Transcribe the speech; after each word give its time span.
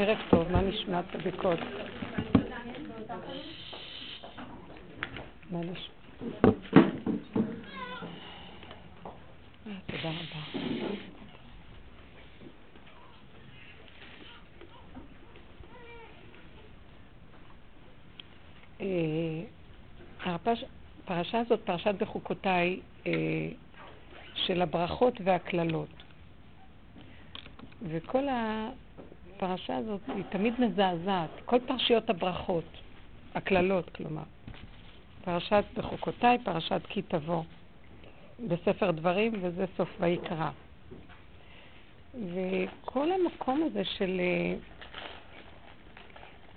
ערב 0.00 0.18
טוב, 0.30 0.52
מה 0.52 0.60
נשמע 0.60 1.00
נשמע? 5.62 5.94
אה, 9.66 9.72
תודה 9.86 10.10
רבה. 10.10 10.60
אה, 18.80 19.42
הפרשה 20.24 21.40
הזאת, 21.40 21.60
פרשת 21.64 21.94
בחוקותיי, 21.98 22.80
אה, 23.06 23.12
של 24.34 24.62
הברכות 24.62 25.14
והקללות. 25.24 26.02
וכל 27.82 28.26
הפרשה 29.38 29.76
הזאת 29.76 30.00
היא 30.08 30.24
תמיד 30.28 30.54
מזעזעת. 30.60 31.30
כל 31.44 31.58
פרשיות 31.66 32.10
הברכות, 32.10 32.64
הקללות 33.34 33.90
כלומר. 33.90 34.22
פרשת 35.24 35.64
בחוקותיי, 35.76 36.38
פרשת 36.44 36.80
כי 36.88 37.02
תבוא, 37.02 37.42
בספר 38.48 38.90
דברים, 38.90 39.32
וזה 39.40 39.64
סוף 39.76 39.88
ויקרא. 40.00 40.50
וכל 42.14 43.12
המקום 43.12 43.62
הזה 43.62 43.84
של 43.84 44.20
אה, 44.20 44.54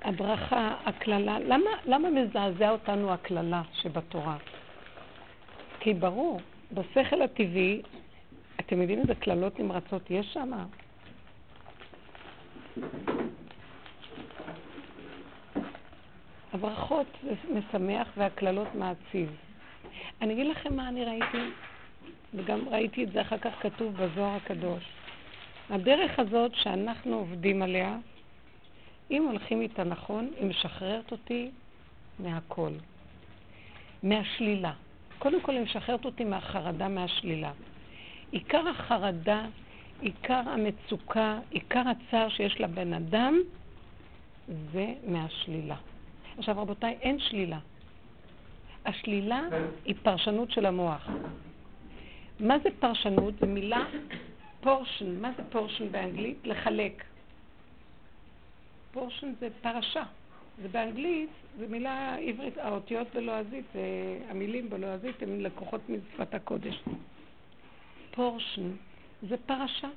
הברכה, 0.01 0.75
הקללה, 0.85 1.39
למה, 1.39 1.69
למה 1.85 2.09
מזעזע 2.09 2.69
אותנו 2.69 3.13
הקללה 3.13 3.61
שבתורה? 3.73 4.37
כי 5.79 5.93
ברור, 5.93 6.39
בשכל 6.71 7.21
הטבעי, 7.21 7.81
אתם 8.59 8.81
יודעים 8.81 8.99
איזה 8.99 9.15
קללות 9.15 9.59
נמרצות 9.59 10.11
יש 10.11 10.33
שם? 10.33 10.51
הברכות 16.53 17.07
זה 17.23 17.33
משמח 17.53 18.07
והקללות 18.17 18.75
מעציב. 18.75 19.35
אני 20.21 20.33
אגיד 20.33 20.47
לכם 20.47 20.75
מה 20.75 20.89
אני 20.89 21.05
ראיתי, 21.05 21.51
וגם 22.33 22.69
ראיתי 22.69 23.03
את 23.03 23.11
זה 23.11 23.21
אחר 23.21 23.37
כך 23.37 23.51
כתוב 23.61 23.93
בזוהר 23.93 24.35
הקדוש. 24.35 24.83
הדרך 25.69 26.19
הזאת 26.19 26.55
שאנחנו 26.55 27.15
עובדים 27.15 27.61
עליה, 27.61 27.97
אם 29.11 29.27
הולכים 29.27 29.61
איתה 29.61 29.83
נכון, 29.83 30.31
היא 30.37 30.45
משחררת 30.45 31.11
אותי 31.11 31.51
מהכל. 32.19 32.71
מהשלילה. 34.03 34.73
קודם 35.19 35.41
כל 35.41 35.51
היא 35.51 35.61
משחררת 35.61 36.05
אותי 36.05 36.23
מהחרדה, 36.23 36.87
מהשלילה. 36.87 37.51
עיקר 38.31 38.67
החרדה, 38.67 39.45
עיקר 40.01 40.41
המצוקה, 40.45 41.39
עיקר 41.49 41.83
הצער 41.87 42.29
שיש 42.29 42.61
לבן 42.61 42.93
אדם, 42.93 43.39
זה 44.73 44.93
מהשלילה. 45.07 45.75
עכשיו 46.37 46.55
רבותיי, 46.57 46.97
אין 47.01 47.19
שלילה. 47.19 47.59
השלילה 48.85 49.41
היא 49.85 49.95
פרשנות 50.03 50.51
של 50.51 50.65
המוח. 50.65 51.09
מה 52.39 52.59
זה 52.59 52.69
פרשנות? 52.79 53.33
זו 53.39 53.47
מילה 53.47 53.85
פורשן. 54.61 55.21
מה 55.21 55.31
זה 55.37 55.43
פורשן 55.49 55.91
באנגלית? 55.91 56.37
לחלק. 56.43 57.03
פורשן 58.91 59.33
זה 59.39 59.47
פרשה. 59.61 60.03
זה 60.61 60.67
באנגלית, 60.67 61.29
זו 61.59 61.65
מילה 61.69 62.15
עברית, 62.15 62.57
האותיות 62.57 63.07
בלועזית, 63.13 63.65
המילים 64.29 64.69
בלועזית 64.69 65.23
הן 65.23 65.39
לקוחות 65.39 65.81
משפת 65.89 66.33
הקודש. 66.33 66.83
פורשן 68.11 68.71
זה 69.29 69.35
פרשה. 69.45 69.87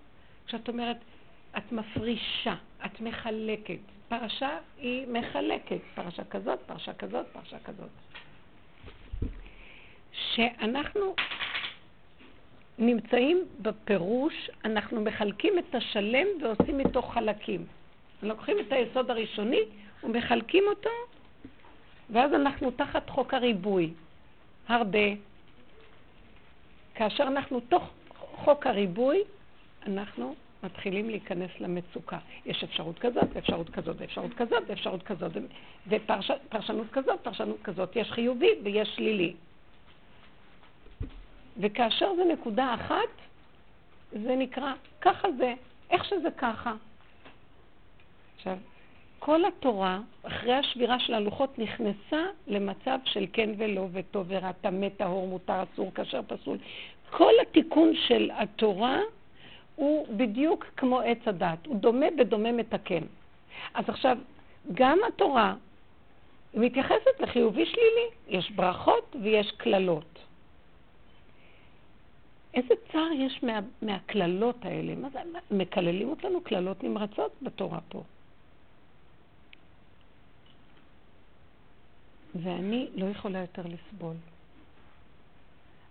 כשאת 0.47 0.69
אומרת, 0.69 0.97
את 1.59 1.73
מפרישה, 1.73 2.55
את 2.87 3.01
מחלקת. 3.01 3.79
פרשה 4.09 4.59
היא 4.79 5.07
מחלקת. 5.09 5.81
פרשה 5.95 6.25
כזאת, 6.25 6.59
פרשה 6.67 6.95
כזאת, 6.95 7.27
פרשה 7.33 7.59
כזאת. 7.59 7.89
שאנחנו 10.13 11.15
נמצאים 12.79 13.45
בפירוש, 13.63 14.51
אנחנו 14.65 15.01
מחלקים 15.01 15.59
את 15.59 15.75
השלם 15.75 16.27
ועושים 16.43 16.81
איתו 16.81 17.03
חלקים. 17.03 17.67
לוקחים 18.23 18.57
את 18.61 18.73
היסוד 18.73 19.11
הראשוני 19.11 19.61
ומחלקים 20.03 20.65
אותו, 20.69 20.91
ואז 22.11 22.35
אנחנו 22.35 22.71
תחת 22.71 23.11
חוק 23.11 23.35
הריבוי. 23.35 23.93
הרבה. 24.69 25.09
כאשר 26.95 27.23
אנחנו 27.23 27.61
תוך 27.61 27.91
חוק 28.37 28.67
הריבוי, 28.67 29.23
אנחנו 29.87 30.35
מתחילים 30.63 31.11
להיכנס 31.11 31.51
למצוקה. 31.61 32.19
יש 32.47 32.65
אפשרות 32.65 32.99
כזאת, 32.99 33.29
ואפשרות 33.35 33.71
כזאת, 33.71 33.97
ואפשרות 33.99 34.35
כזאת, 34.35 34.63
ואפשרות 34.69 35.03
כזאת, 35.03 35.33
ופרשנות 35.89 36.87
כזאת, 36.93 37.21
פרשנות 37.21 37.63
כזאת. 37.65 37.97
יש 37.97 38.13
חיובי 38.13 38.51
ויש 38.65 38.89
שלילי. 38.97 39.35
וכאשר 41.61 42.15
זה 42.17 42.23
נקודה 42.33 42.75
אחת, 42.75 43.13
זה 44.13 44.37
נקרא, 44.37 44.73
ככה 45.01 45.29
זה, 45.39 45.55
איך 45.91 46.05
שזה 46.05 46.29
ככה. 46.39 46.73
עכשיו, 48.37 48.57
כל 49.25 49.45
התורה, 49.45 50.01
אחרי 50.23 50.55
השבירה 50.55 50.99
של 50.99 51.15
הלוחות, 51.15 51.59
נכנסה 51.59 52.23
למצב 52.47 52.99
של 53.05 53.27
כן 53.33 53.51
ולא 53.59 53.89
וטוב 53.93 54.27
ורע, 54.29 54.53
טמא, 54.53 54.89
טהור, 54.97 55.29
מותר, 55.29 55.63
אסור, 55.63 55.91
כשר, 55.95 56.21
פסול. 56.27 56.59
כל 57.11 57.33
התיקון 57.43 57.93
של 58.09 58.31
התורה 58.35 59.01
הוא 59.75 60.07
בדיוק 60.17 60.65
כמו 60.77 61.01
עץ 61.01 61.19
הדת, 61.27 61.67
הוא 61.67 61.77
דומה 61.77 62.07
בדומה 62.19 62.53
מתקן. 62.53 63.03
אז 63.75 63.85
עכשיו, 63.89 64.19
גם 64.75 64.99
התורה 65.09 65.55
מתייחסת 66.55 67.21
לחיובי 67.21 67.67
שלילי, 67.67 68.39
יש 68.39 68.51
ברכות 68.51 69.17
ויש 69.23 69.53
קללות. 69.57 70.19
איזה 72.55 72.75
צער 72.93 73.13
יש 73.15 73.43
מה, 73.43 73.61
מהקללות 73.83 74.65
האלה? 74.65 74.95
מה 74.95 75.09
זה, 75.09 75.19
מקללים 75.51 76.09
אותנו 76.09 76.41
קללות 76.41 76.85
נמרצות 76.85 77.33
בתורה 77.43 77.79
פה. 77.89 78.03
ואני 82.43 82.89
לא 82.95 83.07
יכולה 83.07 83.39
יותר 83.39 83.63
לסבול. 83.63 84.17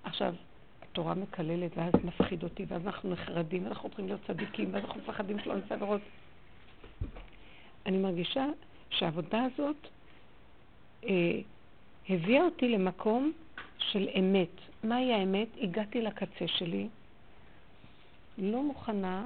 עכשיו, 0.04 0.34
התורה 0.82 1.14
מקללת, 1.14 1.72
ואז 1.78 1.94
מפחיד 2.04 2.44
אותי, 2.44 2.66
ואז 2.68 2.82
אנחנו 2.86 3.10
נחרדים, 3.10 3.64
ואנחנו 3.64 3.90
צריכים 3.90 4.08
להיות 4.08 4.22
צדיקים, 4.28 4.74
ואז 4.74 4.84
אנחנו 4.84 5.02
מפחדים 5.02 5.40
שלא 5.40 5.56
נעשה 5.56 5.76
עבירות. 5.76 6.02
אני 7.86 7.98
מרגישה 7.98 8.46
שהעבודה 8.90 9.44
הזאת 9.44 9.76
אה, 11.04 11.40
הביאה 12.10 12.44
אותי 12.44 12.70
למקום 12.70 13.32
של 13.78 14.10
אמת. 14.20 14.50
מהי 14.84 15.14
האמת? 15.14 15.48
הגעתי 15.62 16.02
לקצה 16.02 16.48
שלי, 16.48 16.88
לא 18.38 18.64
מוכנה, 18.64 19.26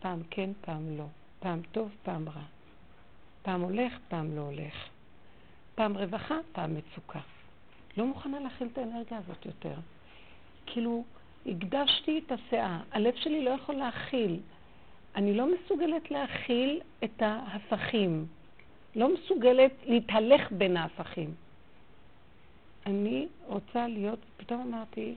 פעם 0.00 0.22
כן, 0.30 0.50
פעם 0.60 0.96
לא, 0.96 1.06
פעם 1.40 1.60
טוב, 1.72 1.90
פעם 2.02 2.28
רע. 2.28 2.42
פעם 3.42 3.60
הולך, 3.60 3.92
פעם 4.08 4.36
לא 4.36 4.40
הולך. 4.40 4.95
פעם 5.76 5.96
רווחה, 5.96 6.38
פעם 6.52 6.74
מצוקה. 6.74 7.20
לא 7.96 8.06
מוכנה 8.06 8.40
להכיל 8.40 8.68
את 8.72 8.78
האנרגיה 8.78 9.18
הזאת 9.18 9.46
יותר. 9.46 9.74
כאילו, 10.66 11.04
הקדשתי 11.46 12.20
את 12.26 12.32
הסאה. 12.32 12.80
הלב 12.92 13.14
שלי 13.16 13.44
לא 13.44 13.50
יכול 13.50 13.74
להכיל. 13.74 14.40
אני 15.16 15.34
לא 15.34 15.48
מסוגלת 15.54 16.10
להכיל 16.10 16.80
את 17.04 17.22
ההפכים. 17.22 18.26
לא 18.96 19.14
מסוגלת 19.14 19.72
להתהלך 19.84 20.52
בין 20.52 20.76
ההפכים. 20.76 21.34
אני 22.86 23.26
רוצה 23.46 23.86
להיות, 23.86 24.18
פתאום 24.36 24.60
אמרתי, 24.60 25.14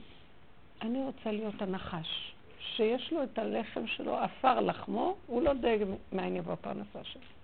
אני 0.82 1.04
רוצה 1.04 1.32
להיות 1.32 1.62
הנחש, 1.62 2.34
שיש 2.60 3.12
לו 3.12 3.22
את 3.22 3.38
הלחם 3.38 3.86
שלו, 3.86 4.16
עפר 4.16 4.60
לחמו, 4.60 5.16
הוא 5.26 5.42
לא 5.42 5.52
דואג 5.52 5.80
מאין 6.12 6.36
יבוא 6.36 6.52
הפרנסה 6.52 7.04
שלו. 7.04 7.39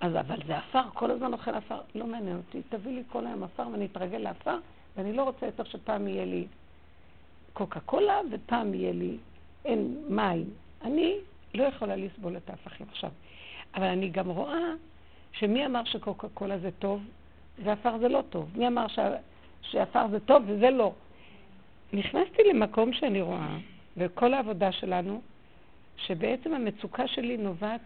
אז 0.00 0.16
אבל 0.16 0.38
זה 0.46 0.56
עפר, 0.56 0.82
כל 0.94 1.10
הזמן 1.10 1.32
אוכל 1.32 1.54
עפר, 1.54 1.80
לא 1.94 2.06
מעניין 2.06 2.36
אותי, 2.36 2.62
תביא 2.68 2.92
לי 2.92 3.02
כל 3.08 3.26
היום 3.26 3.42
עפר 3.42 3.68
ואני 3.72 3.86
אתרגל 3.86 4.18
לעפר, 4.18 4.58
ואני 4.96 5.12
לא 5.12 5.22
רוצה 5.22 5.46
יותר 5.46 5.64
שפעם 5.64 6.08
יהיה 6.08 6.24
לי 6.24 6.46
קוקה 7.52 7.80
קולה 7.80 8.20
ופעם 8.30 8.74
יהיה 8.74 8.92
לי 8.92 9.16
אין 9.64 9.96
מים. 10.08 10.50
אני 10.82 11.14
לא 11.54 11.64
יכולה 11.64 11.96
לסבול 11.96 12.36
את 12.36 12.50
ההפכים 12.50 12.86
עכשיו. 12.90 13.10
אבל 13.74 13.86
אני 13.86 14.08
גם 14.08 14.28
רואה 14.28 14.72
שמי 15.32 15.66
אמר 15.66 15.84
שקוקה 15.84 16.28
קולה 16.34 16.58
זה 16.58 16.70
טוב 16.78 17.02
ועפר 17.64 17.98
זה 17.98 18.08
לא 18.08 18.22
טוב? 18.30 18.48
מי 18.56 18.66
אמר 18.66 18.88
ש... 18.88 18.98
שעפר 19.62 20.08
זה 20.08 20.20
טוב 20.20 20.42
וזה 20.46 20.70
לא? 20.70 20.92
נכנסתי 21.92 22.42
למקום 22.52 22.92
שאני 22.92 23.20
רואה, 23.20 23.56
וכל 23.96 24.34
העבודה 24.34 24.72
שלנו, 24.72 25.20
שבעצם 25.96 26.54
המצוקה 26.54 27.08
שלי 27.08 27.36
נובעת 27.36 27.80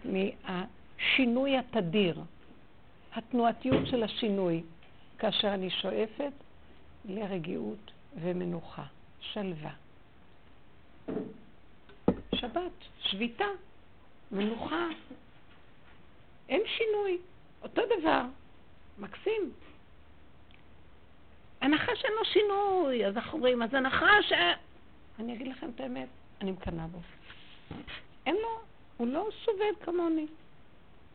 מהשינוי 0.99 1.57
התדיר, 1.57 2.21
התנועתיות 3.13 3.87
של 3.87 4.03
השינוי, 4.03 4.63
כאשר 5.17 5.53
אני 5.53 5.69
שואפת 5.69 6.31
לרגיעות 7.05 7.91
ומנוחה. 8.21 8.83
שלווה. 9.21 9.71
שבת, 12.35 12.71
שביתה, 13.01 13.45
מנוחה, 14.31 14.87
שינוי, 16.49 17.17
אותו 17.63 17.81
דבר. 17.99 18.21
מקסים. 18.99 19.51
הנחש 21.61 22.05
אין 22.05 22.13
לו 22.13 22.25
שינוי, 22.25 23.05
אז 23.05 23.17
אנחנו 23.17 23.37
אומרים, 23.37 23.63
אז 23.63 23.73
הנחש... 23.73 24.31
אני 25.19 25.33
אגיד 25.33 25.47
לכם 25.47 25.69
את 25.75 25.79
האמת, 25.79 26.07
אני 26.41 26.51
מקנאה 26.51 26.87
בו. 26.87 26.99
אין 28.25 28.35
לו, 28.35 28.59
הוא 28.97 29.07
לא 29.07 29.27
סובל 29.45 29.85
כמוני. 29.85 30.27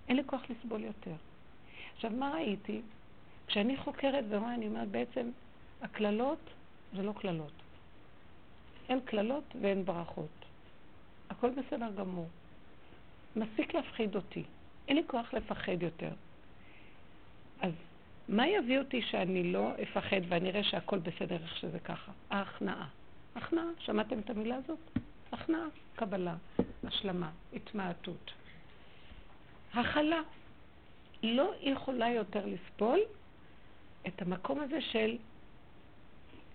אין 0.08 0.16
לי 0.16 0.22
כוח 0.26 0.42
לסבול 0.50 0.84
יותר. 0.84 1.14
עכשיו, 1.94 2.10
מה 2.10 2.32
ראיתי? 2.34 2.80
כשאני 3.46 3.76
חוקרת 3.76 4.24
ורואה, 4.28 4.54
אני 4.54 4.66
אומרת, 4.66 4.88
בעצם, 4.88 5.30
הקללות 5.82 6.50
זה 6.96 7.02
לא 7.02 7.12
קללות. 7.12 7.52
אין 8.88 9.00
קללות 9.00 9.44
ואין 9.60 9.84
ברכות. 9.84 10.44
הכל 11.30 11.50
בסדר 11.50 11.90
גמור. 11.96 12.28
מפסיק 13.36 13.74
להפחיד 13.74 14.16
אותי. 14.16 14.42
אין 14.88 14.96
לי 14.96 15.02
כוח 15.06 15.34
לפחד 15.34 15.82
יותר. 15.82 16.10
אז 17.60 17.72
מה 18.28 18.48
יביא 18.48 18.78
אותי 18.78 19.02
שאני 19.02 19.52
לא 19.52 19.72
אפחד 19.82 20.20
ואני 20.28 20.50
אראה 20.50 20.64
שהכל 20.64 20.98
בסדר 20.98 21.42
איך 21.42 21.56
שזה 21.56 21.78
ככה? 21.78 22.12
ההכנעה. 22.30 22.88
הכנעה, 23.36 23.64
שמעתם 23.78 24.18
את 24.18 24.30
המילה 24.30 24.56
הזאת? 24.56 24.78
הכנעה, 25.32 25.66
קבלה, 25.96 26.36
השלמה, 26.84 27.30
התמעטות. 27.52 28.32
הכלה. 29.74 30.20
לא 31.22 31.52
יכולה 31.60 32.10
יותר 32.10 32.46
לסבול 32.46 33.00
את 34.06 34.22
המקום 34.22 34.60
הזה 34.60 34.80
של 34.80 35.16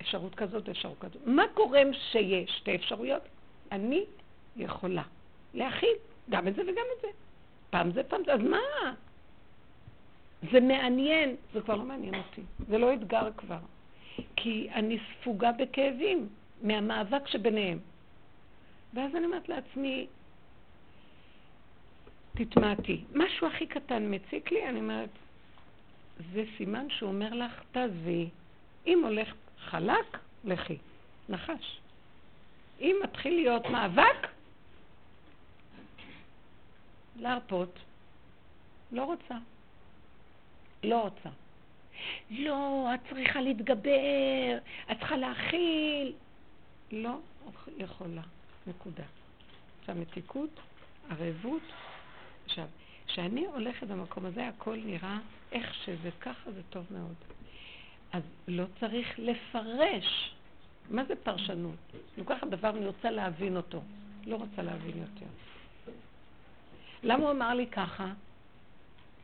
אפשרות 0.02 0.36
כזאת, 0.36 0.70
אפשרות 0.70 1.00
כזאת. 1.00 1.22
מה 1.26 1.44
גורם 1.56 1.94
שיש 2.12 2.52
שתי 2.58 2.76
אפשרויות? 2.76 3.22
אני 3.72 4.04
יכולה 4.58 5.04
להכיל 5.54 5.96
גם 6.30 6.48
את 6.48 6.56
זה 6.56 6.62
וגם 6.62 6.86
את 6.98 7.02
זה. 7.02 7.08
פעם 7.70 7.92
זה, 7.92 8.04
פעם 8.04 8.22
זה, 8.26 8.34
אז 8.34 8.40
מה? 8.40 8.94
זה 10.52 10.60
מעניין, 10.60 11.36
זה 11.54 11.62
כבר 11.62 11.76
לא 11.76 11.84
מעניין 11.84 12.16
אותי, 12.16 12.42
זה 12.68 12.78
לא 12.78 12.94
אתגר 12.94 13.30
כבר. 13.38 13.60
כי 14.36 14.70
אני 14.74 15.00
ספוגה 15.14 15.52
בכאבים 15.52 16.30
מהמאבק 16.62 17.28
שביניהם. 17.28 17.80
ואז 18.94 19.16
אני 19.16 19.26
אומרת 19.26 19.50
לעצמי, 19.50 20.08
תתמעטי. 22.36 23.04
משהו 23.16 23.48
הכי 23.48 23.68
קטן 23.68 24.14
מציק 24.14 24.52
לי, 24.52 24.70
אני 24.70 24.80
אומרת, 24.80 25.10
זה 26.34 26.44
סימן 26.58 26.90
שהוא 26.90 27.10
אומר 27.10 27.34
לך, 27.34 27.62
תעזבי. 27.72 28.30
אם 28.88 29.04
הולך 29.04 29.34
חלק, 29.60 30.18
לכי. 30.44 30.78
נחש. 31.30 31.80
אם 32.80 32.96
מתחיל 33.04 33.36
להיות 33.36 33.66
מאבק, 33.66 34.28
להרפות. 37.16 37.80
לא 38.92 39.04
רוצה. 39.04 39.36
לא 40.84 41.02
רוצה. 41.02 41.30
לא, 42.30 42.88
את 42.94 43.00
צריכה 43.10 43.42
להתגבר, 43.42 44.58
את 44.92 44.98
צריכה 45.00 45.18
להכיל. 45.18 46.14
לא 46.92 47.18
יכולה. 47.78 48.22
נקודה. 48.68 49.04
עכשיו, 49.80 49.96
מתיקות, 49.96 50.60
ערבות. 51.10 51.62
עכשיו, 52.50 52.66
כשאני 53.08 53.46
הולכת 53.46 53.88
במקום 53.88 54.26
הזה, 54.26 54.48
הכל 54.48 54.78
נראה 54.86 55.18
איך 55.52 55.74
שזה 55.74 56.10
ככה, 56.22 56.52
זה 56.52 56.62
טוב 56.70 56.86
מאוד. 56.92 57.16
אז 58.14 58.24
לא 58.48 58.64
צריך 58.80 59.20
לפרש. 59.20 60.36
מה 60.90 61.04
זה 61.06 61.16
פרשנות? 61.16 61.76
לוקחת 62.18 62.48
דבר 62.48 62.70
אני 62.70 62.86
רוצה 62.88 63.12
להבין 63.12 63.58
אותו. 63.58 63.82
לא 64.26 64.36
רוצה 64.36 64.62
להבין 64.62 64.98
יותר. 64.98 65.26
למה 67.04 67.24
הוא 67.24 67.32
אמר 67.32 67.54
לי 67.54 67.68
ככה? 67.68 68.14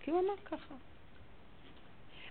כי 0.04 0.12
הוא 0.12 0.20
אמר 0.20 0.38
ככה. 0.46 0.76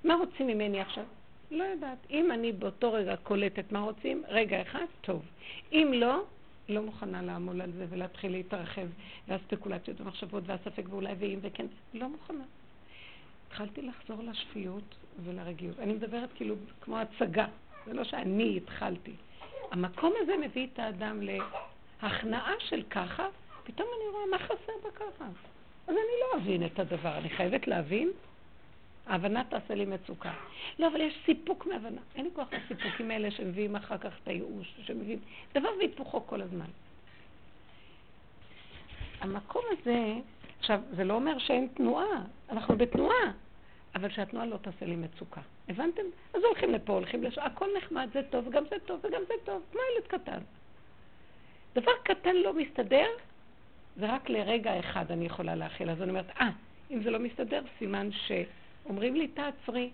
מה 0.04 0.14
רוצים 0.14 0.46
ממני 0.46 0.80
עכשיו? 0.80 1.04
לא 1.50 1.64
יודעת. 1.64 1.98
אם 2.10 2.32
אני 2.32 2.52
באותו 2.52 2.92
רגע 2.92 3.16
קולטת 3.16 3.72
מה 3.72 3.80
רוצים, 3.80 4.22
רגע 4.28 4.62
אחד, 4.62 4.84
טוב. 5.00 5.22
אם 5.72 5.92
לא, 5.94 6.22
לא 6.68 6.82
מוכנה 6.82 7.22
לעמול 7.22 7.60
על 7.60 7.72
זה 7.72 7.86
ולהתחיל 7.90 8.32
להתרחב, 8.32 8.86
והספקולציות 9.28 10.00
ומחשבות 10.00 10.42
והספק 10.46 10.84
ואולי 10.88 11.14
ואם 11.18 11.38
וכן, 11.42 11.66
לא 11.94 12.08
מוכנה. 12.08 12.44
התחלתי 13.48 13.82
לחזור 13.82 14.22
לשפיות 14.22 14.94
ולרגיעות. 15.24 15.78
אני 15.78 15.92
מדברת 15.92 16.28
כאילו 16.34 16.54
כמו 16.80 16.98
הצגה, 16.98 17.46
זה 17.86 17.92
לא 17.92 18.04
שאני 18.04 18.56
התחלתי. 18.56 19.12
המקום 19.70 20.12
הזה 20.22 20.32
מביא 20.36 20.66
את 20.72 20.78
האדם 20.78 21.20
להכנעה 22.02 22.52
של 22.58 22.82
ככה, 22.90 23.26
פתאום 23.64 23.88
אני 23.96 24.08
רואה 24.12 24.26
מה 24.30 24.38
חסר 24.38 24.88
בככה. 24.88 25.24
אז 25.86 25.88
אני 25.88 25.96
לא 25.96 26.38
אבין 26.38 26.66
את 26.66 26.78
הדבר, 26.78 27.18
אני 27.18 27.30
חייבת 27.30 27.66
להבין. 27.66 28.10
ההבנה 29.06 29.44
תעשה 29.44 29.74
לי 29.74 29.84
מצוקה. 29.84 30.32
לא, 30.78 30.88
אבל 30.88 31.00
יש 31.00 31.14
סיפוק 31.26 31.66
מהבנה. 31.66 32.00
אין 32.16 32.24
לי 32.24 32.30
כוח 32.34 32.48
לסיפוקים 32.52 33.10
האלה 33.10 33.30
שמביאים 33.30 33.76
אחר 33.76 33.98
כך 33.98 34.12
את 34.22 34.28
הייאוש, 34.28 34.74
שמביאים... 34.86 35.18
דבר 35.54 35.68
והיפוכו 35.78 36.26
כל 36.26 36.40
הזמן. 36.40 36.66
המקום 39.20 39.64
הזה, 39.70 40.14
עכשיו, 40.58 40.80
זה 40.90 41.04
לא 41.04 41.14
אומר 41.14 41.38
שאין 41.38 41.68
תנועה, 41.74 42.22
אנחנו 42.50 42.76
בתנועה, 42.76 43.32
אבל 43.94 44.10
שהתנועה 44.10 44.46
לא 44.46 44.56
תעשה 44.56 44.86
לי 44.86 44.96
מצוקה. 44.96 45.40
הבנתם? 45.68 46.02
אז 46.34 46.42
הולכים 46.44 46.72
לפה, 46.72 46.92
הולכים 46.92 47.22
לשם, 47.22 47.42
הכל 47.42 47.68
נחמד, 47.76 48.08
זה 48.12 48.20
טוב, 48.30 48.50
גם 48.50 48.64
זה 48.70 48.76
טוב 48.86 49.00
וגם 49.02 49.22
זה 49.28 49.34
טוב, 49.44 49.62
כמו 49.72 49.80
ילד 49.92 50.06
קטן. 50.06 50.38
דבר 51.74 51.92
קטן 52.02 52.36
לא 52.36 52.54
מסתדר, 52.54 53.06
זה 53.96 54.14
רק 54.14 54.30
לרגע 54.30 54.78
אחד 54.78 55.10
אני 55.10 55.26
יכולה 55.26 55.54
להכיל. 55.54 55.90
אז 55.90 56.02
אני 56.02 56.10
אומרת, 56.10 56.30
אה, 56.40 56.50
אם 56.90 57.02
זה 57.02 57.10
לא 57.10 57.18
מסתדר, 57.18 57.62
סימן 57.78 58.08
שאומרים 58.84 59.14
לי, 59.14 59.28
תעצרי. 59.28 59.90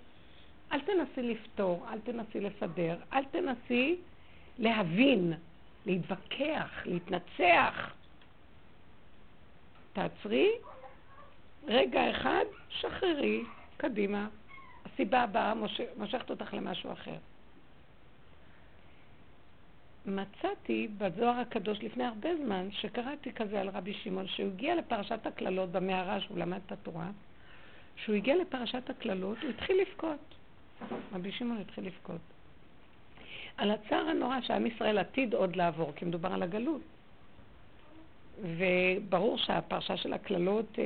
אל 0.73 0.81
תנסי 0.81 1.23
לפתור, 1.23 1.87
אל 1.93 2.01
תנסי 2.01 2.41
לסדר, 2.41 2.97
אל 3.13 3.25
תנסי 3.25 3.97
להבין, 4.59 5.33
להתווכח, 5.87 6.83
להתנצח. 6.85 7.95
תעצרי, 9.93 10.51
רגע 11.67 12.11
אחד, 12.11 12.45
שחררי, 12.69 13.43
קדימה. 13.77 14.29
הסיבה 14.85 15.21
הבאה 15.21 15.55
מושכת 15.97 16.31
אותך 16.31 16.55
למשהו 16.55 16.93
אחר. 16.93 17.17
מצאתי 20.07 20.89
בזוהר 20.99 21.39
הקדוש 21.41 21.79
לפני 21.79 22.05
הרבה 22.05 22.29
זמן, 22.45 22.69
שקראתי 22.73 23.33
כזה 23.33 23.61
על 23.61 23.69
רבי 23.69 23.95
שמעון, 23.95 24.29
שהוא 24.29 24.49
הגיע 24.49 24.75
לפרשת 24.75 25.27
הקללות 25.27 25.71
במערה 25.73 26.21
שהוא 26.21 26.39
למד 26.39 26.61
את 26.67 26.73
התורה, 26.73 27.11
שהוא 28.05 28.15
הגיע 28.15 28.37
לפרשת 28.37 28.91
הקללות, 28.91 29.39
הוא 29.43 29.51
התחיל 29.51 29.81
לבכות. 29.81 30.35
רבי 31.13 31.33
שמעון 31.33 31.61
התחיל 31.61 31.87
לבכות. 31.87 32.21
על 33.57 33.71
הצער 33.71 34.09
הנורא 34.09 34.41
שעם 34.41 34.67
ישראל 34.67 34.99
עתיד 34.99 35.35
עוד 35.35 35.57
לעבור, 35.57 35.93
כי 35.97 36.05
מדובר 36.05 36.33
על 36.33 36.43
הגלות. 36.43 36.81
וברור 38.43 39.39
שהפרשה 39.39 39.97
של 39.97 40.13
הקללות 40.13 40.79
אה, 40.79 40.85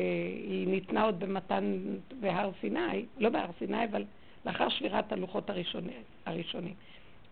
היא 0.49 0.69
ניתנה 0.69 1.03
עוד 1.03 1.21
במתן 1.21 1.79
בהר 2.21 2.51
סיני, 2.61 3.05
לא 3.19 3.29
בהר 3.29 3.51
סיני, 3.59 3.85
אבל 3.85 4.05
לאחר 4.47 4.69
שבירת 4.69 5.13
הלוחות 5.13 5.51
הראשוני. 5.51 5.93
הראשוני. 6.27 6.75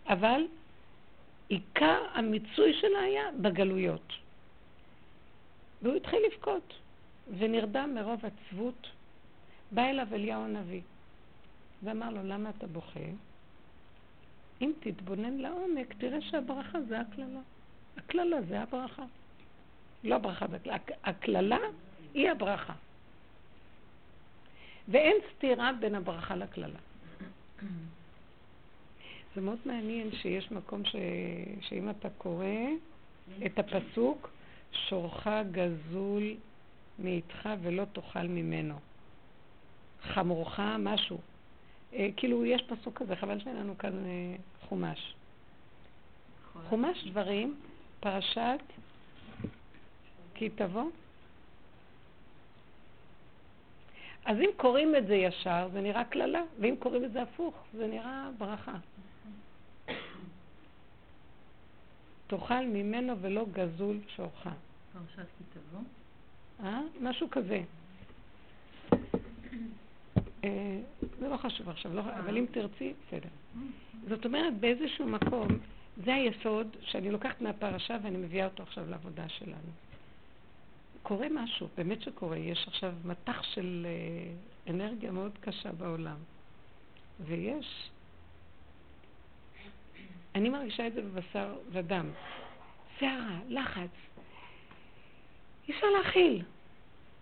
אבל 0.07 0.47
עיקר 1.49 1.99
המיצוי 2.15 2.75
שלה 2.81 3.01
היה 3.01 3.23
בגלויות. 3.41 4.12
והוא 5.83 5.97
התחיל 5.97 6.21
לבכות, 6.33 6.75
ונרדם 7.39 7.95
מרוב 7.95 8.21
עצבות. 8.25 8.89
בא 9.73 9.83
אליו 9.83 10.07
אליהו 10.12 10.45
הנביא, 10.45 10.81
ואמר 11.83 12.11
לו, 12.11 12.23
למה 12.25 12.50
אתה 12.50 12.67
בוכה? 12.67 13.00
אם 14.61 14.73
תתבונן 14.81 15.38
לעומק, 15.38 15.95
תראה 15.99 16.21
שהברכה 16.21 16.81
זה 16.81 17.00
הקללה. 17.00 17.41
הקללה 17.97 18.43
זה 18.43 18.61
הברכה. 18.61 19.05
לא 20.05 20.14
הברכה, 20.14 20.47
הקללה 21.05 21.59
היא 22.14 22.31
הברכה. 22.31 22.73
ואין 24.88 25.17
סתירה 25.37 25.71
בין 25.81 25.95
הברכה 25.95 26.37
לקללה. 26.37 26.79
זה 29.35 29.41
מאוד 29.41 29.59
מעניין 29.64 30.12
שיש 30.12 30.50
מקום 30.50 30.85
ש... 30.85 30.97
שאם 31.61 31.91
אתה 31.91 32.09
קורא 32.11 32.45
את 33.47 33.59
הפסוק, 33.59 34.31
שורך 34.73 35.26
גזול 35.52 36.35
מאיתך 36.99 37.49
ולא 37.62 37.85
תאכל 37.93 38.26
ממנו. 38.26 38.75
חמורך 40.02 40.61
משהו. 40.78 41.18
אה, 41.92 42.09
כאילו, 42.16 42.44
יש 42.47 42.62
פסוק 42.62 42.99
כזה, 42.99 43.16
חבל 43.16 43.40
שאין 43.40 43.56
לנו 43.56 43.78
כאן 43.78 44.06
אה, 44.06 44.35
חומש. 44.68 45.14
חומש 46.68 47.04
דברים, 47.06 47.56
פרשת 48.00 48.61
כי 50.35 50.49
תבוא. 50.49 50.90
אז 54.25 54.37
אם 54.38 54.50
קוראים 54.56 54.97
את 54.97 55.06
זה 55.06 55.14
ישר, 55.14 55.68
זה 55.73 55.80
נראה 55.80 56.04
קללה, 56.04 56.42
ואם 56.61 56.75
קוראים 56.78 57.04
את 57.04 57.12
זה 57.12 57.23
הפוך, 57.23 57.54
זה 57.76 57.87
נראה 57.87 58.28
ברכה. 58.38 58.75
תאכל 62.26 62.64
ממנו 62.66 63.18
ולא 63.21 63.47
גזול 63.52 63.99
שורך. 64.16 64.47
פרשת 64.92 65.28
כי 65.38 65.44
תבוא? 65.52 65.80
אה? 66.64 66.80
משהו 67.00 67.30
כזה. 67.30 67.61
אה, 70.45 70.79
זה 71.19 71.29
לא 71.29 71.37
חשוב 71.37 71.69
עכשיו, 71.69 71.95
לא, 71.95 72.01
אבל 72.01 72.37
אם 72.37 72.47
תרצי, 72.51 72.93
בסדר. 73.07 73.29
זאת 74.09 74.25
אומרת, 74.25 74.57
באיזשהו 74.61 75.07
מקום, 75.07 75.49
זה 76.05 76.15
היסוד 76.15 76.77
שאני 76.81 77.11
לוקחת 77.11 77.41
מהפרשה 77.41 77.97
ואני 78.03 78.17
מביאה 78.19 78.47
אותו 78.47 78.63
עכשיו 78.63 78.91
לעבודה 78.91 79.29
שלנו. 79.29 79.73
קורה 81.03 81.27
משהו, 81.31 81.69
באמת 81.77 82.03
שקורה. 82.03 82.39
יש 82.39 82.65
עכשיו 82.69 82.93
מטח 83.05 83.43
של 83.43 83.87
אה, 83.89 84.73
אנרגיה 84.73 85.11
מאוד 85.11 85.33
קשה 85.41 85.73
בעולם. 85.73 86.17
ויש, 87.21 87.91
אני 90.35 90.49
מרגישה 90.49 90.87
את 90.87 90.93
זה 90.93 91.03
בבשר 91.03 91.55
ודם. 91.73 92.11
סערה, 93.01 93.39
לחץ. 93.49 93.91
אי 95.69 95.75
אפשר 95.75 95.87
להכיל. 95.87 96.43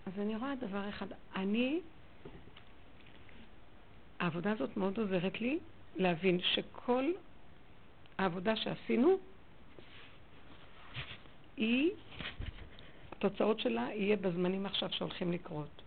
אז 0.06 0.18
אני 0.18 0.36
רואה 0.36 0.54
דבר 0.54 0.88
אחד. 0.88 1.06
אני, 1.36 1.80
העבודה 4.20 4.52
הזאת 4.52 4.76
מאוד 4.76 4.98
עוזרת 4.98 5.40
לי 5.40 5.58
להבין 5.96 6.40
שכל 6.54 7.12
העבודה 8.18 8.56
שעשינו 8.56 9.18
היא, 11.56 11.90
התוצאות 13.12 13.60
שלה 13.60 13.88
יהיה 13.94 14.16
בזמנים 14.16 14.66
עכשיו 14.66 14.88
שהולכים 14.92 15.32
לקרות. 15.32 15.82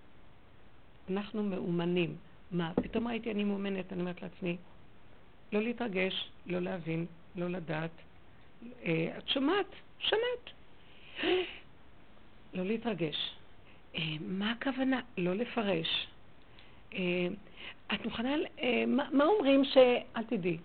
אנחנו 1.09 1.43
מאומנים. 1.43 2.15
מה, 2.51 2.71
פתאום 2.75 3.07
ראיתי 3.07 3.31
אני 3.31 3.43
מאומנת, 3.43 3.93
אני 3.93 4.01
אומרת 4.01 4.21
לעצמי, 4.21 4.57
לא 5.51 5.61
להתרגש, 5.61 6.29
לא 6.45 6.59
להבין, 6.59 7.05
לא 7.35 7.49
לדעת. 7.49 7.91
אה, 8.85 9.17
את 9.17 9.29
שומעת? 9.29 9.65
שמעת. 9.99 10.49
לא 12.53 12.63
להתרגש. 12.63 13.35
אה, 13.95 14.01
מה 14.21 14.51
הכוונה? 14.51 15.01
לא 15.17 15.33
לפרש. 15.33 16.07
אה, 16.93 17.27
את 17.93 18.05
מוכנה, 18.05 18.35
מה 19.11 19.25
אומרים 19.25 19.65
ש... 19.65 19.77
אל 20.17 20.23
תדעי. 20.23 20.57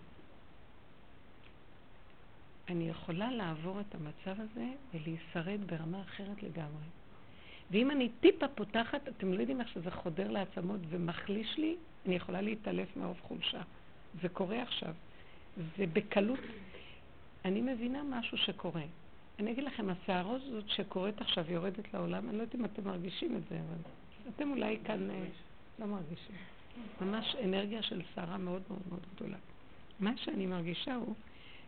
אני 2.68 2.88
יכולה 2.88 3.30
לעבור 3.30 3.80
את 3.80 3.94
המצב 3.94 4.40
הזה 4.40 4.66
ולהישרד 4.94 5.60
ברמה 5.66 6.02
אחרת 6.02 6.42
לגמרי. 6.42 6.84
ואם 7.70 7.90
אני 7.90 8.08
טיפה 8.20 8.48
פותחת, 8.48 9.08
אתם 9.08 9.32
לא 9.32 9.40
יודעים 9.40 9.60
איך 9.60 9.68
שזה 9.68 9.90
חודר 9.90 10.30
לעצמות 10.30 10.80
ומחליש 10.88 11.58
לי, 11.58 11.76
אני 12.06 12.14
יכולה 12.14 12.40
להתעלף 12.40 12.96
מעוף 12.96 13.22
חולשה. 13.22 13.60
זה 14.22 14.28
קורה 14.28 14.62
עכשיו. 14.62 14.94
זה 15.76 15.86
בקלות. 15.92 16.40
אני 17.44 17.60
מבינה 17.60 18.02
משהו 18.02 18.38
שקורה. 18.38 18.82
אני 19.38 19.52
אגיד 19.52 19.64
לכם, 19.64 19.86
הסערה 19.90 20.34
הזאת 20.34 20.68
שקורית 20.68 21.20
עכשיו 21.20 21.44
יורדת 21.52 21.94
לעולם, 21.94 22.28
אני 22.28 22.36
לא 22.36 22.42
יודעת 22.42 22.54
אם 22.54 22.64
אתם 22.64 22.84
מרגישים 22.84 23.36
את 23.36 23.42
זה, 23.50 23.56
אבל 23.56 23.78
אתם 24.36 24.50
אולי 24.50 24.78
כאן 24.84 25.10
אה, 25.10 25.24
לא 25.78 25.86
מרגישים. 25.86 26.36
ממש 27.00 27.36
אנרגיה 27.44 27.82
של 27.82 28.02
סערה 28.14 28.38
מאוד 28.38 28.62
מאוד 28.68 28.82
מאוד 28.88 29.00
גדולה. 29.14 29.36
מה 30.00 30.12
שאני 30.16 30.46
מרגישה 30.46 30.94
הוא 30.94 31.14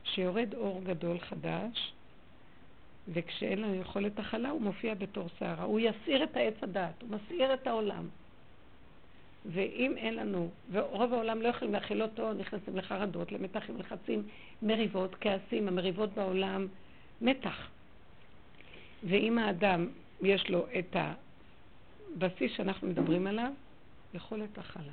שיורד 0.05 0.55
אור 0.55 0.83
גדול 0.85 1.19
חדש, 1.19 1.93
וכשאין 3.09 3.63
לנו 3.63 3.75
יכולת 3.75 4.19
הכלה 4.19 4.51
הוא 4.51 4.63
מופיע 4.63 4.95
בתור 4.95 5.29
סערה. 5.39 5.65
הוא 5.65 5.81
יסעיר 5.81 6.25
את 6.25 6.37
העץ 6.37 6.55
הדעת, 6.63 7.03
הוא 7.03 7.11
מסעיר 7.11 7.55
את 7.55 7.67
העולם. 7.67 8.09
ואם 9.47 9.95
אין 9.97 10.15
לנו, 10.15 10.51
ורוב 10.73 11.13
העולם 11.13 11.43
לא 11.43 11.49
יכולים 11.49 11.75
להכיל 11.75 12.03
אותו, 12.03 12.33
נכנסים 12.33 12.77
לחרדות, 12.77 13.33
למתחים, 13.33 13.79
לחצים, 13.79 14.23
מריבות, 14.63 15.17
כעסים, 15.21 15.69
המריבות 15.69 16.15
בעולם, 16.15 16.67
מתח. 17.21 17.69
ואם 19.05 19.39
האדם 19.39 19.89
יש 20.23 20.51
לו 20.51 20.67
את 20.79 20.97
הבסיס 22.17 22.53
שאנחנו 22.57 22.89
מדברים 22.89 23.27
עליו, 23.27 23.53
יכולת 24.15 24.59
הכלה. 24.59 24.93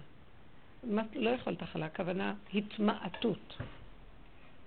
לא 1.15 1.29
יכולת 1.29 1.61
הכלה, 1.61 1.85
הכוונה 1.85 2.33
התמעטות. 2.53 3.57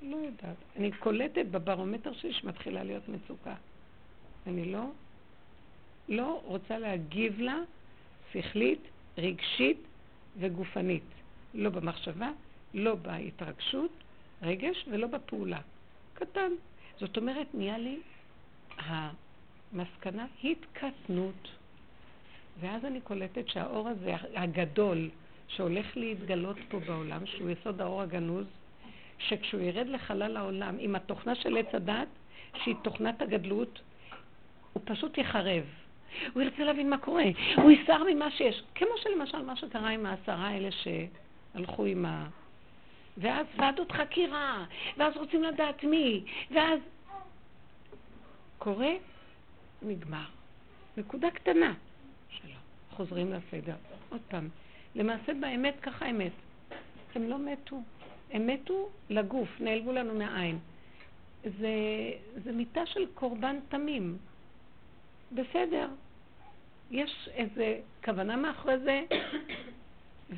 לא 0.02 0.16
יודעת. 0.16 0.56
אני 0.76 0.92
קולטת 0.92 1.46
בברומטר 1.50 2.12
שלי 2.12 2.32
שמתחילה 2.32 2.84
להיות 2.84 3.08
מצוקה. 3.08 3.54
אני 4.46 4.72
לא, 4.72 4.84
לא 6.08 6.42
רוצה 6.44 6.78
להגיב 6.78 7.40
לה 7.40 7.58
שכלית, 8.32 8.80
רגשית 9.18 9.78
וגופנית. 10.38 11.02
לא 11.54 11.70
במחשבה, 11.70 12.30
לא 12.74 12.94
בהתרגשות, 12.94 13.90
רגש, 14.42 14.84
ולא 14.90 15.06
בפעולה. 15.06 15.60
קטן. 16.14 16.52
זאת 16.98 17.16
אומרת, 17.16 17.46
נהיה 17.54 17.78
לי 17.78 18.00
המסקנה 18.78 20.26
התקטנות. 20.44 21.48
ואז 22.60 22.84
אני 22.84 23.00
קולטת 23.00 23.48
שהאור 23.48 23.88
הזה 23.88 24.14
הגדול 24.34 25.10
שהולך 25.48 25.96
להתגלות 25.96 26.56
פה 26.68 26.80
בעולם, 26.80 27.26
שהוא 27.26 27.50
יסוד 27.50 27.80
האור 27.80 28.02
הגנוז, 28.02 28.46
שכשהוא 29.18 29.60
ירד 29.60 29.86
לחלל 29.86 30.36
העולם 30.36 30.76
עם 30.78 30.94
התוכנה 30.94 31.34
של 31.34 31.56
עץ 31.56 31.74
הדת, 31.74 32.08
שהיא 32.56 32.74
תוכנת 32.82 33.22
הגדלות, 33.22 33.80
הוא 34.72 34.82
פשוט 34.84 35.18
יחרב. 35.18 35.64
הוא 36.32 36.42
ירצה 36.42 36.64
להבין 36.64 36.90
מה 36.90 36.98
קורה, 36.98 37.24
הוא 37.56 37.70
יסר 37.70 38.02
ממה 38.10 38.30
שיש. 38.30 38.62
כמו 38.74 38.88
שלמשל 38.96 39.42
מה 39.42 39.56
שקרה 39.56 39.88
עם 39.88 40.06
העשרה 40.06 40.48
האלה 40.48 40.68
שהלכו 40.70 41.84
עם 41.84 42.04
ה... 42.04 42.28
ואז 43.18 43.46
ועדות 43.56 43.92
חקירה, 43.92 44.64
ואז 44.96 45.16
רוצים 45.16 45.42
לדעת 45.42 45.84
מי, 45.84 46.24
ואז... 46.50 46.80
קורה, 48.58 48.92
נגמר. 49.82 50.24
נקודה 50.96 51.30
קטנה. 51.30 51.74
חוזרים 52.90 53.32
לסדר. 53.32 53.76
עוד 54.08 54.20
פעם. 54.28 54.48
למעשה 54.94 55.32
באמת 55.40 55.74
ככה 55.82 56.10
אמת. 56.10 56.32
הם 57.14 57.28
לא 57.28 57.38
מתו. 57.38 57.82
הם 58.30 58.46
מתו 58.46 58.88
לגוף, 59.10 59.48
נעלבו 59.60 59.92
לנו 59.92 60.14
מהעין. 60.14 60.58
זה, 61.44 61.74
זה 62.44 62.52
מיטה 62.52 62.86
של 62.86 63.06
קורבן 63.14 63.56
תמים. 63.68 64.18
בסדר, 65.32 65.88
יש 66.90 67.28
איזה 67.32 67.80
כוונה 68.04 68.36
מאחורי 68.36 68.78
זה, 68.78 69.02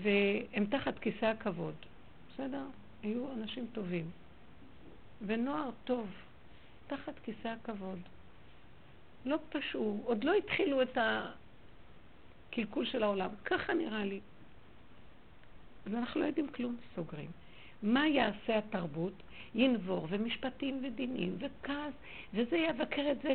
והם 0.03 0.67
תחת 0.71 0.99
כיסא 0.99 1.27
הכבוד. 1.27 1.75
בסדר? 2.35 2.65
היו 3.03 3.33
אנשים 3.33 3.67
טובים. 3.73 4.11
ונוער 5.27 5.71
טוב, 5.85 6.07
תחת 6.87 7.19
כיסא 7.25 7.49
הכבוד. 7.49 7.99
לא 9.25 9.39
פשעו, 9.49 10.01
עוד 10.05 10.25
לא 10.25 10.35
התחילו 10.35 10.83
את 10.83 10.99
הקלקול 12.53 12.85
של 12.85 13.03
העולם. 13.03 13.31
ככה 13.45 13.75
נראה 13.75 14.05
לי. 14.05 14.21
אז 15.87 15.95
אנחנו 15.95 16.21
לא 16.21 16.27
יודעים 16.27 16.49
כלום, 16.49 16.77
סוגרים. 16.95 17.31
מה 17.83 18.09
יעשה 18.09 18.59
התרבות? 18.59 19.13
ינבור, 19.55 20.07
ומשפטים 20.11 20.83
ודינים, 20.85 21.37
וכעס, 21.39 21.93
וזה 22.35 22.57
יבקר 22.57 23.13
את 23.13 23.23
זה, 23.23 23.35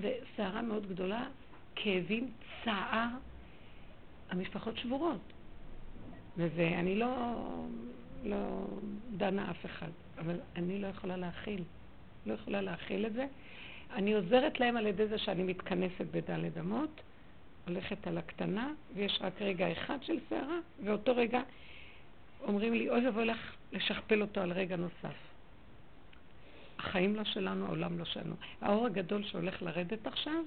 וסערה 0.00 0.62
מאוד 0.62 0.86
גדולה, 0.86 1.24
כאבים, 1.74 2.30
צער, 2.64 3.08
המשפחות 4.30 4.76
שבורות. 4.78 5.32
וזה, 6.36 6.70
אני 6.78 6.94
לא, 6.94 7.44
לא 8.24 8.66
דנה 9.16 9.50
אף 9.50 9.66
אחד, 9.66 9.90
אבל 10.18 10.40
אני 10.56 10.78
לא 10.78 10.86
יכולה 10.86 11.16
להכיל. 11.16 11.62
לא 12.26 12.32
יכולה 12.32 12.60
להכיל 12.60 13.06
את 13.06 13.12
זה. 13.12 13.26
אני 13.94 14.14
עוזרת 14.14 14.60
להם 14.60 14.76
על 14.76 14.86
ידי 14.86 15.06
זה 15.06 15.18
שאני 15.18 15.42
מתכנסת 15.42 16.06
בדלת 16.10 16.58
אמות, 16.58 17.00
הולכת 17.66 18.06
על 18.06 18.18
הקטנה, 18.18 18.72
ויש 18.94 19.18
רק 19.20 19.42
רגע 19.42 19.72
אחד 19.72 19.98
של 20.02 20.18
סערה, 20.28 20.58
ואותו 20.84 21.16
רגע 21.16 21.40
אומרים 22.42 22.74
לי, 22.74 22.90
אוי 22.90 23.06
ואבוי 23.06 23.24
לך 23.24 23.56
לשכפל 23.72 24.22
אותו 24.22 24.40
על 24.40 24.52
רגע 24.52 24.76
נוסף. 24.76 25.16
החיים 26.78 27.16
לא 27.16 27.24
שלנו, 27.24 27.66
העולם 27.66 27.98
לא 27.98 28.04
שלנו. 28.04 28.34
האור 28.60 28.86
הגדול 28.86 29.24
שהולך 29.24 29.62
לרדת 29.62 30.06
עכשיו, 30.06 30.44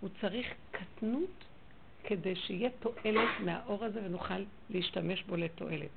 הוא 0.00 0.10
צריך 0.20 0.46
קטנות 0.70 1.44
כדי 2.04 2.36
שיהיה 2.36 2.70
תועלת 2.80 3.40
מהאור 3.44 3.84
הזה 3.84 4.00
ונוכל 4.04 4.44
להשתמש 4.70 5.22
בו 5.22 5.36
לתועלת. 5.36 5.90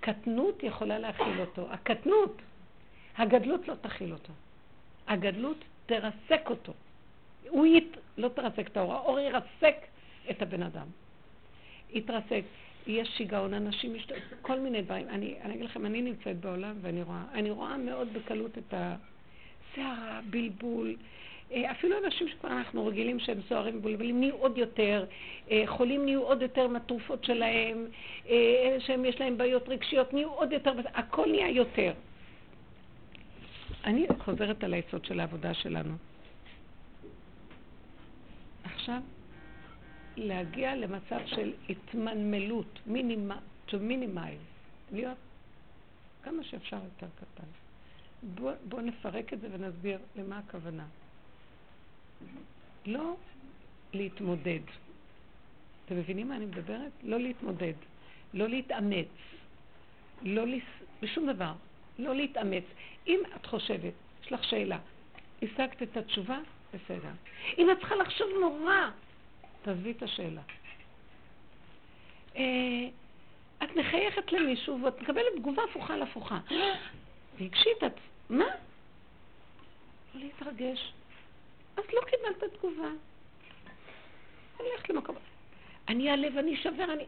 קטנות 0.00 0.62
יכולה 0.62 0.98
להכיל 0.98 1.40
אותו. 1.40 1.72
הקטנות, 1.72 2.36
הגדלות 3.16 3.68
לא 3.68 3.74
תכיל 3.80 4.12
אותו. 4.12 4.32
הגדלות 5.08 5.64
תרסק 5.86 6.50
אותו. 6.50 6.72
הוא 7.48 7.66
ית... 7.66 7.96
לא 8.18 8.28
תרסק 8.28 8.68
את 8.68 8.76
האור, 8.76 8.94
האור 8.94 9.20
ירסק 9.20 9.76
את 10.30 10.42
הבן 10.42 10.62
אדם. 10.62 10.86
יתרסק. 11.90 12.42
יש 12.86 13.08
שיגעון, 13.08 13.54
אנשים, 13.54 13.94
משת... 13.94 14.12
כל 14.42 14.60
מיני 14.60 14.82
דברים. 14.82 15.08
אני, 15.08 15.34
אני 15.42 15.54
אגיד 15.54 15.64
לכם, 15.64 15.86
אני 15.86 16.02
נמצאת 16.02 16.40
בעולם 16.40 16.74
ואני 16.80 17.02
רואה, 17.02 17.22
אני 17.34 17.50
רואה 17.50 17.76
מאוד 17.76 18.08
בקלות 18.12 18.58
את 18.58 18.74
הסערה, 18.74 20.20
בלבול. 20.30 20.96
אה, 21.52 21.70
אפילו 21.70 21.96
אנשים 22.04 22.28
שכבר 22.28 22.50
אנחנו 22.50 22.86
רגילים 22.86 23.18
שהם 23.20 23.38
סוערים 23.48 23.76
ובולבלים 23.76 24.20
נהיו 24.20 24.34
עוד 24.34 24.58
יותר, 24.58 25.04
אה, 25.50 25.62
חולים 25.66 26.04
נהיו 26.04 26.22
עוד 26.22 26.42
יותר 26.42 26.68
מהתרופות 26.68 27.24
שלהם, 27.24 27.86
אלה 28.28 28.80
שהם 28.80 29.04
יש 29.04 29.20
להם 29.20 29.38
בעיות 29.38 29.68
רגשיות 29.68 30.14
נהיו 30.14 30.30
עוד 30.30 30.52
יותר, 30.52 30.72
הכל 30.94 31.26
נהיה 31.30 31.48
יותר. 31.48 31.92
אני 33.84 34.06
חוזרת 34.18 34.64
על 34.64 34.74
היסוד 34.74 35.04
של 35.04 35.20
העבודה 35.20 35.54
שלנו. 35.54 35.94
עכשיו, 38.88 39.02
להגיע 40.16 40.76
למצב 40.76 41.18
של 41.26 41.52
התמנמלות, 41.68 42.78
מינימה, 42.86 43.38
to 43.68 43.72
minimize, 43.72 44.92
להיות 44.92 45.18
כמה 46.22 46.44
שאפשר 46.44 46.76
יותר 46.76 47.06
קטן. 47.16 47.46
בואו 48.22 48.54
בוא 48.68 48.80
נפרק 48.80 49.32
את 49.32 49.40
זה 49.40 49.48
ונסביר 49.52 49.98
למה 50.16 50.38
הכוונה. 50.38 50.86
לא 52.86 53.16
להתמודד. 53.92 54.60
אתם 55.84 55.96
מבינים 55.96 56.28
מה 56.28 56.36
אני 56.36 56.46
מדברת? 56.46 56.92
לא 57.02 57.20
להתמודד, 57.20 57.74
לא 58.34 58.48
להתאמץ, 58.48 59.08
לא 60.22 60.46
לס... 60.46 60.62
בשום 61.02 61.32
דבר, 61.32 61.52
לא 61.98 62.14
להתאמץ. 62.14 62.64
אם 63.06 63.20
את 63.36 63.46
חושבת, 63.46 63.92
יש 64.24 64.32
לך 64.32 64.44
שאלה, 64.44 64.78
השגת 65.42 65.82
את 65.82 65.96
התשובה? 65.96 66.38
בסדר. 66.74 67.10
אם 67.58 67.70
את 67.70 67.78
צריכה 67.78 67.96
לחשוב 67.96 68.28
נורא, 68.40 68.88
תעזבי 69.62 69.90
את 69.90 70.02
השאלה. 70.02 70.40
אה, 72.36 72.42
את 73.64 73.76
מחייכת 73.76 74.32
למישהו 74.32 74.82
ואת 74.82 75.00
מקבלת 75.00 75.26
תגובה 75.36 75.62
הפוכה 75.70 75.94
על 75.94 76.02
הפוכה. 76.02 76.38
רגשית, 77.40 77.84
את... 77.86 77.92
מה? 78.30 78.44
לא 78.44 78.50
להתרגש. 80.14 80.92
אז 81.76 81.84
לא 81.92 82.00
קיבלת 82.00 82.54
תגובה. 82.54 82.88
הולכת 84.56 84.88
למקום. 84.88 85.16
אני 85.88 86.10
אעלה 86.10 86.28
ואני 86.36 86.54
אשבר, 86.54 86.92
אני... 86.92 87.04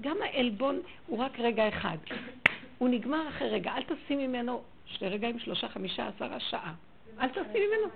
גם 0.00 0.16
העלבון 0.22 0.80
הוא 1.06 1.18
רק 1.18 1.38
רגע 1.38 1.68
אחד. 1.68 1.96
הוא 2.78 2.88
נגמר 2.88 3.28
אחרי 3.28 3.48
רגע. 3.48 3.72
אל 3.76 3.82
תשים 3.82 4.18
ממנו 4.18 4.62
שני 4.86 5.08
רגעים, 5.08 5.38
שלושה, 5.38 5.68
חמישה, 5.68 6.08
עשרה, 6.08 6.40
שעה. 6.40 6.74
אל 7.20 7.28
תשים 7.28 7.42
ממנו. 7.70 7.88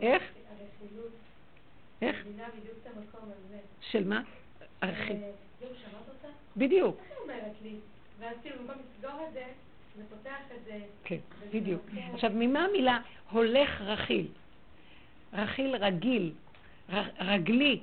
איך? 0.00 0.22
איך? 2.02 2.16
של 3.80 4.08
מה? 4.08 4.22
בדיוק. 6.56 7.00
היא 7.08 7.16
אומרת 7.22 7.52
לי? 7.62 7.74
ואז 8.18 8.36
כאילו 8.42 8.56
במקום 8.58 8.76
לסגור 8.96 9.26
את 9.28 9.32
זה, 9.32 9.44
פותח 10.08 10.38
את 10.56 10.64
זה. 10.64 10.78
כן, 11.04 11.18
בדיוק. 11.54 11.82
עכשיו, 12.14 12.30
ממה 12.34 12.64
המילה 12.64 13.00
הולך 13.30 13.80
רכיל? 13.80 14.26
רכיל 15.32 15.76
רגיל, 15.76 16.32
רגלי. 17.20 17.80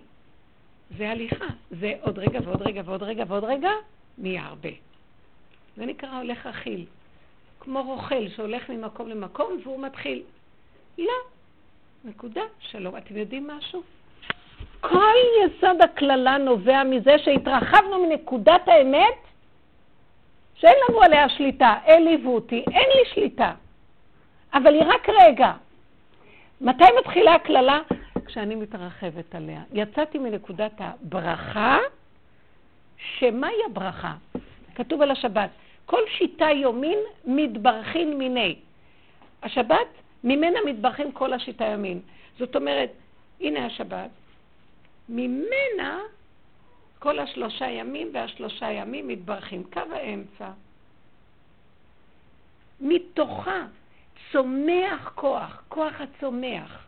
זה 0.97 1.09
הליכה. 1.09 1.45
זה 1.71 1.93
עוד 2.01 2.19
רגע 2.19 2.39
ועוד 2.43 2.61
רגע 2.61 2.81
ועוד 2.85 3.03
רגע 3.03 3.23
ועוד 3.27 3.43
רגע, 3.43 3.69
נהיה 4.17 4.45
הרבה. 4.45 4.69
זה 5.77 5.85
נקרא 5.85 6.17
הולך 6.17 6.45
רכיל. 6.45 6.85
כמו 7.59 7.83
רוכל 7.83 8.29
שהולך 8.29 8.69
ממקום 8.69 9.09
למקום 9.09 9.59
והוא 9.63 9.79
מתחיל. 9.79 10.23
לא. 10.97 11.34
נקודה. 12.05 12.41
שלום. 12.59 12.97
אתם 12.97 13.17
יודעים 13.17 13.47
משהו? 13.47 13.83
כל 14.81 15.13
יסוד 15.45 15.81
הקללה 15.81 16.37
נובע 16.37 16.83
מזה 16.83 17.19
שהתרחבנו 17.19 18.05
מנקודת 18.05 18.67
האמת 18.67 19.17
שאין 20.55 20.75
לנו 20.89 21.01
עליה 21.01 21.29
שליטה, 21.29 21.67
העליבו 21.67 22.35
אותי, 22.35 22.65
אין 22.71 22.89
לי 22.95 23.09
שליטה. 23.13 23.53
אבל 24.53 24.73
היא 24.73 24.83
רק 24.85 25.09
רגע. 25.09 25.51
מתי 26.61 26.83
מתחילה 26.99 27.35
הקללה? 27.35 27.79
כשאני 28.25 28.55
מתרחבת 28.55 29.35
עליה. 29.35 29.61
יצאתי 29.73 30.17
מנקודת 30.17 30.71
הברכה, 30.79 31.77
שמהי 32.97 33.55
הברכה? 33.65 34.13
כתוב 34.75 35.01
על 35.01 35.11
השבת, 35.11 35.49
כל 35.85 36.01
שיטה 36.17 36.51
יומין 36.51 36.99
מתברכין 37.25 38.17
מיני. 38.17 38.55
השבת, 39.43 39.87
ממנה 40.25 40.59
מתברכים 40.65 41.11
כל 41.11 41.33
השיטה 41.33 41.65
ימין. 41.65 42.01
זאת 42.39 42.55
אומרת, 42.55 42.91
הנה 43.41 43.65
השבת, 43.65 44.09
ממנה 45.09 45.99
כל 46.99 47.19
השלושה 47.19 47.69
ימים 47.69 48.09
והשלושה 48.13 48.71
ימים 48.71 49.07
מתברכים. 49.07 49.63
קו 49.63 49.81
האמצע. 49.91 50.51
מתוכה 52.81 53.65
צומח 54.31 55.11
כוח, 55.15 55.63
כוח 55.69 55.93
הצומח. 56.01 56.85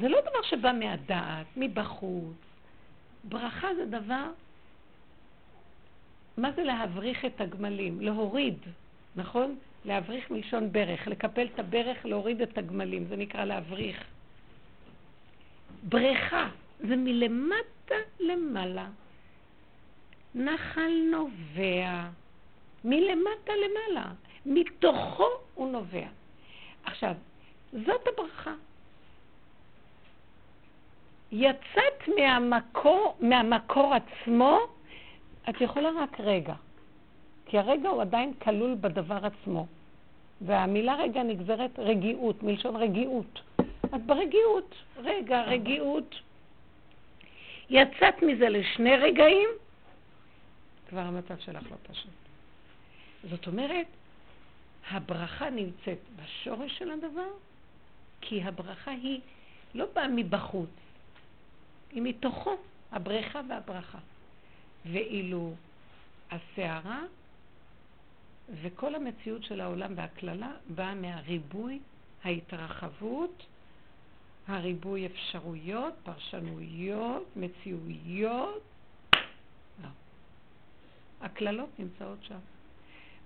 זה 0.00 0.08
לא 0.08 0.20
דבר 0.20 0.42
שבא 0.42 0.72
מהדעת, 0.72 1.46
מבחוץ. 1.56 2.36
ברכה 3.24 3.74
זה 3.74 3.86
דבר, 3.86 4.26
מה 6.36 6.52
זה 6.52 6.62
להבריך 6.62 7.24
את 7.24 7.40
הגמלים? 7.40 8.00
להוריד, 8.00 8.58
נכון? 9.16 9.56
להבריך 9.84 10.30
מלשון 10.30 10.72
ברך, 10.72 11.06
לקפל 11.06 11.46
את 11.54 11.58
הברך, 11.58 12.06
להוריד 12.06 12.42
את 12.42 12.58
הגמלים, 12.58 13.04
זה 13.04 13.16
נקרא 13.16 13.44
להבריך. 13.44 14.04
בריכה, 15.82 16.48
זה 16.80 16.96
מלמטה 16.96 17.94
למעלה. 18.20 18.88
נחל 20.34 20.92
נובע 21.10 22.08
מלמטה 22.84 23.52
למעלה, 23.64 24.12
מתוכו 24.46 25.28
הוא 25.54 25.72
נובע. 25.72 26.06
עכשיו, 26.84 27.14
זאת 27.72 28.06
הברכה. 28.06 28.54
יצאת 31.32 32.08
מהמקור, 32.18 33.16
מהמקור 33.20 33.94
עצמו, 33.94 34.58
את 35.48 35.60
יכולה 35.60 35.90
רק 35.98 36.20
רגע. 36.20 36.54
כי 37.52 37.58
הרגע 37.58 37.88
הוא 37.88 38.02
עדיין 38.02 38.34
כלול 38.34 38.74
בדבר 38.80 39.26
עצמו. 39.26 39.66
והמילה 40.40 40.94
רגע 40.94 41.22
נגזרת 41.22 41.78
רגיעות, 41.78 42.42
מלשון 42.42 42.76
רגיעות. 42.76 43.40
את 43.84 44.02
ברגיעות, 44.06 44.74
רגע, 44.96 45.42
רגיעות. 45.42 46.14
יצאת 47.70 48.22
מזה 48.22 48.48
לשני 48.48 48.96
רגעים, 48.96 49.48
כבר 50.88 51.00
המצב 51.00 51.38
שלך 51.38 51.62
לא 51.70 51.76
פשוט. 51.92 52.10
זאת 53.30 53.46
אומרת, 53.46 53.86
הברכה 54.90 55.50
נמצאת 55.50 55.98
בשורש 56.16 56.78
של 56.78 56.90
הדבר, 56.90 57.30
כי 58.20 58.42
הברכה 58.42 58.90
היא 58.90 59.20
לא 59.74 59.86
באה 59.94 60.08
מבחוץ, 60.08 60.70
היא 61.90 62.02
מתוכו, 62.02 62.56
הבריכה 62.92 63.40
והברכה. 63.48 63.98
ואילו 64.86 65.54
הסערה 66.30 67.02
וכל 68.62 68.94
המציאות 68.94 69.44
של 69.44 69.60
העולם 69.60 69.92
והקללה 69.96 70.52
באה 70.74 70.94
מהריבוי, 70.94 71.78
ההתרחבות, 72.24 73.46
הריבוי 74.48 75.06
אפשרויות, 75.06 75.94
פרשנויות, 76.02 77.26
מציאויות. 77.36 78.62
לא. 79.82 79.88
הקללות 81.20 81.68
נמצאות 81.78 82.18
שם. 82.22 82.38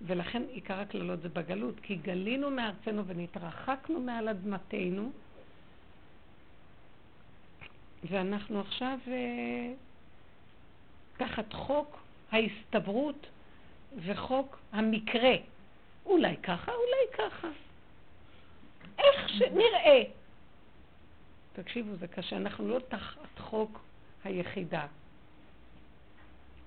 ולכן 0.01 0.43
עיקר 0.51 0.79
הקללות 0.79 1.21
זה 1.21 1.29
בגלות, 1.29 1.75
כי 1.79 1.95
גלינו 1.95 2.49
מארצנו 2.49 3.05
ונתרחקנו 3.05 3.99
מעל 3.99 4.29
אדמתנו, 4.29 5.11
ואנחנו 8.03 8.59
עכשיו 8.59 8.99
אה, 9.07 9.73
תחת 11.17 11.53
חוק 11.53 11.99
ההסתברות 12.31 13.27
וחוק 13.95 14.59
המקרה. 14.71 15.35
אולי 16.05 16.37
ככה, 16.37 16.71
אולי 16.71 17.29
ככה. 17.29 17.47
איך 18.99 19.29
שנראה. 19.29 20.03
תקשיבו, 21.53 21.95
זה 21.95 22.07
קשה. 22.07 22.37
אנחנו 22.37 22.67
לא 22.67 22.79
תחת 22.89 23.39
חוק 23.39 23.79
היחידה. 24.23 24.85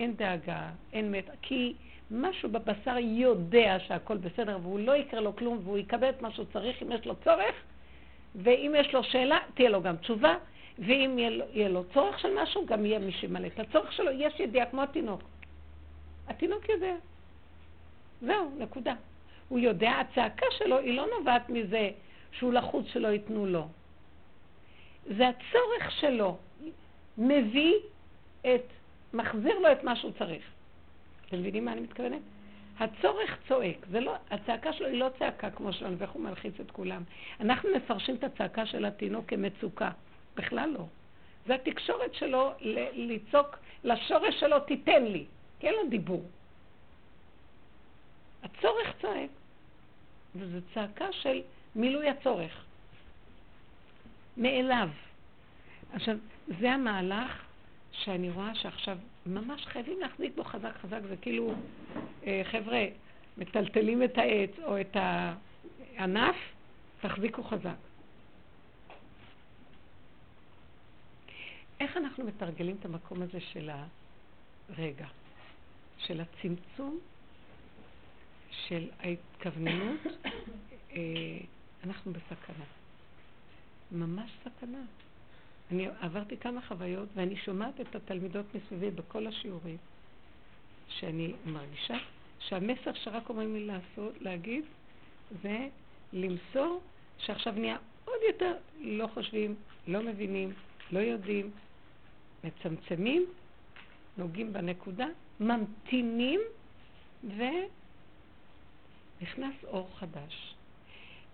אין 0.00 0.16
דאגה, 0.16 0.70
אין 0.92 1.12
מת... 1.12 1.30
כי 1.42 1.74
משהו 2.10 2.48
בבשר 2.48 2.96
יודע 2.98 3.76
שהכל 3.86 4.16
בסדר 4.16 4.58
והוא 4.62 4.80
לא 4.80 4.96
יקרה 4.96 5.20
לו 5.20 5.36
כלום 5.36 5.60
והוא 5.64 5.78
יקבל 5.78 6.10
את 6.10 6.22
מה 6.22 6.30
שהוא 6.30 6.46
צריך 6.52 6.82
אם 6.82 6.92
יש 6.92 7.06
לו 7.06 7.14
צורך 7.24 7.54
ואם 8.34 8.74
יש 8.78 8.94
לו 8.94 9.04
שאלה, 9.04 9.38
תהיה 9.54 9.70
לו 9.70 9.82
גם 9.82 9.96
תשובה 9.96 10.36
ואם 10.78 11.18
יהיה 11.18 11.30
לו, 11.30 11.44
יהיה 11.52 11.68
לו 11.68 11.84
צורך 11.94 12.18
של 12.18 12.28
משהו, 12.42 12.66
גם 12.66 12.86
יהיה 12.86 12.98
מי 12.98 13.12
שימלא 13.12 13.46
את 13.46 13.58
הצורך 13.58 13.92
שלו. 13.92 14.10
יש 14.10 14.40
ידיעה 14.40 14.66
כמו 14.66 14.82
התינוק. 14.82 15.22
התינוק 16.30 16.68
יודע. 16.68 16.94
זהו, 18.22 18.50
נקודה. 18.58 18.94
הוא 19.48 19.58
יודע, 19.58 19.90
הצעקה 19.90 20.46
שלו 20.58 20.78
היא 20.78 20.96
לא 20.96 21.06
נובעת 21.18 21.50
מזה 21.50 21.90
שהוא 22.32 22.52
לחוץ 22.52 22.86
שלא 22.92 23.08
ייתנו 23.08 23.46
לו. 23.46 23.68
זה 25.06 25.28
הצורך 25.28 25.90
שלו 26.00 26.36
מביא 27.18 27.74
את, 28.40 28.64
מחזיר 29.12 29.58
לו 29.58 29.72
את 29.72 29.84
מה 29.84 29.96
שהוא 29.96 30.12
צריך. 30.18 30.44
אתם 31.26 31.38
מבינים 31.38 31.64
מה 31.64 31.72
אני 31.72 31.80
מתכוונת? 31.80 32.20
הצורך 32.78 33.38
צועק, 33.48 33.86
זה 33.90 34.00
לא, 34.00 34.14
הצעקה 34.30 34.72
שלו 34.72 34.86
היא 34.86 34.98
לא 34.98 35.08
צעקה 35.18 35.50
כמו 35.50 35.72
שלנו, 35.72 35.98
ואיך 35.98 36.10
הוא 36.10 36.22
מלחיץ 36.22 36.60
את 36.60 36.70
כולם. 36.70 37.02
אנחנו 37.40 37.68
מפרשים 37.76 38.14
את 38.14 38.24
הצעקה 38.24 38.66
של 38.66 38.84
התינוק 38.84 39.24
כמצוקה. 39.28 39.90
בכלל 40.36 40.70
לא. 40.78 40.84
זה 41.46 41.54
התקשורת 41.54 42.14
שלו 42.14 42.52
לצעוק 42.94 43.58
לשורש 43.84 44.40
שלו, 44.40 44.60
תיתן 44.60 45.04
לי, 45.04 45.24
כי 45.60 45.66
אין 45.66 45.74
לו 45.74 45.88
דיבור. 45.90 46.24
הצורך 48.42 48.88
צועק, 49.00 49.30
וזו 50.36 50.58
צעקה 50.74 51.12
של 51.12 51.42
מילוי 51.74 52.08
הצורך. 52.08 52.64
מאליו. 54.36 54.88
עכשיו, 55.92 56.16
זה 56.60 56.72
המהלך 56.72 57.42
שאני 57.92 58.30
רואה 58.30 58.54
שעכשיו 58.54 58.98
ממש 59.26 59.66
חייבים 59.66 60.00
להחזיק 60.00 60.32
בו 60.36 60.44
חזק 60.44 60.76
חזק, 60.82 61.00
זה 61.08 61.16
כאילו, 61.16 61.54
אה, 62.26 62.42
חבר'ה, 62.44 62.84
מטלטלים 63.38 64.02
את 64.02 64.18
העץ 64.18 64.50
או 64.64 64.80
את 64.80 64.96
הענף, 64.96 66.36
תחזיקו 67.00 67.42
חזק. 67.42 67.76
איך 71.80 71.96
אנחנו 71.96 72.24
מתרגלים 72.24 72.76
את 72.80 72.84
המקום 72.84 73.22
הזה 73.22 73.40
של 73.40 73.70
הרגע, 74.68 75.06
של 76.06 76.20
הצמצום, 76.20 76.98
של 78.50 78.88
ההתכווננות? 79.00 80.00
אה, 80.92 81.00
אנחנו 81.84 82.12
בסכנה. 82.12 82.64
ממש 83.92 84.30
סכנה. 84.44 84.82
אני 85.70 85.88
עברתי 86.00 86.36
כמה 86.36 86.60
חוויות 86.68 87.08
ואני 87.14 87.36
שומעת 87.36 87.80
את 87.80 87.94
התלמידות 87.94 88.46
מסביבי 88.54 88.90
בכל 88.90 89.26
השיעורים, 89.26 89.76
שאני 90.88 91.32
מרגישה 91.46 91.96
שהמסר 92.38 92.94
שרק 92.94 93.28
אומרים 93.28 93.54
לי 93.54 93.66
לעשות, 93.66 94.14
להגיד, 94.20 94.64
זה 95.42 95.68
למסור 96.12 96.80
שעכשיו 97.18 97.52
נהיה 97.52 97.76
עוד 98.04 98.18
יותר 98.28 98.56
לא 98.80 99.06
חושבים, 99.06 99.54
לא 99.86 100.02
מבינים, 100.02 100.52
לא 100.92 100.98
יודעים, 100.98 101.50
מצמצמים, 102.44 103.26
נוגעים 104.18 104.52
בנקודה, 104.52 105.06
ממתינים 105.40 106.40
ונכנס 107.24 107.54
אור 109.64 109.88
חדש. 109.98 110.54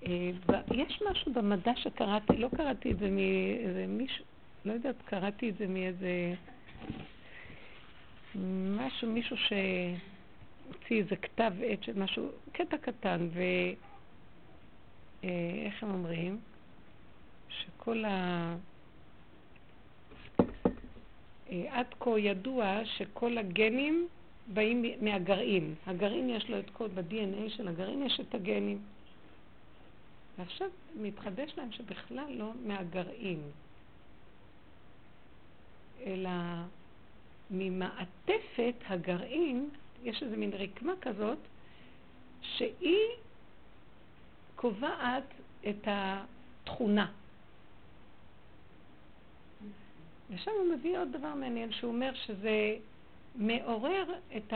אה, 0.07 0.31
יש 0.75 1.03
משהו 1.11 1.33
במדע 1.33 1.73
שקראתי, 1.77 2.37
לא 2.37 2.49
קראתי 2.57 2.93
את 2.93 2.99
זה 2.99 3.11
מאיזה 3.11 3.87
מישהו, 3.89 4.25
לא 4.65 4.73
יודעת, 4.73 4.97
קראתי 5.05 5.51
את 5.51 5.57
זה 5.59 5.67
מאיזה 5.67 6.35
משהו, 8.77 9.13
מישהו 9.13 9.37
שהוציא 9.37 11.03
איזה 11.03 11.17
כתב 11.17 11.53
עת 11.65 11.83
של 11.83 11.99
משהו, 11.99 12.29
קטע 12.53 12.77
קטן, 12.79 13.29
ואיך 13.33 13.79
אה, 15.83 15.89
הם 15.89 15.95
אומרים? 15.95 16.41
שכל 17.49 18.05
ה... 18.05 18.57
אה, 21.51 21.65
עד 21.71 21.87
כה 22.01 22.19
ידוע 22.19 22.81
שכל 22.85 23.39
הגנים 23.39 24.09
באים 24.47 24.85
מהגרעין. 25.01 25.75
הגרעין 25.87 26.31
יש 26.31 26.51
לו 26.51 26.59
את 26.59 26.71
כל, 26.71 26.89
ב-DNA 26.89 27.51
של 27.57 27.69
הגרעין 27.69 28.03
יש 28.03 28.21
את 28.21 28.35
הגנים. 28.35 28.79
ועכשיו 30.39 30.69
מתחדש 31.01 31.53
להם 31.57 31.73
שבכלל 31.73 32.27
לא 32.31 32.53
מהגרעין, 32.67 33.41
אלא 36.07 36.31
ממעטפת 37.51 38.75
הגרעין, 38.89 39.69
יש 40.05 40.23
איזה 40.23 40.37
מין 40.37 40.51
רקמה 40.53 40.93
כזאת, 41.01 41.39
שהיא 42.43 43.09
קובעת 44.57 45.25
את 45.69 45.87
התכונה. 45.87 47.11
ושם 50.31 50.51
הוא 50.51 50.75
מביא 50.75 50.99
עוד 50.99 51.09
דבר 51.13 51.35
מעניין, 51.35 51.73
שהוא 51.73 51.93
אומר 51.93 52.15
שזה 52.15 52.77
מעורר 53.35 54.05
את 54.37 54.53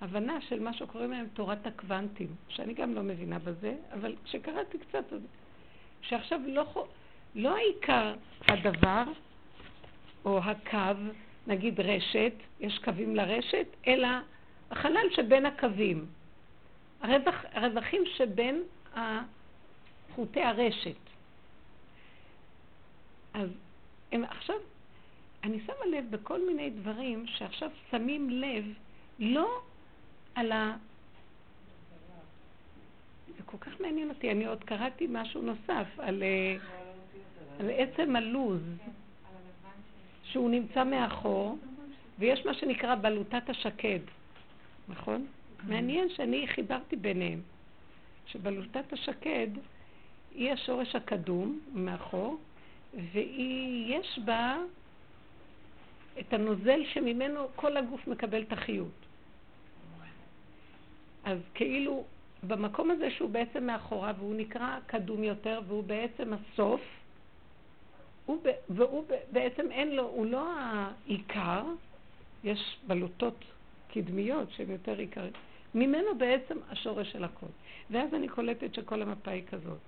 ההבנה 0.00 0.40
של 0.40 0.60
מה 0.60 0.72
שקוראים 0.72 1.10
להם 1.10 1.26
תורת 1.34 1.66
הקוונטים, 1.66 2.28
שאני 2.48 2.74
גם 2.74 2.94
לא 2.94 3.02
מבינה 3.02 3.38
בזה, 3.38 3.74
אבל 3.92 4.16
כשקראתי 4.24 4.78
קצת, 4.78 5.04
שעכשיו 6.02 6.40
לא, 6.46 6.86
לא 7.34 7.56
העיקר 7.56 8.14
הדבר 8.48 9.04
או 10.24 10.38
הקו, 10.38 11.00
נגיד 11.46 11.80
רשת, 11.80 12.32
יש 12.60 12.78
קווים 12.84 13.16
לרשת, 13.16 13.66
אלא 13.86 14.08
החלל 14.70 15.06
שבין 15.10 15.46
הקווים, 15.46 16.06
הרווח, 17.00 17.44
הרווחים 17.52 18.02
שבין 18.16 18.62
חוטי 20.14 20.42
הרשת. 20.42 20.96
אז 23.34 23.48
הם 24.12 24.24
עכשיו 24.24 24.56
אני 25.44 25.60
שמה 25.60 25.86
לב 25.90 26.04
בכל 26.10 26.46
מיני 26.46 26.70
דברים 26.70 27.26
שעכשיו 27.26 27.70
שמים 27.90 28.30
לב 28.30 28.64
לא 29.18 29.60
על 30.34 30.52
ה... 30.52 30.76
זה 33.36 33.42
כל 33.46 33.58
כך 33.60 33.80
מעניין 33.80 34.08
אותי, 34.08 34.30
אני 34.30 34.46
עוד 34.46 34.64
קראתי 34.64 35.06
משהו 35.10 35.42
נוסף 35.42 35.86
על, 35.98 36.22
אה, 36.22 36.56
על 37.60 37.70
עצם 37.70 38.16
הלוז, 38.16 38.62
שהוא 40.24 40.50
נמצא 40.50 40.84
מאחור, 40.84 41.58
ויש 42.18 42.46
מה 42.46 42.54
שנקרא 42.54 42.94
בלוטת 42.94 43.50
השקד, 43.50 43.98
נכון? 44.88 45.26
מעניין 45.66 46.08
שאני 46.08 46.46
חיברתי 46.48 46.96
ביניהם, 46.96 47.40
שבלוטת 48.26 48.92
השקד 48.92 49.48
היא 50.34 50.52
השורש 50.52 50.94
הקדום 50.94 51.60
מאחור, 51.74 52.38
ויש 53.12 54.18
בה 54.24 54.58
את 56.20 56.32
הנוזל 56.32 56.80
שממנו 56.92 57.48
כל 57.56 57.76
הגוף 57.76 58.06
מקבל 58.06 58.42
את 58.42 58.52
החיות. 58.52 59.06
אז 61.24 61.38
כאילו, 61.54 62.04
במקום 62.42 62.90
הזה 62.90 63.10
שהוא 63.10 63.30
בעצם 63.30 63.66
מאחוריו, 63.66 64.14
והוא 64.18 64.34
נקרא 64.34 64.78
קדום 64.86 65.24
יותר, 65.24 65.60
והוא 65.66 65.84
בעצם 65.84 66.32
הסוף, 66.32 66.80
הוא, 68.26 68.42
והוא 68.70 69.04
בעצם 69.32 69.70
אין 69.70 69.96
לו, 69.96 70.02
הוא 70.02 70.26
לא 70.26 70.52
העיקר, 70.58 71.64
יש 72.44 72.78
בלוטות 72.86 73.44
קדמיות 73.92 74.50
שהן 74.50 74.70
יותר 74.70 74.98
עיקריות, 74.98 75.34
ממנו 75.74 76.18
בעצם 76.18 76.58
השורש 76.70 77.12
של 77.12 77.24
הכל. 77.24 77.46
ואז 77.90 78.14
אני 78.14 78.28
קולטת 78.28 78.74
שכל 78.74 79.02
המפה 79.02 79.30
היא 79.30 79.42
כזאת. 79.50 79.78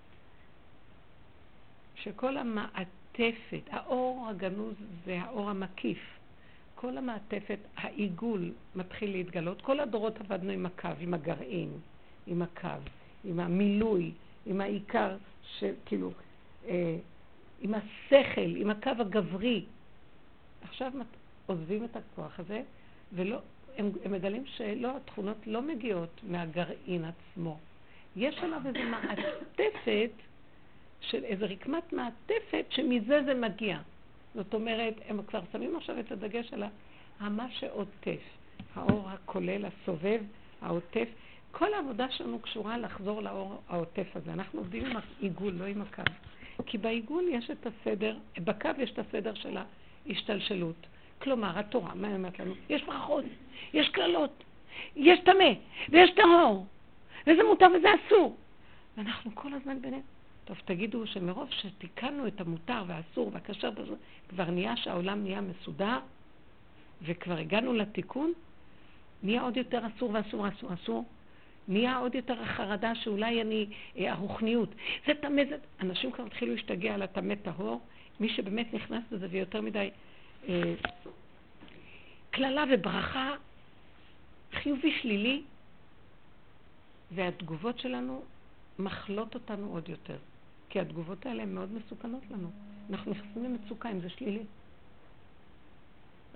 שכל 1.94 2.36
המעטפת, 2.36 3.62
האור 3.70 4.26
הגנוז 4.28 4.74
זה 5.04 5.18
האור 5.20 5.50
המקיף. 5.50 6.19
כל 6.80 6.98
המעטפת, 6.98 7.58
העיגול 7.76 8.52
מתחיל 8.74 9.10
להתגלות. 9.10 9.62
כל 9.62 9.80
הדורות 9.80 10.20
עבדנו 10.20 10.52
עם 10.52 10.66
הקו, 10.66 10.88
עם 11.00 11.14
הגרעין, 11.14 11.72
עם 12.26 12.42
הקו, 12.42 12.68
עם 13.24 13.40
המילוי, 13.40 14.12
עם 14.46 14.60
העיקר, 14.60 15.16
שכאילו, 15.58 16.10
אה, 16.68 16.96
עם 17.60 17.74
השכל, 17.74 18.56
עם 18.56 18.70
הקו 18.70 18.90
הגברי. 18.98 19.64
עכשיו 20.62 20.92
עוזבים 21.46 21.84
את 21.84 21.96
הכוח 21.96 22.40
הזה, 22.40 22.62
ולא, 23.12 23.38
הם, 23.76 23.90
הם 24.04 24.12
מגלים 24.12 24.46
שלא, 24.46 24.96
התכונות 24.96 25.46
לא 25.46 25.62
מגיעות 25.62 26.20
מהגרעין 26.28 27.04
עצמו. 27.04 27.58
יש 28.16 28.38
עליו 28.38 28.60
איזו 28.66 28.90
מעטפת, 28.90 30.10
של 31.00 31.24
איזו 31.24 31.46
רקמת 31.48 31.92
מעטפת, 31.92 32.64
שמזה 32.70 33.22
זה 33.26 33.34
מגיע. 33.34 33.78
זאת 34.34 34.54
אומרת, 34.54 34.94
הם 35.08 35.22
כבר 35.22 35.40
שמים 35.52 35.76
עכשיו 35.76 36.00
את 36.00 36.12
הדגש 36.12 36.52
על 36.52 36.64
המה 37.20 37.46
שעוטף, 37.50 38.20
האור 38.74 39.08
הכולל, 39.10 39.64
הסובב, 39.64 40.20
העוטף. 40.62 41.08
כל 41.52 41.74
העבודה 41.74 42.10
שלנו 42.10 42.38
קשורה 42.38 42.78
לחזור 42.78 43.22
לאור 43.22 43.62
העוטף 43.68 44.06
הזה. 44.14 44.32
אנחנו 44.32 44.58
עובדים 44.58 44.86
עם 44.86 44.96
העיגול, 44.96 45.52
לא 45.52 45.64
עם 45.64 45.82
הקו. 45.82 46.02
כי 46.66 46.78
בעיגול 46.78 47.24
יש 47.28 47.50
את 47.50 47.66
הסדר, 47.66 48.16
בקו 48.38 48.68
יש 48.78 48.90
את 48.90 48.98
הסדר 48.98 49.34
של 49.34 49.58
ההשתלשלות. 50.06 50.86
כלומר, 51.22 51.58
התורה, 51.58 51.94
מה 51.94 52.08
היא 52.08 52.16
אומרת 52.16 52.38
לנו? 52.38 52.54
יש 52.68 52.82
ברכות, 52.82 53.24
יש 53.72 53.88
קללות, 53.88 54.44
יש 54.96 55.18
טמא, 55.24 55.52
ויש 55.88 56.10
טהור, 56.10 56.66
וזה 57.26 57.42
מותר 57.48 57.66
וזה 57.78 57.88
אסור. 57.94 58.36
ואנחנו 58.96 59.30
כל 59.34 59.54
הזמן 59.54 59.82
בינינו. 59.82 60.02
טוב, 60.50 60.58
תגידו 60.64 61.06
שמרוב 61.06 61.48
שתיקנו 61.50 62.26
את 62.26 62.40
המותר 62.40 62.84
והאסור 62.86 63.30
והכשר, 63.32 63.70
כבר 64.28 64.50
נהיה 64.50 64.76
שהעולם 64.76 65.22
נהיה 65.22 65.40
מסודר, 65.40 65.98
וכבר 67.02 67.36
הגענו 67.36 67.72
לתיקון, 67.72 68.32
נהיה 69.22 69.42
עוד 69.42 69.56
יותר 69.56 69.82
אסור 69.86 70.10
ואסור 70.14 70.40
ואסור 70.40 70.74
אסור. 70.74 71.04
נהיה 71.68 71.98
עוד 71.98 72.14
יותר 72.14 72.42
החרדה 72.42 72.94
שאולי 72.94 73.42
אני, 73.42 73.66
אה, 73.98 74.12
הרוחניות. 74.12 74.74
זה 75.06 75.12
טמא, 75.14 75.42
זה... 75.48 75.56
אנשים 75.80 76.12
כבר 76.12 76.26
התחילו 76.26 76.54
להשתגע 76.54 76.94
על 76.94 77.02
הטמא 77.02 77.34
טהור. 77.34 77.80
מי 78.20 78.28
שבאמת 78.28 78.74
נכנס 78.74 79.02
לזה 79.10 79.26
ויותר 79.30 79.60
מדי 79.60 79.90
אה, 80.48 80.74
קללה 82.30 82.64
וברכה, 82.72 83.34
חיובי 84.52 84.92
שלילי, 85.02 85.42
והתגובות 87.10 87.78
שלנו 87.78 88.22
מחלות 88.78 89.34
אותנו 89.34 89.72
עוד 89.72 89.88
יותר. 89.88 90.16
כי 90.70 90.80
התגובות 90.80 91.26
האלה 91.26 91.42
הן 91.42 91.54
מאוד 91.54 91.72
מסוכנות 91.72 92.22
לנו. 92.30 92.50
אנחנו 92.90 93.10
נכנסים 93.10 93.44
למצוקה 93.44 93.90
אם 93.90 94.00
זה 94.00 94.10
שלילי. 94.10 94.42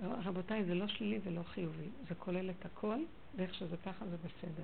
רבותיי, 0.03 0.63
זה 0.63 0.75
לא 0.75 0.87
שלילי 0.87 1.19
ולא 1.23 1.41
חיובי. 1.43 1.87
זה 2.09 2.15
כולל 2.15 2.49
את 2.49 2.65
הכל, 2.65 2.97
ואיך 3.35 3.53
שזה 3.53 3.77
ככה 3.85 4.05
זה 4.05 4.17
בסדר. 4.17 4.63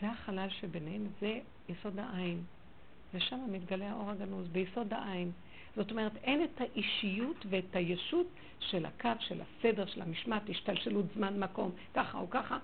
זה 0.00 0.10
החלל 0.10 0.48
שביניהם, 0.50 1.06
זה 1.20 1.38
יסוד 1.68 1.98
העין. 1.98 2.42
ושם 3.14 3.40
מתגלה 3.52 3.90
האור 3.90 4.10
הגנוז, 4.10 4.48
ביסוד 4.48 4.92
העין. 4.92 5.30
זאת 5.76 5.90
אומרת, 5.90 6.16
אין 6.16 6.44
את 6.44 6.60
האישיות 6.60 7.46
ואת 7.50 7.76
הישות 7.76 8.26
של 8.60 8.86
הקו, 8.86 9.08
של 9.20 9.40
הסדר, 9.40 9.86
של 9.86 10.02
המשמעת, 10.02 10.42
השתלשלות 10.48 11.06
זמן, 11.14 11.40
מקום, 11.40 11.70
ככה 11.94 12.18
או 12.18 12.30
ככה, 12.30 12.58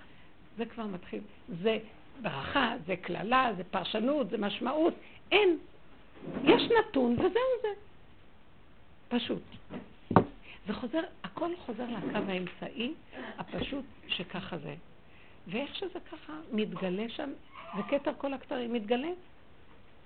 זה 0.57 0.67
כבר 0.67 0.87
מתחיל. 0.87 1.21
זה 1.63 1.79
ברכה, 2.23 2.75
זה 2.87 2.97
קללה, 2.97 3.51
זה 3.57 3.65
פרשנות, 3.65 4.31
זה 4.31 4.39
משמעות. 4.39 4.95
אין. 5.33 5.59
יש 6.45 6.63
נתון 6.63 7.13
וזהו 7.13 7.31
זה. 7.63 7.69
פשוט. 9.09 9.43
זה 10.67 10.75
חוזר, 10.75 11.01
הכל 11.25 11.51
חוזר 11.67 11.85
לקו 11.85 12.19
האמצעי 12.29 12.95
הפשוט 13.39 13.85
שככה 14.09 14.59
זה. 14.59 14.75
ואיך 15.47 15.75
שזה 15.75 15.99
ככה 16.13 16.33
מתגלה 16.53 17.09
שם, 17.09 17.31
וכתר 17.79 18.13
כל 18.19 18.35
הכתרים 18.35 18.73
מתגלה, 18.73 19.11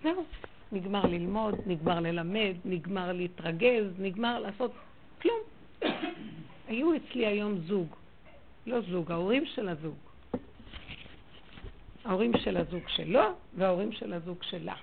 זהו. 0.02 0.24
נגמר 0.72 1.06
ללמוד, 1.06 1.54
נגמר 1.66 2.00
ללמד, 2.00 2.54
נגמר 2.64 3.12
להתרגז, 3.12 3.84
נגמר 3.98 4.38
לעשות 4.38 4.72
כלום. 5.22 5.40
היו 6.68 6.96
אצלי 6.96 7.26
היום 7.26 7.58
זוג, 7.58 7.96
לא 8.66 8.80
זוג, 8.80 9.12
ההורים 9.12 9.46
של 9.46 9.68
הזוג. 9.68 9.94
ההורים 12.04 12.32
של 12.38 12.56
הזוג 12.56 12.82
שלו 12.88 13.22
וההורים 13.56 13.92
של 13.92 14.12
הזוג 14.12 14.42
שלה. 14.42 14.74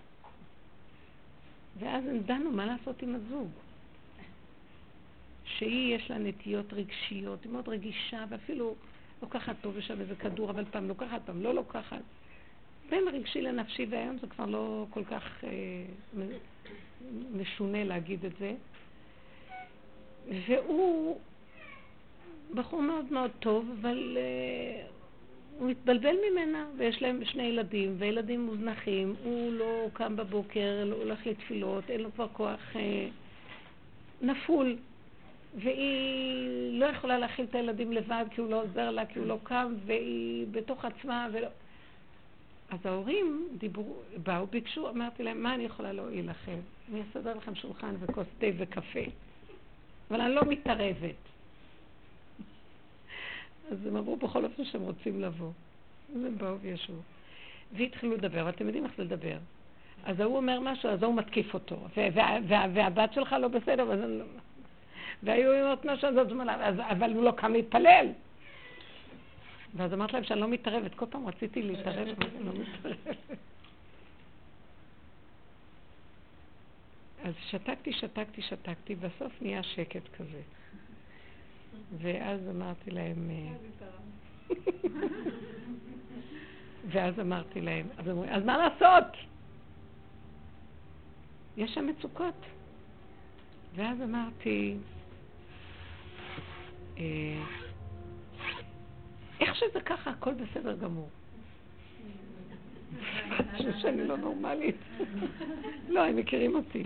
ואז 1.80 2.06
הם 2.06 2.20
דנו 2.20 2.52
מה 2.52 2.66
לעשות 2.66 3.02
עם 3.02 3.16
הזוג. 3.16 3.50
שהיא 5.46 5.96
יש 5.96 6.12
לה 6.12 6.18
נטיות 6.18 6.74
רגשיות, 6.74 7.44
היא 7.44 7.52
מאוד 7.52 7.70
רגישה 7.70 8.26
ואפילו 8.30 8.76
לוקחת 9.22 9.56
פה 9.62 9.70
ושם 9.74 10.02
איזה 10.02 10.16
כדור, 10.16 10.50
אבל 10.50 10.66
פעם 10.72 10.88
לוקחת, 10.88 11.22
פעם 11.26 11.42
לא 11.42 11.54
לוקחת. 11.54 12.02
בין 12.90 13.08
הרגשי 13.08 13.42
לנפשי, 13.42 13.86
והיום 13.90 14.18
זה 14.22 14.28
כבר 14.28 14.46
לא 14.46 14.86
כל 14.90 15.04
כך 15.04 15.44
אה, 15.44 15.50
משונה 17.34 17.84
להגיד 17.84 18.26
את 18.26 18.32
זה. 18.40 18.54
והוא 20.48 21.20
בחור 22.56 22.82
מאוד 22.82 23.14
מאוד 23.14 23.32
טוב, 23.40 23.70
אבל 23.82 24.18
אה, 24.18 24.88
הוא 25.60 25.70
מתבלבל 25.70 26.16
ממנה, 26.32 26.66
ויש 26.78 27.02
להם 27.02 27.26
שני 27.26 27.44
ילדים, 27.44 27.96
וילדים 27.98 28.46
מוזנחים, 28.46 29.16
הוא 29.24 29.54
לא 29.54 29.88
קם 29.94 30.16
בבוקר, 30.16 30.84
לא 30.86 30.96
הולך 30.96 31.28
לתפילות, 31.28 31.90
אין 31.90 32.02
לו 32.02 32.12
כבר 32.14 32.28
כוח 32.34 32.76
אה, 32.76 33.08
נפול, 34.22 34.76
והיא 35.56 36.80
לא 36.80 36.86
יכולה 36.86 37.18
להכיל 37.18 37.46
את 37.46 37.56
הילדים 37.56 37.92
לבד 37.92 38.26
כי 38.32 38.42
הוא 38.42 38.50
לא 38.50 38.64
עוזר 38.64 38.92
לה, 38.92 39.06
כי 39.06 39.20
הוא 39.20 39.28
לא 39.28 39.38
קם, 39.44 39.74
והיא 39.86 40.48
בתוך 40.52 40.86
עצמה, 40.86 41.28
ולא... 41.32 41.48
אז 42.70 42.80
ההורים 42.86 43.48
דיברו, 43.58 43.96
באו, 44.24 44.48
ביקשו, 44.48 44.90
אמרתי 44.90 45.24
להם, 45.24 45.44
מה 45.44 45.56
אני 45.56 45.64
יכולה 45.64 45.92
להועיל 45.92 46.30
לכם? 46.30 46.58
אני 46.92 47.02
אסדר 47.02 47.38
לכם 47.38 47.56
שולחן 47.56 47.96
וכוס 48.00 48.28
תה 48.40 48.48
וקפה. 48.58 49.00
אבל 50.12 50.22
אני 50.22 50.36
לא 50.36 50.42
מתערבת. 50.46 51.29
אז 53.72 53.86
הם 53.86 53.96
אמרו 53.96 54.16
בכל 54.16 54.46
אופן 54.46 54.66
שהם 54.66 54.82
רוצים 54.82 55.22
לבוא. 55.22 55.52
אז 56.16 56.24
הם 56.26 56.38
באו 56.38 56.60
וישבו. 56.60 57.02
והתחילו 57.72 58.16
לדבר, 58.16 58.50
אתם 58.50 58.66
יודעים 58.66 58.86
איך 58.86 59.00
לדבר. 59.00 59.38
אז 60.06 60.20
ההוא 60.20 60.38
אומר 60.38 60.60
משהו, 60.60 60.90
אז 60.90 61.04
ההוא 61.04 61.16
מתקיף 61.16 61.54
אותו. 61.54 61.88
והבת 62.48 63.14
שלך 63.14 63.36
לא 63.42 63.48
בסדר, 63.48 63.94
אז 63.94 64.00
אני 64.00 64.20
לא... 64.20 64.26
והיו 65.24 65.62
אומרות 65.62 65.86
משהו, 65.86 66.08
אז 66.08 66.78
אבל 66.80 67.14
הוא 67.14 67.24
לא 67.24 67.32
קם 67.32 67.54
להתפלל. 67.54 68.08
ואז 69.76 69.94
אמרתי 69.94 70.14
להם 70.14 70.24
שאני 70.24 70.40
לא 70.40 70.48
מתערבת. 70.48 70.96
כל 70.96 71.06
פעם 71.10 71.28
רציתי 71.28 71.62
להתערב, 71.62 72.08
אבל 72.08 72.28
לא 72.46 72.52
מתערבת. 72.54 73.18
אז 77.24 77.34
שתקתי, 77.50 77.94
שתקתי, 77.94 78.42
שתקתי, 78.42 78.96
בסוף 78.96 79.42
נהיה 79.42 79.64
שקט 79.64 80.08
כזה. 80.18 80.42
ואז 81.98 82.40
אמרתי 82.50 82.92
להם... 82.92 83.30
אה, 83.30 83.52
ואז 86.90 87.20
אמרתי 87.26 87.62
להם, 87.62 87.88
אז 87.98 88.10
אמרו, 88.10 88.24
אז 88.30 88.44
מה 88.44 88.58
לעשות? 88.58 89.18
יש 91.58 91.74
שם 91.74 91.88
מצוקות. 91.88 92.46
ואז 93.76 94.02
אמרתי, 94.02 94.78
אה, 96.98 97.44
איך 99.40 99.56
שזה 99.56 99.82
ככה, 99.86 100.10
הכל 100.10 100.34
בסדר 100.34 100.76
גמור. 100.76 101.10
שאני 103.82 104.08
לא 104.08 104.18
נורמלית. 104.18 104.76
לא, 105.90 106.06
הם 106.06 106.16
מכירים 106.16 106.56
אותי. 106.56 106.84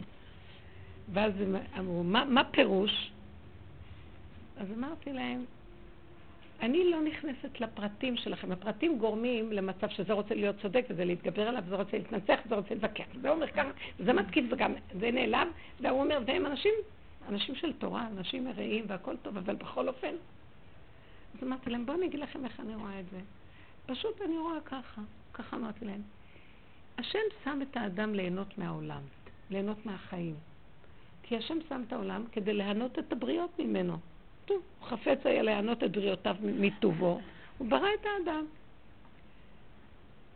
ואז 1.13 1.34
הם 1.41 1.56
אמרו, 1.80 2.04
מה 2.04 2.43
פירוש? 2.52 3.12
אז 4.57 4.67
אמרתי 4.77 5.13
להם, 5.13 5.45
אני 6.61 6.91
לא 6.91 7.01
נכנסת 7.01 7.59
לפרטים 7.59 8.17
שלכם. 8.17 8.51
הפרטים 8.51 8.97
גורמים 8.97 9.51
למצב 9.51 9.89
שזה 9.89 10.13
רוצה 10.13 10.35
להיות 10.35 10.55
צודק 10.61 10.85
וזה 10.89 11.05
להתגבר 11.05 11.47
עליו, 11.47 11.63
וזה 11.65 11.75
רוצה 11.75 11.97
להתנצח 11.97 12.39
וזה 12.45 12.55
רוצה 12.55 12.73
להתווכח. 12.73 13.03
זה 13.21 13.29
אומר 13.29 13.47
ככה, 13.47 13.71
זה 13.99 14.13
מתקיף 14.13 14.45
וגם 14.51 14.73
זה 14.99 15.11
נעלם, 15.11 15.47
והוא 15.81 16.03
אומר, 16.03 16.19
והם 16.27 16.45
אנשים, 16.45 16.73
אנשים 17.29 17.55
של 17.55 17.73
תורה, 17.73 18.07
אנשים 18.07 18.45
מרעים 18.45 18.85
והכל 18.87 19.17
טוב, 19.17 19.37
אבל 19.37 19.55
בכל 19.55 19.87
אופן. 19.87 20.15
אז 21.37 21.43
אמרתי 21.43 21.69
להם, 21.69 21.85
בואו 21.85 21.97
אני 21.97 22.05
אגיד 22.05 22.19
לכם 22.19 22.45
איך 22.45 22.59
אני 22.59 22.75
רואה 22.75 22.99
את 22.99 23.05
זה. 23.11 23.19
פשוט 23.85 24.21
אני 24.21 24.37
רואה 24.37 24.61
ככה, 24.65 25.01
ככה 25.33 25.57
אמרתי 25.57 25.85
להם. 25.85 26.01
השם 26.97 27.19
שם 27.43 27.59
את 27.61 27.77
האדם 27.77 28.15
ליהנות 28.15 28.57
מהעולם, 28.57 29.01
ליהנות 29.49 29.85
מהחיים. 29.85 30.35
כי 31.23 31.37
השם 31.37 31.57
שם 31.69 31.81
את 31.87 31.93
העולם 31.93 32.23
כדי 32.31 32.53
ליהנות 32.53 32.99
את 32.99 33.11
הבריות 33.11 33.59
ממנו. 33.59 33.97
טוב, 34.45 34.62
חפץ 34.84 35.25
היה 35.25 35.43
ליהנות 35.43 35.84
את 35.84 35.91
בריאותיו 35.91 36.36
מטובו, 36.41 37.19
הוא 37.58 37.69
ברא 37.69 37.88
את 38.01 38.06
האדם. 38.06 38.45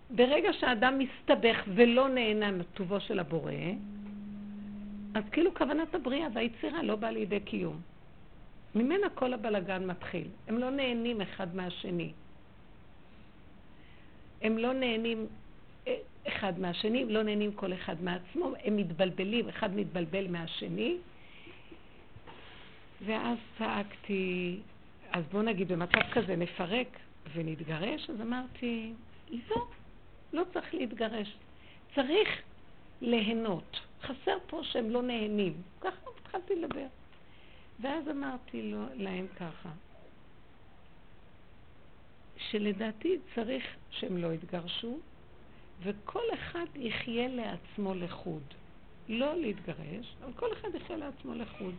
ברגע 0.10 0.54
שהאדם 0.54 1.00
מסתבך 1.00 1.64
ולא 1.76 2.10
נהנה 2.10 2.52
מטובו 2.52 3.00
של 3.00 3.20
הבורא, 3.20 3.52
אז 5.16 5.24
כאילו 5.32 5.54
כוונת 5.54 5.96
הבריאה 5.96 6.28
והיצירה 6.34 6.84
לא 6.84 6.96
באה 6.96 7.12
לידי 7.12 7.40
קיום. 7.40 7.82
ממנה 8.76 9.10
כל 9.10 9.34
הבלגן 9.34 9.86
מתחיל. 9.86 10.28
הם 10.48 10.58
לא 10.58 10.70
נהנים 10.70 11.22
אחד 11.22 11.56
מהשני. 11.56 12.12
הם 14.42 14.58
לא 14.58 14.74
נהנים 14.74 15.26
אה, 15.88 15.96
אחד 16.28 16.60
מהשני, 16.60 17.06
לא 17.06 17.24
נהנים 17.24 17.52
כל 17.52 17.74
אחד 17.74 18.04
מעצמו, 18.04 18.54
הם 18.64 18.78
מתבלבלים, 18.78 19.50
אחד 19.50 19.76
מתבלבל 19.76 20.28
מהשני, 20.28 20.98
ואז 23.06 23.38
צעקתי, 23.58 24.60
אז 25.12 25.24
בוא 25.32 25.44
נגיד 25.44 25.72
במצב 25.72 26.02
כזה 26.14 26.36
נפרק 26.36 26.88
ונתגרש, 27.34 28.10
אז 28.10 28.22
אמרתי, 28.22 28.94
לא, 29.50 29.68
לא 30.34 30.44
צריך 30.54 30.74
להתגרש, 30.74 31.36
צריך 31.96 32.30
ליהנות. 33.02 33.80
חסר 34.02 34.38
פה 34.48 34.62
שהם 34.64 34.90
לא 34.90 35.02
נהנים. 35.02 35.54
ככה 35.82 36.10
התחלתי 36.20 36.56
לדבר. 36.56 36.88
ואז 37.80 38.10
אמרתי 38.10 38.72
לו, 38.72 38.86
להם 38.94 39.28
ככה, 39.36 39.70
שלדעתי 42.38 43.18
צריך 43.36 43.64
שהם 43.92 44.18
לא 44.18 44.34
יתגרשו, 44.34 44.98
וכל 45.84 46.24
אחד 46.34 46.66
יחיה 46.76 47.28
לעצמו 47.28 47.94
לחוד. 47.94 48.44
לא 49.10 49.36
להתגרש, 49.36 50.16
אבל 50.24 50.34
כל 50.34 50.54
אחד 50.54 50.76
יחיה 50.76 50.98
לעצמו 50.98 51.34
לחוד. 51.34 51.76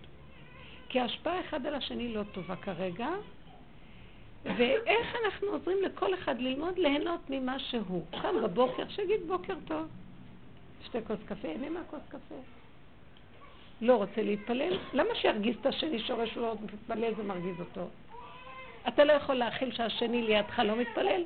כי 0.89 1.01
ההשפעה 1.01 1.41
אחד 1.41 1.67
על 1.67 1.75
השני 1.75 2.15
לא 2.15 2.23
טובה 2.33 2.57
כרגע, 2.57 3.09
ואיך 4.45 5.17
אנחנו 5.25 5.49
עוזרים 5.49 5.79
לכל 5.83 6.15
אחד 6.15 6.41
ללמוד 6.41 6.79
ליהנות 6.79 7.21
ממה 7.31 7.59
שהוא. 7.59 8.05
קם 8.23 8.43
בבוקר, 8.43 8.89
שיגיד 8.89 9.21
בוקר 9.27 9.55
טוב. 9.67 9.87
שתי 10.85 10.99
כוס 11.07 11.19
קפה, 11.27 11.49
הנה 11.49 11.71
מה 11.71 11.81
כוס 11.91 12.01
קפה. 12.09 12.35
לא 13.81 13.97
רוצה 13.97 14.23
להתפלל, 14.23 14.79
למה 14.93 15.15
שירגיז 15.15 15.57
את 15.61 15.67
השני 15.67 15.99
שורש 15.99 16.37
לא 16.37 16.55
מתפלל 16.65 17.15
זה 17.15 17.23
מרגיז 17.23 17.61
אותו? 17.61 17.89
אתה 18.89 19.05
לא 19.05 19.13
יכול 19.13 19.35
להכיל 19.35 19.73
שהשני 19.73 20.23
לידך 20.23 20.59
לא 20.59 20.77
מתפלל? 20.77 21.23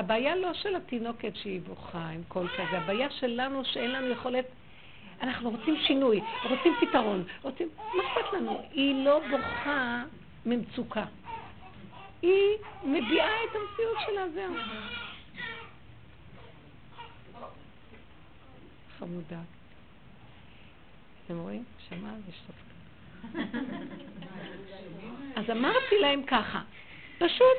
הבעיה 0.00 0.36
לא 0.36 0.54
של 0.54 0.76
התינוקת 0.76 1.36
שהיא 1.36 1.60
בוכה 1.60 2.08
עם 2.08 2.22
קול 2.28 2.48
כזה, 2.48 2.78
הבעיה 2.78 3.10
שלנו 3.10 3.64
שאין 3.64 3.92
לנו 3.92 4.08
יכולת, 4.08 4.44
אנחנו 5.22 5.50
רוצים 5.50 5.76
שינוי, 5.86 6.20
רוצים 6.50 6.74
פתרון, 6.80 7.24
רוצים, 7.42 7.68
מה 7.76 8.02
אכפת 8.06 8.32
לנו? 8.32 8.62
היא 8.72 9.04
לא 9.04 9.20
בוכה 9.30 10.04
ממצוקה. 10.46 11.04
היא 12.22 12.56
מביעה 12.84 13.28
את 13.44 13.56
המציאות 13.56 13.96
שלה, 14.06 14.28
זהו. 14.34 14.54
חמודה. 18.98 19.40
אתם 21.26 21.38
רואים? 21.38 21.64
שמע 21.88 22.08
ושתקה. 22.28 22.70
אז 25.36 25.50
אמרתי 25.50 25.98
להם 26.00 26.22
ככה, 26.26 26.62
פשוט 27.20 27.58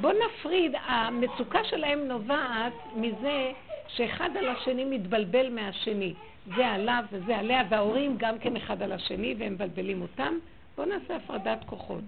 בוא 0.00 0.12
נפריד, 0.12 0.72
המצוקה 0.86 1.64
שלהם 1.64 2.08
נובעת 2.08 2.72
מזה 2.96 3.52
שאחד 3.88 4.30
על 4.36 4.48
השני 4.48 4.84
מתבלבל 4.84 5.50
מהשני. 5.54 6.14
זה 6.56 6.66
עליו 6.66 7.04
וזה 7.12 7.36
עליה, 7.36 7.62
וההורים 7.70 8.14
גם 8.18 8.38
כן 8.38 8.56
אחד 8.56 8.82
על 8.82 8.92
השני, 8.92 9.34
והם 9.38 9.52
מבלבלים 9.52 10.02
אותם. 10.02 10.34
בואו 10.76 10.88
נעשה 10.88 11.16
הפרדת 11.16 11.58
כוחות. 11.66 12.04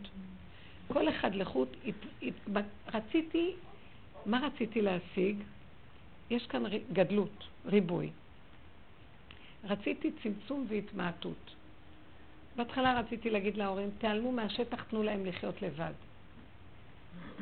כל 0.92 1.08
אחד 1.08 1.34
לחוט, 1.34 1.68
רציתי, 2.94 3.52
מה 4.26 4.46
רציתי 4.46 4.80
להשיג? 4.80 5.36
יש 6.30 6.46
כאן 6.46 6.62
גדלות, 6.92 7.44
ריבוי. 7.66 8.10
רציתי 9.64 10.10
צמצום 10.22 10.66
והתמעטות. 10.68 11.54
בהתחלה 12.56 13.00
רציתי 13.00 13.30
להגיד 13.30 13.56
להורים, 13.56 13.90
תיעלמו 13.98 14.32
מהשטח, 14.32 14.82
תנו 14.82 15.02
להם 15.02 15.26
לחיות 15.26 15.62
לבד. 15.62 15.92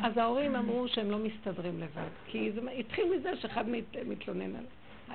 אז 0.03 0.17
ההורים 0.17 0.57
אמרו 0.57 0.89
שהם 0.89 1.11
לא 1.11 1.19
מסתדרים 1.19 1.81
לבד, 1.81 2.09
כי 2.27 2.53
זה 2.53 2.71
התחיל 2.71 3.05
מזה 3.17 3.37
שאחד 3.37 3.69
מת, 3.69 3.97
מתלונן 4.07 4.57
על... 4.57 4.65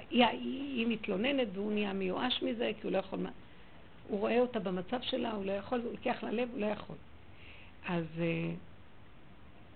היא, 0.10 0.26
היא 0.26 0.88
מתלוננת 0.88 1.48
והוא 1.54 1.72
נהיה 1.72 1.94
מיואש 1.94 2.44
מזה, 2.44 2.72
כי 2.82 2.88
הוא 2.88 2.92
לא 2.92 2.98
יכול... 2.98 3.20
הוא 4.08 4.20
רואה 4.20 4.40
אותה 4.40 4.60
במצב 4.60 5.02
שלה, 5.02 5.32
הוא 5.32 5.46
לא 5.46 5.52
יכול, 5.52 5.82
הוא 5.82 5.92
לוקח 5.92 6.24
ללב, 6.24 6.50
הוא 6.52 6.60
לא 6.60 6.66
יכול. 6.66 6.96
אז, 7.88 8.04
אה, 8.20 8.52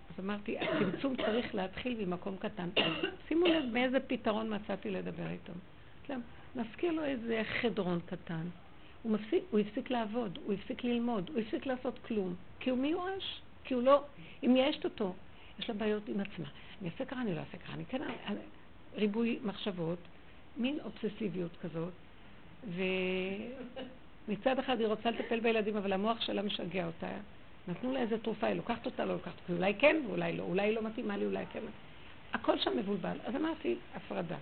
אז 0.10 0.26
אמרתי, 0.26 0.58
הצמצום 0.60 1.16
צריך 1.16 1.56
להתחיל 1.56 2.06
ממקום 2.06 2.38
קטן. 2.38 2.70
שימו 3.28 3.46
לב 3.46 3.64
מאיזה 3.74 4.00
פתרון 4.00 4.56
מצאתי 4.56 4.90
לדבר 4.90 5.30
איתו. 5.30 5.54
נזכיר 6.56 6.92
לו 6.92 7.04
איזה 7.04 7.42
חדרון 7.62 8.00
קטן. 8.06 8.48
הוא, 9.04 9.12
מפסיק, 9.12 9.44
הוא 9.52 9.60
הפסיק 9.60 9.90
לעבוד, 9.90 10.40
הוא 10.46 10.54
הפסיק 10.54 10.84
ללמוד, 10.84 11.30
הוא 11.30 11.40
הפסיק 11.40 11.66
לעשות 11.66 12.00
כלום, 12.08 12.36
כי 12.60 12.70
הוא 12.70 12.78
מיואש, 12.78 13.42
כי 13.70 13.74
הוא 13.74 13.84
לא, 13.84 14.04
היא 14.42 14.50
מייאשת 14.50 14.86
אותו, 14.86 15.14
יש 15.60 15.70
לה 15.70 15.76
בעיות 15.76 16.08
עם 16.08 16.20
עצמה. 16.20 16.48
אני 16.82 16.90
אעשה 16.90 17.06
ככה, 17.06 17.22
אני 17.22 17.36
לא 17.36 17.40
אעשה 17.40 17.58
ככה, 17.58 17.74
אני 17.74 17.86
כן... 17.86 18.02
ריבוי 18.96 19.40
מחשבות, 19.44 20.00
מין 20.58 20.80
אובססיביות 20.84 21.52
כזאת, 21.62 21.94
ומצד 24.28 24.60
אחד 24.60 24.80
היא 24.80 24.88
רוצה 24.88 25.12
לטפל 25.12 25.40
בילדים, 25.40 25.78
אבל 25.78 25.94
המוח 25.94 26.22
שלה 26.22 26.42
משגע 26.42 26.86
אותה. 26.86 27.08
נתנו 27.68 27.94
לה 27.94 28.00
איזה 28.00 28.18
תרופה, 28.18 28.48
היא 28.48 28.56
לוקחת 28.56 28.86
אותה, 28.86 29.06
לא 29.06 29.14
לוקחת 29.14 29.34
אותה, 29.42 29.54
אולי 29.54 29.74
כן 29.80 30.02
ואולי 30.08 30.38
לא, 30.38 30.44
אולי 30.44 30.62
היא 30.62 30.76
לא 30.76 30.82
מתאימה 30.82 31.18
לי, 31.18 31.26
אולי 31.26 31.46
כן. 31.54 31.60
הכל 32.34 32.60
שם 32.60 32.78
מבולבל. 32.78 33.18
אז 33.26 33.36
אמרתי, 33.36 33.76
הפרדה. 33.96 34.38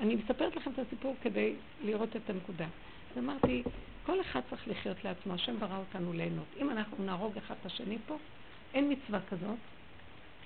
אני 0.00 0.14
מספרת 0.14 0.56
לכם 0.56 0.70
את 0.70 0.78
הסיפור 0.78 1.16
כדי 1.22 1.54
לראות 1.84 2.16
את 2.16 2.30
הנקודה. 2.30 2.66
אז 3.12 3.18
אמרתי, 3.18 3.62
כל 4.06 4.20
אחד 4.20 4.40
צריך 4.50 4.68
לחיות 4.68 5.04
לעצמו, 5.04 5.34
השם 5.34 5.58
ברא 5.58 5.78
אותנו 5.78 6.12
ליהנות. 6.12 6.46
אם 6.60 6.70
אנחנו 6.70 7.04
נהרוג 7.04 7.36
אחד 7.36 7.54
את 7.60 7.66
השני 7.66 7.98
פה, 8.06 8.16
אין 8.74 8.92
מצווה 8.92 9.20
כזאת. 9.30 9.58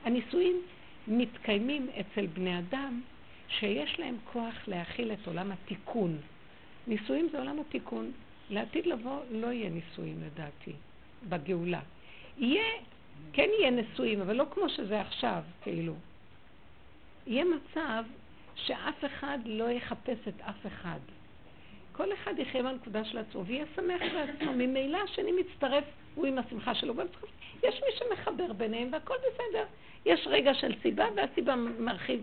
הנישואים 0.05 0.63
מתקיימים 1.09 1.87
אצל 2.01 2.27
בני 2.27 2.59
אדם 2.59 3.01
שיש 3.49 4.01
להם 4.01 4.17
כוח 4.33 4.55
להכיל 4.67 5.13
את 5.13 5.27
עולם 5.27 5.53
התיקון. 5.53 6.19
נישואים 6.87 7.29
זה 7.33 7.39
עולם 7.39 7.61
התיקון. 7.61 8.13
לעתיד 8.51 8.87
לבוא 8.87 9.21
לא 9.31 9.47
יהיה 9.47 9.71
נישואים 9.71 10.23
לדעתי, 10.27 10.73
בגאולה. 11.29 11.81
יהיה, 12.39 12.65
כן 13.33 13.49
יהיה 13.59 13.71
נישואים, 13.71 14.21
אבל 14.21 14.37
לא 14.37 14.45
כמו 14.55 14.69
שזה 14.69 15.01
עכשיו, 15.01 15.43
כאילו. 15.63 15.95
יהיה 17.27 17.45
מצב 17.45 18.05
שאף 18.55 19.05
אחד 19.05 19.39
לא 19.47 19.71
יחפש 19.71 20.29
את 20.29 20.41
אף 20.41 20.67
אחד. 20.67 20.99
כל 21.93 22.13
אחד 22.13 22.35
יחיה 22.39 22.63
בנקודה 22.63 23.05
של 23.05 23.19
עצמו 23.19 23.45
ויהיה 23.47 23.65
שמח 23.77 24.03
בעצמו. 24.13 24.53
ממילא 24.53 24.99
השני 24.99 25.33
מצטרף, 25.33 25.85
הוא 26.15 26.27
עם 26.27 26.39
השמחה 26.39 26.75
שלו. 26.75 26.95
יש 27.63 27.83
מי 27.83 27.93
שמחבר 27.99 28.53
ביניהם 28.53 28.89
והכל 28.93 29.15
בסדר. 29.19 29.65
יש 30.07 30.27
רגע 30.27 30.55
של 30.55 30.75
סיבה 30.83 31.07
והסיבה 31.17 31.57
מרחיב, 31.57 32.23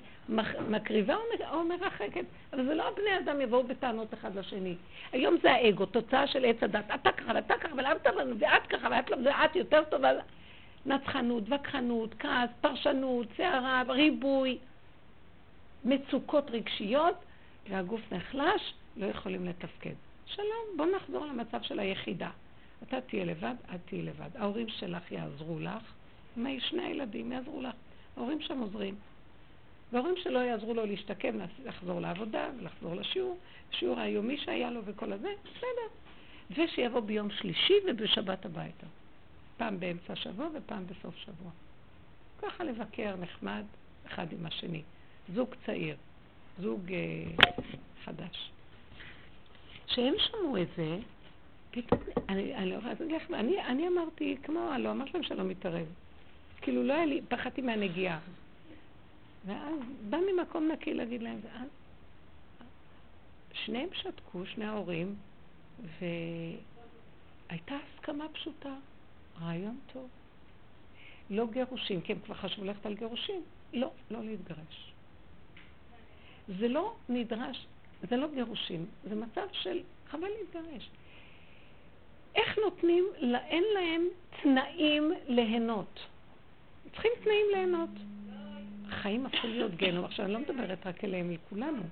מקריבה 0.70 1.16
או 1.52 1.64
מרחקת. 1.64 2.26
אבל 2.54 2.66
זה 2.66 2.76
לא 2.76 2.88
הבני 2.88 3.18
אדם 3.20 3.42
יבואו 3.42 3.64
בטענות 3.64 4.14
אחד 4.14 4.36
לשני. 4.36 4.76
היום 5.12 5.36
זה 5.42 5.52
האגו, 5.52 5.86
תוצאה 5.86 6.28
של 6.28 6.46
עץ 6.46 6.64
הדת. 6.64 6.86
אתה 6.96 7.12
ככה 7.12 7.32
ואתה 7.36 7.54
ככה 7.62 7.74
ולאהבת 7.74 8.06
לנו 8.06 8.36
ואת 8.40 8.68
ככה 8.70 8.88
ואת 8.92 9.10
לא, 9.10 9.18
ואת 9.26 9.56
יותר 9.56 9.84
טובה. 9.84 10.12
נצחנות, 10.86 11.44
וכחנות, 11.48 12.10
כעס, 12.20 12.50
פרשנות, 12.62 13.28
סערה, 13.38 13.84
ריבוי, 13.88 14.58
מצוקות 15.86 16.52
רגשיות, 16.52 17.16
והגוף 17.70 18.02
נחלש, 18.12 18.74
לא 18.98 19.06
יכולים 19.06 19.46
לתפקד. 19.46 19.94
שלום, 20.26 20.78
בוא 20.78 20.86
נחזור 20.96 21.26
למצב 21.26 21.62
של 21.62 21.80
היחידה. 21.80 22.30
אתה 22.84 23.02
תהיה 23.02 23.26
לבד, 23.26 23.56
את 23.76 23.80
תהיי 23.86 24.02
לבד. 24.02 24.30
ההורים 24.36 24.70
שלך 24.70 25.12
יעזרו 25.12 25.60
לך, 25.60 25.94
מי 26.38 26.60
שני 26.60 26.84
הילדים 26.84 27.32
יעזרו 27.32 27.62
לך. 27.62 27.76
ההורים 28.18 28.42
שם 28.42 28.60
עוזרים. 28.60 28.96
וההורים 29.92 30.16
שלו 30.18 30.40
יעזרו 30.40 30.74
לו 30.74 30.86
להשתקם, 30.86 31.38
לחזור 31.66 32.00
לעבודה 32.02 32.50
ולחזור 32.60 32.96
לשיעור, 32.96 33.38
שיעור 33.72 34.00
היומי 34.00 34.38
שהיה 34.38 34.72
לו 34.72 34.82
וכל 34.86 35.14
הזה, 35.14 35.34
בסדר. 35.44 35.88
ושיבוא 36.52 37.00
ביום 37.00 37.30
שלישי 37.32 37.74
ובשבת 37.88 38.46
הביתה. 38.46 38.86
פעם 39.58 39.80
באמצע 39.80 40.14
השבוע 40.14 40.48
ופעם 40.54 40.84
בסוף 40.88 41.16
שבוע. 41.18 41.52
ככה 42.42 42.64
לבקר 42.64 43.16
נחמד 43.16 43.64
אחד 44.06 44.32
עם 44.32 44.46
השני. 44.46 44.82
זוג 45.34 45.56
צעיר, 45.66 45.96
זוג 46.60 46.94
אה, 46.94 47.46
חדש. 48.04 48.52
כשהם 49.88 50.14
שמעו 50.18 50.58
את 50.58 50.68
זה, 50.78 50.98
פתאום, 51.82 52.02
אני, 52.30 52.70
לא 52.70 52.76
יכולה 52.76 52.94
להגיד 53.00 53.34
אני, 53.34 53.88
אמרתי, 53.88 54.38
כמו, 54.44 54.72
לא 54.80 54.92
אמרתי 54.92 55.12
להם 55.14 55.24
שאני 55.24 55.40
לא 55.40 55.46
מתערב. 55.46 55.86
כאילו 56.62 56.84
לא 56.84 56.94
היה 56.94 57.06
לי, 57.06 57.22
פחדתי 57.30 57.62
מהנגיעה. 57.62 58.20
ואז 59.46 59.80
בא 60.10 60.18
ממקום 60.18 60.72
נקי 60.72 60.94
להגיד 60.94 61.24
להם, 61.24 61.40
ואז 61.44 61.68
שניהם 63.54 63.90
שתקו, 63.94 64.46
שני 64.46 64.66
ההורים, 64.66 65.16
והייתה 67.50 67.76
הסכמה 67.76 68.30
פשוטה, 68.30 68.76
רעיון 69.42 69.78
טוב. 69.94 70.10
לא 71.30 71.48
גירושים, 71.48 72.02
כי 72.02 72.12
הם 72.14 72.20
כבר 72.26 72.36
חשבו 72.36 72.66
ללכת 72.66 72.86
על 72.86 72.94
גירושים. 72.94 73.42
לא, 73.74 73.92
לא 74.12 74.24
להתגרש. 74.24 74.94
זה 76.60 76.68
לא 76.68 76.96
נדרש, 77.10 77.66
זה 78.10 78.18
לא 78.18 78.28
גירושים, 78.34 78.86
זה 79.10 79.16
מצב 79.16 79.48
של 79.52 79.80
חבל 80.10 80.28
להתגרש. 80.40 80.90
איך 82.38 82.58
נותנים, 82.64 83.08
אין 83.34 83.64
להם 83.74 84.08
תנאים 84.42 85.12
ליהנות. 85.28 86.00
צריכים 86.92 87.12
תנאים 87.24 87.46
ליהנות. 87.54 87.90
החיים 88.90 89.26
הפכו 89.26 89.48
להיות 89.48 89.76
גיהנום. 89.76 90.06
עכשיו, 90.06 90.26
אני 90.26 90.34
לא 90.34 90.40
מדברת 90.40 90.88
רק 90.88 91.04
אליהם, 91.04 91.32
לכולנו. 91.32 91.84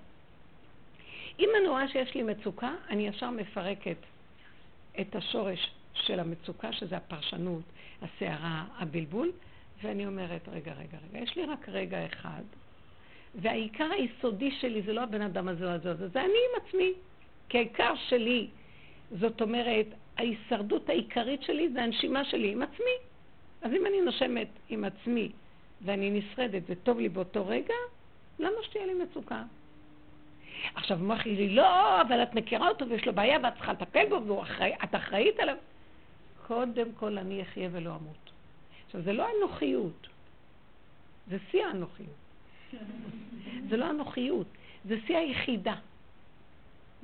אם 1.39 1.49
אני 1.59 1.67
רואה 1.67 1.87
שיש 1.87 2.15
לי 2.15 2.23
מצוקה, 2.23 2.71
אני 2.89 3.07
ישר 3.07 3.29
מפרקת 3.29 3.97
את 5.01 5.15
השורש 5.15 5.71
של 5.93 6.19
המצוקה, 6.19 6.73
שזה 6.73 6.97
הפרשנות, 6.97 7.63
הסערה, 8.01 8.65
הבלבול, 8.77 9.31
ואני 9.83 10.07
אומרת, 10.07 10.49
רגע, 10.51 10.73
רגע, 10.73 10.97
רגע, 11.09 11.23
יש 11.23 11.35
לי 11.35 11.45
רק 11.45 11.69
רגע 11.69 12.05
אחד, 12.05 12.43
והעיקר 13.35 13.89
היסודי 13.91 14.51
שלי 14.51 14.81
זה 14.81 14.93
לא 14.93 15.01
הבן 15.01 15.21
אדם 15.21 15.47
הזה 15.47 15.65
או 15.65 15.69
הזה, 15.69 15.95
זה, 15.95 16.07
זה 16.07 16.21
אני 16.21 16.27
עם 16.29 16.65
עצמי. 16.65 16.93
כי 17.49 17.57
העיקר 17.57 17.93
שלי, 18.07 18.47
זאת 19.11 19.41
אומרת, 19.41 19.85
ההישרדות 20.17 20.89
העיקרית 20.89 21.43
שלי 21.43 21.69
זה 21.69 21.83
הנשימה 21.83 22.25
שלי 22.25 22.51
עם 22.51 22.61
עצמי. 22.61 22.95
אז 23.61 23.71
אם 23.71 23.85
אני 23.85 24.01
נושמת 24.01 24.47
עם 24.69 24.83
עצמי 24.83 25.31
ואני 25.81 26.11
נשרדת 26.11 26.63
וטוב 26.67 26.99
לי 26.99 27.09
באותו 27.09 27.47
רגע, 27.47 27.73
למה 28.39 28.55
שתהיה 28.63 28.85
לי 28.85 28.93
מצוקה? 28.93 29.43
עכשיו 30.75 30.97
מוח 30.97 31.25
לי, 31.25 31.49
לא, 31.49 32.01
אבל 32.01 32.23
את 32.23 32.35
מכירה 32.35 32.69
אותו 32.69 32.89
ויש 32.89 33.05
לו 33.05 33.13
בעיה 33.13 33.39
ואת 33.43 33.53
צריכה 33.53 33.73
לטפל 33.73 34.05
בו 34.09 34.21
ואת 34.25 34.95
אחראית 34.95 35.39
עליו. 35.39 35.55
קודם 36.47 36.87
כל 36.95 37.17
אני 37.17 37.41
אחיה 37.41 37.69
ולא 37.71 37.89
אמות. 37.89 38.31
עכשיו, 38.85 39.01
זה 39.01 39.13
לא 39.13 39.27
אנוכיות, 39.37 40.07
זה 41.29 41.37
שיא 41.51 41.65
האנוכיות. 41.65 42.09
זה 43.69 43.77
לא 43.77 43.89
אנוכיות, 43.89 44.47
זה 44.85 44.95
שיא 45.07 45.17
היחידה. 45.17 45.75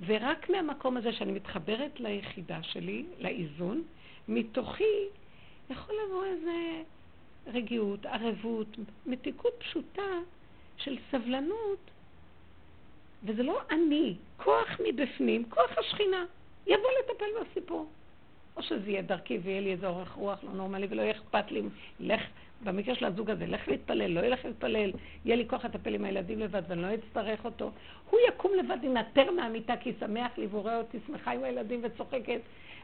ורק 0.05 0.49
מהמקום 0.49 0.97
הזה 0.97 1.13
שאני 1.13 1.31
מתחברת 1.31 1.99
ליחידה 1.99 2.63
שלי, 2.63 3.05
לאיזון, 3.19 3.83
מתוכי 4.27 5.05
יכול 5.69 5.95
לבוא 6.05 6.25
איזה 6.25 6.81
רגיעות, 7.47 8.05
ערבות, 8.05 8.67
מתיקות 9.05 9.53
פשוטה 9.59 10.11
של 10.77 10.97
סבלנות, 11.11 11.79
וזה 13.23 13.43
לא 13.43 13.61
אני, 13.71 14.15
כוח 14.37 14.67
מבפנים, 14.83 15.49
כוח 15.49 15.77
השכינה, 15.77 16.25
יבוא 16.67 16.89
לטפל 16.99 17.25
בסיפור. 17.41 17.89
או 18.57 18.63
שזה 18.63 18.89
יהיה 18.89 19.01
דרכי 19.01 19.37
ויהיה 19.37 19.61
לי 19.61 19.71
איזה 19.71 19.87
אורך 19.87 20.11
רוח 20.11 20.43
לא 20.43 20.51
נורמלי 20.51 20.87
ולא 20.89 21.01
יהיה 21.01 21.11
אכפת 21.11 21.51
לי, 21.51 21.61
לך 21.99 22.21
במקרה 22.63 22.95
של 22.95 23.05
הזוג 23.05 23.29
הזה, 23.29 23.45
לך 23.45 23.67
להתפלל, 23.67 24.11
לא 24.11 24.25
ילך 24.25 24.45
להתפלל, 24.45 24.91
יהיה 25.25 25.35
לי 25.35 25.47
כוח 25.47 25.65
לטפל 25.65 25.95
עם 25.95 26.05
הילדים 26.05 26.39
לבד 26.39 26.61
ואני 26.67 26.81
לא 26.81 26.87
אצטרך 26.93 27.45
אותו. 27.45 27.71
הוא 28.09 28.19
יקום 28.29 28.51
לבד, 28.59 28.77
ינטר 28.83 29.31
מהמיטה 29.31 29.77
כי 29.77 29.93
שמח 29.99 30.37
לי 30.37 30.47
והוא 30.47 30.61
רואה 30.61 30.77
אותי 30.77 30.97
שמחה 31.07 31.31
עם 31.31 31.43
הילדים 31.43 31.81
וצוחקת 31.83 32.39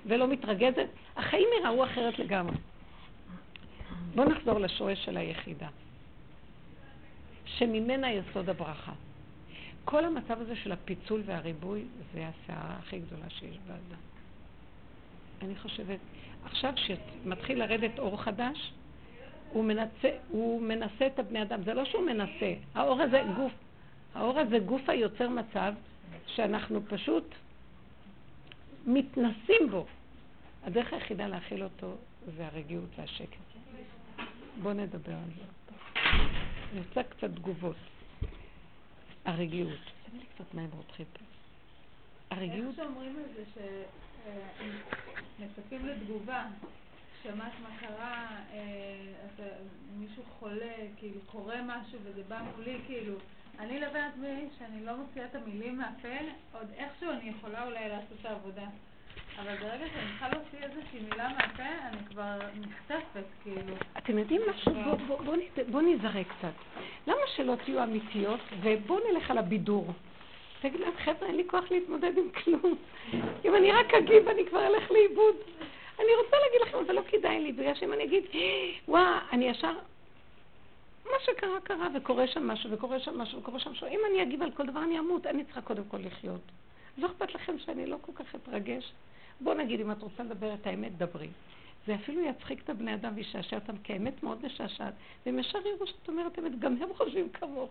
ולא 0.06 0.28
מתרגזת. 0.28 0.88
החיים 1.16 1.48
יראו 1.64 1.84
אחרת 1.84 2.20
לגמרי. 2.20 2.56
בואו 4.16 4.30
נחזור 4.30 4.60
לשורש 4.60 5.06
של 5.06 5.18
היחידה. 5.18 5.68
שממנה 7.46 8.12
יסוד 8.12 8.50
הברכה. 8.50 8.92
כל 9.86 10.06
המצב 10.06 10.42
הזה 10.42 10.56
של 10.56 10.72
הפיצול 10.72 11.22
והריבוי, 11.26 11.86
זה 12.14 12.28
הסערה 12.28 12.76
הכי 12.80 13.00
גדולה 13.00 13.30
שיש 13.30 13.58
באדם. 13.68 14.02
אני 15.42 15.56
חושבת, 15.56 16.00
עכשיו 16.46 16.74
שמתחיל 16.76 17.60
לרדת 17.60 18.00
אור 18.00 18.22
חדש, 18.22 18.72
הוא 19.52 19.64
מנסה, 19.64 20.10
הוא 20.30 20.62
מנסה 20.62 21.08
את 21.08 21.20
הבני 21.20 21.42
אדם. 21.42 21.64
זה 21.64 21.74
לא 21.74 21.86
שהוא 21.86 22.06
מנסה, 22.06 22.54
האור 22.76 23.02
הזה 23.02 23.24
גוף, 23.36 23.52
האור 24.16 24.40
הזה 24.40 24.60
גוף 24.60 24.90
היוצר 24.90 25.30
מצב 25.30 25.74
שאנחנו 26.26 26.82
פשוט 26.88 27.36
מתנסים 28.86 29.70
בו. 29.72 29.86
הדרך 30.64 30.94
היחידה 30.94 31.28
להכיל 31.28 31.64
אותו 31.64 31.96
זה 32.36 32.46
הרגיעות 32.46 32.90
והשקט. 32.98 33.38
בואו 34.62 34.74
נדבר 34.74 35.14
על 35.14 35.32
זה. 35.38 35.44
אני 36.72 36.80
רוצה 36.88 37.04
קצת 37.04 37.32
תגובות. 37.36 37.76
הרגיעות. 39.26 39.80
תן 40.12 40.18
לי 40.18 40.26
קצת 40.36 40.54
מים 40.54 40.70
רותחים 40.74 41.06
פה. 41.14 41.26
הרגיעות... 42.36 42.68
איך 42.68 42.76
שאומרים 42.76 43.16
את 43.26 43.36
זה, 43.36 43.62
שמצפים 45.40 45.86
לתגובה, 45.86 46.46
שמעת 47.24 47.52
מה 47.64 47.70
קרה, 47.80 48.28
אה, 48.54 49.48
מישהו 49.98 50.24
חולה, 50.40 50.74
כאילו 50.98 51.20
קורה 51.26 51.56
משהו 51.62 52.00
וזה 52.04 52.22
בא 52.28 52.42
מולי, 52.58 52.78
כאילו, 52.88 53.14
אני 53.60 53.80
לבן 53.80 54.00
עצמי, 54.00 54.50
שאני 54.60 54.86
לא 54.86 54.98
מוציאה 54.98 55.26
את 55.26 55.36
המילים 55.36 55.78
מהפה, 55.78 56.18
עוד 56.54 56.68
איכשהו 56.78 57.12
אני 57.12 57.30
יכולה 57.30 57.66
אולי 57.66 57.90
לעשות 57.90 58.18
את 58.22 58.26
העבודה. 58.26 58.66
אבל 59.40 59.56
ברגע 59.56 59.86
שאני 59.94 60.08
צריכה 60.10 60.30
להוציא 60.30 60.60
איזושהי 60.62 61.00
מילה 61.12 61.30
מהפה, 61.30 61.64
אני 61.64 61.98
כבר 62.10 62.40
נחטפת, 62.60 63.26
כאילו. 63.44 63.76
אתם 63.98 64.18
יודעים 64.18 64.42
משהו? 64.50 64.74
בואו 65.72 65.82
נזרק 65.82 66.28
קצת. 66.28 66.54
למה 67.08 67.22
שלא 67.36 67.56
תהיו 67.66 67.84
אמיתיות, 67.84 68.40
ובואו 68.62 69.00
נלך 69.12 69.32
על 69.32 69.38
הבידור. 69.38 69.94
תגיד 70.62 70.80
להם, 70.80 70.92
חבר'ה, 71.06 71.28
אין 71.28 71.36
לי 71.36 71.44
כוח 71.48 71.72
להתמודד 71.72 72.18
עם 72.18 72.30
כלום. 72.32 72.76
אם 73.46 73.56
אני 73.56 73.72
רק 73.72 73.94
אגיב, 73.94 74.28
אני 74.28 74.46
כבר 74.46 74.68
אלך 74.68 74.92
לאיבוד. 74.92 75.36
אני 76.00 76.16
רוצה 76.24 76.36
להגיד 76.46 76.62
לכם, 76.62 76.78
אבל 76.78 76.96
לא 76.96 77.02
כדאי 77.12 77.40
לי, 77.40 77.52
בגלל 77.52 77.76
שאם 77.76 77.94
אני 77.94 78.04
אגיד, 78.04 78.24
וואה, 78.88 79.20
אני 79.32 79.50
ישר... 79.50 79.72
מה 81.06 81.18
שקרה, 81.26 81.60
קרה, 81.64 81.88
וקורה 81.96 82.28
שם 82.28 82.48
משהו, 82.48 82.72
וקורה 82.72 83.00
שם 83.00 83.18
משהו, 83.18 83.40
וקורה 83.40 83.60
שם 83.60 83.72
משהו. 83.72 83.88
אם 83.88 84.00
אני 84.12 84.24
אגיב 84.24 84.42
על 84.42 84.52
כל 84.52 84.66
דבר, 84.66 84.84
אני 84.84 85.00
אמות. 85.00 85.28
אני 85.28 85.44
צריכה 85.44 85.62
קודם 85.62 85.84
כל 85.88 85.98
לחיות. 85.98 86.42
לא 86.98 87.08
אכפת 87.08 87.36
לכם 87.36 87.60
שאני 87.60 87.86
לא 87.86 87.98
כל 88.02 88.12
כך 88.16 88.36
אתרגש? 88.36 88.92
בוא 89.42 89.54
נגיד, 89.54 89.82
אם 89.82 89.92
את 89.92 90.02
רוצה 90.02 90.24
לדבר 90.24 90.54
את 90.54 90.68
האמת, 90.68 90.98
דברי. 90.98 91.28
זה 91.88 91.96
אפילו 91.96 92.22
יצחיק 92.22 92.64
את 92.64 92.70
הבני 92.70 92.94
אדם 92.94 93.12
וישעשע 93.16 93.56
אותם, 93.56 93.78
כי 93.84 93.94
האמת 93.94 94.24
מאוד 94.24 94.46
משעשעת. 94.46 94.94
והם 95.26 95.40
ישר 95.40 95.60
יראו 95.68 95.88
שאת 95.88 96.08
אומרת 96.08 96.40
אמת, 96.40 96.60
גם 96.60 96.76
הם 96.82 96.90
חושבים 96.98 97.30
כמוך. 97.30 97.70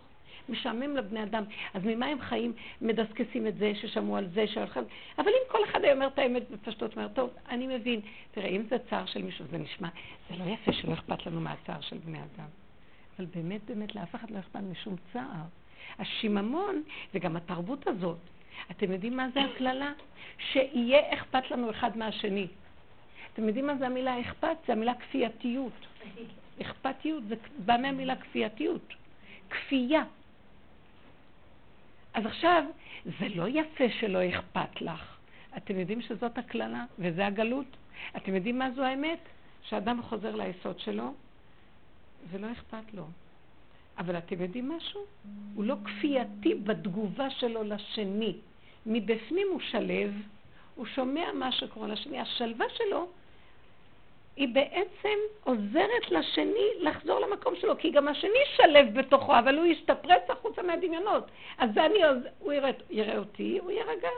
משעמם 0.48 0.96
לבני 0.96 1.22
אדם. 1.22 1.44
אז 1.74 1.82
ממה 1.84 2.06
הם 2.06 2.20
חיים? 2.20 2.52
מדסקסים 2.82 3.46
את 3.46 3.56
זה, 3.56 3.72
ששמעו 3.74 4.16
על 4.16 4.28
זה, 4.28 4.46
שהלכה... 4.46 4.80
אבל 5.18 5.28
אם 5.28 5.52
כל 5.52 5.58
אחד 5.70 5.84
היה 5.84 5.92
אומר 5.94 6.06
את 6.06 6.18
האמת 6.18 6.50
בפשטות, 6.50 6.96
אומר, 6.96 7.08
טוב, 7.08 7.30
אני 7.48 7.76
מבין. 7.76 8.00
תראה, 8.30 8.48
אם 8.48 8.62
זה 8.70 8.76
צער 8.90 9.06
של 9.06 9.22
מישהו, 9.22 9.44
זה 9.50 9.58
נשמע, 9.58 9.88
זה 10.30 10.36
לא 10.36 10.44
יפה 10.44 10.72
שלא 10.72 10.92
אכפת 10.92 11.26
לנו 11.26 11.40
מהצער 11.40 11.80
של 11.80 11.98
בני 11.98 12.18
אדם. 12.18 12.48
אבל 13.18 13.26
באמת, 13.34 13.64
באמת, 13.64 13.94
לאף 13.94 14.14
אחד 14.14 14.30
לא 14.30 14.38
אכפת 14.38 14.60
משום 14.60 14.96
צער. 15.12 15.44
השיממון, 15.98 16.82
וגם 17.14 17.36
התרבות 17.36 17.86
הזאת, 17.86 18.18
אתם 18.70 18.92
יודעים 18.92 19.16
מה 19.16 19.28
זה 19.34 19.40
הקללה? 19.40 19.92
שיהיה 20.38 21.14
אכפת 21.14 21.50
לנו 21.50 21.70
אחד 21.70 21.96
מהשני. 21.98 22.46
אתם 23.36 23.48
יודעים 23.48 23.66
מה 23.66 23.76
זה 23.76 23.86
המילה 23.86 24.20
אכפת? 24.20 24.56
זה 24.66 24.72
המילה 24.72 24.94
כפייתיות. 24.94 25.86
אכפתיות 26.62 27.24
זה 27.28 27.34
בא 27.64 27.76
מהמילה 27.82 28.16
כפייתיות. 28.16 28.94
כפייה. 29.50 30.04
אז 32.14 32.26
עכשיו, 32.26 32.64
זה 33.04 33.28
לא 33.34 33.48
יפה 33.48 33.84
שלא 34.00 34.18
אכפת 34.28 34.80
לך. 34.80 35.16
אתם 35.56 35.78
יודעים 35.78 36.02
שזאת 36.02 36.38
הקללה 36.38 36.84
וזה 36.98 37.26
הגלות? 37.26 37.66
אתם 38.16 38.34
יודעים 38.34 38.58
מה 38.58 38.70
זו 38.70 38.84
האמת? 38.84 39.18
שאדם 39.62 40.02
חוזר 40.02 40.36
ליסוד 40.36 40.80
שלו 40.80 41.14
ולא 42.30 42.52
אכפת 42.52 42.94
לו. 42.94 43.06
אבל 43.98 44.18
אתם 44.18 44.42
יודעים 44.42 44.68
משהו? 44.68 45.04
הוא 45.54 45.64
לא 45.64 45.76
כפייתי 45.84 46.54
בתגובה 46.54 47.30
שלו 47.30 47.62
לשני. 47.62 48.36
מבפנים 48.86 49.46
הוא 49.50 49.60
שלב, 49.60 50.14
הוא 50.74 50.86
שומע 50.86 51.32
מה 51.32 51.52
שקורה 51.52 51.88
לשני. 51.88 52.20
השלווה 52.20 52.66
שלו 52.74 53.08
היא 54.36 54.48
בעצם 54.54 55.18
עוזרת 55.44 56.10
לשני 56.10 56.68
לחזור 56.80 57.20
למקום 57.20 57.54
שלו, 57.56 57.78
כי 57.78 57.90
גם 57.90 58.08
השני 58.08 58.38
שלב 58.56 58.98
בתוכו, 58.98 59.38
אבל 59.38 59.58
הוא 59.58 59.66
יסתפרץ 59.66 60.22
החוצה 60.28 60.62
מהדמיונות. 60.62 61.30
אז 61.58 61.70
אני, 61.78 61.98
הוא 62.38 62.52
יראה, 62.52 62.70
יראה 62.90 63.18
אותי, 63.18 63.58
הוא 63.58 63.70
יירגע. 63.70 64.08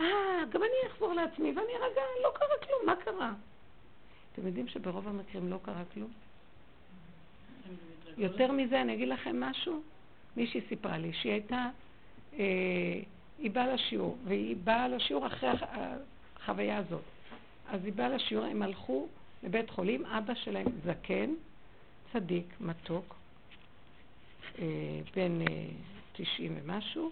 אה, 0.00 0.44
גם 0.50 0.62
אני 0.62 0.92
אחזור 0.92 1.12
לעצמי 1.12 1.52
ואני 1.52 1.72
ארגע, 1.72 2.02
לא 2.22 2.30
קרה 2.34 2.66
כלום, 2.66 2.86
מה 2.86 2.96
קרה? 2.96 3.32
אתם 4.32 4.46
יודעים 4.46 4.68
שברוב 4.68 5.08
המקרים 5.08 5.50
לא 5.50 5.56
קרה 5.62 5.82
כלום? 5.94 6.10
יותר 8.18 8.52
מזה, 8.52 8.80
אני 8.80 8.94
אגיד 8.94 9.08
לכם 9.08 9.40
משהו. 9.40 9.82
מישהי 10.36 10.60
סיפרה 10.68 10.98
לי 10.98 11.12
שהיא 11.12 11.32
הייתה, 11.32 11.66
אה, 12.38 12.44
היא 13.38 13.50
באה 13.50 13.74
לשיעור, 13.74 14.16
והיא 14.24 14.56
באה 14.64 14.88
לשיעור 14.88 15.26
אחרי 15.26 15.50
החוויה 15.60 16.78
הזאת. 16.78 17.02
אז 17.70 17.84
היא 17.84 17.92
באה 17.92 18.08
לשיעור, 18.08 18.44
הם 18.44 18.62
הלכו 18.62 19.08
לבית 19.42 19.70
חולים, 19.70 20.06
אבא 20.06 20.34
שלהם 20.34 20.66
זקן, 20.84 21.30
צדיק, 22.12 22.46
מתוק, 22.60 23.14
אה, 24.58 24.64
בן 25.16 25.40
אה, 25.40 25.66
90 26.12 26.58
ומשהו, 26.62 27.10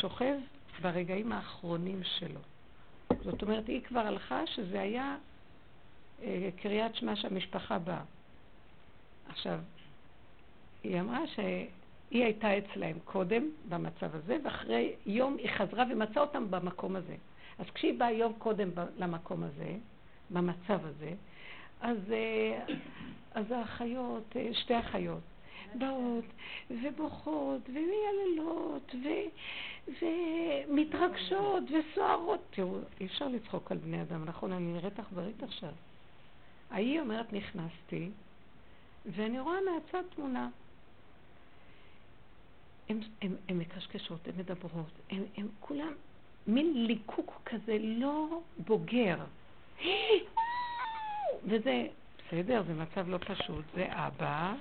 שוכב 0.00 0.36
ברגעים 0.82 1.32
האחרונים 1.32 2.00
שלו. 2.04 2.40
זאת 3.24 3.42
אומרת, 3.42 3.68
היא 3.68 3.82
כבר 3.82 4.00
הלכה 4.00 4.46
שזה 4.46 4.80
היה 4.80 5.16
אה, 6.22 6.48
קריאת 6.62 6.94
שמע 6.94 7.16
שהמשפחה 7.16 7.78
באה. 7.78 8.02
עכשיו, 9.28 9.58
היא 10.82 11.00
אמרה 11.00 11.26
שהיא 11.26 12.24
הייתה 12.24 12.58
אצלהם 12.58 12.98
קודם 13.04 13.48
במצב 13.68 14.14
הזה, 14.14 14.36
ואחרי 14.44 14.92
יום 15.06 15.36
היא 15.36 15.50
חזרה 15.50 15.84
ומצאה 15.90 16.22
אותם 16.22 16.50
במקום 16.50 16.96
הזה. 16.96 17.16
אז 17.60 17.66
כשהיא 17.74 17.98
באה 17.98 18.12
יום 18.12 18.32
קודם 18.38 18.70
למקום 18.96 19.42
הזה, 19.42 19.76
במצב 20.30 20.86
הזה, 20.86 21.12
אז, 21.80 21.96
אה, 22.12 22.74
אז 23.34 23.50
האחיות, 23.50 24.36
אה, 24.36 24.54
שתי 24.54 24.78
אחיות, 24.78 25.20
באות 25.74 26.24
ובוכות 26.70 27.60
ומייללות 27.68 28.94
ו, 29.04 29.08
ומתרגשות 30.02 31.64
וסוערות. 31.64 32.40
תראו, 32.50 32.78
אי 33.00 33.06
אפשר 33.06 33.28
לצחוק 33.28 33.72
על 33.72 33.78
בני 33.78 34.02
אדם, 34.02 34.24
נכון? 34.24 34.52
אני 34.52 34.72
נראית 34.72 35.00
אכזרית 35.00 35.42
עכשיו. 35.42 35.72
ההיא 36.70 37.00
אומרת, 37.00 37.32
נכנסתי, 37.32 38.10
ואני 39.06 39.40
רואה 39.40 39.56
מהצד 39.60 40.02
תמונה. 40.14 40.48
הן 42.88 43.00
מקשקשות, 43.54 44.28
הן 44.28 44.34
מדברות, 44.38 44.92
הן 45.10 45.46
כולם 45.60 45.92
מין 46.50 46.86
ליקוק 46.86 47.40
כזה 47.46 47.76
לא 47.80 48.40
בוגר. 48.66 49.16
וזה, 51.44 51.86
בסדר, 52.18 52.62
זה 52.66 52.74
מצב 52.74 53.08
לא 53.08 53.18
פשוט, 53.18 53.64
זה 53.74 53.86
אבא, 53.88 54.54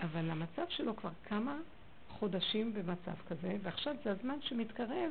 אבל 0.00 0.30
המצב 0.30 0.62
שלו 0.68 0.96
כבר 0.96 1.10
כמה 1.24 1.58
חודשים 2.08 2.74
במצב 2.74 3.14
כזה, 3.28 3.56
ועכשיו 3.62 3.94
זה 4.04 4.10
הזמן 4.10 4.36
שמתקרב, 4.42 5.10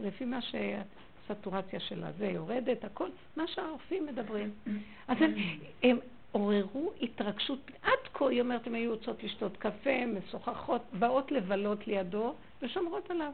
לפי 0.00 0.24
מה 0.24 0.38
שהסטורציה 0.42 1.80
שלה, 1.80 2.12
זה 2.18 2.26
יורדת, 2.26 2.84
הכל, 2.84 3.08
מה 3.36 3.46
שהרופאים 3.46 4.06
מדברים. 4.06 4.50
אז 5.08 5.16
הם, 5.20 5.34
הם 5.82 5.98
עוררו 6.32 6.92
התרגשות, 7.02 7.70
עד 7.82 7.98
כה, 8.12 8.28
היא 8.28 8.40
אומרת, 8.40 8.66
הם 8.66 8.74
היו 8.74 8.90
יוצאות 8.90 9.22
לשתות 9.22 9.56
קפה, 9.56 10.06
משוחחות, 10.06 10.82
באות 10.98 11.32
לבלות 11.32 11.86
לידו 11.86 12.34
ושומרות 12.62 13.10
עליו. 13.10 13.32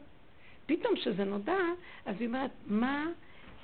פתאום 0.66 0.94
כשזה 0.94 1.24
נודע, 1.24 1.58
אז 2.06 2.16
היא 2.18 2.28
אומרת, 2.28 2.50
מה, 2.66 3.06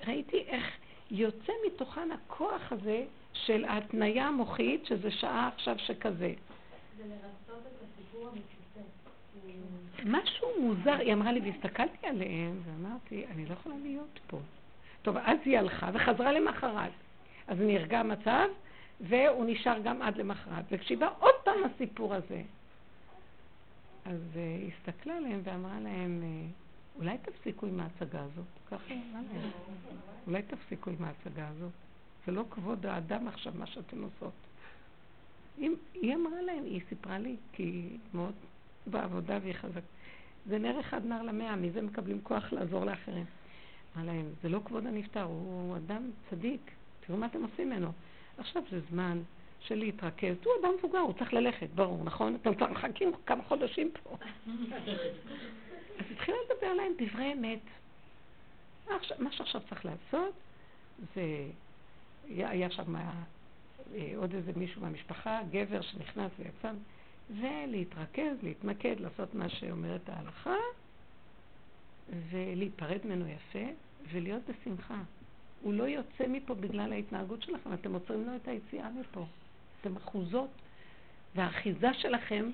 ראיתי 0.07 0.45
איך 0.47 0.65
יוצא 1.11 1.53
מתוכן 1.67 2.09
הכוח 2.13 2.73
הזה 2.73 3.05
של 3.33 3.65
ההתניה 3.65 4.27
המוחית, 4.27 4.87
שזה 4.87 5.11
שעה 5.11 5.49
עכשיו 5.55 5.79
שכזה. 5.79 6.33
זה 6.97 7.05
לרצות 7.05 7.67
את 7.67 7.83
הסיפור 7.83 8.29
המצופה. 8.29 8.61
משהו 10.05 10.49
מוזר, 10.61 10.97
היא 10.99 11.13
אמרה 11.13 11.33
לי, 11.33 11.41
והסתכלתי 11.41 12.07
עליהם, 12.07 12.61
ואמרתי, 12.65 13.27
אני 13.27 13.47
לא 13.47 13.53
יכולה 13.53 13.75
להיות 13.83 14.21
פה. 14.27 14.39
טוב, 15.03 15.17
אז 15.17 15.39
היא 15.45 15.59
הלכה 15.59 15.91
וחזרה 15.95 16.33
למחרת. 16.33 16.91
אז 17.49 17.59
נרגע 17.61 18.01
המצב, 18.01 18.49
והוא 19.01 19.45
נשאר 19.47 19.79
גם 19.85 20.03
עד 20.03 20.17
למחרת. 20.17 20.65
וכשהיא 20.71 20.99
באה 20.99 21.11
עוד 21.19 21.35
פעם 21.45 21.59
הסיפור 21.65 22.15
הזה, 22.15 22.43
אז 24.05 24.21
uh, 24.35 24.39
היא 24.39 24.71
הסתכלה 24.79 25.17
עליהם 25.17 25.41
ואמרה 25.45 25.81
להם, 25.81 26.23
uh, 26.23 26.70
אולי 26.97 27.19
תפסיקו 27.19 27.67
עם 27.67 27.81
ההצגה 27.81 28.21
הזאת. 28.21 28.45
ככה. 28.71 28.95
אולי 30.27 30.43
תפסיקו 30.43 30.91
עם 30.91 31.05
ההצגה 31.05 31.49
הזאת. 31.49 31.73
זה 32.27 32.33
לא 32.33 32.45
כבוד 32.51 32.87
האדם 32.87 33.29
עכשיו 33.29 33.53
מה 33.57 33.67
שאתן 33.67 34.03
עושות. 34.03 34.33
היא, 35.95 36.15
אמרה 36.15 36.43
להם, 36.43 36.65
היא 36.65 36.81
סיפרה 36.89 37.19
לי, 37.19 37.37
כי 37.53 37.63
היא 37.63 37.99
מאוד 38.15 38.35
בעבודה 38.87 39.39
והיא 39.43 39.55
חזקה. 39.55 39.81
זה 40.47 40.59
נר 40.59 40.81
אחד 40.81 41.07
נר 41.07 41.23
למאה, 41.23 41.57
מזה 41.57 41.83
מקבלים 41.83 42.21
כוח 42.23 42.53
לעזור 42.53 42.85
לאחרים. 42.85 43.25
אמרה 43.97 44.13
להם, 44.13 44.27
זה 44.43 44.49
לא 44.49 44.61
כבוד 44.65 44.87
הנפטר, 44.87 45.23
הוא 45.23 45.77
אדם 45.77 46.11
צדיק, 46.31 46.71
תראו 47.07 47.19
מה 47.19 47.27
אתם 47.27 47.43
עושים 47.43 47.71
ממנו. 47.71 47.93
עכשיו 48.39 48.63
זה 48.71 48.81
זמן 48.91 49.19
של 49.61 49.75
להתרכז, 49.75 50.37
הוא 50.45 50.53
אדם 50.63 50.71
מבוגר, 50.79 50.99
הוא 50.99 51.13
צריך 51.13 51.33
ללכת, 51.33 51.69
ברור, 51.75 52.05
נכון? 52.05 52.35
אתם 52.35 52.55
כבר 52.55 52.71
מחכים 52.71 53.13
כמה 53.27 53.43
חודשים 53.43 53.91
פה. 54.03 54.17
אז 56.01 56.05
התחילה 56.13 56.37
לדבר 56.45 56.73
להם 56.73 56.93
דברי 56.99 57.33
אמת. 57.33 57.61
מה 59.19 59.33
שעכשיו 59.33 59.61
צריך 59.69 59.85
לעשות 59.85 60.35
זה, 61.15 61.47
היה 62.29 62.71
שם 62.71 62.97
אה, 62.97 63.03
עוד 64.17 64.35
איזה 64.35 64.53
מישהו 64.57 64.83
מהמשפחה, 64.83 65.41
גבר 65.51 65.81
שנכנס 65.81 66.33
ויצא, 66.39 66.73
ולהתרכז, 67.31 68.37
להתמקד, 68.43 68.97
לעשות 69.01 69.35
מה 69.35 69.49
שאומרת 69.49 70.09
ההלכה, 70.09 70.57
ולהיפרד 72.31 72.99
ממנו 73.05 73.29
יפה, 73.29 73.73
ולהיות 74.13 74.43
בשמחה. 74.49 75.03
הוא 75.63 75.75
לא 75.75 75.85
יוצא 75.85 76.27
מפה 76.29 76.55
בגלל 76.55 76.93
ההתנהגות 76.93 77.43
שלכם, 77.43 77.75
אתם 77.75 77.95
עוצרים 77.95 78.27
לו 78.27 78.37
את 78.37 78.49
היציאה 78.49 78.91
מפה. 78.91 79.27
אתם 79.81 79.97
אחוזות, 79.97 80.51
והאחיזה 81.35 81.95
שלכם 81.95 82.51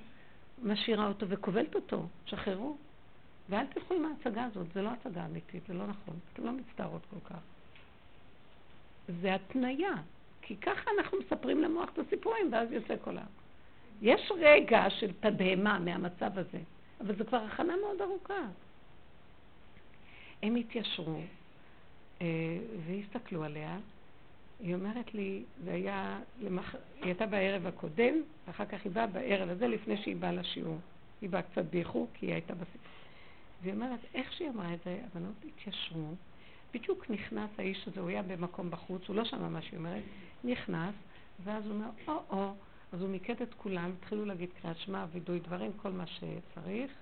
משאירה 0.63 1.09
אותו 1.09 1.29
וכובלת 1.29 1.75
אותו, 1.75 2.07
שחררו. 2.27 2.77
ואל 3.49 3.67
תלכו 3.67 3.95
עם 3.95 4.05
ההצגה 4.05 4.45
הזאת, 4.45 4.67
זה 4.75 4.83
לא 4.83 4.91
הצגה 4.91 5.27
אמיתית, 5.27 5.63
זה 5.69 5.75
לא 5.75 5.87
נכון, 5.87 6.19
אתם 6.33 6.45
לא 6.45 6.53
מצטערות 6.53 7.03
כל 7.11 7.35
כך. 7.35 7.41
זה 9.21 9.35
התניה, 9.35 9.95
כי 10.43 10.57
ככה 10.57 10.91
אנחנו 10.99 11.19
מספרים 11.19 11.63
למוח 11.63 11.91
את 11.93 11.99
הסיפורים, 11.99 12.53
ואז 12.53 12.73
יוצא 12.73 12.95
כל 13.05 13.19
ה... 13.19 13.25
יש 14.03 14.33
רגע 14.39 14.91
של 14.91 15.13
תדהמה 15.21 15.79
מהמצב 15.79 16.39
הזה, 16.39 16.59
אבל 17.01 17.17
זו 17.17 17.25
כבר 17.27 17.37
הכנה 17.39 17.75
מאוד 17.77 18.01
ארוכה. 18.01 18.43
הם 20.43 20.57
התיישרו 20.57 21.21
אה, 22.21 22.27
והסתכלו 22.87 23.45
עליה. 23.45 23.79
היא 24.61 24.75
אומרת 24.75 25.15
לי, 25.15 25.43
זה 25.65 25.73
היה, 25.73 26.19
למח... 26.41 26.75
היא 26.75 27.05
הייתה 27.05 27.27
בערב 27.27 27.67
הקודם, 27.67 28.15
ואחר 28.47 28.65
כך 28.65 28.85
היא 28.85 28.93
באה 28.93 29.07
בערב 29.07 29.49
הזה 29.51 29.69
לפני 29.69 29.97
שהיא 29.97 30.17
באה 30.17 30.33
לשיעור. 30.33 30.79
היא 31.21 31.31
באה 31.31 31.43
קצת 31.43 31.65
באיחור, 31.65 32.09
כי 32.15 32.27
היא 32.27 32.33
הייתה 32.33 32.55
בסיפור. 32.55 32.81
והיא 33.67 33.75
אומרת, 33.75 34.01
איך 34.14 34.33
שהיא 34.33 34.49
אמרה 34.49 34.75
את 34.75 34.79
זה, 34.85 35.01
הבנות 35.05 35.35
התיישרו, 35.45 36.14
בדיוק 36.75 37.11
נכנס 37.11 37.51
האיש 37.59 37.89
הזה, 37.89 38.01
הוא 38.01 38.09
היה 38.09 38.23
במקום 38.23 38.71
בחוץ, 38.71 39.03
הוא 39.09 39.17
לא 39.17 39.25
שמע 39.25 39.49
מה 39.49 39.62
שהיא 39.62 39.79
אומרת, 39.79 40.03
נכנס, 40.45 40.95
ואז 41.45 41.64
הוא 41.67 41.73
אומר, 41.73 41.89
או-או, 42.09 42.55
אז 42.93 43.01
הוא 43.01 43.09
מיקד 43.09 43.43
את 43.43 43.55
כולם, 43.55 43.93
התחילו 43.99 44.25
להגיד 44.25 44.49
קריאת 44.62 44.79
שמע, 44.79 45.07
וידוי 45.12 45.41
דברים, 45.41 45.73
כל 45.83 45.93
מה 45.93 46.05
שצריך. 46.07 46.93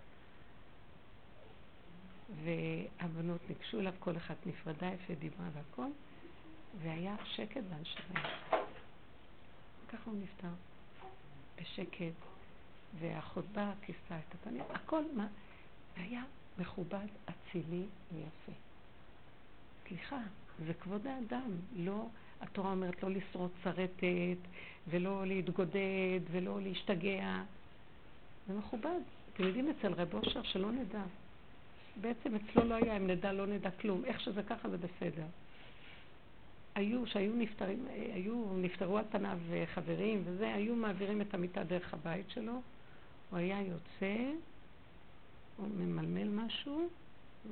והבנות 2.44 3.40
ניגשו 3.48 3.80
אליו, 3.80 3.92
כל 3.98 4.16
אחת 4.16 4.46
נפרדה, 4.46 4.86
יפה 4.86 5.14
דיברה 5.14 5.46
והכל, 5.54 5.88
והיה 6.82 7.16
שקט 7.24 7.62
בהנשמה. 7.70 8.28
ככה 9.88 10.10
הוא 10.10 10.14
נפטר, 10.22 10.48
בשקט, 11.60 12.14
והאחות 12.98 13.44
באה, 13.52 13.72
את 14.10 14.34
הפנים, 14.34 14.64
הכל, 14.70 15.02
מה, 15.16 15.26
היה 15.96 16.22
מכובד, 16.58 17.06
אצילי 17.24 17.84
ויפה. 18.12 18.52
סליחה, 19.88 20.20
זה 20.66 20.74
כבוד 20.74 21.06
האדם, 21.06 21.50
לא, 21.76 22.06
התורה 22.40 22.70
אומרת 22.70 23.02
לא 23.02 23.10
לשרוט 23.10 23.50
שרטת, 23.64 24.38
ולא 24.88 25.26
להתגודד, 25.26 26.20
ולא 26.30 26.60
להשתגע. 26.60 27.42
זה 28.48 28.54
מכובד. 28.54 29.00
אתם 29.32 29.44
יודעים 29.44 29.68
אצל 29.70 29.92
רב 29.92 30.14
אושר 30.14 30.42
שלא 30.42 30.72
נדע. 30.72 31.02
בעצם 32.00 32.34
אצלו 32.34 32.64
לא 32.64 32.74
היה, 32.74 32.96
אם 32.96 33.06
נדע, 33.06 33.32
לא 33.32 33.46
נדע 33.46 33.70
כלום. 33.70 34.04
איך 34.04 34.20
שזה 34.20 34.42
ככה 34.42 34.68
זה 34.68 34.76
בסדר. 34.76 35.26
היו, 36.74 37.06
שהיו 37.06 37.32
נפטרים, 37.36 37.86
היו, 38.14 38.56
נפטרו 38.56 38.98
על 38.98 39.04
פניו 39.10 39.38
חברים 39.74 40.22
וזה, 40.24 40.54
היו 40.54 40.76
מעבירים 40.76 41.20
את 41.20 41.34
המיטה 41.34 41.64
דרך 41.64 41.94
הבית 41.94 42.30
שלו. 42.30 42.62
הוא 43.30 43.38
היה 43.38 43.62
יוצא, 43.62 44.32
ממלמל 45.58 46.28
משהו 46.44 46.88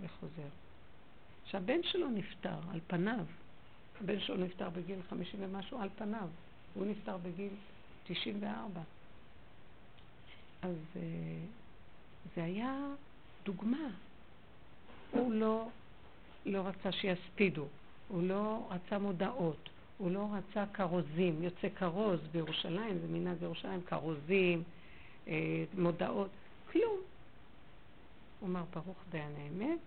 וחוזר. 0.01 0.49
שהבן 1.47 1.83
שלו 1.83 2.11
נפטר 2.11 2.59
על 2.73 2.81
פניו, 2.87 3.25
הבן 4.01 4.21
שלו 4.21 4.37
נפטר 4.37 4.71
בגיל 4.71 4.99
חמישים 5.11 5.41
ומשהו 5.43 5.79
על 5.79 5.89
פניו, 5.97 6.29
הוא 6.75 6.87
נפטר 6.87 7.17
בגיל 7.17 7.53
תשעים 8.07 8.39
וארבע. 8.41 8.81
אז 10.63 10.77
אה, 10.97 11.01
זה 12.37 12.45
היה 12.45 12.87
דוגמה. 13.45 13.89
הוא 15.11 15.33
לא, 15.33 15.69
לא 16.47 16.67
רצה 16.67 16.93
שיספידו, 16.93 17.67
הוא 18.09 18.23
לא 18.23 18.69
רצה 18.71 18.99
מודעות, 18.99 19.69
הוא 19.99 20.11
לא 20.11 20.29
רצה 20.33 20.65
כרוזים, 20.75 21.43
יוצא 21.43 21.69
כרוז 21.69 22.21
בירושלים, 22.33 22.99
זה 22.99 23.07
מנהג 23.09 23.37
בירושלים, 23.37 23.83
כרוזים, 23.83 24.63
אה, 25.29 25.65
מודעות, 25.79 26.31
כלום. 26.73 27.12
הוא 28.43 28.49
אמר, 28.49 28.65
ברוך 28.75 28.97
דיין 29.11 29.33
האמת, 29.37 29.79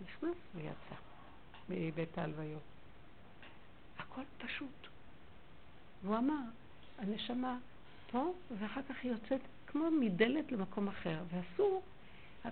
נכנס 0.00 0.36
ויצא 0.54 0.94
מבית 1.68 2.18
ההלוויות. 2.18 2.62
הכל 3.98 4.22
פשוט. 4.38 4.88
והוא 6.02 6.16
אמר, 6.16 6.40
הנשמה 6.98 7.58
פה, 8.10 8.32
ואחר 8.58 8.80
כך 8.88 8.96
היא 9.02 9.12
יוצאת 9.12 9.40
כמו 9.66 9.90
מדלת 9.90 10.52
למקום 10.52 10.88
אחר, 10.88 11.22
ואסור, 11.30 11.82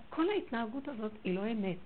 כל 0.09 0.29
ההתנהגות 0.29 0.87
הזאת 0.87 1.11
היא 1.23 1.35
לא 1.35 1.51
אמת. 1.51 1.77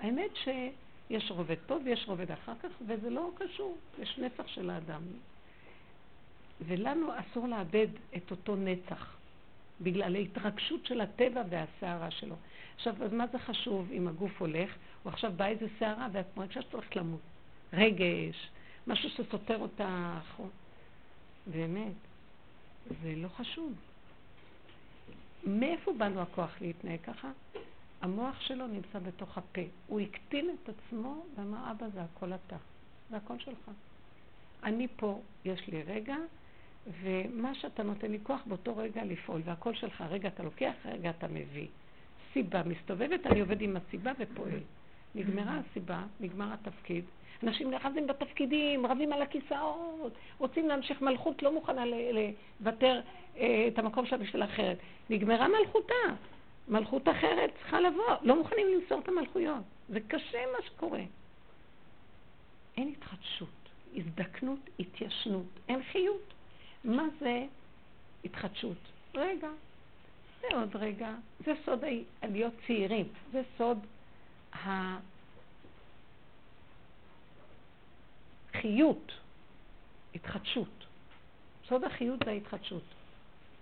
האמת 0.00 0.30
שיש 0.36 1.30
רובד 1.30 1.58
פה 1.66 1.76
ויש 1.84 2.04
רובד 2.08 2.30
אחר 2.30 2.54
כך, 2.62 2.68
וזה 2.86 3.10
לא 3.10 3.30
קשור, 3.34 3.78
יש 3.98 4.18
נצח 4.18 4.46
של 4.46 4.70
האדם. 4.70 5.02
ולנו 6.60 7.08
אסור 7.18 7.48
לאבד 7.48 7.88
את 8.16 8.30
אותו 8.30 8.56
נצח. 8.56 9.19
בגלל 9.80 10.16
ההתרגשות 10.16 10.86
של 10.86 11.00
הטבע 11.00 11.42
והסערה 11.50 12.10
שלו. 12.10 12.36
עכשיו, 12.76 13.04
אז 13.04 13.12
מה 13.12 13.26
זה 13.26 13.38
חשוב 13.38 13.90
אם 13.92 14.08
הגוף 14.08 14.40
הולך, 14.40 14.76
או 15.04 15.10
עכשיו 15.10 15.32
באה 15.36 15.48
איזה 15.48 15.66
סערה 15.78 16.08
ואת 16.12 16.36
מרגישה 16.36 16.62
שצריך 16.62 16.96
למות? 16.96 17.20
רגש, 17.72 18.50
משהו 18.86 19.10
שסותר 19.10 19.58
אותך. 19.58 20.42
באמת, 21.46 21.92
זה 23.02 23.14
לא 23.16 23.28
חשוב. 23.28 23.74
מאיפה 25.46 25.92
באנו 25.92 26.20
הכוח 26.22 26.60
להתנהג 26.60 27.00
ככה? 27.00 27.30
המוח 28.00 28.40
שלו 28.40 28.66
נמצא 28.66 28.98
בתוך 28.98 29.38
הפה. 29.38 29.60
הוא 29.86 30.00
הקטין 30.00 30.50
את 30.50 30.68
עצמו 30.68 31.24
ואמר, 31.36 31.70
אבא, 31.70 31.88
זה 31.88 32.02
הכל 32.02 32.32
אתה. 32.32 32.56
זה 33.10 33.16
הכל 33.16 33.38
שלך. 33.38 33.70
אני 34.62 34.88
פה, 34.96 35.20
יש 35.44 35.66
לי 35.68 35.82
רגע, 35.82 36.16
ומה 37.02 37.54
שאתה 37.54 37.82
נותן 37.82 38.10
לי 38.10 38.18
כוח 38.22 38.40
באותו 38.46 38.76
רגע 38.76 39.04
לפעול, 39.04 39.40
והכל 39.44 39.74
שלך, 39.74 40.04
רגע 40.10 40.28
אתה 40.28 40.42
לוקח, 40.42 40.72
רגע 40.84 41.10
אתה 41.10 41.28
מביא. 41.28 41.66
סיבה 42.32 42.62
מסתובבת, 42.62 43.26
אני 43.26 43.40
עובד 43.40 43.60
עם 43.60 43.76
הסיבה 43.76 44.12
ופועל. 44.18 44.60
נגמרה 45.14 45.58
הסיבה, 45.58 46.02
נגמר 46.20 46.52
התפקיד. 46.52 47.04
אנשים 47.42 47.74
רבים 47.74 48.06
בתפקידים, 48.06 48.86
רבים 48.86 49.12
על 49.12 49.22
הכיסאות, 49.22 50.12
רוצים 50.38 50.68
להמשיך 50.68 51.02
מלכות, 51.02 51.42
לא 51.42 51.52
מוכנה 51.52 51.84
לוותר 51.86 53.00
אה, 53.36 53.68
את 53.68 53.78
המקום 53.78 54.06
שלה 54.06 54.18
בשביל 54.18 54.44
אחרת. 54.44 54.78
נגמרה 55.10 55.48
מלכותה. 55.48 55.94
מלכות 56.68 57.08
אחרת 57.08 57.50
צריכה 57.60 57.80
לבוא. 57.80 58.14
לא 58.22 58.36
מוכנים 58.36 58.66
למסור 58.74 59.00
את 59.00 59.08
המלכויות. 59.08 59.62
זה 59.88 60.00
קשה 60.00 60.38
מה 60.52 60.66
שקורה. 60.66 61.00
אין 62.76 62.88
התחדשות, 62.88 63.68
הזדקנות, 63.96 64.58
התיישנות, 64.78 65.60
אין 65.68 65.82
חיות. 65.82 66.34
מה 66.84 67.02
זה 67.20 67.46
התחדשות? 68.24 68.78
רגע, 69.14 69.48
זה 70.40 70.46
עוד 70.52 70.76
רגע, 70.76 71.14
זה 71.44 71.52
סוד 71.64 71.84
להיות 72.22 72.54
צעירים, 72.66 73.08
זה 73.32 73.42
סוד 73.58 73.78
החיות, 78.52 79.12
התחדשות. 80.14 80.86
סוד 81.68 81.84
החיות 81.84 82.18
זה 82.24 82.30
ההתחדשות. 82.30 82.82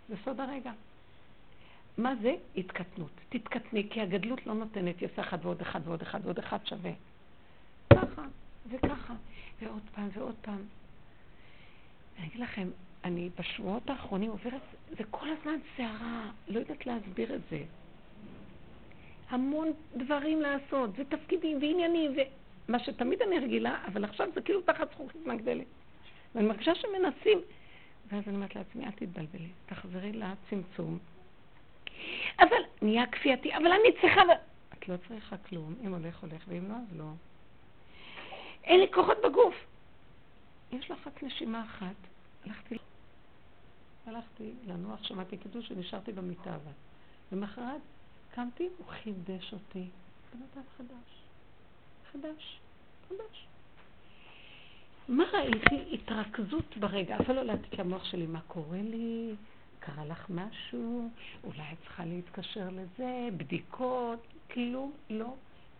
זה 0.08 0.14
סוד 0.24 0.40
הרגע. 0.40 0.72
מה 1.98 2.14
זה? 2.22 2.34
התקטנות. 2.56 3.10
תתקטני, 3.28 3.88
כי 3.90 4.00
הגדלות 4.00 4.46
לא 4.46 4.54
נותנת 4.54 5.02
יס 5.02 5.10
אחד 5.20 5.38
ועוד 5.42 5.60
אחד 5.60 5.80
ועוד 5.84 6.02
אחד 6.02 6.20
ועוד 6.24 6.38
אחד 6.38 6.66
שווה. 6.66 6.92
ככה 7.92 8.22
וככה, 8.70 9.14
ועוד 9.60 9.82
פעם 9.94 10.08
ועוד 10.12 10.34
פעם. 10.42 10.62
אני 12.18 12.26
אגיד 12.26 12.40
לכם, 12.40 12.68
אני 13.09 13.30
בשבועות 13.38 13.90
האחרונים 13.90 14.30
עוברת, 14.30 14.61
זה 14.98 15.04
כל 15.11 15.26
הזמן 15.28 15.59
סערה, 15.76 16.30
לא 16.48 16.59
יודעת 16.59 16.86
להסביר 16.86 17.34
את 17.34 17.40
זה. 17.50 17.62
המון 19.28 19.72
דברים 19.96 20.40
לעשות, 20.40 20.90
ותפקידים 20.96 21.59
ועניינים, 21.61 22.16
ומה 22.68 22.78
שתמיד 22.78 23.22
אני 23.22 23.38
רגילה, 23.38 23.84
אבל 23.86 24.04
עכשיו 24.04 24.28
זה 24.34 24.40
כאילו 24.40 24.61
תחת 24.62 24.92
זכוכית 24.92 25.26
מגדלת. 25.26 25.66
ואני 26.34 26.48
מרגישה 26.48 26.74
שמנסים, 26.74 27.40
ואז 28.09 28.22
אני 28.26 28.36
אומרת 28.36 28.56
לעצמי, 28.56 28.84
אל 28.84 28.90
תתבלבלי, 28.90 29.48
תחזרי 29.66 30.12
לצמצום. 30.12 30.98
אבל 32.38 32.62
נהיה 32.82 33.06
כפייתי, 33.06 33.56
אבל 33.56 33.66
אני 33.66 34.00
צריכה... 34.00 34.20
את 34.78 34.88
לא 34.88 34.94
צריכה 35.09 35.36
כלום, 35.36 35.74
אם 35.84 35.94
הולך 35.94 36.22
הולך, 36.22 36.44
ואם 36.48 36.68
לא, 36.68 36.74
אז 36.74 36.98
לא. 36.98 37.11
אין 38.64 38.80
לי 38.80 38.86
כוחות 38.92 39.18
בגוף. 39.24 39.54
יש 40.72 40.90
לך 40.90 41.06
רק 41.06 41.22
נשימה 41.22 41.64
אחת. 41.64 41.94
הלכתי, 42.44 42.76
הלכתי 44.09 44.54
לנוח, 44.66 45.04
שמעתי 45.04 45.36
קידוש 45.36 45.70
ונשארתי 45.70 46.12
במיטה 46.12 46.54
אבל. 46.54 46.72
למחרת 47.32 47.80
קמתי, 48.34 48.68
הוא 48.78 48.86
חידש 48.86 49.52
אותי. 49.52 49.88
בן 50.34 50.40
אדם 50.52 50.62
חדש. 50.76 51.22
חדש. 52.12 52.61
חדש. 53.09 53.46
מה 55.09 55.24
ראיתי? 55.32 55.94
התרכזות 55.94 56.76
ברגע. 56.76 57.16
אפילו 57.20 57.42
לא 57.42 57.52
ידעתי 57.52 57.80
המוח 57.80 58.04
שלי, 58.04 58.26
מה 58.26 58.40
קורה 58.40 58.82
לי? 58.82 59.34
קרה 59.78 60.04
לך 60.04 60.30
משהו? 60.30 61.11
אולי 61.44 61.72
את 61.72 61.78
צריכה 61.82 62.04
להתקשר 62.04 62.68
לזה? 62.70 63.28
בדיקות? 63.36 64.26
כלום 64.50 64.92
לא. 65.11 65.34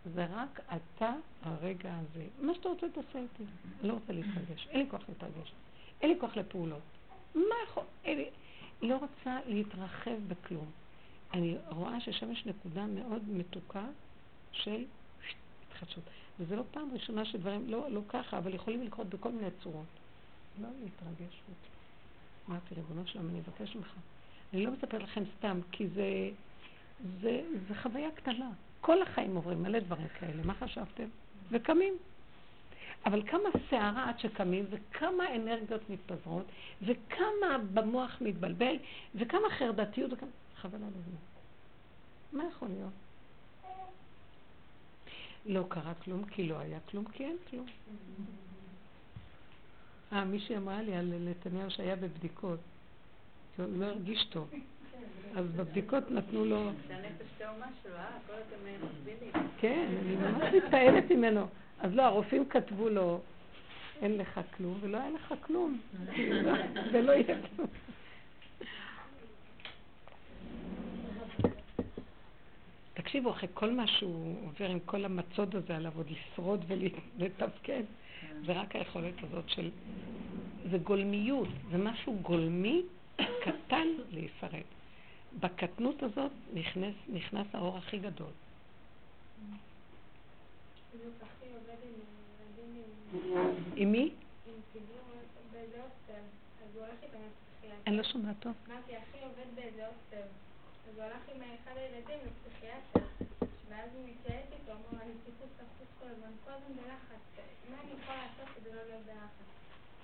זה 0.05 0.25
רק 0.29 0.59
אתה 0.75 1.13
הרגע 1.41 1.97
הזה. 1.97 2.27
מה 2.41 2.53
שאתה 2.53 2.69
רוצה 2.69 2.87
תעשה 2.89 3.19
איתי. 3.19 3.43
לא 3.83 3.93
רוצה 3.93 4.13
להתרגש. 4.13 4.67
אין 4.69 4.79
לי 4.79 4.89
כוח 4.89 5.01
להתרגש. 5.09 5.53
אין 6.01 6.09
לי 6.09 6.19
כוח 6.19 6.37
לפעולות. 6.37 6.98
מה 7.35 7.55
יכול... 7.63 7.83
לי... 8.05 8.29
לא 8.81 8.97
רוצה 8.97 9.39
להתרחב 9.45 10.17
בכלום. 10.27 10.65
אני 11.33 11.57
רואה 11.69 12.01
ששם 12.01 12.31
יש 12.31 12.45
נקודה 12.45 12.85
מאוד 12.85 13.29
מתוקה 13.29 13.85
של 14.51 14.85
התחדשות. 15.67 16.03
וזה 16.39 16.55
לא 16.55 16.63
פעם 16.71 16.89
ראשונה 16.93 17.25
שדברים, 17.25 17.69
לא, 17.69 17.91
לא 17.91 18.01
ככה, 18.09 18.37
אבל 18.37 18.53
יכולים 18.53 18.83
לקרות 18.83 19.09
בכל 19.09 19.31
מיני 19.31 19.47
צורות. 19.63 19.85
לא 20.61 20.67
להתרגש. 20.83 21.41
אמרתי, 22.49 22.75
ריבונו 22.75 23.07
שלום, 23.07 23.29
אני 23.29 23.39
אבקש 23.39 23.75
ממך. 23.75 23.93
אני 24.53 24.65
לא 24.65 24.71
מספר 24.71 24.97
לכם 24.97 25.23
סתם, 25.37 25.59
כי 25.71 25.87
זה, 25.87 26.29
זה, 27.21 27.41
זה 27.67 27.75
חוויה 27.75 28.11
קטנה. 28.11 28.51
כל 28.81 29.01
החיים 29.01 29.35
עוברים 29.35 29.63
מלא 29.63 29.79
דברים 29.79 30.07
כאלה, 30.19 30.43
מה 30.43 30.53
חשבתם? 30.53 31.07
וקמים. 31.51 31.93
אבל 33.05 33.27
כמה 33.27 33.49
סערה 33.69 34.09
עד 34.09 34.19
שקמים, 34.19 34.65
וכמה 34.69 35.35
אנרגיות 35.35 35.89
מתפזרות, 35.89 36.45
וכמה 36.81 37.57
במוח 37.73 38.17
מתבלבל, 38.21 38.75
וכמה 39.15 39.49
חרדתיות, 39.49 40.13
וכמה... 40.13 40.29
חבל 40.61 40.77
על 40.77 40.89
הזמן. 40.89 41.19
מה 42.31 42.43
יכול 42.49 42.67
להיות? 42.67 42.93
לא 45.45 45.65
קרה 45.69 45.93
כלום 45.93 46.25
כי 46.25 46.47
לא 46.47 46.59
היה 46.59 46.79
כלום, 46.79 47.05
כי 47.05 47.25
אין 47.25 47.37
כלום. 47.49 47.65
אה, 50.13 50.25
מישהי 50.25 50.57
אמרה 50.57 50.81
לי 50.81 50.95
על 50.95 51.13
נתניהו 51.19 51.71
שהיה 51.71 51.95
בבדיקות, 51.95 52.59
שהוא 53.55 53.65
לא 53.77 53.85
הרגיש 53.85 54.25
טוב. 54.25 54.49
אז 55.35 55.45
בבדיקות 55.45 56.11
נתנו 56.11 56.45
לו... 56.45 56.71
כן, 59.57 59.87
אני 60.01 60.15
ממש 60.15 60.53
מתפעלת 60.53 61.11
ממנו. 61.11 61.47
אז 61.79 61.95
לא, 61.95 62.01
הרופאים 62.01 62.45
כתבו 62.49 62.89
לו, 62.89 63.21
אין 64.01 64.17
לך 64.17 64.39
כלום, 64.57 64.77
ולא 64.81 64.97
היה 64.97 65.09
לך 65.09 65.33
כלום. 65.41 65.79
ולא 66.91 67.11
יהיה 67.11 67.37
כלום. 67.55 67.67
תקשיבו, 72.93 73.31
אחרי 73.31 73.49
כל 73.53 73.71
מה 73.71 73.87
שהוא 73.87 74.35
עובר 74.45 74.69
עם 74.69 74.79
כל 74.85 75.05
המצוד 75.05 75.55
הזה 75.55 75.75
עליו 75.75 75.91
עוד 75.95 76.07
לשרוד 76.09 76.65
ולתפקד, 77.17 77.83
זה 78.45 78.51
רק 78.51 78.75
היכולת 78.75 79.13
הזאת 79.23 79.49
של... 79.49 79.69
זה 80.71 80.77
גולמיות, 80.77 81.47
זה 81.71 81.77
משהו 81.77 82.19
גולמי 82.21 82.81
קטן 83.15 83.87
להישרד. 84.11 84.63
בקטנות 85.39 86.03
הזאת 86.03 86.31
נכנס, 86.53 86.93
נכנס 87.13 87.47
האור 87.53 87.77
הכי 87.77 87.97
גדול. 87.97 88.31
עם 93.75 93.91
מי? 93.91 94.13
אני 97.87 97.97
לא 97.97 98.03
שומעת 98.03 98.35
טוב. 98.39 98.53
אמרתי, 98.67 98.97
אחי 98.97 99.23
עובד 99.23 99.55
באיזה 99.55 99.87
הוסטל. 99.87 100.27
אז 100.89 100.95
הוא 100.95 101.03
הלך 101.03 101.29
עם 101.35 101.41
אחד 101.63 101.77
הילדים 101.77 102.19
לפסיכיאטר, 102.25 103.25
ואז 103.69 103.89
הוא 103.93 104.09
מתייעץ 104.09 104.45
איתו, 104.51 104.71
אמר, 104.71 105.01
אני 105.01 105.13
טיפוס 105.25 105.49
לחוץ 105.55 105.89
כל 105.99 106.05
הזמן, 106.07 106.31
כל 106.45 106.51
הזמן 106.51 106.75
בלחץ, 106.75 107.21
מה 107.71 107.77
אני 107.83 107.91
יכול 108.01 108.15
לעשות 108.15 108.55
כדי 108.55 108.75
לא 108.75 108.83
להיות 108.83 109.05
בלחץ? 109.05 109.47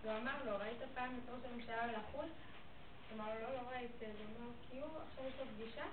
והוא 0.02 0.18
אמר 0.18 0.46
לו, 0.46 0.58
ראית 0.58 0.78
פעם 0.96 1.12
את 1.24 1.30
ראש 1.34 1.52
הממשלה 1.52 1.88
לחוץ? 1.88 2.32
הוא 3.10 3.16
אמר 3.16 3.34
לו, 3.34 3.42
לא, 3.42 3.54
לא 3.54 3.62
ראיתי, 3.70 4.06
הוא 4.06 4.12
אמר, 4.40 4.52
כי 4.70 4.80
הוא 4.80 4.90
עכשיו 5.08 5.26
יש 5.28 5.34
לו 5.40 5.46
פגישה, 5.56 5.86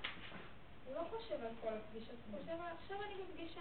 הוא 0.86 0.94
לא 0.94 1.00
חושב 1.10 1.34
על 1.34 1.52
כל 1.60 1.68
הפגישות, 1.68 2.14
הוא 2.30 2.38
חושב, 2.38 2.52
עכשיו 2.82 2.96
אני 3.02 3.14
בפגישה, 3.14 3.60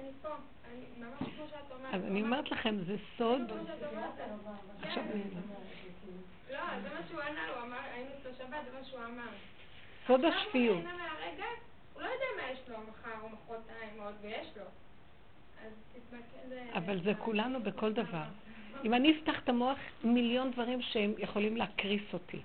אני 0.00 0.08
פה, 0.22 0.28
אני 0.64 0.84
ממש 0.98 1.18
כמו 1.36 1.46
שאת 1.50 1.72
אומרת. 1.72 1.94
אז 1.94 2.04
אני 2.04 2.22
אומרת 2.22 2.50
לכם, 2.50 2.76
זה 2.86 2.96
סוד. 3.18 3.40
עכשיו 4.82 5.02
אני... 5.12 5.22
לא, 6.50 6.58
זה 6.82 6.88
מה 6.94 7.00
שהוא 7.08 7.20
ענה, 7.20 7.48
הוא 7.48 7.62
אמר, 7.62 7.78
היינו 7.94 8.10
אצלו 8.20 8.30
שבת, 8.38 8.64
זה 8.64 8.78
מה 8.78 8.84
שהוא 8.84 9.00
אמר. 9.04 9.28
סוד 10.06 10.24
השפיות. 10.24 10.76
עכשיו 10.78 10.90
הוא 10.90 10.98
נהנה 10.98 11.14
מהרגע, 11.14 11.44
הוא 11.94 12.02
לא 12.02 12.06
יודע 12.06 12.26
מה 12.36 12.50
יש 12.52 12.58
לו 12.68 12.76
מחר 12.88 13.20
או 13.22 13.28
מחרתיים 13.28 14.00
עוד, 14.00 14.14
ויש 14.22 14.46
לו. 14.56 14.64
תתמקד... 15.92 16.56
אבל 16.74 17.02
זה 17.04 17.12
כולנו 17.18 17.62
בכל 17.62 17.92
דבר. 17.92 18.24
אם 18.84 18.94
אני 18.94 19.18
אפתח 19.18 19.38
את 19.44 19.48
המוח, 19.48 19.78
מיליון 20.04 20.50
דברים 20.50 20.82
שהם 20.82 21.12
יכולים 21.18 21.56
להקריס 21.56 22.02
אותי. 22.12 22.40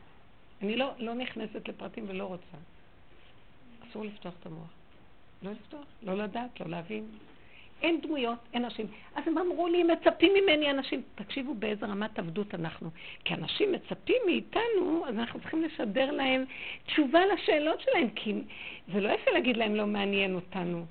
אני 0.61 0.75
לא, 0.75 0.91
לא 0.97 1.13
נכנסת 1.13 1.67
לפרטים 1.67 2.05
ולא 2.07 2.23
רוצה. 2.23 2.57
אסור 3.97 4.05
לפתוח 4.05 4.33
את 4.39 4.45
המוח. 4.45 4.69
לא 5.43 5.51
לפתוח, 5.51 5.85
לא 6.03 6.17
לדעת, 6.17 6.59
לא 6.59 6.67
להבין. 6.67 7.05
אין 7.81 8.01
דמויות, 8.01 8.37
אין 8.53 8.65
אנשים. 8.65 8.85
אז 9.15 9.23
הם 9.27 9.37
אמרו 9.37 9.67
לי, 9.67 9.83
מצפים 9.83 10.33
ממני 10.33 10.71
אנשים. 10.71 11.01
תקשיבו 11.15 11.53
באיזה 11.53 11.85
רמת 11.85 12.19
עבדות 12.19 12.55
אנחנו. 12.55 12.89
כי 13.23 13.33
אנשים 13.33 13.71
מצפים 13.71 14.21
מאיתנו, 14.25 15.05
אז 15.07 15.15
אנחנו 15.15 15.39
צריכים 15.39 15.63
לשדר 15.63 16.11
להם 16.11 16.45
תשובה 16.85 17.19
לשאלות 17.25 17.81
שלהם, 17.81 18.09
כי 18.09 18.33
זה 18.93 19.01
לא 19.01 19.09
יפה 19.09 19.31
להגיד 19.31 19.57
להם 19.57 19.75
לא 19.75 19.87
מעניין 19.87 20.35
אותנו. 20.35 20.85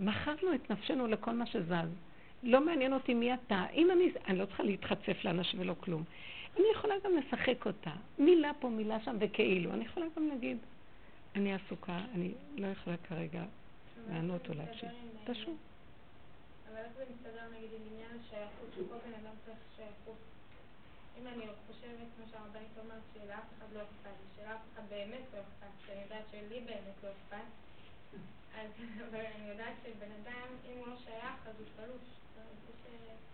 מכרנו 0.00 0.54
את 0.54 0.70
נפשנו 0.70 1.06
לכל 1.06 1.32
מה 1.32 1.46
שזז. 1.46 1.90
לא 2.42 2.64
מעניין 2.64 2.92
אותי 2.92 3.14
מי 3.14 3.34
אתה. 3.34 3.64
אם 3.74 3.90
אני, 3.90 4.10
אני 4.28 4.38
לא 4.38 4.46
צריכה 4.46 4.62
להתחצף 4.62 5.24
לאנשים 5.24 5.60
ולא 5.60 5.74
כלום. 5.80 6.02
אני 6.56 6.66
יכולה 6.74 6.94
גם 7.04 7.10
לשחק 7.16 7.66
אותה. 7.66 7.90
מילה 8.18 8.50
פה, 8.60 8.68
מילה 8.68 9.00
שם, 9.00 9.16
וכאילו. 9.20 9.72
אני 9.72 9.84
יכולה 9.84 10.06
גם 10.16 10.28
להגיד, 10.28 10.58
אני 11.36 11.54
עסוקה, 11.54 11.98
אני 12.14 12.34
לא 12.56 12.66
יכולה 12.66 12.96
כרגע 12.96 13.44
לענות 14.10 14.48
או 14.48 14.54
להקשיב. 14.54 14.88
פשוט. 15.24 15.56
אבל 16.68 16.76
איך 16.76 16.92
זה 16.96 17.04
מסתדר 17.14 17.48
נגיד 17.56 17.70
עם 17.76 17.92
עניין 17.92 18.10
השייכות, 18.20 18.68
שכל 18.74 18.98
בן 19.06 19.14
אדם 19.14 19.34
צריך 19.44 19.58
שייכות? 19.76 20.18
אם 21.18 21.26
אני 21.26 21.46
חושבת, 21.66 22.08
כמו 22.16 22.24
שהרבנית 22.30 22.78
אומרת, 22.78 23.02
שלאף 23.14 23.44
אחד 23.58 23.66
לא 23.74 23.80
אכפת, 23.82 24.16
שלאף 24.36 24.60
אחד 24.72 24.82
באמת 24.88 25.24
לא 25.34 25.38
אכפת, 25.40 25.86
שאני 25.86 26.02
יודעת 26.02 26.24
שלי 26.30 26.60
באמת 26.60 26.96
לא 27.02 27.08
אכפת, 27.08 27.48
אז 28.54 28.70
אני 29.36 29.48
יודעת 29.48 29.74
שבן 29.82 30.12
אדם, 30.22 30.48
אם 30.68 30.78
הוא 30.78 30.86
לא 30.86 30.96
שייך, 31.04 31.46
אז 31.46 31.54
הוא 31.58 31.66
תלוש. 31.76 32.06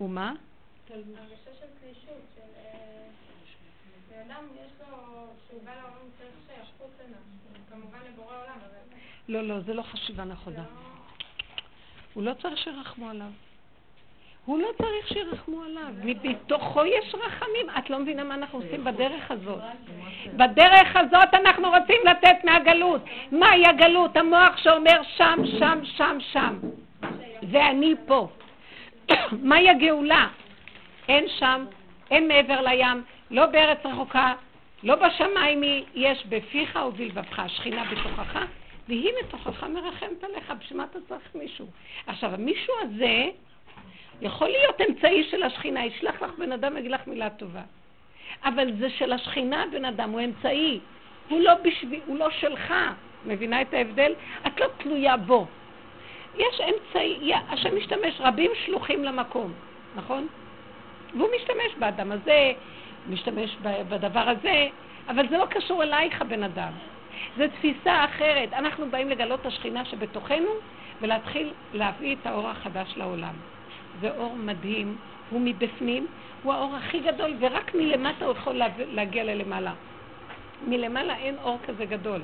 ומה? 0.01 0.35
הרגשה 0.91 1.55
של 1.61 1.67
תלישות, 1.81 2.23
של... 2.35 2.51
אה, 4.13 4.25
בן 4.25 4.31
אדם 4.31 4.45
יש 4.55 4.73
לו, 4.81 4.97
שהוא 5.49 5.61
בא 5.65 5.71
לעולם 5.71 6.11
צריך 6.19 6.31
שייכות 6.47 6.91
כמובן 7.71 7.99
לבורא 8.13 8.37
עולם, 8.37 8.59
אבל... 8.61 8.99
לא, 9.29 9.43
לא, 9.43 9.61
זה 9.61 9.75
לא 9.75 9.83
חשיבה 9.83 10.25
נכונה. 10.25 10.65
הוא 12.15 12.25
לא 12.25 12.33
צריך 12.43 12.59
שירחמו 12.59 13.11
עליו. 13.11 13.31
הוא 14.45 14.59
לא 14.59 14.69
צריך 14.79 15.09
שירחמו 15.09 15.63
עליו. 15.63 15.95
מתוכו 16.05 16.85
יש 16.85 17.15
רחמים. 17.15 17.71
את 17.79 17.91
לא 17.91 17.99
מבינה 17.99 18.25
מה 18.25 18.35
אנחנו 18.35 18.59
עושים 18.59 18.85
בדרך 18.85 19.31
הזאת. 19.31 19.61
בדרך 20.37 20.97
הזאת 20.97 21.35
אנחנו 21.35 21.71
רוצים 21.71 22.01
לתת 22.05 22.45
מהגלות. 22.45 23.03
מהי 23.33 23.67
הגלות? 23.67 24.17
המוח 24.17 24.57
שאומר 24.57 25.03
שם, 25.17 25.39
שם, 25.59 25.79
שם, 25.85 26.19
שם. 26.33 26.59
ואני 27.51 27.95
פה. 28.07 28.29
מהי 29.49 29.71
הגאולה? 29.71 30.29
אין 31.09 31.25
שם, 31.29 31.65
אין 32.11 32.29
מעבר 32.29 32.61
לים, 32.61 33.03
לא 33.33 33.47
בארץ 33.47 33.79
רחוקה, 33.85 34.35
לא 34.83 34.95
בשמיים 34.95 35.63
היא, 35.63 35.85
יש 35.95 36.27
בפיך 36.29 36.79
ובלבבך, 36.89 37.39
השכינה 37.39 37.85
בתוכך, 37.85 38.39
והיא 38.89 39.11
מתוכך 39.25 39.65
מרחמת 39.65 40.25
עליך, 40.25 40.53
בשביל 40.61 40.79
מה 40.79 40.85
אתה 40.91 40.99
צריך 41.09 41.29
מישהו? 41.35 41.67
עכשיו, 42.07 42.35
המישהו 42.35 42.75
הזה 42.81 43.25
יכול 44.21 44.49
להיות 44.49 44.81
אמצעי 44.89 45.25
של 45.31 45.43
השכינה, 45.43 45.85
ישלח 45.87 46.23
לך 46.23 46.31
בן 46.39 46.53
אדם, 46.53 46.77
יגיד 46.77 46.91
לך 46.91 47.01
מילה 47.07 47.31
טובה. 47.31 47.63
אבל 48.45 48.73
זה 48.79 48.91
של 48.91 49.13
השכינה, 49.13 49.65
בן 49.73 49.85
אדם, 49.85 50.11
הוא 50.11 50.21
אמצעי. 50.21 50.81
הוא 51.29 51.41
לא, 51.41 51.53
בשביל, 51.63 52.01
הוא 52.07 52.19
לא 52.19 52.31
שלך. 52.31 52.75
מבינה 53.27 53.63
את 53.63 53.75
ההבדל? 53.75 54.13
את 54.47 54.61
לא 54.61 54.67
תלויה 54.77 55.17
בו. 55.17 55.47
יש 56.39 56.61
אמצעי, 56.61 57.33
השם 57.49 57.77
משתמש, 57.77 58.15
רבים 58.21 58.51
שלוחים 58.65 59.05
למקום, 59.05 59.53
נכון? 59.97 60.27
והוא 61.17 61.29
משתמש 61.37 61.75
באדם 61.79 62.13
הזה, 62.13 62.53
משתמש 63.11 63.57
בדבר 63.89 64.29
הזה, 64.29 64.69
אבל 65.09 65.29
זה 65.29 65.39
לא 65.39 65.47
קשור 65.47 65.83
אלייך, 65.83 66.21
הבן 66.23 66.43
אדם. 66.43 66.73
זו 67.37 67.45
תפיסה 67.49 68.05
אחרת. 68.05 68.53
אנחנו 68.53 68.91
באים 68.91 69.09
לגלות 69.09 69.41
את 69.41 69.47
השכינה 69.47 69.85
שבתוכנו 69.85 70.51
ולהתחיל 71.01 71.53
להביא 71.75 72.17
את 72.21 72.27
האור 72.27 72.49
החדש 72.49 72.95
לעולם. 72.97 73.35
זה 74.01 74.11
אור 74.11 74.37
מדהים, 74.37 74.97
הוא 75.31 75.41
מבפנים, 75.45 76.07
הוא 76.43 76.53
האור 76.53 76.77
הכי 76.77 77.01
גדול, 77.01 77.35
ורק 77.39 77.75
מלמטה 77.75 78.25
הוא 78.25 78.33
יכול 78.33 78.61
להגיע 78.93 79.25
ללמעלה. 79.25 79.73
מלמעלה 80.67 81.17
אין 81.17 81.37
אור 81.43 81.59
כזה 81.67 81.85
גדול. 81.85 82.21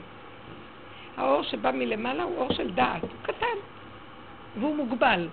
האור 1.17 1.43
שבא 1.43 1.71
מלמעלה 1.71 2.23
הוא 2.23 2.37
אור 2.37 2.53
של 2.53 2.71
דעת, 2.71 3.03
הוא 3.03 3.11
קטן, 3.23 3.57
והוא 4.57 4.77
מוגבל. 4.77 5.29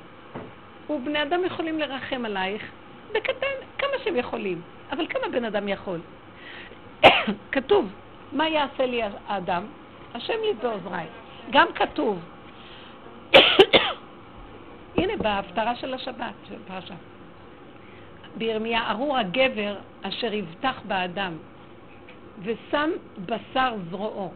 ובני 0.90 1.24
אדם 1.24 1.46
יכולים 1.46 1.80
לרחם 1.80 2.26
עלייך 2.26 2.72
בקטן, 3.16 3.56
כמה 3.78 3.92
שהם 4.04 4.16
יכולים, 4.16 4.62
אבל 4.92 5.08
כמה 5.08 5.30
בן 5.32 5.46
אדם 5.46 5.68
יכול? 5.68 6.00
כתוב, 7.52 7.90
מה 8.32 8.50
יעשה 8.50 8.86
לי 8.86 9.02
האדם? 9.28 9.66
השם 10.14 10.34
לי 10.42 10.54
בעוזריי. 10.54 11.06
גם 11.50 11.68
כתוב. 11.76 12.20
הנה, 14.98 15.14
בהפטרה 15.18 15.76
של 15.76 15.94
השבת, 15.94 16.34
של 16.48 16.56
פרשה. 16.68 16.94
בירמיה, 18.38 18.92
ארור 18.92 19.18
הגבר 19.18 19.76
אשר 20.02 20.34
יבטח 20.34 20.82
באדם, 20.88 21.38
ושם 22.44 22.90
בשר 23.26 23.74
זרועו. 23.90 24.32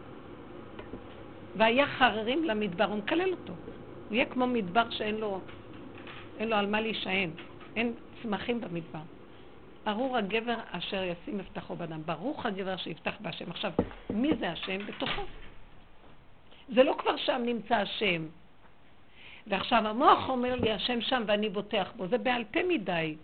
והיה 1.56 1.88
חררים 1.88 2.44
למדבר, 2.44 2.86
הוא 2.86 2.98
מקלל 2.98 3.32
אותו. 3.32 3.54
הוא 4.10 4.16
יהיה 4.16 4.26
כמו 4.26 4.48
מדבר 4.48 4.90
שאין 4.90 5.16
לו, 5.16 5.40
אין 6.40 6.50
לו 6.50 6.56
על 6.56 6.68
מה 6.68 6.82
להישען. 6.82 7.30
אין 7.76 7.94
צמחים 8.24 8.62
במדבר. 8.62 9.00
ארור 9.88 10.18
הגבר 10.18 10.56
אשר 10.72 11.04
ישים 11.04 11.38
מבטחו 11.38 11.76
באדם. 11.76 12.02
ברוך 12.06 12.46
הגבר 12.46 12.78
שיפתח 12.78 13.14
בהשם. 13.20 13.52
עכשיו, 13.52 13.72
מי 14.10 14.32
זה 14.40 14.52
השם? 14.52 14.86
בתוכו. 14.86 15.22
זה 16.70 16.84
לא 16.84 16.96
כבר 17.00 17.18
שם 17.18 17.42
נמצא 17.46 17.76
השם. 17.76 18.26
ועכשיו 19.48 19.88
המוח 19.88 20.30
אומר 20.30 20.56
לי, 20.56 20.72
השם 20.72 21.02
שם 21.02 21.24
ואני 21.28 21.50
בוטח 21.50 21.92
בו. 21.96 22.08
זה 22.08 22.18
בעל 22.18 22.44
פה 22.52 22.60
מדי. 22.68 23.16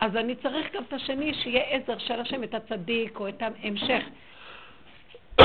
אז 0.00 0.16
אני 0.16 0.36
צריך 0.36 0.74
גם 0.74 0.82
את 0.82 0.92
השני 0.92 1.34
שיהיה 1.34 1.62
עזר 1.62 1.98
של 1.98 2.20
השם, 2.20 2.44
את 2.44 2.54
הצדיק 2.54 3.20
או 3.20 3.28
את 3.28 3.42
ההמשך. 3.42 4.04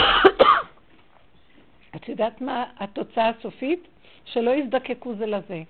את 1.95 2.09
יודעת 2.09 2.41
מה 2.41 2.63
התוצאה 2.79 3.29
הסופית? 3.29 3.87
שלא 4.25 4.51
יזדקקו 4.51 5.15
זה 5.15 5.25
לזה. 5.25 5.63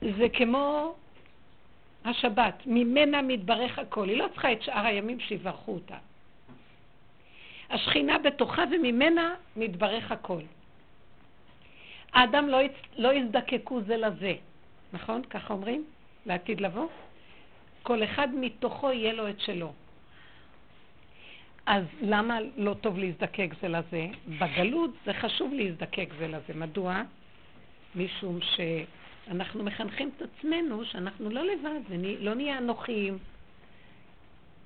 זה 0.00 0.28
כמו 0.28 0.94
השבת, 2.04 2.62
ממנה 2.66 3.22
מתברך 3.22 3.78
הכל. 3.78 4.08
היא 4.08 4.16
לא 4.16 4.26
צריכה 4.32 4.52
את 4.52 4.62
שאר 4.62 4.86
הימים 4.86 5.20
שיברכו 5.20 5.72
אותה. 5.72 5.96
השכינה 7.70 8.18
בתוכה 8.18 8.64
וממנה 8.72 9.34
מתברך 9.56 10.12
הכל. 10.12 10.40
האדם 12.12 12.48
לא, 12.48 12.62
יצ... 12.62 12.72
לא 12.96 13.14
יזדקקו 13.14 13.80
זה 13.80 13.96
לזה, 13.96 14.34
נכון? 14.92 15.22
ככה 15.22 15.54
אומרים? 15.54 15.84
לעתיד 16.26 16.60
לבוא? 16.60 16.88
כל 17.82 18.04
אחד 18.04 18.28
מתוכו 18.34 18.92
יהיה 18.92 19.12
לו 19.12 19.28
את 19.28 19.40
שלו. 19.40 19.72
אז 21.66 21.84
למה 22.00 22.38
לא 22.56 22.74
טוב 22.74 22.98
להזדקק 22.98 23.50
זה 23.60 23.68
לזה? 23.68 24.06
בגלות 24.38 24.90
זה 25.04 25.14
חשוב 25.14 25.52
להזדקק 25.54 26.08
זה 26.18 26.28
לזה. 26.28 26.54
מדוע? 26.54 27.02
משום 27.94 28.38
שאנחנו 29.30 29.64
מחנכים 29.64 30.10
את 30.16 30.22
עצמנו 30.22 30.84
שאנחנו 30.84 31.30
לא 31.30 31.44
לבד, 31.44 31.80
ולא 31.88 32.34
נהיה 32.34 32.58
אנוכיים. 32.58 33.18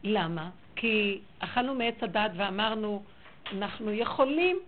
למה? 0.05 0.51
כי 0.77 1.21
אכלנו 1.39 1.75
מעץ 1.75 1.95
הדת 2.03 2.31
ואמרנו, 2.37 3.03
אנחנו 3.53 3.93
יכולים. 3.93 4.59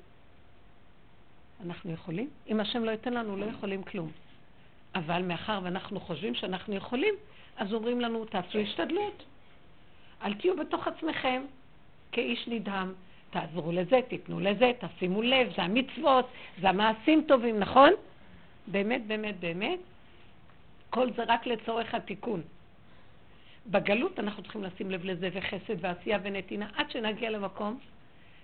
אנחנו 1.66 1.92
יכולים? 1.92 2.30
אם 2.49 2.61
השם 2.61 2.84
לא 2.84 2.90
ייתן 2.90 3.14
לנו, 3.14 3.36
לא 3.36 3.44
יכולים 3.44 3.82
כלום. 3.82 4.11
אבל 4.94 5.22
מאחר 5.22 5.61
ואנחנו 5.62 6.01
חושבים 6.01 6.34
שאנחנו 6.34 6.74
יכולים, 6.74 7.14
אז 7.57 7.72
אומרים 7.72 8.01
לנו, 8.01 8.24
תעשו 8.24 8.59
השתדלות. 8.59 9.24
אל 10.22 10.34
תהיו 10.34 10.57
בתוך 10.57 10.86
עצמכם 10.86 11.42
כאיש 12.12 12.49
נדהם. 12.49 12.94
תעזרו 13.30 13.72
לזה, 13.72 14.01
תיתנו 14.09 14.40
לזה, 14.40 14.72
תשימו 14.78 15.22
לב, 15.22 15.53
זה 15.57 15.62
המצוות, 15.62 16.28
זה 16.61 16.68
המעשים 16.68 17.24
טובים, 17.28 17.59
נכון? 17.59 17.92
באמת, 18.66 19.06
באמת, 19.06 19.40
באמת. 19.40 19.78
כל 20.90 21.12
זה 21.16 21.24
רק 21.24 21.46
לצורך 21.46 21.94
התיקון. 21.94 22.42
בגלות 23.66 24.18
אנחנו 24.18 24.42
צריכים 24.42 24.64
לשים 24.64 24.90
לב 24.90 25.04
לזה, 25.04 25.28
וחסד 25.32 25.84
ועשייה 25.84 26.18
ונתינה, 26.22 26.68
עד 26.76 26.90
שנגיע 26.90 27.30
למקום 27.30 27.78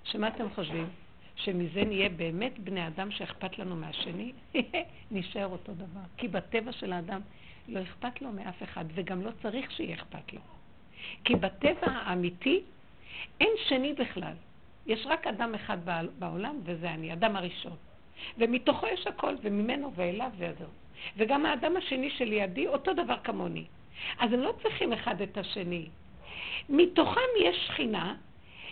שמה 0.05 0.29
אתם 0.29 0.51
חושבים? 0.55 0.89
שמזה 1.37 1.85
נהיה 1.85 2.09
באמת 2.09 2.59
בני 2.59 2.87
אדם 2.87 3.11
שאכפת 3.11 3.59
לנו 3.59 3.77
מהשני? 3.77 4.33
נשאר 5.11 5.47
אותו 5.47 5.73
דבר. 5.73 6.01
כי 6.17 6.29
בטבע 6.29 6.73
של 6.73 6.93
האדם 6.93 7.21
לא 7.69 7.83
אכפת 7.83 8.23
לו 8.23 8.33
מאף 8.33 8.63
אחד, 8.63 8.85
וגם 8.95 9.23
לא 9.23 9.31
צריך 9.43 9.71
שיהיה 9.71 9.95
אכפת 9.95 10.33
לו. 10.33 10.41
כי 11.25 11.35
בטבע 11.35 11.87
האמיתי 11.87 12.61
אין 13.41 13.53
שני 13.69 13.93
בכלל. 13.93 14.35
יש 14.87 15.07
רק 15.07 15.27
אדם 15.27 15.55
אחד 15.55 15.79
בעולם, 16.19 16.61
וזה 16.65 16.91
אני, 16.91 17.13
אדם 17.13 17.37
הראשון. 17.37 17.77
ומתוכו 18.39 18.87
יש 18.87 19.07
הכל, 19.07 19.35
וממנו 19.43 19.93
ואליו 19.95 20.31
ועדו. 20.39 20.65
וגם 21.17 21.47
האדם 21.47 21.77
השני 21.77 22.11
שלידי, 22.11 22.67
אותו 22.67 22.95
דבר 22.95 23.17
כמוני. 23.25 23.65
אז 24.19 24.33
הם 24.33 24.41
לא 24.41 24.53
צריכים 24.63 24.93
אחד 24.93 25.23
את 25.23 25.39
השני. 25.39 25.87
מתוכם 26.69 27.21
יש 27.41 27.57
שכינה, 27.67 28.15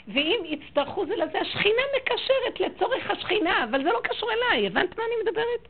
ואם 0.08 0.40
יצטרכו 0.44 1.06
זה 1.06 1.16
לזה, 1.16 1.40
השכינה 1.40 1.82
מקשרת 1.96 2.60
לצורך 2.60 3.10
השכינה, 3.10 3.64
אבל 3.64 3.82
זה 3.82 3.90
לא 3.92 4.00
קשור 4.02 4.30
אליי. 4.32 4.66
הבנת 4.66 4.98
מה 4.98 5.04
אני 5.04 5.30
מדברת? 5.30 5.68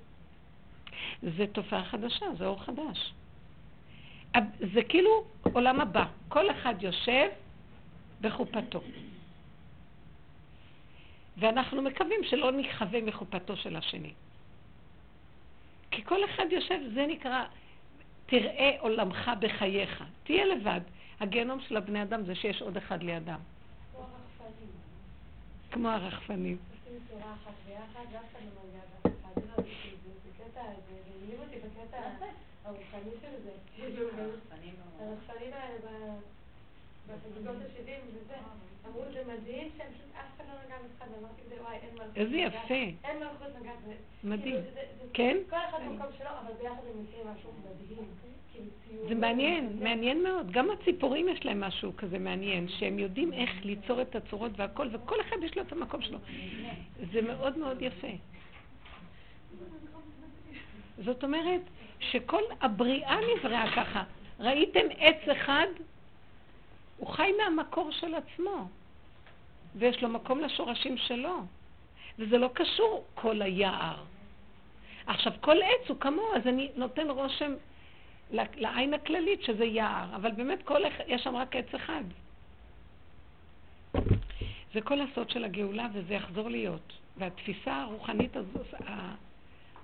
זה 1.22 1.46
תופעה 1.52 1.84
חדשה, 1.84 2.26
זה 2.38 2.46
אור 2.46 2.62
חדש. 2.62 3.12
זה 4.74 4.82
כאילו 4.82 5.24
עולם 5.52 5.80
הבא. 5.80 6.04
כל 6.28 6.50
אחד 6.50 6.74
יושב 6.82 7.28
בחופתו. 8.20 8.80
ואנחנו 11.40 11.82
מקווים 11.82 12.20
שלא 12.24 12.52
נכווה 12.52 13.00
מחופתו 13.02 13.56
של 13.56 13.76
השני. 13.76 14.12
כי 15.90 16.04
כל 16.04 16.24
אחד 16.24 16.44
יושב, 16.50 16.80
זה 16.94 17.06
נקרא, 17.06 17.44
תראה 18.26 18.76
עולמך 18.80 19.30
בחייך. 19.40 20.04
תהיה 20.24 20.44
לבד. 20.44 20.80
הגיהנום 21.20 21.60
של 21.60 21.76
הבני 21.76 22.02
אדם 22.02 22.24
זה 22.24 22.34
שיש 22.34 22.62
עוד 22.62 22.76
אחד 22.76 23.02
לידם. 23.02 23.38
כמו 25.70 25.88
הרחפנים. 25.88 26.58
זה. 34.16 35.04
הרחפנים 35.04 35.52
האלה 35.52 36.14
בחגיגות 37.06 37.56
השדים 37.66 38.00
וזה. 38.06 38.34
אמרו, 38.88 39.02
זה 39.12 39.22
מדהים 39.32 39.68
שהם 39.76 39.86
פשוט 39.92 40.10
אף 40.14 40.36
אחד 40.36 40.44
לא 40.48 40.54
נגע 40.66 40.76
בצד, 40.76 41.12
אמרתי, 41.18 41.62
וואי, 41.62 41.76
אין 41.76 41.94
מלכות. 41.94 42.16
איזה 42.16 42.36
יפה. 42.36 42.74
אין 43.04 43.18
מלכות 43.18 43.48
נגע. 43.60 43.72
מדהים. 44.24 44.56
כן? 45.12 45.36
כל 45.50 45.56
אחד 45.70 45.78
במקום 45.86 46.06
שלו, 46.18 46.28
אבל 46.28 46.52
ביחד 46.62 46.82
הם 46.92 47.04
עושים 47.06 47.32
משהו 47.32 47.50
מדהים. 47.60 48.04
זה 49.08 49.14
מעניין, 49.14 49.76
מעניין 49.80 50.22
מאוד. 50.22 50.50
גם 50.50 50.70
הציפורים 50.70 51.28
יש 51.28 51.44
להם 51.44 51.60
משהו 51.60 51.96
כזה 51.96 52.18
מעניין, 52.18 52.68
שהם 52.68 52.98
יודעים 52.98 53.32
איך 53.32 53.50
ליצור 53.64 54.02
את 54.02 54.16
הצורות 54.16 54.52
והכל, 54.56 54.88
וכל 54.92 55.20
אחד 55.20 55.36
יש 55.42 55.56
לו 55.56 55.62
את 55.62 55.72
המקום 55.72 56.02
שלו. 56.02 56.18
זה 57.12 57.22
מאוד 57.22 57.58
מאוד 57.58 57.82
יפה. 57.82 58.08
זאת 61.04 61.24
אומרת 61.24 61.60
שכל 61.98 62.42
הבריאה 62.60 63.16
נבראה 63.36 63.72
ככה. 63.76 64.02
ראיתם 64.40 64.86
עץ 64.98 65.28
אחד? 65.28 65.66
הוא 67.00 67.08
חי 67.08 67.30
מהמקור 67.38 67.90
של 67.92 68.14
עצמו, 68.14 68.68
ויש 69.74 70.02
לו 70.02 70.08
מקום 70.08 70.40
לשורשים 70.40 70.96
שלו, 70.96 71.42
וזה 72.18 72.38
לא 72.38 72.50
קשור 72.54 73.04
כל 73.14 73.42
היער. 73.42 74.04
עכשיו, 75.06 75.32
כל 75.40 75.56
עץ 75.62 75.88
הוא 75.88 76.00
כמוהו, 76.00 76.34
אז 76.36 76.46
אני 76.46 76.70
נותן 76.76 77.10
רושם 77.10 77.54
לעין 78.30 78.94
הכללית 78.94 79.42
שזה 79.42 79.64
יער, 79.64 80.16
אבל 80.16 80.30
באמת 80.30 80.62
כל, 80.62 80.80
יש 81.06 81.22
שם 81.22 81.36
רק 81.36 81.56
עץ 81.56 81.74
אחד. 81.74 82.04
זה 84.74 84.80
כל 84.80 85.00
הסוד 85.00 85.30
של 85.30 85.44
הגאולה 85.44 85.86
וזה 85.92 86.14
יחזור 86.14 86.48
להיות. 86.48 86.92
והתפיסה 87.16 87.82
הרוחנית 87.82 88.36
הזו, 88.36 88.58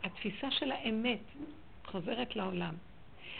התפיסה 0.04 0.50
של 0.50 0.72
האמת 0.72 1.20
חוזרת 1.86 2.36
לעולם. 2.36 2.74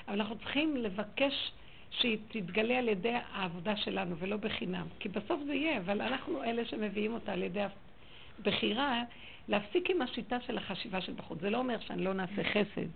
אבל 0.09 0.21
אנחנו 0.21 0.39
צריכים 0.39 0.77
לבקש 0.77 1.53
שהיא 2.01 2.19
תתגלה 2.29 2.79
על 2.79 2.89
ידי 2.89 3.15
העבודה 3.33 3.77
שלנו 3.77 4.17
ולא 4.17 4.37
בחינם. 4.37 4.87
כי 4.99 5.09
בסוף 5.09 5.41
זה 5.47 5.55
יהיה, 5.55 5.79
אבל 5.79 6.01
אנחנו 6.01 6.45
אלה 6.45 6.65
שמביאים 6.65 7.15
אותה 7.15 7.33
על 7.33 7.43
ידי 7.43 7.63
הבחירה 8.39 9.03
להפסיק 9.49 9.91
עם 9.91 10.03
השיטה 10.03 10.41
של 10.41 10.59
החשיבה 10.59 11.01
של 11.01 11.13
בחוץ. 11.13 11.41
זה 11.41 11.51
לא 11.51 11.59
אומר 11.59 11.81
שאני 11.81 12.05
לא 12.05 12.15
נעשה 12.15 12.45
חסד, 12.45 12.87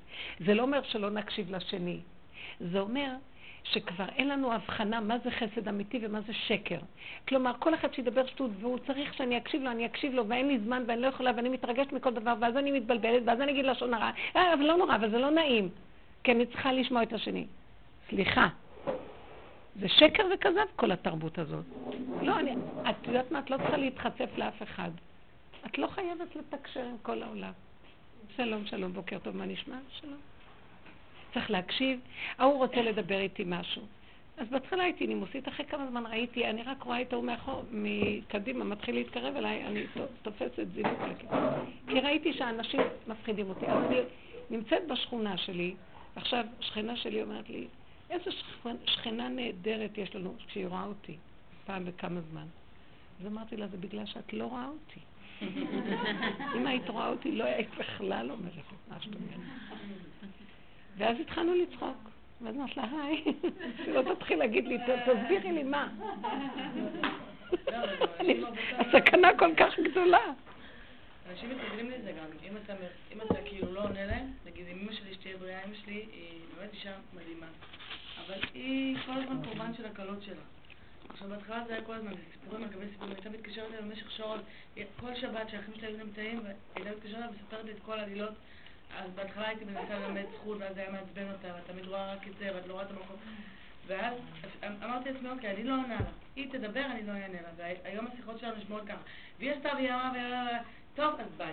זה 0.47 0.55
לא 0.55 0.63
אומר 0.63 0.83
שלא 0.83 1.11
נקשיב 1.11 1.55
לשני. 1.55 1.99
זה 2.61 2.81
אומר 2.81 3.13
שכבר 3.65 4.05
אין 4.17 4.29
לנו 4.29 4.53
הבחנה 4.53 5.01
מה 5.01 5.19
זה 5.19 5.31
חסד 5.31 5.69
אמיתי 5.69 5.99
ומה 6.03 6.21
זה 6.21 6.33
שקר. 6.33 6.79
כלומר, 7.29 7.53
כל 7.59 7.75
אחד 7.75 7.95
שידבר 7.95 8.27
שטות 8.27 8.51
והוא 8.61 8.79
צריך 8.79 9.15
שאני 9.15 9.37
אקשיב 9.37 9.63
לו, 9.63 9.71
אני 9.71 9.87
אקשיב 9.87 10.15
לו, 10.15 10.29
ואין 10.29 10.49
לי 10.49 10.59
זמן 10.59 10.83
ואני 10.87 11.03
לא 11.03 11.07
יכולה 11.07 11.33
ואני 11.37 11.49
מתרגשת 11.49 11.93
מכל 11.93 12.15
דבר, 12.15 12.35
ואז 12.41 12.57
אני 12.57 12.71
מתבלבלת, 12.71 13.23
ואז 13.27 13.41
אני 13.41 13.53
אגיד 13.53 13.65
לשון 13.65 13.95
הרע, 13.95 14.11
אה, 14.37 14.55
אבל 14.55 14.63
לא 14.63 14.77
נורא, 14.77 14.95
אבל 14.95 15.11
זה 15.11 15.19
לא 15.19 15.31
נעים, 15.31 15.69
כי 16.25 16.33
אני 16.33 16.47
צריכה 16.47 16.73
לשמוע 16.73 17.03
את 17.03 17.13
השני. 17.13 17.47
סליחה, 18.11 18.49
זה 19.77 19.89
שקר 19.89 20.23
וכזב 20.35 20.67
כל 20.77 20.93
התרבות 20.93 21.39
הזאת. 21.39 21.65
לא, 22.23 22.39
אני, 22.39 22.55
את 22.91 23.07
יודעת 23.07 23.31
מה? 23.31 23.39
את 23.39 23.51
לא 23.51 23.57
צריכה 23.57 23.77
להתחצף 23.77 24.31
לאף 24.37 24.63
אחד. 24.63 24.91
את 25.67 25.79
לא 25.79 25.87
חייבת 25.87 26.37
לתקשר 26.37 26.85
עם 26.85 26.97
כל 27.03 27.23
העולם. 27.23 27.53
שלום, 28.37 28.67
שלום, 28.67 28.93
בוקר 28.93 29.19
טוב, 29.19 29.37
מה 29.37 29.47
נשמע? 29.47 29.77
שלום. 30.01 30.19
צריך 31.35 31.51
להקשיב. 31.51 32.01
ההוא 32.39 32.57
רוצה 32.57 32.83
לדבר 32.83 33.19
איתי 33.19 33.45
משהו. 33.47 33.83
אז 34.37 34.49
בהתחלה 34.51 34.83
הייתי 34.83 35.07
נימוסית, 35.07 35.49
אחרי 35.49 35.67
כמה 35.67 35.87
זמן 35.91 36.07
ראיתי, 36.07 36.51
אני 36.51 36.63
רק 36.63 36.83
רואה 36.83 37.03
את 37.03 37.13
ההוא 37.13 37.25
מאחור, 37.25 37.63
מקדימה, 37.73 38.65
מתחיל 38.65 38.95
להתקרב 38.95 39.37
אליי, 39.37 39.67
אני 39.67 39.85
תופסת 40.23 40.67
זינוק 40.75 40.99
לכיוון. 41.11 41.45
כי 41.89 42.01
ראיתי 42.01 42.33
שאנשים 42.33 42.81
מפחידים 43.07 43.49
אותי. 43.49 43.67
אז 43.67 43.85
אני 43.85 44.01
נמצאת 44.51 44.87
בשכונה 44.89 45.37
שלי, 45.37 45.75
עכשיו 46.17 46.45
שכנה 46.61 46.97
שלי 46.97 47.23
אומרת 47.23 47.51
לי, 47.51 47.67
איזה 48.11 48.31
שכנה 48.87 49.29
נהדרת 49.29 49.99
יש 49.99 50.15
לנו 50.15 50.35
כשהיא 50.47 50.67
רואה 50.67 50.85
אותי, 50.85 51.17
פעם 51.67 51.85
בכמה 51.85 52.21
זמן. 52.21 52.47
אז 53.21 53.27
אמרתי 53.27 53.57
לה, 53.57 53.69
זה 53.69 53.77
בגלל 53.77 54.07
שאת 54.07 54.33
לא 54.33 54.45
רואה 54.45 54.67
אותי. 54.67 55.01
אם 56.57 56.67
היית 56.67 56.89
רואה 56.89 57.09
אותי, 57.09 57.33
לא 57.33 57.45
היית 57.45 57.69
בכלל 57.79 58.31
אומרת 58.31 58.53
את 58.53 58.89
מה 58.89 59.01
שאת 59.01 59.15
אומרת. 59.15 59.47
ואז 60.97 61.21
התחלנו 61.21 61.55
לצחוק. 61.55 62.11
ואז 62.41 62.57
אמרת 62.57 62.77
לה, 62.77 62.85
היי, 62.93 63.25
שלא 63.85 64.03
תתחיל 64.15 64.39
להגיד 64.39 64.65
לי, 64.67 64.79
תסבירי 64.79 65.53
לי 65.53 65.63
מה. 65.63 65.89
הסכנה 68.79 69.29
כל 69.39 69.55
כך 69.57 69.79
גדולה. 69.91 70.33
אנשים 71.31 71.51
מתרגלים 71.51 71.91
לזה 71.91 72.13
גם, 72.13 72.25
אם 73.13 73.21
אתה 73.21 73.35
כאילו 73.45 73.73
לא 73.73 73.83
עונה 73.83 74.07
להם, 74.07 74.33
נגיד 74.47 74.67
אם 74.67 74.79
אמא 74.83 74.93
שלי 74.93 75.15
שתהיה 75.15 75.37
בריאה, 75.37 75.65
אמא 75.65 75.75
שלי 75.75 75.95
היא 75.95 76.41
באמת 76.57 76.75
אישה 76.75 76.93
מדהימה, 77.15 77.47
אבל 78.31 78.39
היא 78.55 78.97
כל 79.07 79.13
הזמן 79.13 79.45
קורבן 79.45 79.75
של 79.75 79.87
הקלות 79.87 80.23
שלה. 80.23 80.43
עכשיו 81.09 81.29
בהתחלה 81.29 81.65
זה 81.67 81.73
היה 81.73 81.85
כל 81.85 81.95
הזמן, 81.95 82.13
סיפורים 82.33 82.65
על 82.65 82.71
גבי 82.71 82.87
סיפורים, 82.93 83.13
הייתה 83.13 83.31
מתקשרת 83.31 83.69
אליי 83.71 83.83
במשך 83.83 84.11
שעות, 84.11 84.41
כל 85.01 85.15
שבת 85.15 85.49
שהאחים 85.49 85.75
שלי 85.75 85.87
היו 85.87 86.05
נמצאים, 86.05 86.41
והייתה 86.45 86.91
מתקשרת 86.97 87.15
אליי 87.15 87.29
ומספרת 87.29 87.65
לי 87.65 87.73
את 87.73 87.79
כל 87.85 87.99
העלילות 87.99 88.33
אז 88.99 89.11
בהתחלה 89.15 89.49
הייתי 89.49 89.65
מנסה 89.65 89.99
ללמד 89.99 90.23
זכות, 90.35 90.59
ואז 90.61 90.75
זה 90.75 90.81
היה 90.81 90.91
מעצבן 90.91 91.31
אותה, 91.33 91.49
ואת 91.55 91.67
תמיד 91.67 91.87
רואה 91.87 92.15
רק 92.15 92.29
את 92.29 92.33
זה, 92.39 92.51
ואת 92.55 92.67
לא 92.67 92.73
רואה 92.73 92.85
את 92.85 92.91
המקום. 92.91 93.17
ואז 93.87 94.15
אמרתי 94.85 95.13
לעצמי, 95.13 95.31
אוקיי, 95.31 95.55
אני 95.55 95.65
לא 95.65 95.73
עונה 95.73 95.89
לה. 95.89 96.11
היא 96.37 96.53
תדבר, 96.53 96.85
אני 96.85 97.07
לא 97.07 97.13
אענה 97.13 97.43
לה. 97.43 97.49
והיום 97.57 98.07
השיחות 98.07 98.39
שלנו 98.39 98.57
נשמעות 98.57 98.83
ככה. 98.87 99.03
והיא 99.39 99.53
עשתה 99.53 99.69
והיא 99.75 99.91
אמרה, 99.91 100.59
טוב, 100.95 101.21
אז 101.21 101.27
ביי. 101.37 101.53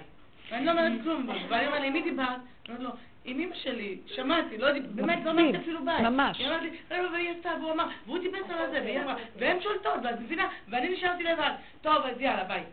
ואני 0.52 0.66
לא 0.66 0.72
אומרת 0.72 0.92
כלום. 1.04 1.30
ואני 1.50 1.68
אומרת 1.68 1.82
לי, 1.82 1.90
מי 1.90 2.02
דיברת? 2.02 2.28
אני 2.28 2.76
אומרת 2.76 2.80
לו, 2.80 2.90
עם 3.28 3.40
אמא 3.40 3.56
שלי, 3.56 3.98
שמעתי, 4.06 4.58
לא 4.58 4.68
באמת 4.90 5.20
לא 5.26 5.32
אמרתי 5.32 5.58
אפילו 5.58 5.86
ביי. 5.86 6.02
ממש. 6.04 6.38
היא 6.40 6.48
אמרת 6.48 6.62
לי, 6.62 6.70
לא, 6.92 7.10
והיא 7.14 7.30
עשתה, 7.30 7.50
והוא 7.62 7.72
אמר, 7.72 7.88
והוא 8.06 8.20
טיפס 8.20 8.50
על 8.50 8.72
זה, 8.72 8.82
והיא 8.84 9.00
אמרה, 9.00 9.16
והן 9.40 9.62
שולטות, 9.62 9.94
ואת 10.04 10.20
מבינה, 10.20 10.48
ואני 10.70 10.90
נשארתי 10.90 11.24
לבד. 11.24 11.52
טוב, 11.82 11.98
אז 12.06 12.22
יאללה, 12.22 12.44
ביי. 12.44 12.64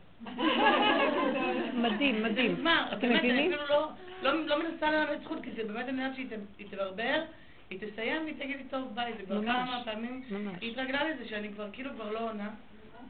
מדהים, 1.74 2.22
מדהים. 2.22 2.66
אתם 2.92 3.12
מבינים? 3.12 3.52
אני 3.52 3.54
אפילו 3.54 3.86
לא, 4.22 4.46
לא 4.46 4.58
מנסה 4.58 4.90
ללמד 4.90 5.22
זכות, 5.24 5.38
כי 5.42 5.50
זה 5.50 5.64
באמת 5.64 5.88
עניין 5.88 6.14
שהיא 6.14 6.26
תברבר, 6.70 7.22
היא 7.70 7.78
תסיים 7.80 8.22
והיא 8.22 8.34
תגיד 8.34 8.56
לי 8.56 8.64
טוב 8.70 8.94
ביי, 8.94 9.12
זה 9.18 9.26
כבר 9.26 9.42
כמה 9.42 9.82
פעמים, 9.84 10.22
היא 10.60 10.70
התרגלה 10.70 11.04
לזה 11.04 11.28
שאני 11.28 11.48
כבר 11.52 11.68
כאילו 11.72 11.90
כבר 11.94 12.12
לא 12.12 12.30
עונה. 12.30 12.50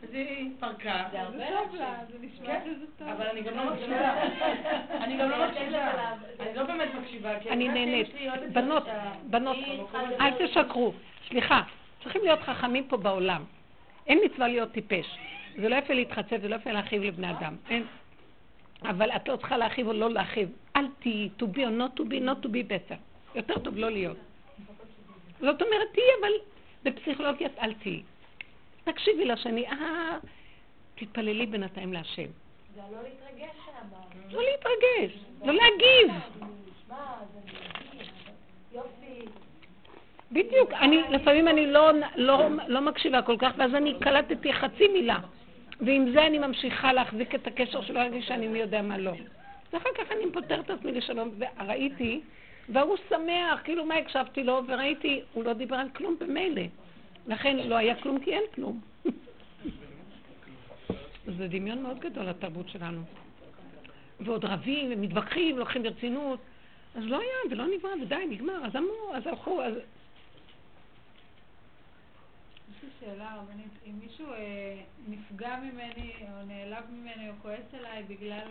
אז 0.02 0.14
היא 0.14 0.50
פרקה. 0.60 1.04
זה 1.12 1.20
הרבה 1.20 1.44
טוב 1.48 1.74
לה, 1.74 1.94
זה 2.12 2.18
נשמע 2.20 2.46
כן, 2.46 2.60
שזה 2.66 2.84
טוב. 2.98 3.08
אבל 3.08 3.26
אני 3.26 3.42
גם 3.42 3.56
לא 3.56 3.74
מקשיבה. 3.74 4.22
אני 4.90 5.18
גם 5.18 5.30
לא 5.30 5.46
מקשיבה. 5.46 6.12
אני 6.40 6.54
לא 6.56 6.62
באמת 6.64 6.88
מקשיבה. 6.94 7.36
אני 7.50 7.68
נהנית. 7.68 8.08
בנות, 8.52 8.84
בנות, 9.24 9.56
אל 10.20 10.46
תשקרו. 10.46 10.92
סליחה, 11.28 11.62
צריכים 12.02 12.22
להיות 12.24 12.40
חכמים 12.40 12.84
פה 12.88 12.96
בעולם. 12.96 13.44
אין 14.06 14.18
מצווה 14.24 14.48
להיות 14.48 14.72
טיפש. 14.72 15.18
זה 15.56 15.68
לא 15.68 15.76
יפה 15.76 15.94
להתחצף, 15.94 16.36
זה 16.42 16.48
לא 16.48 16.56
יפה 16.56 16.72
להכאיב 16.72 17.02
לבני 17.02 17.30
אדם. 17.30 17.56
אין. 17.70 17.84
אבל 18.82 19.10
את 19.10 19.28
לא 19.28 19.36
צריכה 19.36 19.56
להכאיב 19.56 19.86
או 19.86 19.92
לא 19.92 20.10
להכאיב. 20.10 20.48
אל 20.76 20.86
תהיי, 20.98 21.28
to 21.38 21.42
be 21.42 21.58
or 21.58 21.80
not 21.80 22.00
to 22.00 22.02
be, 22.02 22.20
not 22.20 22.46
to 22.46 22.48
be 22.48 22.62
better. 22.68 22.96
יותר 23.34 23.58
טוב 23.58 23.76
לא 23.76 23.90
להיות. 23.90 24.16
זאת 25.40 25.62
אומרת, 25.62 25.88
תהיי, 25.92 26.06
אבל 26.20 26.32
בפסיכולוגיה 26.84 27.48
אל 27.62 27.74
תהיי. 27.74 28.02
תקשיבי 28.84 29.24
לשני, 29.24 29.66
אה, 29.66 30.18
תתפללי 30.94 31.46
בינתיים 31.46 31.92
להשם. 31.92 32.26
זה 32.74 32.80
לא 32.92 33.02
להתרגש 33.02 33.56
שם. 33.66 33.88
לא 34.30 34.42
להתרגש, 34.42 35.24
לא 35.44 35.52
להגיב. 35.52 36.22
בדיוק, 40.32 40.72
אני, 40.72 41.02
לפעמים 41.10 41.48
אני 41.48 41.66
לא, 41.66 41.90
לא, 42.16 42.48
לא 42.68 42.80
מקשיבה 42.80 43.22
כל 43.22 43.36
כך, 43.38 43.52
ואז 43.56 43.74
אני 43.74 43.94
קלטתי 44.00 44.52
חצי 44.52 44.88
מילה. 44.88 45.18
ועם 45.80 46.12
זה 46.12 46.26
אני 46.26 46.38
ממשיכה 46.38 46.92
להחזיק 46.92 47.34
את 47.34 47.46
הקשר 47.46 47.82
שלא 47.82 48.00
להרגיש 48.00 48.26
שאני 48.26 48.48
מי 48.48 48.58
יודע 48.58 48.82
מה 48.82 48.98
לא. 48.98 49.12
ואחר 49.72 49.88
כך 49.98 50.12
אני 50.12 50.32
פותרת 50.32 50.64
את 50.64 50.70
עצמי 50.70 50.92
לשלום, 50.92 51.30
וראיתי, 51.38 52.20
והוא 52.68 52.96
שמח, 53.08 53.60
כאילו 53.64 53.84
מה 53.84 53.94
הקשבתי 53.94 54.42
לו, 54.42 54.62
וראיתי, 54.66 55.20
הוא 55.32 55.44
לא 55.44 55.52
דיבר 55.52 55.76
על 55.76 55.88
כלום 55.96 56.16
במילא. 56.20 56.62
לכן 57.26 57.56
לא 57.56 57.74
היה 57.74 58.02
כלום 58.02 58.24
כי 58.24 58.34
אין 58.34 58.42
כלום. 58.54 58.80
זה 61.38 61.48
דמיון 61.48 61.82
מאוד 61.82 61.98
גדול 61.98 62.24
לתרבות 62.24 62.68
שלנו. 62.68 63.02
ועוד 64.20 64.44
רבים 64.44 64.92
ומתווכחים, 64.92 65.58
לוקחים 65.58 65.82
ברצינות. 65.82 66.40
אז 66.94 67.04
לא 67.04 67.20
היה, 67.20 67.36
ולא 67.50 67.66
נברא, 67.66 67.90
ודי, 68.02 68.26
נגמר. 68.30 68.64
אז 68.64 68.76
אמרו, 68.76 69.14
אז 69.14 69.26
הלכו, 69.26 69.62
אז 69.62 69.74
שאלה 73.00 73.34
רבנית, 73.34 73.72
אם 73.86 73.92
מישהו 73.98 74.32
אה, 74.32 74.76
נפגע 75.08 75.56
ממני 75.56 76.12
או 76.22 76.46
נעלב 76.46 76.84
ממני 76.90 77.30
או 77.30 77.34
כועס 77.42 77.74
עליי 77.78 78.02
בגלל 78.02 78.46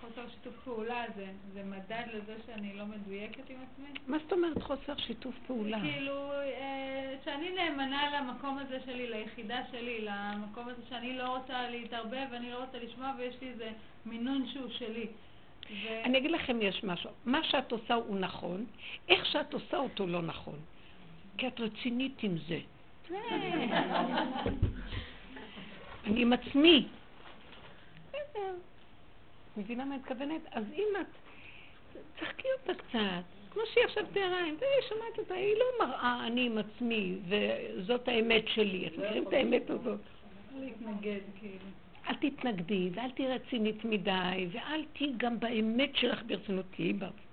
החוסר 0.00 0.28
שיתוף 0.34 0.54
פעולה 0.64 1.04
הזה, 1.04 1.26
זה 1.52 1.62
מדד 1.62 2.04
לזה 2.12 2.36
שאני 2.46 2.72
לא 2.76 2.84
מדויקת 2.86 3.50
עם 3.50 3.56
עצמי? 3.72 3.88
מה 4.06 4.18
זאת 4.18 4.32
אומרת 4.32 4.62
חוסר 4.62 4.96
שיתוף 4.96 5.34
פעולה? 5.46 5.80
כאילו, 5.80 6.32
אה, 6.32 7.16
שאני 7.24 7.50
נאמנה 7.50 8.20
למקום 8.20 8.58
הזה 8.58 8.78
שלי, 8.84 9.10
ליחידה 9.10 9.60
שלי, 9.70 10.00
למקום 10.00 10.68
הזה 10.68 10.82
שאני 10.88 11.18
לא 11.18 11.36
רוצה 11.36 11.70
להתערבב 11.70 12.26
ואני 12.32 12.50
לא 12.50 12.64
רוצה 12.64 12.78
לשמוע 12.78 13.12
ויש 13.18 13.34
לי 13.42 13.48
איזה 13.48 13.70
מינון 14.06 14.46
שהוא 14.52 14.70
שלי. 14.70 15.06
ו... 15.70 16.04
אני 16.04 16.18
אגיד 16.18 16.30
לכם, 16.30 16.62
יש 16.62 16.84
משהו. 16.84 17.10
מה 17.24 17.44
שאת 17.44 17.72
עושה 17.72 17.94
הוא 17.94 18.18
נכון, 18.18 18.66
איך 19.08 19.26
שאת 19.26 19.54
עושה 19.54 19.76
אותו 19.76 20.06
לא 20.06 20.22
נכון. 20.22 20.58
כי 21.38 21.48
את 21.48 21.60
רצינית 21.60 22.22
עם 22.22 22.36
זה. 22.48 22.58
אני 26.06 26.22
עם 26.22 26.32
עצמי. 26.32 26.86
מבינה 29.56 29.84
מה 29.84 29.96
מתכוונת? 29.96 30.40
אז 30.52 30.64
אם 30.74 30.88
את... 31.00 31.06
צחקי 32.20 32.48
אותה 32.60 32.82
קצת, 32.82 33.24
כמו 33.50 33.62
שהיא 33.72 33.84
עכשיו 33.84 34.04
תיארה, 34.12 34.44
אם 34.48 34.54
שמעת 34.88 35.18
אותה, 35.18 35.34
היא 35.34 35.54
לא 35.54 35.86
מראה 35.86 36.26
אני 36.26 36.46
עם 36.46 36.58
עצמי, 36.58 37.16
וזאת 37.28 38.08
האמת 38.08 38.48
שלי. 38.48 38.86
אתם 38.86 39.00
מכירים 39.02 39.28
את 39.28 39.32
האמת 39.32 39.70
הזאת? 39.70 40.00
להתנגד, 40.60 41.20
כאילו. 41.40 41.64
אל 42.08 42.14
תתנגדי, 42.14 42.90
ואל 42.94 43.10
תהיי 43.10 43.28
רצינית 43.28 43.84
מדי, 43.84 44.46
ואל 44.52 44.84
תהיי 44.92 45.12
גם 45.16 45.40
באמת 45.40 45.96
שלך 45.96 46.22
ברצינות, 46.26 46.66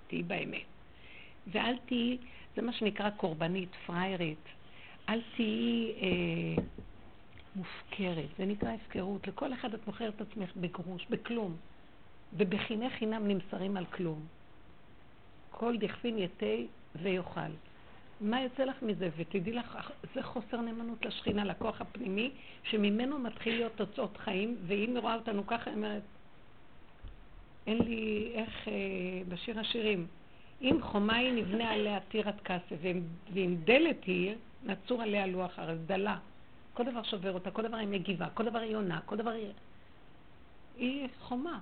תהיי 0.08 0.22
באמת. 0.22 0.62
ואל 1.46 1.76
תהיי, 1.86 2.18
זה 2.56 2.62
מה 2.62 2.72
שנקרא 2.72 3.10
קורבנית, 3.10 3.68
פריירית. 3.86 4.44
אל 5.08 5.20
תהיי 5.36 5.92
אה, 6.02 6.62
מופקרת, 7.56 8.28
זה 8.38 8.44
נקרא 8.44 8.70
הפקרות. 8.70 9.28
לכל 9.28 9.52
אחד 9.52 9.74
את 9.74 9.86
מוכרת 9.86 10.14
את 10.14 10.20
עצמך 10.20 10.50
בגרוש, 10.56 11.06
בכלום. 11.10 11.56
ובחיני 12.36 12.90
חינם 12.90 13.28
נמסרים 13.28 13.76
על 13.76 13.84
כלום. 13.84 14.26
כל 15.50 15.76
דכפין 15.78 16.18
יתה 16.18 16.46
ויאכל. 17.02 17.50
מה 18.20 18.42
יוצא 18.42 18.64
לך 18.64 18.82
מזה? 18.82 19.08
ותדעי 19.16 19.52
לך, 19.52 19.90
זה 20.14 20.22
חוסר 20.22 20.60
נאמנות 20.60 21.06
לשכינה, 21.06 21.44
לכוח 21.44 21.80
הפנימי, 21.80 22.30
שממנו 22.62 23.18
מתחיל 23.18 23.54
להיות 23.54 23.72
תוצאות 23.76 24.16
חיים, 24.16 24.56
ואם 24.66 24.90
היא 24.94 24.98
רואה 24.98 25.14
אותנו 25.14 25.46
ככה, 25.46 25.70
היא 25.70 25.76
אומרת, 25.76 26.02
אין 27.66 27.78
לי 27.78 28.30
איך, 28.34 28.68
אה, 28.68 28.72
בשיר 29.28 29.60
השירים, 29.60 30.06
אם 30.62 30.78
חומה 30.82 31.16
היא 31.16 31.32
נבנה 31.32 31.70
עליה 31.70 32.00
טירת 32.00 32.40
כסף, 32.44 32.76
ואם 33.32 33.56
דלת 33.64 34.04
היא, 34.04 34.34
נצור 34.64 35.02
עליה 35.02 35.26
לוח 35.26 35.58
ארץ, 35.58 35.78
דלה. 35.86 36.18
כל 36.74 36.84
דבר 36.84 37.02
שובר 37.02 37.32
אותה, 37.32 37.50
כל 37.50 37.62
דבר 37.62 37.76
היא 37.76 37.88
מגיבה, 37.88 38.28
כל 38.34 38.44
דבר 38.44 38.58
היא 38.58 38.76
עונה, 38.76 39.00
כל 39.06 39.16
דבר 39.16 39.30
היא... 39.30 39.52
היא 40.76 41.08
חומה. 41.20 41.58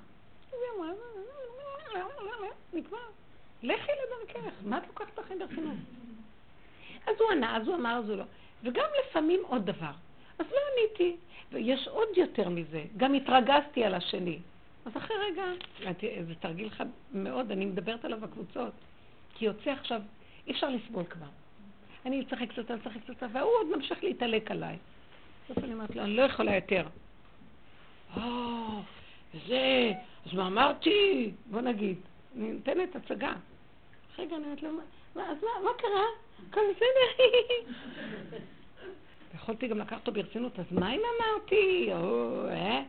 נגמר. 2.72 2.98
לכי 3.62 3.92
לדרכך, 3.92 4.52
מה 4.64 4.78
את 4.78 4.82
לוקחת 4.86 5.18
לכם 5.18 5.38
ברצינות? 5.38 5.76
אז 7.06 7.16
הוא 7.20 7.30
ענה, 7.30 7.56
אז 7.56 7.68
הוא 7.68 7.74
אמר, 7.74 7.98
אז 8.04 8.08
הוא 8.08 8.16
לא. 8.16 8.24
וגם 8.62 8.86
לפעמים 9.00 9.40
עוד 9.46 9.66
דבר. 9.66 9.92
אז 10.38 10.46
לא 10.50 10.58
עניתי. 10.72 11.16
ויש 11.52 11.88
עוד 11.88 12.08
יותר 12.16 12.48
מזה, 12.48 12.84
גם 12.96 13.14
התרגזתי 13.14 13.84
על 13.84 13.94
השני. 13.94 14.38
אז 14.86 14.96
אחרי 14.96 15.16
רגע, 15.16 15.44
זה 16.26 16.34
תרגיל 16.34 16.70
חד 16.70 16.86
מאוד, 17.12 17.50
אני 17.50 17.64
מדברת 17.64 18.04
עליו 18.04 18.20
בקבוצות. 18.20 18.72
כי 19.34 19.44
יוצא 19.44 19.70
עכשיו, 19.70 20.00
אי 20.46 20.52
אפשר 20.52 20.68
לסבול 20.68 21.04
כבר. 21.04 21.26
אני 22.06 22.22
אצחק 22.22 22.48
קצת, 22.50 22.70
אני 22.70 22.80
אצחק 22.80 23.00
קצת, 23.04 23.26
והוא 23.32 23.50
עוד 23.60 23.76
ממשיך 23.76 24.04
להתעלק 24.04 24.50
עליי. 24.50 24.76
בסוף 25.44 25.64
אני 25.64 25.72
אומרת 25.72 25.96
לו, 25.96 26.02
אני 26.02 26.16
לא 26.16 26.22
יכולה 26.22 26.54
יותר. 26.54 26.86
זה, 29.48 29.92
אז 30.26 30.34
מה 30.34 30.46
אמרתי? 30.46 31.30
בוא 31.46 31.60
נגיד, 31.60 31.98
אני 32.36 32.52
נותנת 32.52 32.96
הצגה. 32.96 33.32
רגע, 34.18 34.36
אני 34.36 34.44
אומרת 34.44 34.62
לו, 34.62 34.68
אז 35.16 35.36
מה, 35.42 35.48
מה 35.64 35.70
קרה? 35.78 36.04
הכל 36.50 36.60
בסדר. 36.70 37.26
יכולתי 39.34 39.68
גם 39.68 39.78
לקחת 39.78 40.00
אותו 40.00 40.12
ברצינות, 40.12 40.58
אז 40.58 40.64
מה 40.70 40.92
אם 40.92 41.00
אמרתי? 41.16 41.88
או, 41.92 42.48
אה? 42.48 42.82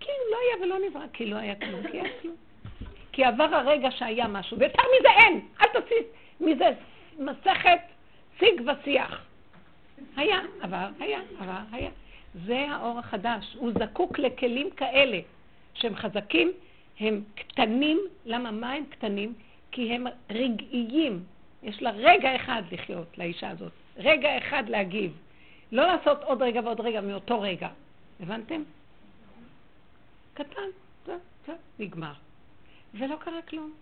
כי 0.00 0.08
לא 0.30 0.36
היה 0.36 0.62
ולא 0.62 0.88
נברא, 0.88 1.06
כי 1.12 1.26
לא 1.26 1.36
היה 1.36 1.54
כלום, 1.54 1.82
כי 1.90 2.00
היה 2.00 2.20
כלום. 2.22 2.36
כי 3.12 3.24
עבר 3.24 3.54
הרגע 3.54 3.90
שהיה 3.90 4.28
משהו, 4.28 4.58
ויותר 4.58 4.82
מזה 4.98 5.08
אין, 5.08 5.48
אל 5.60 5.66
תוציא 5.72 5.96
מזה 6.40 6.70
מסכת 7.18 7.78
שיג 8.38 8.62
ושיח. 8.66 9.22
היה, 10.16 10.40
עבר, 10.60 10.88
היה, 11.00 11.20
עבר, 11.40 11.58
היה. 11.72 11.90
זה 12.46 12.66
האור 12.70 12.98
החדש, 12.98 13.56
הוא 13.58 13.72
זקוק 13.80 14.18
לכלים 14.18 14.70
כאלה, 14.70 15.18
שהם 15.80 15.96
חזקים, 15.96 16.52
הם 17.00 17.22
קטנים, 17.34 18.00
למה 18.24 18.50
מה 18.50 18.72
הם 18.72 18.84
קטנים? 18.86 19.34
כי 19.70 19.92
הם 19.92 20.06
רגעיים. 20.30 21.24
יש 21.62 21.82
לה 21.82 21.90
רגע 21.90 22.36
אחד 22.36 22.62
לחיות, 22.72 23.18
לאישה 23.18 23.50
הזאת. 23.50 23.72
רגע 23.96 24.38
אחד 24.38 24.68
להגיב. 24.68 25.18
לא 25.72 25.86
לעשות 25.86 26.22
עוד 26.22 26.42
רגע 26.42 26.60
ועוד 26.64 26.80
רגע 26.80 27.00
מאותו 27.00 27.40
רגע. 27.40 27.68
הבנתם? 28.20 28.62
קטן, 30.34 30.68
זה, 31.06 31.16
זה, 31.46 31.52
נגמר. 31.78 32.12
ולא 32.94 33.16
קרה 33.16 33.42
כלום. 33.42 33.72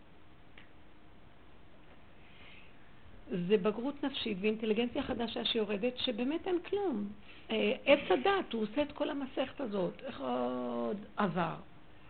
זה 3.31 3.57
בגרות 3.57 4.05
נפשית 4.05 4.39
ואינטליגנציה 4.41 5.03
חדשה 5.03 5.45
שיורדת, 5.45 5.99
שבאמת 5.99 6.47
אין 6.47 6.59
כלום. 6.59 7.09
אה, 7.51 7.73
עץ 7.85 8.11
הדת, 8.11 8.53
הוא 8.53 8.63
עושה 8.63 8.83
את 8.83 8.93
כל 8.93 9.11
המסכת 9.11 9.61
הזאת. 9.61 10.03
איך 10.05 10.21
עוד 10.21 10.97
עבר, 11.17 11.55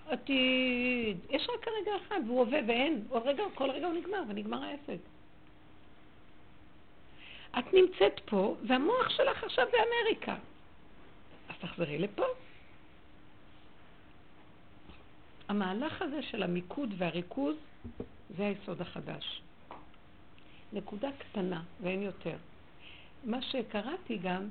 עתיד. 0.09 1.17
יש 1.31 1.49
רק 1.55 1.69
הרגע 1.69 1.93
אחד, 2.07 2.21
והוא 2.27 2.41
הווה 2.41 2.61
ואין. 2.67 3.05
עוד 3.09 3.23
רגע, 3.27 3.43
כל 3.55 3.71
רגע 3.71 3.87
הוא 3.87 3.95
נגמר, 3.95 4.23
ונגמר 4.29 4.65
העסק. 4.65 5.03
את 7.59 7.75
נמצאת 7.75 8.21
פה, 8.25 8.57
והמוח 8.67 9.09
שלך 9.09 9.45
עכשיו 9.45 9.67
באמריקה. 9.73 10.37
אז 11.49 11.55
תחזרי 11.61 11.99
לפה. 11.99 12.25
המהלך 15.49 16.03
הזה 16.03 16.23
של 16.23 16.43
המיקוד 16.43 16.95
והריכוז, 16.99 17.57
זה 18.37 18.47
היסוד 18.47 18.81
החדש. 18.81 19.43
נקודה 20.73 21.09
קטנה, 21.19 21.63
ואין 21.83 22.03
יותר. 22.03 22.37
מה 23.25 23.43
שקראתי 23.43 24.19
גם, 24.19 24.49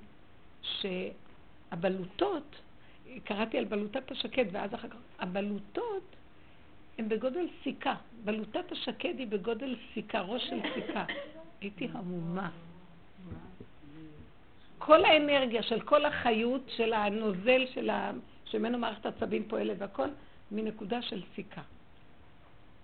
שהבלוטות, 0.62 2.56
קראתי 3.20 3.58
על 3.58 3.66
בלוטת 3.66 4.12
השקד, 4.12 4.46
ואז 4.52 4.74
אחר 4.74 4.88
כך, 4.88 4.96
הבלוטות 5.20 6.16
הן 6.98 7.10
בגודל 7.10 7.48
סיכה. 7.64 7.96
בלוטת 8.24 8.72
השקד 8.72 9.14
היא 9.20 9.28
בגודל 9.28 9.76
סיכה, 9.94 10.22
ראש 10.22 10.44
של 10.50 10.60
סיכה. 10.74 11.06
הייתי 11.62 11.88
המומה. 11.94 12.50
כל 14.78 15.06
האנרגיה 15.06 15.64
של 15.64 15.82
כל 15.82 16.06
החיות 16.06 16.62
של 16.78 16.94
הנוזל 16.94 17.66
של 17.74 17.90
ה... 17.90 18.12
שממנו 18.46 18.78
מערכת 18.78 19.06
עצבים 19.06 19.44
פועלת 19.48 19.76
והכל, 19.80 20.08
מנקודה 20.52 21.02
של 21.02 21.22
סיכה. 21.36 21.62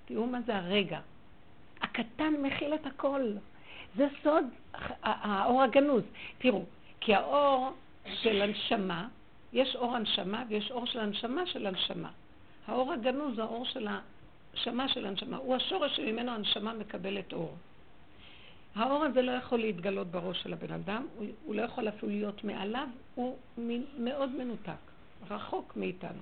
תראו 0.06 0.26
מה 0.26 0.42
זה 0.42 0.58
הרגע. 0.58 1.00
הקטן 1.82 2.34
מכיל 2.42 2.74
את 2.74 2.86
הכל. 2.86 3.22
זה 3.96 4.08
סוד 4.24 4.46
האור 5.04 5.62
הגנוז. 5.64 6.04
תראו, 6.38 6.64
כי 7.00 7.16
האור 7.16 7.72
של 8.22 8.42
הנשמה, 8.42 9.08
יש 9.54 9.76
אור 9.76 9.96
הנשמה 9.96 10.44
ויש 10.50 10.72
אור 10.72 10.86
של 10.86 11.00
הנשמה 11.00 11.46
של 11.46 11.66
הנשמה. 11.66 12.10
האור 12.68 12.94
הגנוז 12.94 13.36
זה 13.36 13.44
האור 13.44 13.66
של 13.66 13.88
הנשמה 13.88 14.90
של 14.90 15.06
הנשמה. 15.06 15.38
הוא 15.38 15.56
השורש 15.56 15.96
שממנו 15.96 16.32
הנשמה 16.32 16.74
מקבלת 16.74 17.34
אור. 17.34 17.56
האור 18.76 19.04
הזה 19.04 19.22
לא 19.22 19.32
יכול 19.32 19.60
להתגלות 19.60 20.08
בראש 20.08 20.44
של 20.44 20.54
הבן 20.54 20.74
אדם, 20.74 21.08
הוא, 21.16 21.28
הוא 21.46 21.56
לא 21.56 21.62
יכול 21.62 21.90
אפילו 21.90 22.12
להיות 22.12 22.44
מעליו, 22.44 22.88
הוא 23.16 23.38
מאוד 23.98 24.30
מנותק, 24.30 24.72
רחוק 25.30 25.74
מאיתנו. 25.78 26.22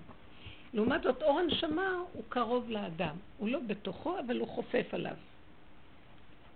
לעומת 0.73 1.03
זאת, 1.03 1.21
אור 1.21 1.39
הנשמה 1.39 1.87
הוא 2.13 2.23
קרוב 2.29 2.69
לאדם. 2.69 3.15
הוא 3.37 3.49
לא 3.49 3.59
בתוכו, 3.67 4.19
אבל 4.19 4.39
הוא 4.39 4.47
חופף 4.47 4.93
עליו. 4.93 5.15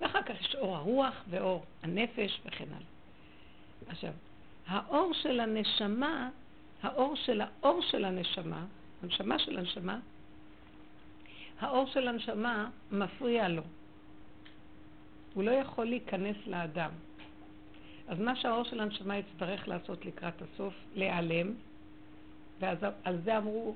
ואחר 0.01 0.21
כך 0.21 0.41
יש 0.41 0.55
אור 0.55 0.75
הרוח 0.75 1.23
ואור 1.29 1.65
הנפש 1.83 2.41
וכן 2.45 2.65
הלאה. 2.67 2.87
עכשיו, 3.87 4.11
האור 4.67 5.13
של 5.13 5.39
הנשמה, 5.39 6.29
האור 6.81 7.15
של 7.15 7.41
האור 7.41 7.81
של 7.81 8.05
הנשמה, 8.05 8.65
הנשמה 9.03 9.39
של 9.39 9.57
הנשמה, 9.57 9.99
האור 11.59 11.87
של 11.87 12.07
הנשמה 12.07 12.69
מפריע 12.91 13.47
לו. 13.47 13.61
הוא 15.33 15.43
לא 15.43 15.51
יכול 15.51 15.85
להיכנס 15.85 16.35
לאדם. 16.47 16.91
אז 18.07 18.19
מה 18.19 18.35
שהאור 18.35 18.63
של 18.63 18.79
הנשמה 18.79 19.17
יצטרך 19.17 19.67
לעשות 19.67 20.05
לקראת 20.05 20.41
הסוף, 20.41 20.73
להיעלם, 20.95 21.53
ואז 22.59 22.77
על 23.03 23.17
זה 23.23 23.37
אמרו, 23.37 23.75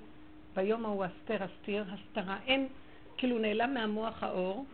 ביום 0.56 0.86
ההוא 0.86 1.06
אסתר 1.06 1.46
אסתיר, 1.46 1.86
הסתרה. 1.90 2.38
אין, 2.48 2.68
כאילו 3.18 3.40
נעלם 3.40 3.74
מהמוח 3.74 4.24
האור, 4.24 4.66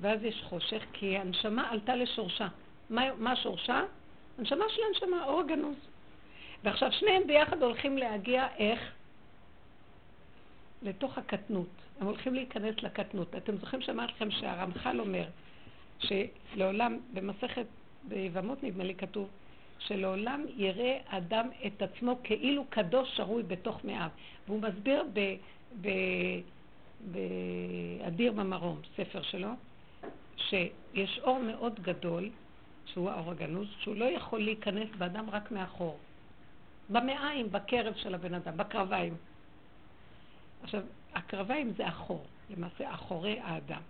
ואז 0.00 0.24
יש 0.24 0.42
חושך, 0.44 0.82
כי 0.92 1.18
הנשמה 1.18 1.70
עלתה 1.70 1.96
לשורשה. 1.96 2.48
מה, 2.90 3.14
מה 3.18 3.36
שורשה? 3.36 3.82
הנשמה 4.38 4.64
של 4.68 4.80
הנשמה, 4.88 5.24
אור 5.24 5.40
הגנוז. 5.40 5.76
ועכשיו 6.64 6.92
שניהם 6.92 7.22
ביחד 7.26 7.62
הולכים 7.62 7.98
להגיע 7.98 8.46
איך? 8.58 8.80
לתוך 10.82 11.18
הקטנות. 11.18 11.68
הם 12.00 12.06
הולכים 12.06 12.34
להיכנס 12.34 12.74
לקטנות. 12.82 13.34
אתם 13.36 13.56
זוכרים 13.56 13.82
שאמרתי 13.82 14.12
לכם 14.12 14.30
שהרמח"ל 14.30 15.00
אומר, 15.00 15.24
שלעולם, 15.98 16.98
במסכת, 17.14 17.66
ביבמות 18.08 18.62
נדמה 18.62 18.84
לי 18.84 18.94
כתוב, 18.94 19.28
שלעולם 19.78 20.44
יראה 20.56 20.98
אדם 21.06 21.48
את 21.66 21.82
עצמו 21.82 22.18
כאילו 22.24 22.64
קדוש 22.70 23.16
שרוי 23.16 23.42
בתוך 23.42 23.84
מאיו. 23.84 24.08
והוא 24.46 24.62
מסביר 24.62 25.04
באדיר 27.00 28.32
במרום, 28.32 28.80
ספר 28.96 29.22
שלו, 29.22 29.48
שיש 30.36 31.18
אור 31.22 31.38
מאוד 31.38 31.80
גדול, 31.80 32.30
שהוא 32.86 33.10
האור 33.10 33.30
הגנוז, 33.30 33.68
שהוא 33.80 33.96
לא 33.96 34.04
יכול 34.04 34.44
להיכנס 34.44 34.88
באדם 34.98 35.30
רק 35.30 35.50
מאחור. 35.50 35.98
במעיים, 36.90 37.52
בקרב 37.52 37.94
של 37.96 38.14
הבן 38.14 38.34
אדם, 38.34 38.56
בקרביים. 38.56 39.14
עכשיו, 40.62 40.82
הקרביים 41.14 41.72
זה 41.76 41.88
אחור, 41.88 42.24
למעשה 42.50 42.94
אחורי 42.94 43.40
האדם. 43.40 43.80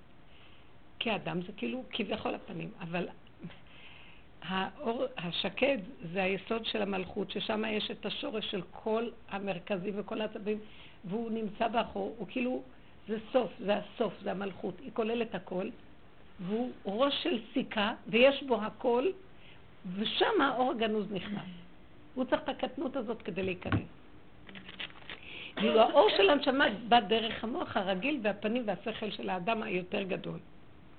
כאדם 0.98 1.42
זה 1.42 1.52
כאילו 1.56 1.84
כביכול 1.90 2.34
הפנים, 2.34 2.70
אבל 2.80 3.08
האור 4.42 5.04
השקד 5.16 5.78
זה 6.12 6.22
היסוד 6.22 6.64
של 6.66 6.82
המלכות, 6.82 7.30
ששם 7.30 7.62
יש 7.68 7.90
את 7.90 8.06
השורש 8.06 8.50
של 8.50 8.62
כל 8.70 9.08
המרכזים 9.28 9.94
וכל 9.96 10.20
העצבים, 10.20 10.58
והוא 11.04 11.30
נמצא 11.30 11.68
באחור, 11.68 12.14
הוא 12.18 12.26
כאילו, 12.30 12.62
זה 13.08 13.18
סוף, 13.32 13.50
זה 13.58 13.76
הסוף, 13.76 14.12
זה 14.22 14.30
המלכות, 14.30 14.74
היא 14.80 14.90
כוללת 14.94 15.34
הכל, 15.34 15.68
והוא 16.40 16.70
ראש 16.84 17.22
של 17.22 17.40
סיכה, 17.52 17.94
ויש 18.08 18.42
בו 18.42 18.62
הכל, 18.62 19.10
ושם 19.96 20.40
האור 20.40 20.70
הגנוז 20.70 21.12
נכנס. 21.12 21.63
הוא 22.14 22.24
צריך 22.24 22.42
את 22.42 22.48
הקטנות 22.48 22.96
הזאת 22.96 23.22
כדי 23.22 23.42
להיכנס. 23.42 23.80
ואילו 25.56 25.80
האור 25.80 26.08
של 26.16 26.30
הנשמה 26.30 26.64
בא 26.88 27.00
דרך 27.00 27.44
המוח 27.44 27.76
הרגיל 27.76 28.20
והפנים 28.22 28.62
והשכל 28.66 29.10
של 29.10 29.30
האדם 29.30 29.62
היותר 29.62 30.02
גדול. 30.02 30.38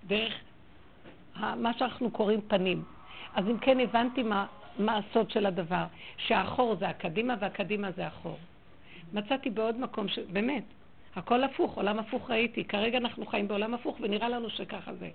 דרך 0.07 0.33
מה 1.35 1.71
שאנחנו 1.77 2.11
קוראים 2.11 2.41
פנים. 2.47 2.83
אז 3.33 3.45
אם 3.47 3.57
כן 3.57 3.79
הבנתי 3.79 4.23
מה, 4.23 4.45
מה 4.79 4.97
הסוד 4.97 5.31
של 5.31 5.45
הדבר, 5.45 5.85
שהאחור 6.17 6.75
זה 6.75 6.89
הקדימה 6.89 7.35
והקדימה 7.39 7.91
זה 7.91 8.07
אחור. 8.07 8.37
מצאתי 9.13 9.49
בעוד 9.49 9.79
מקום, 9.79 10.07
ש... 10.07 10.19
באמת, 10.19 10.63
הכל 11.15 11.43
הפוך, 11.43 11.75
עולם 11.77 11.99
הפוך 11.99 12.31
ראיתי. 12.31 12.63
כרגע 12.63 12.97
אנחנו 12.97 13.25
חיים 13.25 13.47
בעולם 13.47 13.73
הפוך 13.73 13.97
ונראה 14.01 14.29
לנו 14.29 14.49
שככה 14.49 14.93
זה. 14.93 15.09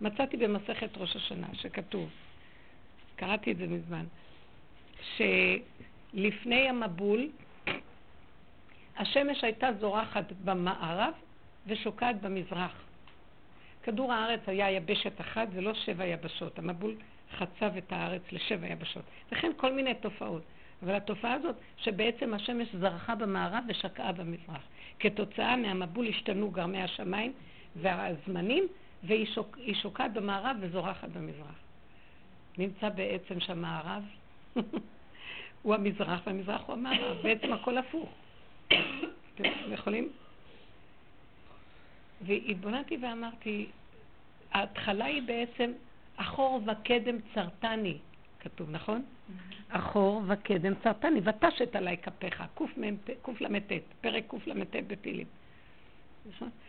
מצאתי 0.00 0.36
במסכת 0.36 0.96
ראש 0.96 1.16
השנה 1.16 1.46
שכתוב, 1.52 2.08
קראתי 3.16 3.52
את 3.52 3.56
זה 3.56 3.66
מזמן, 3.66 4.04
שלפני 5.16 6.68
המבול 6.68 7.28
השמש 8.96 9.44
הייתה 9.44 9.68
זורחת 9.80 10.32
במערב 10.44 11.12
ושוקעת 11.66 12.20
במזרח. 12.20 12.84
כדור 13.82 14.12
הארץ 14.12 14.40
היה 14.46 14.70
יבשת 14.70 15.20
אחת 15.20 15.48
ולא 15.52 15.74
שבע 15.74 16.06
יבשות. 16.06 16.58
המבול 16.58 16.94
חצב 17.36 17.76
את 17.76 17.92
הארץ 17.92 18.22
לשבע 18.32 18.66
יבשות. 18.66 19.02
וכן 19.32 19.52
כל 19.56 19.72
מיני 19.72 19.94
תופעות. 19.94 20.42
אבל 20.82 20.94
התופעה 20.94 21.32
הזאת, 21.32 21.56
שבעצם 21.76 22.34
השמש 22.34 22.74
זרחה 22.74 23.14
במערב 23.14 23.64
ושקעה 23.68 24.12
במזרח. 24.12 24.62
כתוצאה 24.98 25.56
מהמבול 25.56 26.06
השתנו 26.06 26.50
גרמי 26.50 26.82
השמיים 26.82 27.32
והזמנים, 27.76 28.64
והיא 29.02 29.26
שוק, 29.26 29.58
שוקעת 29.82 30.12
במערב 30.12 30.56
וזורחת 30.60 31.08
במזרח. 31.08 31.58
נמצא 32.58 32.88
בעצם 32.88 33.40
שהמערב 33.40 34.02
הוא 35.64 35.74
המזרח 35.74 36.20
והמזרח 36.26 36.62
הוא 36.66 36.72
המערב, 36.72 37.16
בעצם 37.22 37.52
הכל 37.52 37.78
הפוך. 37.78 38.08
אתם 38.66 39.72
יכולים? 39.72 40.08
והתבוננתי 42.20 42.96
ואמרתי, 43.02 43.66
ההתחלה 44.52 45.04
היא 45.04 45.22
בעצם 45.22 45.72
אחור 46.16 46.60
וקדם 46.66 47.16
צרתני, 47.34 47.98
כתוב, 48.40 48.70
נכון? 48.70 49.02
אחור 49.68 50.22
וקדם 50.26 50.72
צרתני, 50.82 51.20
ותשת 51.24 51.76
עלי 51.76 51.96
כפיך, 51.96 52.44
קל"ט, 53.22 53.72
פרק 54.00 54.24
קל"ט 54.44 54.76
בתהילים. 54.86 55.26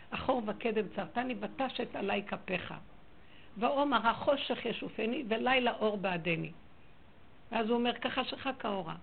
אחור 0.09 0.41
וקדם 0.45 0.85
צרתני, 0.95 1.35
ותשת 1.39 1.95
עלי 1.95 2.23
כפיך. 2.23 2.73
ואומר 3.57 4.07
החושך 4.07 4.65
ישופני 4.65 5.23
ולילה 5.27 5.73
אור 5.73 5.97
בעדני. 5.97 6.51
ואז 7.55 7.69
הוא 7.69 7.77
אומר 7.77 7.93
ככה 7.93 8.23
שכה 8.23 8.53
כאורה. 8.53 8.95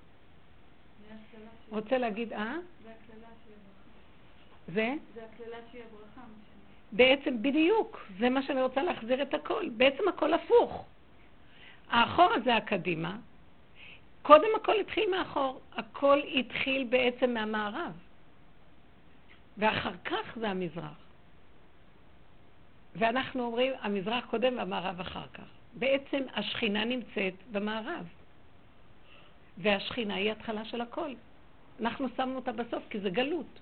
רוצה 1.69 1.99
להגיד, 1.99 2.33
אה? 2.33 2.55
זה? 4.69 4.95
זה 5.15 5.25
הקללה 5.25 5.57
שהיא 5.71 5.83
הברכה. 5.83 6.27
בעצם 6.93 7.43
בדיוק, 7.43 8.01
זה 8.19 8.29
מה 8.29 8.43
שאני 8.43 8.63
רוצה 8.63 8.83
להחזיר 8.83 9.23
את 9.23 9.35
הכל. 9.35 9.69
בעצם 9.77 10.09
הכל 10.09 10.35
הפוך. 10.35 10.85
האחורה 11.91 12.41
זה 12.45 12.57
הקדימה. 12.57 13.17
קודם 14.23 14.49
הכל 14.57 14.81
התחיל 14.81 15.11
מאחור. 15.11 15.61
הכל 15.77 16.21
התחיל 16.35 16.85
בעצם 16.85 17.35
מהמערב. 17.35 17.93
ואחר 19.59 19.95
כך 20.05 20.39
זה 20.41 20.49
המזרח. 20.49 20.99
ואנחנו 22.97 23.45
אומרים, 23.45 23.73
המזרח 23.81 24.25
קודם 24.27 24.57
והמערב 24.57 25.01
אחר 25.01 25.27
כך. 25.35 25.45
בעצם 25.75 26.23
השכינה 26.35 26.85
נמצאת 26.85 27.35
במערב. 27.53 28.22
והשכינה 29.59 30.15
היא 30.15 30.33
התחלה 30.33 30.65
של 30.65 30.81
הכל. 30.81 31.11
אנחנו 31.81 32.09
שמנו 32.17 32.37
אותה 32.37 32.53
בסוף 32.53 32.83
כי 32.91 33.01
זה 33.01 33.11
גלות. 33.11 33.61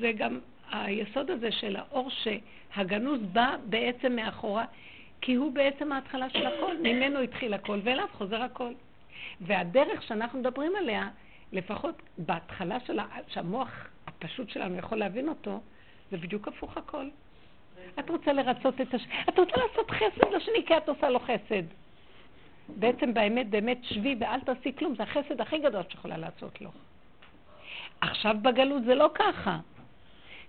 זה 0.00 0.12
גם 0.16 0.40
היסוד 0.70 1.30
הזה 1.30 1.52
של 1.52 1.76
האור 1.76 2.10
שהגנוז 2.10 3.20
בא 3.32 3.56
בעצם 3.64 4.16
מאחורה, 4.16 4.64
כי 5.20 5.34
הוא 5.34 5.52
בעצם 5.52 5.92
ההתחלה 5.92 6.30
של 6.30 6.46
הכל, 6.46 6.76
ממנו 6.76 7.20
התחיל 7.20 7.54
הכל 7.54 7.80
ואליו 7.84 8.06
חוזר 8.12 8.42
הכל. 8.42 8.72
והדרך 9.40 10.02
שאנחנו 10.02 10.38
מדברים 10.38 10.76
עליה, 10.76 11.08
לפחות 11.52 12.02
בהתחלה 12.18 12.80
של 12.86 12.98
שהמוח 13.28 13.88
הפשוט 14.06 14.50
שלנו 14.50 14.76
יכול 14.76 14.98
להבין 14.98 15.28
אותו, 15.28 15.60
זה 16.10 16.16
בדיוק 16.16 16.48
הפוך 16.48 16.76
הכל. 16.76 17.08
את 17.98 18.10
רוצה 18.10 18.32
לרצות 18.32 18.80
את 18.80 18.94
השני, 18.94 19.14
את 19.28 19.38
רוצה 19.38 19.52
לעשות 19.56 19.90
חסד 19.90 20.32
לשני 20.36 20.66
כי 20.66 20.76
את 20.76 20.88
עושה 20.88 21.08
לו 21.08 21.20
חסד. 21.20 21.64
בעצם 22.68 23.14
באמת, 23.14 23.50
באמת 23.50 23.78
שבי 23.82 24.16
ואל 24.20 24.40
תעשי 24.40 24.72
כלום, 24.78 24.94
זה 24.94 25.02
החסד 25.02 25.40
הכי 25.40 25.58
גדול 25.58 25.82
שיכולה 25.88 26.16
לעשות 26.16 26.60
לו. 26.60 26.70
עכשיו 28.00 28.36
בגלות 28.42 28.84
זה 28.84 28.94
לא 28.94 29.10
ככה. 29.14 29.58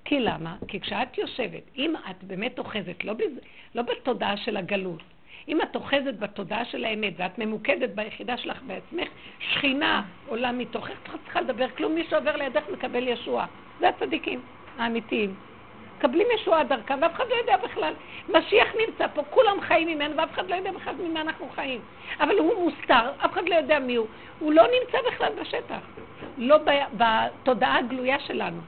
כי 0.06 0.20
למה? 0.20 0.56
כי 0.68 0.80
כשאת 0.80 1.18
יושבת, 1.18 1.64
אם 1.76 1.94
את 2.10 2.24
באמת 2.24 2.60
אוחזת, 2.60 3.04
לא, 3.04 3.14
בז... 3.14 3.40
לא 3.76 3.82
בתודעה 3.82 4.38
של 4.38 4.58
הגלות, 4.58 5.04
אם 5.48 5.62
את 5.62 5.76
אוחזת 5.76 6.20
בתודעה 6.20 6.66
של 6.66 6.86
האמת 6.86 7.14
ואת 7.18 7.40
ממוקדת 7.40 7.90
ביחידה 7.90 8.38
שלך 8.38 8.62
בעצמך, 8.68 9.08
שכינה 9.40 10.04
עולה 10.28 10.52
מתוכך, 10.52 10.92
את 10.92 11.20
צריכה 11.24 11.42
לדבר 11.42 11.70
כלום, 11.70 11.96
מי 11.96 12.04
שעובר 12.10 12.36
לידך 12.36 12.64
מקבל 12.74 13.08
ישועה. 13.08 13.46
זה 13.80 13.90
הצדיקים 13.90 14.42
האמיתיים. 14.78 15.36
מקבלים 16.06 16.28
ישועה 16.36 16.64
דרכם, 16.64 17.00
ואף 17.02 17.12
אחד 17.14 17.24
לא 17.30 17.36
יודע 17.36 17.58
בכלל. 17.58 17.94
משיח 18.30 18.68
נמצא 18.88 19.08
פה, 19.14 19.24
כולם 19.30 19.62
חיים 19.62 19.88
ממנו, 19.88 20.18
ואף 20.18 20.32
אחד 20.32 20.50
לא 20.50 20.56
יודע 20.56 20.72
בכלל 20.72 20.96
ממה 20.96 21.22
אנחנו 21.22 21.50
חיים. 21.56 21.82
אבל 22.20 22.40
הוא 22.40 22.64
מוסתר, 22.64 23.12
אף 23.26 23.34
אחד 23.34 23.50
לא 23.50 23.56
יודע 23.56 23.80
מי 23.80 23.96
הוא. 23.96 24.08
הוא 24.40 24.54
לא 24.54 24.64
נמצא 24.64 24.98
בכלל 25.08 25.34
בשטח, 25.42 25.80
לא 26.38 26.58
בתודעה 26.98 27.78
הגלויה 27.78 28.20
שלנו. 28.20 28.62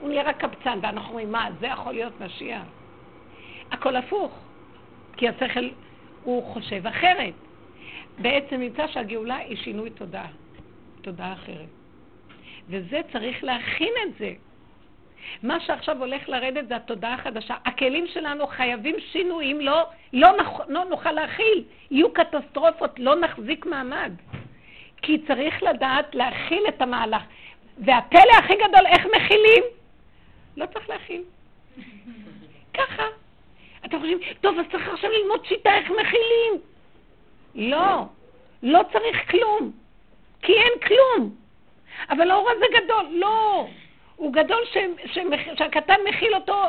הוא 0.00 0.12
רק 0.24 0.36
קבצן, 0.36 0.78
ואנחנו 0.82 1.08
אומרים, 1.08 1.32
מה, 1.32 1.48
זה 1.60 1.66
יכול 1.66 1.92
להיות 1.92 2.20
משיח? 2.20 2.62
הכל 3.70 3.96
הפוך, 3.96 4.38
כי 5.16 5.28
השכל, 5.28 5.68
הוא 6.24 6.42
חושב 6.52 6.86
אחרת. 6.86 7.34
בעצם 8.18 8.56
נמצא 8.56 8.86
שהגאולה 8.86 9.36
היא 9.36 9.56
שינוי 9.56 9.90
תודעה, 9.90 10.28
תודעה 11.02 11.32
אחרת. 11.32 11.68
וזה 12.68 13.00
צריך 13.12 13.44
להכין 13.44 13.92
את 14.06 14.18
זה. 14.18 14.32
מה 15.42 15.60
שעכשיו 15.60 15.98
הולך 15.98 16.28
לרדת 16.28 16.68
זה 16.68 16.76
התודעה 16.76 17.14
החדשה. 17.14 17.54
הכלים 17.64 18.06
שלנו 18.06 18.46
חייבים 18.46 18.96
שינויים, 19.12 19.60
לא, 19.60 19.86
לא, 20.12 20.36
נח, 20.36 20.48
לא 20.68 20.84
נוכל 20.84 21.12
להכיל. 21.12 21.64
יהיו 21.90 22.12
קטסטרופות, 22.12 22.98
לא 22.98 23.20
נחזיק 23.20 23.66
מעמד. 23.66 24.12
כי 25.02 25.18
צריך 25.26 25.62
לדעת 25.62 26.14
להכיל 26.14 26.64
את 26.68 26.82
המהלך. 26.82 27.22
והפלא 27.78 28.32
הכי 28.38 28.54
גדול, 28.54 28.86
איך 28.86 29.06
מכילים? 29.16 29.64
לא 30.56 30.66
צריך 30.66 30.88
להכיל. 30.88 31.22
ככה. 32.78 33.04
אתם 33.84 33.98
חושבים, 33.98 34.18
טוב, 34.40 34.58
אז 34.58 34.64
צריך 34.72 34.88
עכשיו 34.88 35.10
ללמוד 35.10 35.46
שיטה 35.46 35.74
איך 35.74 35.90
מכילים. 35.90 36.60
לא, 37.54 38.02
לא 38.62 38.80
צריך 38.92 39.30
כלום, 39.30 39.72
כי 40.42 40.52
אין 40.52 40.72
כלום. 40.86 41.34
אבל 42.10 42.30
האור 42.30 42.50
הזה 42.50 42.64
גדול, 42.74 43.06
לא. 43.10 43.66
הוא 44.16 44.32
גדול 44.32 44.64
ש, 44.72 44.76
ש, 45.04 45.18
שהקטן 45.58 45.96
מכיל 46.08 46.34
אותו, 46.34 46.64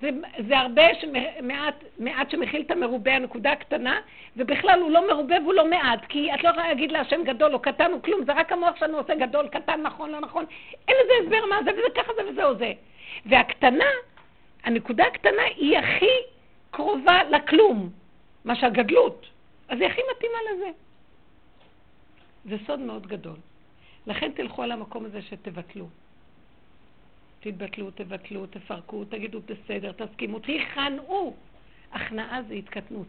זה, 0.00 0.10
זה 0.48 0.58
הרבה, 0.58 0.82
שמעט, 1.00 1.84
מעט 1.98 2.30
שמכיל 2.30 2.62
את 2.62 2.70
המרובה, 2.70 3.14
הנקודה 3.14 3.52
הקטנה, 3.52 4.00
ובכלל 4.36 4.80
הוא 4.80 4.90
לא 4.90 5.08
מרובה 5.08 5.34
והוא 5.42 5.54
לא 5.54 5.70
מעט, 5.70 6.04
כי 6.08 6.34
את 6.34 6.44
לא 6.44 6.48
יכולה 6.48 6.68
להגיד 6.68 6.92
להשם 6.92 7.24
גדול 7.24 7.54
או 7.54 7.58
קטן 7.58 7.92
או 7.92 8.02
כלום, 8.02 8.24
זה 8.24 8.32
רק 8.32 8.52
המוח 8.52 8.76
שלנו 8.76 8.98
עושה 8.98 9.14
גדול, 9.14 9.48
קטן, 9.48 9.82
נכון, 9.82 10.10
לא 10.10 10.20
נכון, 10.20 10.44
אין 10.88 10.96
לזה 11.04 11.12
הסבר 11.22 11.46
מה 11.46 11.62
זה, 11.64 11.70
וזה 11.70 11.88
ככה 11.94 12.12
זה 12.16 12.30
וזהו 12.30 12.54
זה. 12.54 12.72
והקטנה, 13.26 13.90
הנקודה 14.64 15.04
הקטנה 15.06 15.42
היא 15.56 15.78
הכי 15.78 16.14
קרובה 16.70 17.20
לכלום, 17.30 17.90
מה 18.44 18.56
שהגדלות, 18.56 19.26
אז 19.68 19.80
היא 19.80 19.88
הכי 19.88 20.00
מתאימה 20.16 20.38
לזה. 20.52 20.70
זה 22.44 22.56
סוד 22.66 22.80
מאוד 22.80 23.06
גדול. 23.06 23.36
לכן 24.06 24.30
תלכו 24.32 24.62
על 24.62 24.72
המקום 24.72 25.04
הזה 25.04 25.22
שתבטלו. 25.22 25.86
תתבטלו, 27.44 27.90
תבטלו, 27.90 28.46
תפרקו, 28.46 29.04
תגידו 29.04 29.40
בסדר, 29.40 29.92
תסכימו, 29.92 30.38
תיכנעו. 30.38 31.36
הכנעה 31.92 32.42
זה 32.48 32.54
התקטנות. 32.54 33.06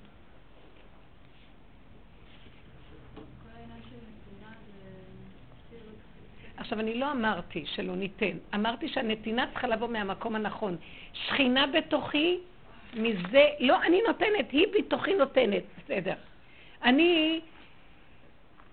עכשיו, 6.57 6.80
אני 6.80 6.99
לא 6.99 7.12
אמרתי 7.12 7.66
שלא 7.66 7.95
ניתן, 7.95 8.38
אמרתי 8.56 8.88
שהנתינה 8.88 9.45
צריכה 9.52 9.68
לבוא 9.68 9.88
מהמקום 9.88 10.36
הנכון. 10.36 10.78
שכינה 11.14 11.68
בתוכי, 11.68 12.38
מזה, 12.94 13.45
לא 13.60 13.84
אני 13.84 14.02
נותנת, 14.07 14.52
היא 14.52 14.68
בתוכי 14.80 15.14
נותנת, 15.16 15.64
בסדר. 15.78 16.16
אני, 16.84 17.41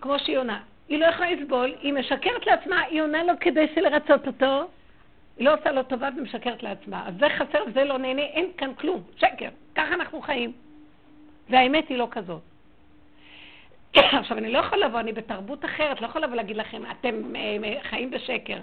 כמו 0.01 0.19
שהיא 0.19 0.37
עונה, 0.37 0.63
היא 0.89 0.99
לא 0.99 1.05
יכולה 1.05 1.31
לסבול, 1.31 1.75
היא 1.81 1.93
משקרת 1.93 2.45
לעצמה, 2.45 2.81
היא 2.81 3.01
עונה 3.01 3.23
לו 3.23 3.33
כדי 3.39 3.65
לרצות 3.77 4.27
אותו, 4.27 4.67
היא 5.37 5.45
לא 5.45 5.53
עושה 5.53 5.71
לו 5.71 5.83
טובה 5.83 6.09
ומשקרת 6.17 6.63
לעצמה. 6.63 7.07
אז 7.07 7.13
זה 7.19 7.25
חסר 7.29 7.63
וזה 7.67 7.83
לא 7.83 7.97
נהנה, 7.97 8.21
אין 8.21 8.51
כאן 8.57 8.73
כלום, 8.73 9.03
שקר, 9.17 9.49
ככה 9.75 9.93
אנחנו 9.93 10.21
חיים. 10.21 10.53
והאמת 11.49 11.89
היא 11.89 11.97
לא 11.97 12.07
כזאת. 12.11 12.41
עכשיו, 14.19 14.37
אני 14.37 14.51
לא 14.51 14.59
יכולה 14.59 14.87
לבוא, 14.87 14.99
אני 14.99 15.13
בתרבות 15.13 15.65
אחרת, 15.65 16.01
לא 16.01 16.05
יכולה 16.05 16.27
לבוא 16.27 16.35
להגיד 16.35 16.57
לכם, 16.57 16.83
אתם 16.91 17.35
אה, 17.35 17.81
חיים 17.81 18.11
בשקר. 18.11 18.57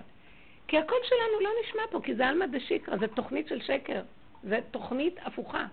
כי 0.68 0.78
הקול 0.78 0.98
שלנו 1.04 1.40
לא 1.40 1.50
נשמע 1.64 1.82
פה, 1.90 2.00
כי 2.02 2.14
זה 2.14 2.26
עלמא 2.26 2.46
דשיקרא, 2.46 2.96
זה 2.96 3.08
תוכנית 3.08 3.48
של 3.48 3.60
שקר. 3.60 4.02
זה 4.42 4.58
תוכנית 4.70 5.14
הפוכה. 5.24 5.64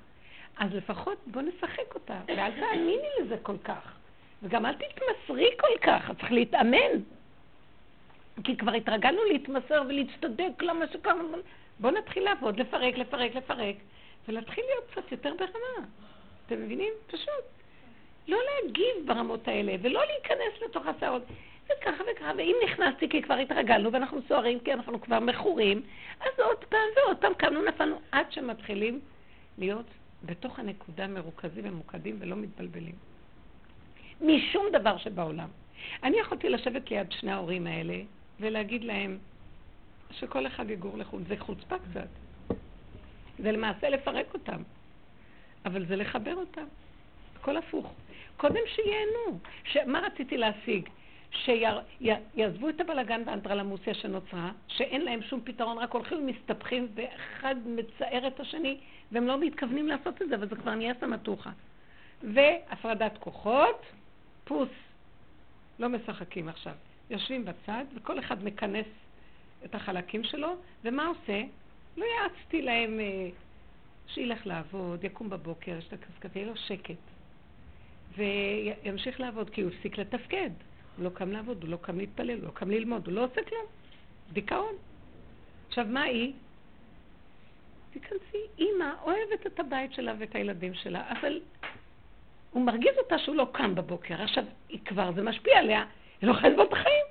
אז 0.57 0.73
לפחות 0.73 1.17
בוא 1.27 1.41
נשחק 1.41 1.95
אותה, 1.95 2.19
ואל 2.27 2.51
תאמיני 2.51 3.07
לזה 3.21 3.37
כל 3.43 3.57
כך. 3.63 3.97
וגם 4.43 4.65
אל 4.65 4.73
תתמסרי 4.73 5.49
כל 5.59 5.77
כך, 5.81 6.11
צריך 6.19 6.31
להתאמן. 6.31 6.91
כי 8.43 8.57
כבר 8.57 8.71
התרגלנו 8.71 9.23
להתמסר 9.23 9.83
ולהצטדק 9.87 10.61
למה 10.61 10.85
שקרה. 10.93 11.13
בואו 11.79 11.93
נתחיל 11.93 12.23
לעבוד, 12.23 12.59
לפרק, 12.59 12.97
לפרק, 12.97 13.35
לפרק, 13.35 13.75
ולהתחיל 14.27 14.63
להיות 14.65 14.91
קצת 14.91 15.11
יותר 15.11 15.33
ברמה. 15.33 15.87
אתם 16.45 16.63
מבינים? 16.63 16.93
פשוט. 17.07 17.45
לא 18.27 18.37
להגיב 18.45 18.95
ברמות 19.05 19.47
האלה, 19.47 19.75
ולא 19.81 20.01
להיכנס 20.05 20.61
לתוך 20.65 20.87
השערות. 20.87 21.23
וככה 21.65 22.03
וככה, 22.11 22.31
ואם 22.37 22.55
נכנסתי 22.65 23.09
כי 23.09 23.21
כבר 23.21 23.33
התרגלנו 23.33 23.91
ואנחנו 23.91 24.19
סוערים 24.27 24.59
כי 24.59 24.73
אנחנו 24.73 25.01
כבר 25.01 25.19
מכורים, 25.19 25.81
אז 26.19 26.39
עוד 26.39 26.65
פעם 26.65 26.89
ועוד 26.97 27.17
פעם 27.17 27.33
קמנו 27.33 27.61
נפלנו 27.61 27.99
עד 28.11 28.31
שמתחילים 28.31 28.99
להיות 29.57 29.85
בתוך 30.23 30.59
הנקודה 30.59 31.07
מרוכזים 31.07 31.65
וממוקדים 31.65 32.17
ולא 32.19 32.35
מתבלבלים. 32.35 32.95
משום 34.21 34.65
דבר 34.71 34.97
שבעולם. 34.97 35.49
אני 36.03 36.19
יכולתי 36.19 36.49
לשבת 36.49 36.91
ליד 36.91 37.11
שני 37.11 37.31
ההורים 37.31 37.67
האלה 37.67 37.95
ולהגיד 38.39 38.83
להם 38.83 39.17
שכל 40.11 40.47
אחד 40.47 40.69
יגור 40.69 40.97
לחו"ל. 40.97 41.23
זה 41.27 41.35
חוצפה 41.39 41.75
קצת. 41.79 42.07
זה 43.39 43.51
למעשה 43.51 43.89
לפרק 43.89 44.33
אותם, 44.33 44.61
אבל 45.65 45.85
זה 45.85 45.95
לחבר 45.95 46.35
אותם. 46.35 46.65
הכל 47.35 47.57
הפוך. 47.57 47.93
קודם 48.37 48.61
שייהנו. 48.67 49.39
ש... 49.63 49.77
מה 49.77 49.99
רציתי 49.99 50.37
להשיג? 50.37 50.89
שיעזבו 51.31 52.69
את 52.69 52.81
הבלגן 52.81 53.21
והאנטרלמוסיה 53.25 53.93
שנוצרה, 53.93 54.51
שאין 54.67 55.01
להם 55.01 55.21
שום 55.21 55.41
פתרון, 55.43 55.77
רק 55.77 55.91
הולכים 55.91 56.17
ומסתבכים, 56.17 56.87
ואחד 56.95 57.55
מצער 57.65 58.27
את 58.27 58.39
השני, 58.39 58.77
והם 59.11 59.27
לא 59.27 59.39
מתכוונים 59.39 59.87
לעשות 59.87 60.21
את 60.21 60.29
זה, 60.29 60.35
אבל 60.35 60.49
זה 60.49 60.55
כבר 60.55 60.75
נהיה 60.75 60.93
סמטוחה. 60.99 61.49
והפרדת 62.23 63.17
כוחות, 63.19 63.81
פוס, 64.43 64.69
לא 65.79 65.89
משחקים 65.89 66.49
עכשיו. 66.49 66.73
יושבים 67.09 67.45
בצד, 67.45 67.85
וכל 67.95 68.19
אחד 68.19 68.43
מכנס 68.43 68.85
את 69.65 69.75
החלקים 69.75 70.23
שלו, 70.23 70.55
ומה 70.83 71.07
עושה? 71.07 71.43
לא 71.97 72.05
יעצתי 72.05 72.61
להם 72.61 72.99
אה, 72.99 73.29
שילך 74.07 74.47
לעבוד, 74.47 75.03
יקום 75.03 75.29
בבוקר, 75.29 75.77
ישתכס 75.77 76.19
קפה, 76.19 76.39
יהיה 76.39 76.47
לו 76.47 76.57
שקט. 76.57 76.95
וימשיך 78.17 79.19
לעבוד, 79.19 79.49
כי 79.49 79.61
הוא 79.61 79.71
הפסיק 79.71 79.97
לתפקד. 79.97 80.49
הוא 80.97 81.05
לא 81.05 81.09
קם 81.09 81.31
לעבוד, 81.31 81.63
הוא 81.63 81.69
לא 81.69 81.77
קם 81.81 81.97
להתפלל, 81.97 82.37
הוא 82.37 82.45
לא 82.45 82.51
קם 82.51 82.71
ללמוד, 82.71 83.07
הוא 83.07 83.13
לא 83.13 83.23
עושה 83.23 83.43
כלום. 83.43 83.65
דיכאון. 84.33 84.73
עכשיו, 85.67 85.85
מה 85.89 86.03
היא? 86.03 86.33
תיכנסי, 87.93 88.37
אימא 88.57 88.93
אוהבת 89.03 89.47
את 89.47 89.59
הבית 89.59 89.93
שלה 89.93 90.13
ואת 90.19 90.35
הילדים 90.35 90.73
שלה, 90.73 91.11
אבל 91.11 91.41
הוא 92.51 92.65
מרגיז 92.65 92.97
אותה 92.97 93.19
שהוא 93.19 93.35
לא 93.35 93.47
קם 93.51 93.75
בבוקר. 93.75 94.21
עכשיו, 94.21 94.43
היא 94.69 94.79
כבר, 94.85 95.11
זה 95.15 95.21
משפיע 95.21 95.59
עליה, 95.59 95.85
היא 96.21 96.29
לא 96.29 96.33
לסבול 96.33 96.65
את 96.65 96.73
החיים. 96.73 97.05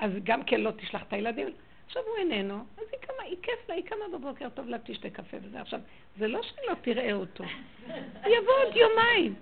אז 0.00 0.10
גם 0.24 0.42
כן 0.44 0.60
לא 0.60 0.70
תשלח 0.70 1.02
את 1.02 1.12
הילדים. 1.12 1.48
עכשיו 1.86 2.02
הוא 2.02 2.16
איננו, 2.16 2.54
אז 2.54 2.84
היא 2.92 3.00
קמה, 3.00 3.22
היא 3.22 3.36
כיף 3.42 3.68
לה, 3.68 3.74
היא 3.74 3.84
קמה 3.84 4.18
בבוקר, 4.18 4.48
טוב 4.48 4.68
לה, 4.68 4.78
תשתה 4.84 5.10
קפה 5.10 5.36
וזה. 5.42 5.60
עכשיו, 5.60 5.80
זה 6.18 6.28
לא 6.28 6.42
שלא 6.42 6.74
תראה 6.82 7.12
אותו. 7.12 7.44
הוא 7.86 8.32
יבוא 8.34 8.52
עוד 8.64 8.76
יומיים. 8.76 9.34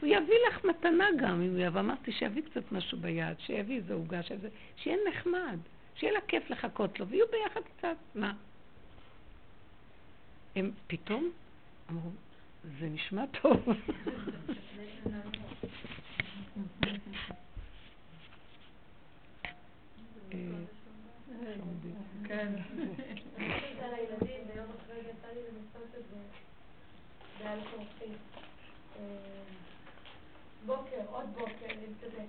הוא 0.00 0.08
יביא 0.08 0.36
לך 0.48 0.64
מתנה 0.64 1.06
גם, 1.18 1.42
אם 1.42 1.50
הוא 1.50 1.58
יבוא. 1.58 1.80
אמרתי 1.80 2.12
שיביא 2.12 2.42
קצת 2.42 2.72
משהו 2.72 2.98
ביד, 2.98 3.40
שיביא 3.40 3.76
איזה 3.76 3.94
עוגה, 3.94 4.20
שיהיה 4.76 4.96
נחמד, 5.08 5.58
שיהיה 5.94 6.12
לה 6.12 6.20
כיף 6.28 6.50
לחכות 6.50 7.00
לו, 7.00 7.08
ויהיו 7.08 7.26
ביחד 7.30 7.60
קצת. 7.76 7.96
מה? 8.14 8.32
הם 10.56 10.70
פתאום 10.86 11.30
אמרו, 11.90 12.10
זה 12.80 12.86
נשמע 12.86 13.24
טוב. 13.42 13.66
כן. 22.24 22.52
בוקר, 30.66 31.00
עוד 31.10 31.24
בוקר, 31.34 31.74
כזה, 32.02 32.24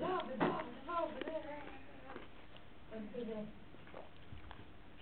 לא, 0.00 0.06
ובואו, 0.06 0.50
ובואו, 0.82 1.08
וזה, 1.16 1.56
אז 2.92 3.02
כזה, 3.14 3.34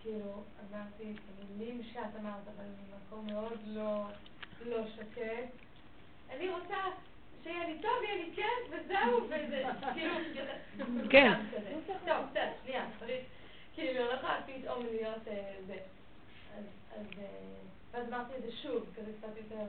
כאילו, 0.02 0.42
אמרתי 0.70 1.14
את 1.14 1.20
המילים 1.50 1.82
שאת 1.82 2.16
אמרת, 2.20 2.48
אבל 2.56 2.64
ממקום 2.64 3.26
מאוד 3.26 3.60
לא 4.66 4.86
שקט. 4.86 5.48
אני 6.30 6.48
רוצה 6.48 6.76
שיהיה 7.46 7.66
לי 7.66 7.78
טוב, 7.82 8.02
יהיה 8.02 8.14
לי 8.14 8.30
כיף, 8.34 8.70
וזהו, 8.70 9.24
וזה, 9.24 9.62
כאילו, 9.94 10.14
כן. 11.10 11.32
טוב, 12.06 12.24
בסדר, 12.32 12.52
שנייה, 12.64 12.86
צריך, 12.98 13.24
כאילו, 13.74 14.04
לא 14.04 14.12
יכולה 14.12 14.40
פתאום 14.46 14.86
להיות 14.86 15.24
זה. 15.66 15.78
אז, 16.56 17.04
ואז 17.90 18.08
אמרתי 18.08 18.36
את 18.36 18.42
זה 18.42 18.52
שוב, 18.52 18.86
כזה 18.96 19.12
קצת 19.18 19.36
יותר... 19.36 19.66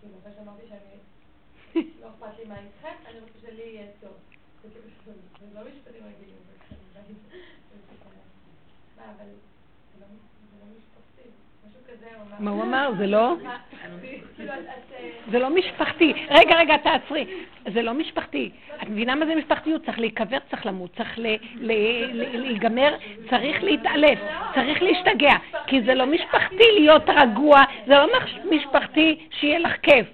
כאילו, 0.00 0.14
אחרי 0.20 0.32
שאמרתי 0.36 0.62
שאני, 0.68 1.84
לא 2.00 2.08
אכפת 2.08 2.38
לי 2.38 2.44
מה 2.44 2.58
איתכם, 2.58 2.94
אני 3.06 3.20
רוצה 3.20 3.38
שלי 3.40 3.62
יהיה 3.62 3.86
טוב. 4.00 4.12
זה 4.62 4.68
כאילו, 4.70 5.16
זה 5.40 5.46
לא 5.54 5.60
משפטים 5.60 6.04
רגילים, 6.04 6.36
אבל 8.96 9.26
זה 9.94 10.06
לא 10.60 10.66
משפחתי. 10.78 11.28
מה 12.38 12.50
הוא 12.50 12.62
אמר? 12.62 12.90
זה 12.98 13.06
לא? 13.06 13.34
כאילו, 14.36 14.52
זה 15.30 15.38
לא 15.38 15.50
משפחתי. 15.50 16.12
רגע, 16.30 16.56
רגע, 16.56 16.76
תעצרי. 16.76 17.26
זה 17.72 17.82
לא 17.82 17.94
משפחתי. 17.94 18.50
את 18.82 18.88
מבינה 18.88 19.14
מה 19.14 19.26
זה 19.26 19.34
משפחתיות? 19.34 19.84
צריך 19.86 19.98
להיקבר, 19.98 20.38
צריך 20.50 20.66
למות, 20.66 20.90
צריך 20.96 21.18
להיגמר, 22.34 22.94
צריך 23.30 23.62
להתעלף, 23.62 24.18
צריך 24.54 24.82
להשתגע. 24.82 25.34
כי 25.66 25.82
זה 25.82 25.94
לא 25.94 26.06
משפחתי 26.06 26.64
להיות 26.74 27.08
רגוע, 27.08 27.60
זה 27.86 27.94
לא 27.94 28.06
משפחתי 28.50 29.26
שיהיה 29.30 29.58
לך 29.58 29.72
כיף. 29.82 30.06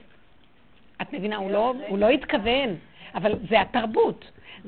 את 1.03 1.13
מבינה? 1.13 1.37
הוא 1.37 1.99
לא 1.99 2.09
התכוון, 2.09 2.77
אבל 3.15 3.33
זה 3.49 3.61
התרבות. 3.61 4.25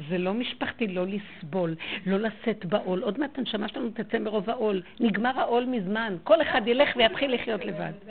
זה 0.08 0.18
לא 0.18 0.34
משפחתי 0.34 0.86
לא 0.86 1.06
לסבול, 1.06 1.74
לא 2.06 2.18
לשאת 2.18 2.64
בעול. 2.64 3.02
עוד 3.02 3.18
מעט 3.18 3.38
הנשמה 3.38 3.68
שלנו 3.68 3.90
תצא 3.90 4.18
מרוב 4.18 4.50
העול. 4.50 4.82
נגמר 5.00 5.40
העול 5.40 5.64
מזמן. 5.64 6.16
כל 6.24 6.42
אחד 6.42 6.62
ילך 6.66 6.96
ויתחיל 6.96 7.34
לחיות 7.34 7.64
לבד. 7.64 7.92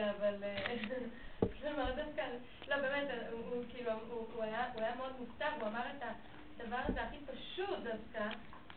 לא, 2.69 2.75
באמת, 2.75 3.07
הוא 3.31 3.63
כאילו, 3.69 3.91
הוא 4.35 4.43
היה 4.43 4.95
מאוד 4.97 5.11
מופתע, 5.19 5.45
הוא 5.59 5.67
אמר 5.67 5.81
את 5.97 6.03
הדבר 6.59 6.77
הזה 6.87 7.01
הכי 7.01 7.17
פשוט 7.25 7.77
דווקא, 7.83 8.29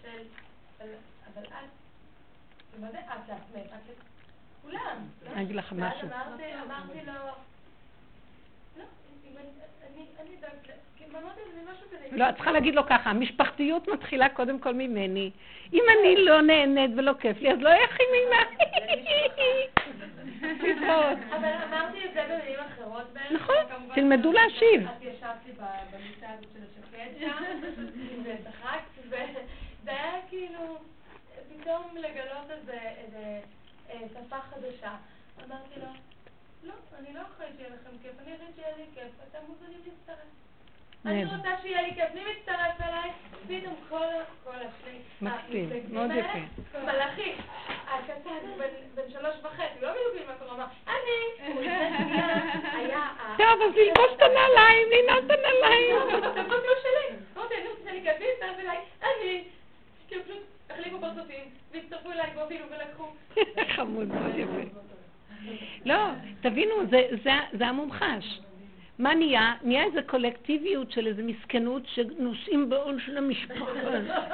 של, 0.02 0.22
אבל 0.80 1.46
את, 1.46 2.80
מה 2.80 2.90
זה 2.90 2.98
את 2.98 3.28
לעצמך? 3.28 3.72
את 3.74 3.96
לכולם. 4.62 4.96
אני 5.32 5.42
אגיד 5.42 5.56
לך 5.56 5.72
משהו. 5.72 6.08
ואז 6.08 6.40
אמרתי 6.66 7.06
לו, 7.06 7.12
לא, 12.12 12.28
את 12.28 12.34
צריכה 12.34 12.52
להגיד 12.52 12.74
לו 12.74 12.86
ככה, 12.86 13.10
המשפחתיות 13.10 13.88
מתחילה 13.88 14.28
קודם 14.28 14.58
כל 14.58 14.74
ממני. 14.74 15.30
אם 15.72 15.82
אני 15.98 16.24
לא 16.24 16.40
נהנית 16.40 16.90
ולא 16.96 17.12
כיף 17.20 17.40
לי, 17.40 17.52
אז 17.52 17.58
לא 17.60 17.68
יכי 17.68 18.02
ממך. 18.12 18.48
אבל 21.30 21.48
אמרתי 21.68 22.04
את 22.04 22.14
זה 22.14 22.22
במילים 22.30 22.60
אחרות 22.60 23.12
בערך. 23.12 23.32
נכון, 23.32 23.56
תלמדו 23.94 24.32
להשיב. 24.32 24.86
את 24.86 25.02
ישבת 25.02 25.30
לי 25.46 25.52
במיטה 25.92 26.26
הזאת 26.30 26.46
של 26.52 26.60
השקד 26.62 27.20
שם, 27.20 27.60
וצחקת, 28.24 29.06
וזה 29.06 29.16
היה 29.86 30.12
כאילו, 30.28 30.78
פתאום 31.48 31.96
לגלות 31.96 32.50
איזה 32.50 32.78
אה, 33.90 33.98
שפה 34.08 34.36
חדשה. 34.40 34.92
אמרתי 35.46 35.80
לו, 35.80 35.88
לא, 36.62 36.72
אני 36.98 37.14
לא 37.14 37.20
אחראית 37.20 37.52
שיהיה 37.56 37.70
לכם 37.70 37.98
כיף, 38.02 38.12
אני 38.18 38.34
אחראית 38.34 38.54
שיהיה 38.56 38.76
לי 38.76 38.84
כיף, 38.94 39.12
אתם 39.30 39.38
מוזמנים 39.48 39.80
להצטרף. 39.84 40.26
אני 41.06 41.24
רוצה 41.24 41.48
שיהיה 41.62 41.82
לי 41.82 41.94
כיף, 41.94 42.14
מי 42.14 42.20
מצטרף 42.20 42.80
אליי? 42.80 43.10
פתאום 43.48 43.74
כל 44.44 44.54
השני, 44.54 44.98
מקסים, 45.22 45.70
מאוד 45.90 46.10
יפה. 46.10 46.78
מלאכי, 46.78 47.32
הקטן, 47.86 48.64
בן 48.94 49.10
שלוש 49.10 49.36
וחצי, 49.42 49.80
לא 49.80 49.90
בדיוק 49.92 50.28
מה 50.28 50.34
קורה, 50.34 50.54
אמר, 50.54 50.66
אני, 50.86 51.20
טוב, 53.38 53.62
אז 53.62 53.76
ללבוש 53.76 54.12
את 54.16 54.22
הנעליים, 54.22 54.88
לנעול 54.90 55.24
את 55.24 55.30
הנעליים. 55.30 55.96
זה 56.34 56.44
פשוט 56.44 56.78
שלי. 56.82 57.16
אמרתי, 57.36 57.54
אני 57.54 57.68
רוצה 57.68 57.82
שאני 57.84 58.02
כיף, 58.02 58.20
להצטרף 58.20 58.58
אליי, 58.58 58.78
אני. 59.02 59.44
כאילו 60.08 60.24
פשוט 60.24 60.42
החליפו 60.70 61.00
פרצופים, 61.00 61.44
והצטרפו 61.72 62.12
אליי 62.12 62.36
ואפילו 62.36 62.66
ולקחו. 62.70 63.04
חמוד, 63.76 64.08
מאוד 64.08 64.34
יפה. 64.36 64.78
לא, 65.84 65.96
תבינו, 66.40 66.74
זה 67.52 67.66
המומחש. 67.66 68.40
מה 68.98 69.14
נהיה? 69.14 69.54
נהיה 69.62 69.84
איזו 69.84 70.00
קולקטיביות 70.06 70.92
של 70.92 71.06
איזו 71.06 71.22
מסכנות 71.22 71.82
שנושאים 71.86 72.68
בעול 72.68 73.00
של 73.06 73.16
המשפחה. 73.18 73.64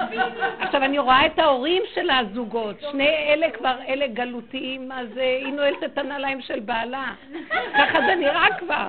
עכשיו, 0.60 0.84
אני 0.84 0.98
רואה 0.98 1.26
את 1.26 1.38
ההורים 1.38 1.82
של 1.94 2.10
הזוגות, 2.10 2.76
שני 2.90 3.08
אלה 3.08 3.50
כבר, 3.50 3.76
אלה 3.88 4.06
גלותיים, 4.06 4.92
אז 4.92 5.18
אה, 5.18 5.36
היא 5.36 5.52
נועלת 5.52 5.84
את 5.84 5.98
הנעליים 5.98 6.40
של 6.40 6.60
בעלה. 6.60 7.14
ככה 7.74 7.98
זה 8.06 8.14
נראה 8.14 8.46
כבר. 8.58 8.88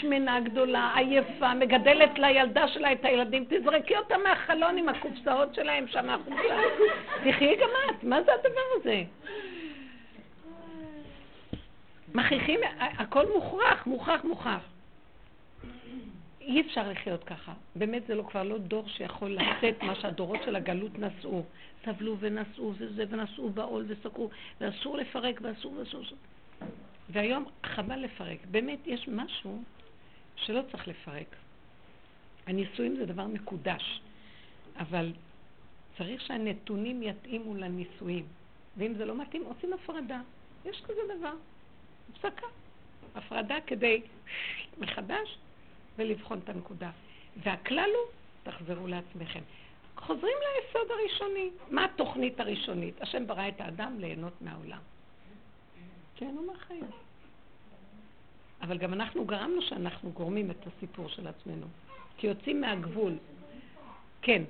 שמנה 0.00 0.40
גדולה, 0.40 0.90
עייפה, 0.96 1.54
מגדלת 1.54 2.18
לילדה 2.18 2.68
שלה 2.68 2.92
את 2.92 3.04
הילדים, 3.04 3.44
תזרקי 3.48 3.96
אותה 3.96 4.14
מהחלון 4.18 4.78
עם 4.78 4.88
הקופסאות 4.88 5.54
שלהם 5.54 5.88
שם 5.88 6.10
החוצה. 6.10 6.54
תחי 7.24 7.56
גם 7.56 7.68
את, 7.90 8.04
מה 8.04 8.22
זה 8.22 8.32
הדבר 8.34 8.60
הזה? 8.80 9.02
מכריחים, 12.16 12.60
הכל 12.78 13.26
מוכרח, 13.34 13.86
מוכרח, 13.86 14.24
מוכרח. 14.24 14.62
אי 16.40 16.60
אפשר 16.60 16.90
לחיות 16.90 17.24
ככה. 17.24 17.52
באמת 17.76 18.06
זה 18.06 18.14
לא, 18.14 18.22
כבר 18.22 18.42
לא 18.42 18.58
דור 18.58 18.88
שיכול 18.88 19.30
לשאת 19.36 19.82
מה 19.82 19.94
שהדורות 19.94 20.38
של 20.44 20.56
הגלות 20.56 20.98
נשאו. 20.98 21.42
סבלו 21.84 22.16
ונשאו 22.18 22.72
וזה, 22.78 23.04
ונשאו 23.08 23.50
בעול 23.50 23.84
וסקרו, 23.88 24.30
ואסור 24.60 24.96
לפרק 24.96 25.40
ואסור 25.42 25.72
ואסור. 25.72 26.02
והיום 27.10 27.44
חבל 27.64 27.96
לפרק. 27.96 28.38
באמת 28.50 28.78
יש 28.86 29.08
משהו 29.08 29.62
שלא 30.36 30.60
צריך 30.72 30.88
לפרק. 30.88 31.36
הנישואים 32.46 32.96
זה 32.96 33.06
דבר 33.06 33.26
מקודש, 33.26 34.00
אבל 34.78 35.12
צריך 35.98 36.20
שהנתונים 36.20 37.02
יתאימו 37.02 37.54
לנישואים. 37.54 38.26
ואם 38.76 38.94
זה 38.94 39.04
לא 39.04 39.16
מתאים, 39.16 39.44
עושים 39.44 39.72
הפרדה. 39.72 40.20
יש 40.64 40.82
כזה 40.84 41.00
דבר. 41.18 41.34
הפסקה. 42.12 42.46
הפרדה 43.14 43.56
כדי 43.66 44.02
מחדש 44.78 45.38
ולבחון 45.96 46.40
את 46.44 46.48
הנקודה. 46.48 46.90
והכלל 47.36 47.90
הוא, 47.94 48.12
תחזרו 48.52 48.86
לעצמכם. 48.86 49.40
חוזרים 49.96 50.36
ליסוד 50.56 50.90
הראשוני. 50.90 51.50
מה 51.70 51.84
התוכנית 51.84 52.40
הראשונית? 52.40 53.02
השם 53.02 53.26
ברא 53.26 53.48
את 53.48 53.60
האדם 53.60 53.98
ליהנות 53.98 54.32
מהעולם. 54.40 54.80
כן, 56.16 56.34
הוא 56.36 56.46
מהחיים. 56.46 56.84
אבל 58.60 58.78
גם 58.78 58.92
אנחנו 58.92 59.24
גרמנו 59.24 59.62
שאנחנו 59.62 60.10
גורמים 60.10 60.50
את 60.50 60.66
הסיפור 60.66 61.08
של 61.08 61.26
עצמנו. 61.26 61.66
כי 62.16 62.26
יוצאים 62.26 62.60
מהגבול. 62.60 63.12
כן. 64.22 64.42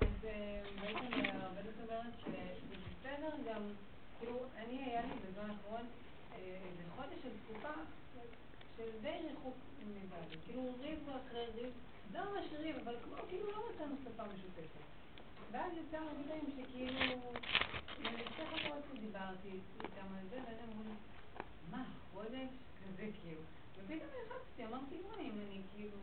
אז 0.00 0.06
אה, 0.24 0.62
בעצם 0.80 1.36
הרבנית 1.36 1.74
אומרת 1.82 2.12
שזה 2.20 2.36
בסדר 3.00 3.30
גם, 3.48 3.62
כאילו, 4.18 4.38
אני 4.56 4.84
היה 4.84 5.02
לי 5.02 5.08
בזמן 5.08 5.50
האחרון 5.50 5.86
אה, 6.32 6.38
איזה 6.38 6.82
חודש 6.96 7.22
של 7.22 7.28
תקופה 7.44 7.68
של 8.76 8.89
די 9.02 9.16
ריחוק 9.28 9.56
מבעלי. 9.80 10.36
כאילו 10.44 10.74
ריב 10.80 10.98
אחרי 11.08 11.46
ריב, 11.54 11.72
לא 12.12 12.20
ממש 12.20 12.46
ריב, 12.58 12.76
אבל 12.84 12.96
כמו 13.04 13.14
כאילו 13.28 13.50
לא 13.50 13.64
מצאנו 13.70 13.94
שפה 14.04 14.22
משותפת. 14.22 14.84
ואז 15.50 15.72
יצא 15.76 15.96
הרבה 15.96 16.22
פעמים 16.28 16.44
שכאילו, 16.56 17.32
שתי 18.00 18.42
חברות 18.46 18.84
שדיברתי 18.94 19.50
איתם 19.84 20.14
על 20.18 20.26
זה, 20.30 20.36
ואז 20.36 20.56
אמרו 20.68 20.82
לי, 20.88 20.94
מה, 21.70 21.84
חודש? 22.12 22.50
כזה 22.86 23.08
כאילו. 23.22 23.40
ופתאום 23.76 24.10
נלחצתי, 24.22 24.64
אמרתי, 24.64 24.94
אם 25.20 25.32
אני 25.48 25.60
כאילו... 25.76 25.96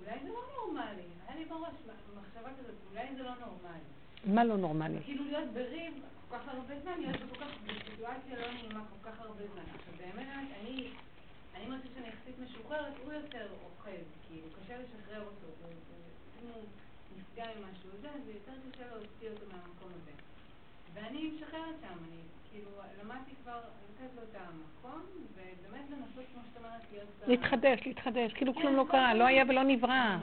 אולי 0.00 0.18
זה 0.22 0.28
לא 0.28 0.40
נורמלי. 0.56 1.02
היה 1.26 1.36
לי 1.36 1.44
בראש 1.44 1.74
מחשבה 2.16 2.50
כזאת, 2.58 2.74
אולי 2.90 3.14
זה 3.16 3.22
לא 3.22 3.34
נורמלי. 3.34 3.80
מה 4.24 4.44
לא 4.44 4.56
נורמלי? 4.56 4.98
כאילו 5.04 5.24
להיות 5.24 5.48
בריב 5.48 5.94
כל 6.28 6.38
כך 6.38 6.48
הרבה 6.48 6.80
זמן, 6.80 6.92
להיות 7.00 7.16
בכל 7.16 7.44
כך, 7.44 7.50
בסיטואציה 7.64 8.38
לא 8.38 8.52
נעימה 8.52 8.84
כל 8.90 9.10
כך 9.10 9.20
הרבה 9.20 9.42
זמן. 9.52 9.62
עכשיו 9.74 9.94
באמת, 9.98 10.26
אני, 10.60 10.88
אני 11.56 11.66
מרגישה 11.66 11.94
שאני 11.94 12.08
יחסית 12.08 12.34
משוחררת, 12.44 12.92
הוא 13.04 13.12
יותר 13.12 13.46
אוכל, 13.64 13.90
כאילו, 14.28 14.48
קשה 14.56 14.74
לשחרר 14.78 15.20
אותו. 15.20 15.46
אם 16.42 16.48
הוא 16.54 16.64
נפגע 17.18 17.44
ממשהו, 17.44 17.90
זה, 18.00 18.08
זה 18.26 18.32
יותר 18.32 18.52
קשה 18.70 18.84
להוציא 18.90 19.30
אותו 19.30 19.44
מהמקום 19.52 19.90
הזה. 20.02 20.12
ואני 20.94 21.30
משחררת 21.30 21.74
שם, 21.80 21.98
אני 22.08 22.20
כאילו, 22.50 22.70
למדתי 23.02 23.30
כבר 23.42 23.58
לתת 23.58 24.10
לו 24.16 24.22
את 24.22 24.36
המקום, 24.36 25.02
ובאמת 25.32 25.84
לנסות, 25.90 26.24
כמו 26.32 26.42
שאת 26.48 26.56
אומרת, 26.56 26.80
להיות... 26.92 27.08
להתחדש, 27.26 27.80
להתחדש, 27.86 28.32
כאילו 28.32 28.54
כלום 28.54 28.76
לא 28.76 28.84
קרה, 28.90 29.14
לא 29.14 29.24
היה 29.24 29.44
ולא 29.48 29.62
נברא. 29.62 30.16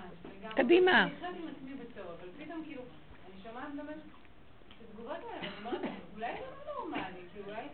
קדימה. 0.56 1.04
אני 1.04 1.16
חושבת 1.16 1.36
עם 1.36 1.48
עצמי 1.48 1.74
בטוב, 1.74 2.06
אבל 2.06 2.46
פתאום 2.46 2.64
כאילו, 2.66 2.82
אני 3.26 3.44
שומעת 3.44 3.76
באמת 3.76 3.98
את 3.98 4.74
התגובות 4.90 5.18
האלה, 5.18 5.40
אני 5.42 5.50
אומרת, 5.66 5.82
אולי 6.16 6.34
זה 6.34 6.46
לא 6.68 6.74
נורמלי, 6.74 7.22
כי 7.34 7.40
אולי 7.48 7.68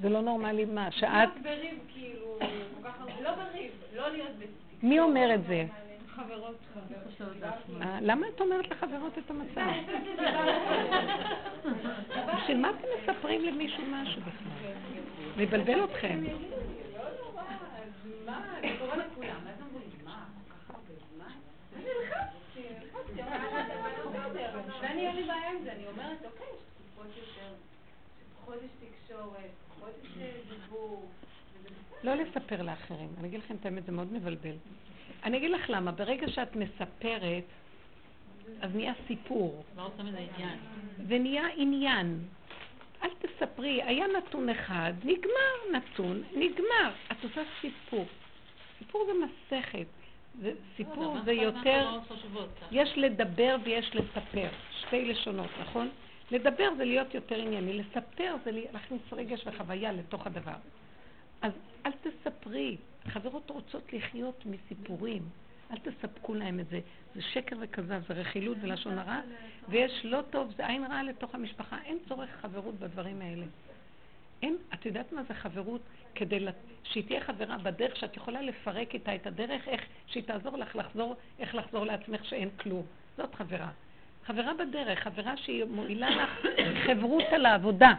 זה 0.00 0.08
לא... 0.08 0.20
נורמלי 0.20 0.64
מה? 0.64 0.90
שאת... 0.90 1.08
להיות 1.10 1.30
בריב, 1.42 1.78
כאילו, 1.94 2.38
כל 2.82 2.88
כך 2.88 3.00
הרבה, 3.00 3.12
לא 3.22 3.34
בריב, 3.34 3.70
לא 3.96 4.08
להיות 4.08 4.28
בתקשורת. 4.38 4.82
מי 4.82 5.00
אומר 5.00 5.34
את 5.34 5.46
זה? 5.46 5.64
חברות, 6.16 6.56
חברות. 6.74 6.96
למה 8.00 8.28
את 8.28 8.40
אומרת 8.40 8.70
לחברות 8.70 9.18
את 9.18 9.30
המצב? 9.30 9.60
בשביל 12.36 12.60
מה 12.60 12.70
אתם 12.70 12.86
מספרים 12.98 13.44
למישהו 13.44 13.82
משהו 13.90 14.20
בכלל? 14.20 14.72
מבלבל 15.36 15.84
אתכם. 15.84 16.24
ואני, 24.80 25.06
אין 25.06 25.16
לי 25.16 25.22
בעיה 25.22 25.50
עם 25.50 25.56
זה, 25.64 25.72
אני 25.72 25.86
אומרת, 25.86 26.18
אוקיי, 26.24 26.46
יש 26.46 26.60
תקופות 26.74 27.06
יותר, 27.16 27.54
פחות 28.40 28.54
יש 28.64 28.70
תקשורת, 28.88 29.50
לא 32.04 32.14
לספר 32.14 32.62
לאחרים. 32.62 33.08
אני 33.18 33.28
אגיד 33.28 33.40
לכם 33.40 33.54
את 33.60 33.66
האמת, 33.66 33.84
זה 33.86 33.92
מאוד 33.92 34.12
מבלבל. 34.12 34.56
אני 35.24 35.36
אגיד 35.36 35.50
לך 35.50 35.70
למה. 35.70 35.92
ברגע 35.92 36.28
שאת 36.28 36.56
מספרת, 36.56 37.44
אז 38.60 38.74
נהיה 38.74 38.92
סיפור. 39.06 39.64
לא 39.76 39.86
עושה 39.86 40.02
מזה 40.02 40.18
עניין. 40.18 40.58
אל 43.02 43.08
תספרי, 43.18 43.82
היה 43.82 44.06
נתון 44.18 44.48
אחד, 44.48 44.92
נגמר 45.04 45.72
נתון, 45.72 46.22
נגמר. 46.34 46.90
את 47.12 47.24
עושה 47.24 47.42
סיפור. 47.60 48.06
סיפור 48.78 49.06
זה 49.06 49.12
מסכת. 49.26 49.86
זה, 50.40 50.52
סיפור 50.76 51.16
זה 51.24 51.32
יותר, 51.32 51.98
יש 52.70 52.92
לדבר 52.96 53.56
ויש 53.64 53.90
לספר. 53.94 54.48
שתי 54.80 55.04
לשונות, 55.04 55.50
נכון? 55.60 55.88
לדבר 56.30 56.68
זה 56.76 56.84
להיות 56.84 57.14
יותר 57.14 57.36
ענייני, 57.36 57.72
לספר 57.72 58.36
זה 58.44 58.50
להכניס 58.72 59.02
רגש 59.12 59.46
וחוויה 59.46 59.92
לתוך 59.92 60.26
הדבר. 60.26 60.56
אז 61.42 61.52
אל 61.86 61.92
תספרי. 61.92 62.76
חברות 63.08 63.50
רוצות 63.50 63.92
לחיות 63.92 64.44
מסיפורים. 64.46 65.22
אל 65.70 65.76
תספקו 65.76 66.34
להם 66.34 66.60
את 66.60 66.68
זה. 66.68 66.80
זה 67.14 67.22
שקר 67.22 67.56
וכזב, 67.60 68.02
זה 68.08 68.14
רכילות 68.14 68.56
ולשון 68.60 68.98
הרע, 68.98 69.20
ויש 69.68 70.00
לא 70.04 70.22
טוב, 70.30 70.52
זה 70.56 70.66
עין 70.66 70.84
רעה 70.84 71.02
לתוך 71.02 71.34
המשפחה. 71.34 71.78
אין 71.84 71.98
צורך 72.08 72.30
חברות 72.40 72.74
בדברים 72.74 73.22
האלה. 73.22 73.44
אין, 74.42 74.56
את 74.74 74.86
יודעת 74.86 75.12
מה 75.12 75.22
זה 75.28 75.34
חברות? 75.34 75.80
כדי 76.14 76.40
לת... 76.40 76.54
שהיא 76.82 77.04
תהיה 77.06 77.20
חברה 77.20 77.58
בדרך 77.58 77.96
שאת 77.96 78.16
יכולה 78.16 78.42
לפרק 78.42 78.94
איתה 78.94 79.14
את 79.14 79.26
הדרך, 79.26 79.68
איך 79.68 79.80
שהיא 80.06 80.22
תעזור 80.22 80.56
לך 80.56 80.76
לחזור, 80.76 81.14
איך 81.38 81.54
לחזור 81.54 81.84
לעצמך 81.84 82.24
שאין 82.24 82.50
כלום. 82.50 82.86
זאת 83.16 83.34
חברה. 83.34 83.70
חברה 84.26 84.54
בדרך, 84.54 84.98
חברה 84.98 85.36
שהיא 85.36 85.64
מועילה 85.64 86.10
לך 86.10 86.46
חברות 86.86 87.24
על 87.32 87.46
העבודה. 87.46 87.94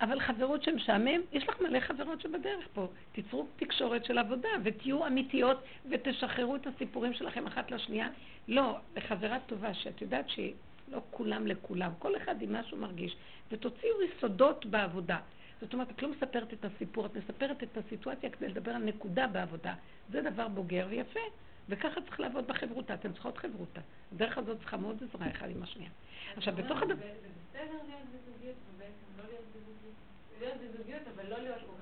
אבל 0.00 0.20
חברות 0.20 0.62
שמשעמם, 0.62 1.20
יש 1.32 1.48
לך 1.48 1.60
מלא 1.60 1.80
חברות 1.80 2.20
שבדרך 2.20 2.68
פה. 2.74 2.86
תיצרו 3.12 3.46
תקשורת 3.56 4.04
של 4.04 4.18
עבודה 4.18 4.48
ותהיו 4.64 5.06
אמיתיות 5.06 5.64
ותשחררו 5.90 6.56
את 6.56 6.66
הסיפורים 6.66 7.14
שלכם 7.14 7.46
אחת 7.46 7.70
לשנייה. 7.70 8.08
לא, 8.48 8.76
לחברה 8.96 9.38
טובה 9.46 9.74
שאת 9.74 10.02
יודעת 10.02 10.28
שהיא 10.28 10.54
לא 10.88 11.00
כולם 11.10 11.46
לכולם, 11.46 11.90
כל 11.98 12.16
אחד 12.16 12.42
עם 12.42 12.52
מה 12.52 12.64
שהוא 12.64 12.78
מרגיש, 12.78 13.16
ותוציאו 13.52 14.02
יסודות 14.02 14.66
בעבודה. 14.66 15.18
זאת 15.60 15.72
אומרת, 15.72 15.90
את 15.90 16.02
לא 16.02 16.08
מספרת 16.08 16.52
את 16.52 16.64
הסיפור, 16.64 17.06
את 17.06 17.16
מספרת 17.16 17.62
את 17.62 17.76
הסיטואציה 17.76 18.30
כדי 18.30 18.48
לדבר 18.48 18.70
על 18.70 18.82
נקודה 18.82 19.26
בעבודה. 19.26 19.74
זה 20.10 20.22
דבר 20.22 20.48
בוגר 20.48 20.86
ויפה, 20.90 21.20
וככה 21.68 22.00
צריך 22.00 22.20
לעבוד 22.20 22.46
בחברותה. 22.46 22.94
אתן 22.94 23.12
צריכות 23.12 23.38
חברותה. 23.38 23.80
הדרך 24.12 24.38
הזאת 24.38 24.58
צריכה 24.58 24.76
מאוד 24.76 25.02
עזרה 25.02 25.30
אחד 25.30 25.50
עם 25.50 25.62
השנייה. 25.62 25.90
עכשיו, 26.36 26.56
בתוך 26.56 26.82
הדבר... 26.82 26.94
זה 26.94 27.12
בסדר 27.52 27.78
להיות 27.88 28.06
בזוגיות, 28.12 28.56
ובעצם 28.74 29.18
לא 29.18 29.24
להיות 29.28 29.44
בזוגיות. 29.50 29.94
להיות 30.40 30.56
בזוגיות, 30.56 31.02
אבל 31.14 31.30
לא 31.30 31.38
להיות. 31.38 31.72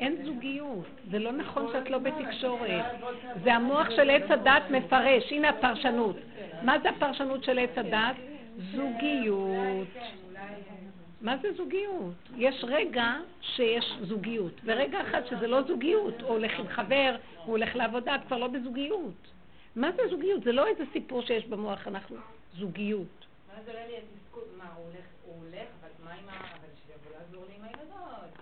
אין 0.00 0.24
זוגיות. 0.24 0.86
זה 1.10 1.18
לא 1.18 1.32
נכון 1.32 1.72
שאת 1.72 1.90
לא 1.90 1.98
בתקשורת. 1.98 2.84
זה 3.44 3.54
המוח 3.54 3.90
של 3.90 4.10
עץ 4.10 4.30
הדת 4.30 4.62
מפרש. 4.70 5.32
הנה 5.32 5.48
הפרשנות. 5.48 6.16
מה 6.62 6.78
זה 6.82 6.90
הפרשנות 6.90 7.44
של 7.44 7.58
עץ 7.58 7.78
הדת? 7.78 8.16
זוגיות. 8.72 9.88
מה 11.20 11.36
זה 11.42 11.52
זוגיות? 11.52 12.14
יש 12.36 12.64
רגע 12.68 13.14
שיש 13.40 13.96
זוגיות, 14.02 14.52
ורגע 14.64 15.00
אחד 15.00 15.26
שזה 15.26 15.46
לא 15.46 15.62
זוגיות, 15.62 16.20
הוא 16.20 16.30
הולך 16.30 16.52
עם 16.58 16.68
חבר, 16.68 17.16
הוא 17.44 17.56
הולך 17.56 17.76
לעבודה, 17.76 18.14
את 18.14 18.20
כבר 18.26 18.38
לא 18.38 18.48
בזוגיות. 18.48 19.14
מה 19.76 19.92
זה 19.92 20.02
זוגיות? 20.10 20.44
זה 20.44 20.52
לא 20.52 20.66
איזה 20.66 20.84
סיפור 20.92 21.22
שיש 21.22 21.46
במוח, 21.46 21.88
אנחנו 21.88 22.16
זוגיות. 22.58 23.26
ואז 23.48 23.68
עולה 23.68 23.86
לי 23.86 23.94
התסכול, 23.96 24.42
מה, 24.58 24.64
הוא 24.74 24.84
הולך, 24.84 25.06
הוא 25.24 25.34
הולך, 25.44 25.68
אבל 25.80 25.90
מה 26.04 26.12
עם 26.12 26.28
ה... 26.28 26.32
אבל 26.32 26.68
שיבוא 26.86 27.18
לעזור 27.18 27.44
לי 27.48 27.54
עם 27.58 27.64
הילדות. 27.64 28.36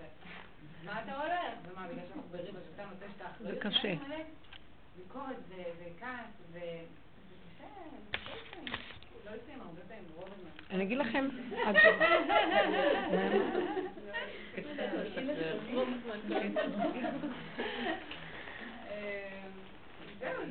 מה 0.85 1.03
אתה 1.03 1.21
הולך? 1.21 1.73
ומה, 1.73 1.87
בגלל 1.87 2.05
שאנחנו 2.09 2.23
בריב, 2.31 2.57
אז 2.57 2.63
אתה 2.75 2.85
נוטש 2.85 3.15
את 3.17 3.23
האחריות? 3.23 3.55
זה 3.55 3.61
קשה. 3.61 3.95
ביקורת 4.97 5.37
וכעס, 5.51 6.27
ו... 6.53 6.59
זה 6.59 7.35
קשה, 7.59 7.67
זה 8.11 8.19
קשה. 8.19 8.61
לא 9.25 9.63
הרבה. 9.63 9.84
אני 10.75 10.85
אגיד 10.85 10.99
לכם, 10.99 11.29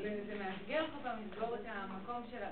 זה 0.02 0.24
זה 0.28 0.36
מאתגר 0.40 0.86
כל 0.86 1.00
פעם 1.04 1.18
לסגור 1.26 1.56
את 1.56 1.62
המקום 1.66 2.22
של 2.32 2.44
ה... 2.44 2.48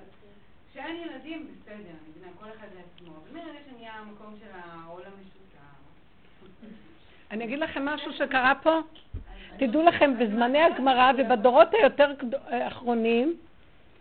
כשאין 0.72 0.96
ילדים, 0.96 1.48
בסדר, 1.62 1.76
אני 1.76 1.90
מבינה, 2.10 2.28
כל 2.40 2.46
אחד 2.58 2.68
לעצמו. 2.76 3.16
אבל 3.18 3.40
מרגע 3.40 3.60
שנהיה 3.70 3.94
המקום 3.94 4.36
של 4.40 4.50
העול 4.54 5.02
המשותף, 5.06 6.62
אני 7.32 7.44
אגיד 7.44 7.60
לכם 7.60 7.86
משהו 7.86 8.14
שקרה 8.14 8.54
פה. 8.64 8.80
תדעו 9.58 9.86
לכם, 9.86 10.14
בזמני 10.20 10.62
הגמרא 10.62 11.12
ובדורות 11.18 11.74
היותר 11.74 12.14
אחרונים, 12.50 13.38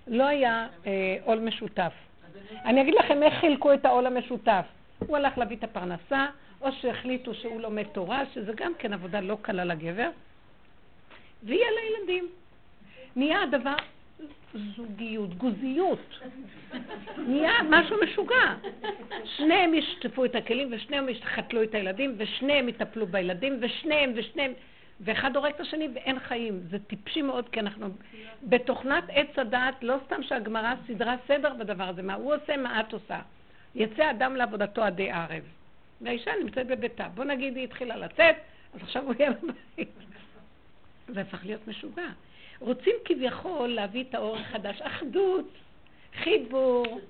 לא 0.07 0.25
היה 0.25 0.69
אה, 0.87 1.17
עול 1.25 1.39
משותף. 1.39 1.93
אני 2.65 2.83
אגיד 2.83 2.95
לכם 2.95 3.23
איך 3.23 3.35
חילקו 3.35 3.75
את 3.75 3.85
העול 3.85 4.07
המשותף. 4.07 4.65
הוא 4.99 5.17
הלך 5.17 5.39
להביא 5.39 5.57
את 5.57 5.65
הפרנסה, 5.65 6.27
או 6.61 6.73
שהחליטו 6.73 7.35
שהוא 7.35 7.61
לומד 7.61 7.83
תורה, 7.83 8.23
שזה 8.35 8.53
גם 8.57 8.73
כן 8.79 8.93
עבודה 8.93 9.21
לא 9.21 9.37
קלה 9.43 9.65
לגבר, 9.65 10.11
והיא 11.43 11.61
על 11.61 11.75
הילדים. 11.83 12.29
נהיה 13.17 13.43
הדבר 13.43 13.75
זוגיות, 14.77 15.35
גוזיות. 15.35 16.21
נהיה 17.19 17.53
משהו 17.71 17.97
משוגע. 18.05 18.55
שניהם 19.25 19.75
ישטפו 19.75 20.25
את 20.25 20.35
הכלים, 20.35 20.69
ושניהם 20.71 21.09
יחתלו 21.09 21.63
את 21.63 21.75
הילדים, 21.75 22.15
ושניהם 22.17 22.69
יטפלו 22.69 23.07
בילדים, 23.07 23.59
ושניהם, 23.61 24.13
ושניהם, 24.17 24.53
ואחד 25.01 25.37
הורג 25.37 25.53
את 25.55 25.61
השני 25.61 25.89
ואין 25.95 26.19
חיים. 26.21 26.61
זה 26.71 26.79
טיפשי 26.79 27.23
מאוד, 27.23 27.49
כי 27.49 27.61
אנחנו 27.61 27.89
בתוכנת 28.43 29.05
עץ 29.09 29.39
הדעת, 29.39 29.83
לא 29.83 29.97
סתם 30.07 30.23
שהגמרא 30.23 30.75
סידרה 30.87 31.17
סדר 31.29 31.55
בדבר 31.55 31.85
הזה, 31.85 32.03
מה 32.03 32.15
הוא 32.15 32.35
עושה, 32.35 32.57
מה 32.57 32.81
את 32.81 32.93
עושה. 32.93 33.21
יצא 33.75 34.11
אדם 34.11 34.37
לעבודתו 34.37 34.83
עדי 34.83 35.11
ערב, 35.11 35.43
והאישה 36.01 36.31
נמצאת 36.45 36.67
בביתה. 36.67 37.09
בוא 37.15 37.25
נגיד 37.25 37.57
היא 37.57 37.65
התחילה 37.65 37.97
לצאת, 37.97 38.37
אז 38.75 38.83
עכשיו 38.83 39.03
הוא 39.03 39.15
יהיה 39.19 39.31
בבית. 39.31 39.89
זה 41.15 41.21
הפך 41.21 41.45
להיות 41.45 41.69
משוגע. 41.69 42.09
רוצים 42.59 42.95
כביכול 43.05 43.69
להביא 43.69 44.05
את 44.09 44.15
האור 44.15 44.37
החדש, 44.37 44.83
אחדות, 44.83 45.49
חיבור. 46.23 47.01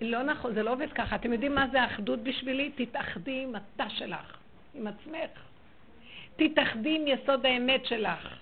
לא 0.00 0.22
נכון, 0.22 0.54
זה 0.54 0.62
לא 0.62 0.72
עובד 0.72 0.92
ככה. 0.92 1.16
אתם 1.16 1.32
יודעים 1.32 1.54
מה 1.54 1.66
זה 1.72 1.84
אחדות 1.84 2.22
בשבילי? 2.22 2.70
תתאחדי 2.74 3.42
עם 3.42 3.54
התא 3.54 3.88
שלך, 3.88 4.36
עם 4.74 4.86
עצמך. 4.86 5.53
תתאחדי 6.36 6.96
עם 6.96 7.06
יסוד 7.06 7.46
האמת 7.46 7.86
שלך. 7.86 8.38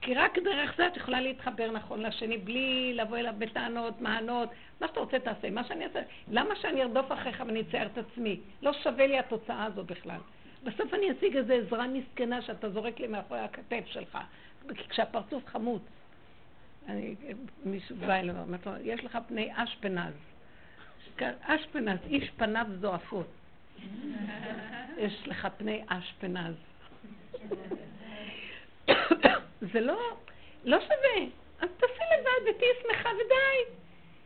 כי 0.00 0.14
רק 0.14 0.38
דרך 0.38 0.74
זה 0.76 0.86
את 0.86 0.96
יכולה 0.96 1.20
להתחבר 1.20 1.70
נכון 1.70 2.02
לשני, 2.02 2.38
בלי 2.38 2.92
לבוא 2.94 3.16
אליו 3.16 3.34
בטענות, 3.38 4.00
מענות. 4.00 4.48
מה 4.80 4.88
שאתה 4.88 5.00
רוצה 5.00 5.18
תעשה, 5.18 5.50
מה 5.50 5.64
שאני 5.64 5.84
אעשה. 5.84 6.00
למה 6.28 6.56
שאני 6.56 6.82
ארדוף 6.82 7.12
אחריך 7.12 7.42
ואני 7.46 7.60
אצייר 7.60 7.86
את 7.86 7.98
עצמי? 7.98 8.40
לא 8.62 8.72
שווה 8.72 9.06
לי 9.06 9.18
התוצאה 9.18 9.64
הזו 9.64 9.84
בכלל. 9.84 10.18
בסוף 10.64 10.94
אני 10.94 11.12
אשיג 11.12 11.36
איזו 11.36 11.52
עזרה 11.52 11.86
מסכנה 11.86 12.42
שאתה 12.42 12.70
זורק 12.70 13.00
לי 13.00 13.06
מאחורי 13.06 13.40
הכתף 13.40 13.84
שלך, 13.86 14.18
כשהפרצוף 14.88 15.46
חמוץ. 15.46 15.82
אני, 16.88 17.14
מישהו 17.64 17.96
בא 17.96 18.14
אליו 18.14 18.34
יש 18.84 19.04
לך 19.04 19.18
פני 19.28 19.50
אשפנז. 19.54 20.14
אשפנז, 21.42 21.98
איש 22.10 22.30
פניו 22.36 22.66
זועפות. 22.80 23.26
יש 24.98 25.28
לך 25.28 25.48
פני 25.58 25.82
אשפנז. 25.86 26.54
זה 29.72 29.80
לא, 29.80 29.98
לא 30.64 30.80
שווה. 30.80 31.26
אז 31.60 31.68
תעשי 31.76 32.02
לבד 32.18 32.50
ותהיי 32.50 32.70
שמחה 32.82 33.08
ודי. 33.08 33.74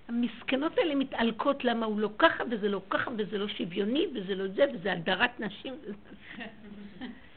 המסכנות 0.08 0.78
האלה 0.78 0.94
מתעלקות 0.94 1.64
למה 1.64 1.86
הוא 1.86 2.00
לא 2.00 2.08
ככה 2.18 2.44
וזה 2.50 2.68
לא 2.68 2.80
ככה 2.90 3.10
וזה 3.18 3.38
לא 3.38 3.48
שוויוני 3.48 4.06
וזה 4.14 4.34
לא 4.34 4.44
זה 4.48 4.64
וזה 4.74 4.92
הדרת 4.92 5.40
נשים. 5.40 5.74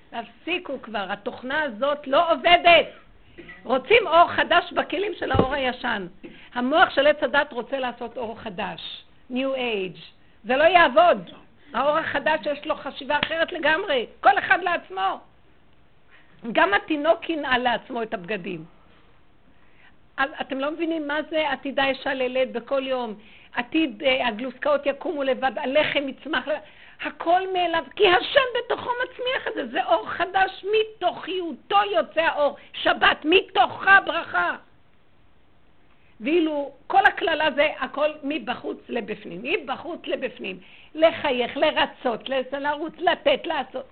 תפסיקו 0.09 0.81
כבר, 0.81 1.05
התוכנה 1.09 1.61
הזאת 1.61 2.07
לא 2.07 2.31
עובדת. 2.31 2.85
רוצים 3.63 4.07
אור 4.07 4.27
חדש 4.27 4.73
בכלים 4.73 5.11
של 5.19 5.31
האור 5.31 5.53
הישן. 5.53 6.07
המוח 6.53 6.89
של 6.89 7.07
עץ 7.07 7.23
הדת 7.23 7.51
רוצה 7.51 7.79
לעשות 7.79 8.17
אור 8.17 8.39
חדש, 8.39 9.03
New 9.31 9.55
Age. 9.55 9.99
זה 10.43 10.55
לא 10.55 10.63
יעבוד. 10.63 11.29
האור 11.73 11.97
החדש 11.97 12.39
יש 12.45 12.65
לו 12.65 12.75
חשיבה 12.75 13.19
אחרת 13.23 13.51
לגמרי, 13.51 14.05
כל 14.19 14.39
אחד 14.39 14.59
לעצמו. 14.63 15.19
גם 16.51 16.73
התינוק 16.73 17.29
ינעל 17.29 17.61
לעצמו 17.61 18.03
את 18.03 18.13
הבגדים. 18.13 18.65
אתם 20.41 20.59
לא 20.59 20.71
מבינים 20.71 21.07
מה 21.07 21.17
זה 21.29 21.49
עתידה 21.49 21.85
אישה 21.85 22.13
ללד 22.13 22.53
בכל 22.53 22.87
יום. 22.87 23.13
עתיד 23.55 24.03
אה, 24.03 24.27
הגלוסקאות 24.27 24.85
יקומו 24.85 25.23
לבד, 25.23 25.51
הלחם 25.55 26.09
יצמח, 26.09 26.47
הכל 27.01 27.41
מאליו, 27.53 27.83
כי 27.95 28.07
השם 28.07 28.39
בתוכו 28.57 28.89
מצמיח 29.03 29.47
את 29.47 29.53
זה, 29.55 29.67
זה 29.67 29.83
אור 29.83 30.09
חדש, 30.09 30.65
מתוכיותו 30.71 31.77
יוצא 31.91 32.21
האור, 32.21 32.55
שבת, 32.73 33.17
מתוכה 33.25 33.99
ברכה. 34.05 34.55
ואילו 36.21 36.71
כל 36.87 37.05
הקללה 37.05 37.51
זה 37.55 37.67
הכל 37.79 38.09
מבחוץ 38.23 38.77
לבפנים, 38.89 39.41
מבחוץ 39.43 40.01
לבפנים, 40.07 40.59
לחייך, 40.95 41.57
לרצות, 41.57 42.29
לרוץ, 42.51 42.93
לתת, 42.97 43.41
לעשות. 43.45 43.85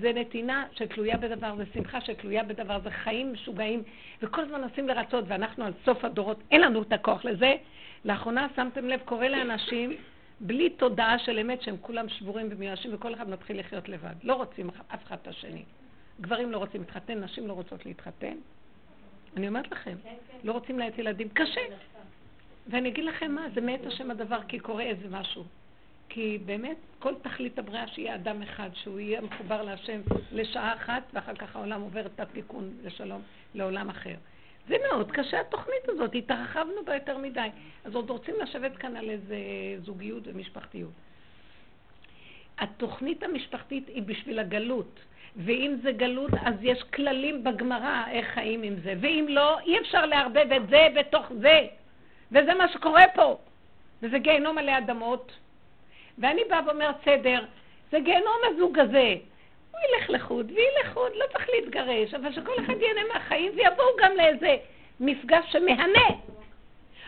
זה 0.00 0.12
נתינה 0.12 0.64
שתלויה 0.72 1.16
בדבר, 1.16 1.56
זה 1.56 1.64
שמחה 1.74 2.00
שתלויה 2.00 2.42
בדבר, 2.42 2.80
זה 2.80 2.90
חיים 2.90 3.32
משוגעים, 3.32 3.82
וכל 4.22 4.40
הזמן 4.40 4.60
מנסים 4.60 4.88
לרצות, 4.88 5.24
ואנחנו 5.28 5.64
על 5.64 5.72
סוף 5.84 6.04
הדורות, 6.04 6.40
אין 6.50 6.60
לנו 6.60 6.82
את 6.82 6.92
הכוח 6.92 7.24
לזה. 7.24 7.54
לאחרונה, 8.04 8.46
שמתם 8.56 8.88
לב, 8.88 9.00
קורה 9.04 9.28
לאנשים 9.28 9.96
בלי 10.40 10.70
תודעה 10.70 11.18
של 11.18 11.38
אמת 11.38 11.62
שהם 11.62 11.76
כולם 11.80 12.08
שבורים 12.08 12.46
ומיואשים, 12.50 12.94
וכל 12.94 13.14
אחד 13.14 13.28
מתחיל 13.28 13.60
לחיות 13.60 13.88
לבד. 13.88 14.14
לא 14.22 14.34
רוצים 14.34 14.70
אף 14.94 15.04
אחד 15.06 15.16
את 15.22 15.28
השני. 15.28 15.62
גברים 16.20 16.52
לא 16.52 16.58
רוצים 16.58 16.80
להתחתן, 16.80 17.18
נשים 17.24 17.48
לא 17.48 17.52
רוצות 17.52 17.86
להתחתן. 17.86 18.36
אני 19.36 19.48
אומרת 19.48 19.70
לכם, 19.72 19.96
לא 20.44 20.52
רוצים 20.52 20.78
לעת 20.78 20.98
ילדים, 20.98 21.28
קשה. 21.28 21.60
ואני 22.66 22.88
אגיד 22.88 23.04
לכם 23.04 23.32
מה, 23.32 23.46
זה 23.54 23.60
מאת 23.60 23.86
השם 23.86 24.10
הדבר, 24.10 24.38
כי 24.48 24.58
קורה 24.58 24.82
איזה 24.82 25.08
משהו. 25.10 25.44
כי 26.08 26.38
באמת 26.46 26.76
כל 26.98 27.14
תכלית 27.22 27.58
הבריאה 27.58 27.86
שיהיה 27.88 28.14
אדם 28.14 28.42
אחד, 28.42 28.70
שהוא 28.74 29.00
יהיה 29.00 29.20
מחובר 29.20 29.62
להשם 29.62 30.00
לשעה 30.32 30.74
אחת, 30.74 31.02
ואחר 31.12 31.34
כך 31.34 31.56
העולם 31.56 31.80
עובר 31.80 32.06
את 32.06 32.20
התיקון 32.20 32.70
לשלום 32.84 33.22
לעולם 33.54 33.88
אחר. 33.88 34.14
זה 34.68 34.76
מאוד 34.90 35.12
קשה 35.12 35.40
התוכנית 35.40 35.88
הזאת, 35.88 36.14
התרחבנו 36.14 36.84
בה 36.84 36.94
יותר 36.94 37.18
מדי. 37.18 37.48
אז 37.84 37.94
עוד 37.94 38.10
רוצים 38.10 38.34
לשבת 38.40 38.76
כאן 38.76 38.96
על 38.96 39.10
איזה 39.10 39.36
זוגיות 39.78 40.22
ומשפחתיות. 40.26 40.90
התוכנית 42.58 43.22
המשפחתית 43.22 43.88
היא 43.88 44.02
בשביל 44.02 44.38
הגלות, 44.38 45.00
ואם 45.36 45.76
זה 45.82 45.92
גלות 45.92 46.30
אז 46.44 46.54
יש 46.62 46.82
כללים 46.82 47.44
בגמרא 47.44 48.04
איך 48.10 48.26
חיים 48.26 48.62
עם 48.62 48.76
זה, 48.84 48.94
ואם 49.00 49.26
לא, 49.28 49.60
אי 49.60 49.78
אפשר 49.78 50.06
לערבב 50.06 50.52
את 50.56 50.68
זה 50.68 50.88
בתוך 50.96 51.32
זה. 51.40 51.66
וזה 52.32 52.54
מה 52.54 52.68
שקורה 52.68 53.04
פה. 53.14 53.38
וזה 54.02 54.18
גיהנום 54.18 54.56
מלא 54.56 54.78
אדמות. 54.78 55.32
ואני 56.20 56.42
באה 56.50 56.60
ואומרת, 56.66 56.94
בסדר, 57.02 57.44
זה 57.90 58.00
גיהנום 58.00 58.38
הזוג 58.44 58.78
הזה. 58.78 59.14
הוא 59.70 59.80
ילך 59.88 60.10
לחוד, 60.10 60.50
והיא 60.54 60.66
לחוד, 60.84 61.12
לא 61.14 61.24
צריך 61.32 61.48
להתגרש, 61.54 62.14
אבל 62.14 62.32
שכל 62.32 62.52
אחד 62.64 62.74
ייהנה 62.80 63.00
מהחיים 63.12 63.52
ויבואו 63.56 63.86
גם 64.02 64.16
לאיזה 64.16 64.56
מפגש 65.00 65.52
שמהנה. 65.52 66.08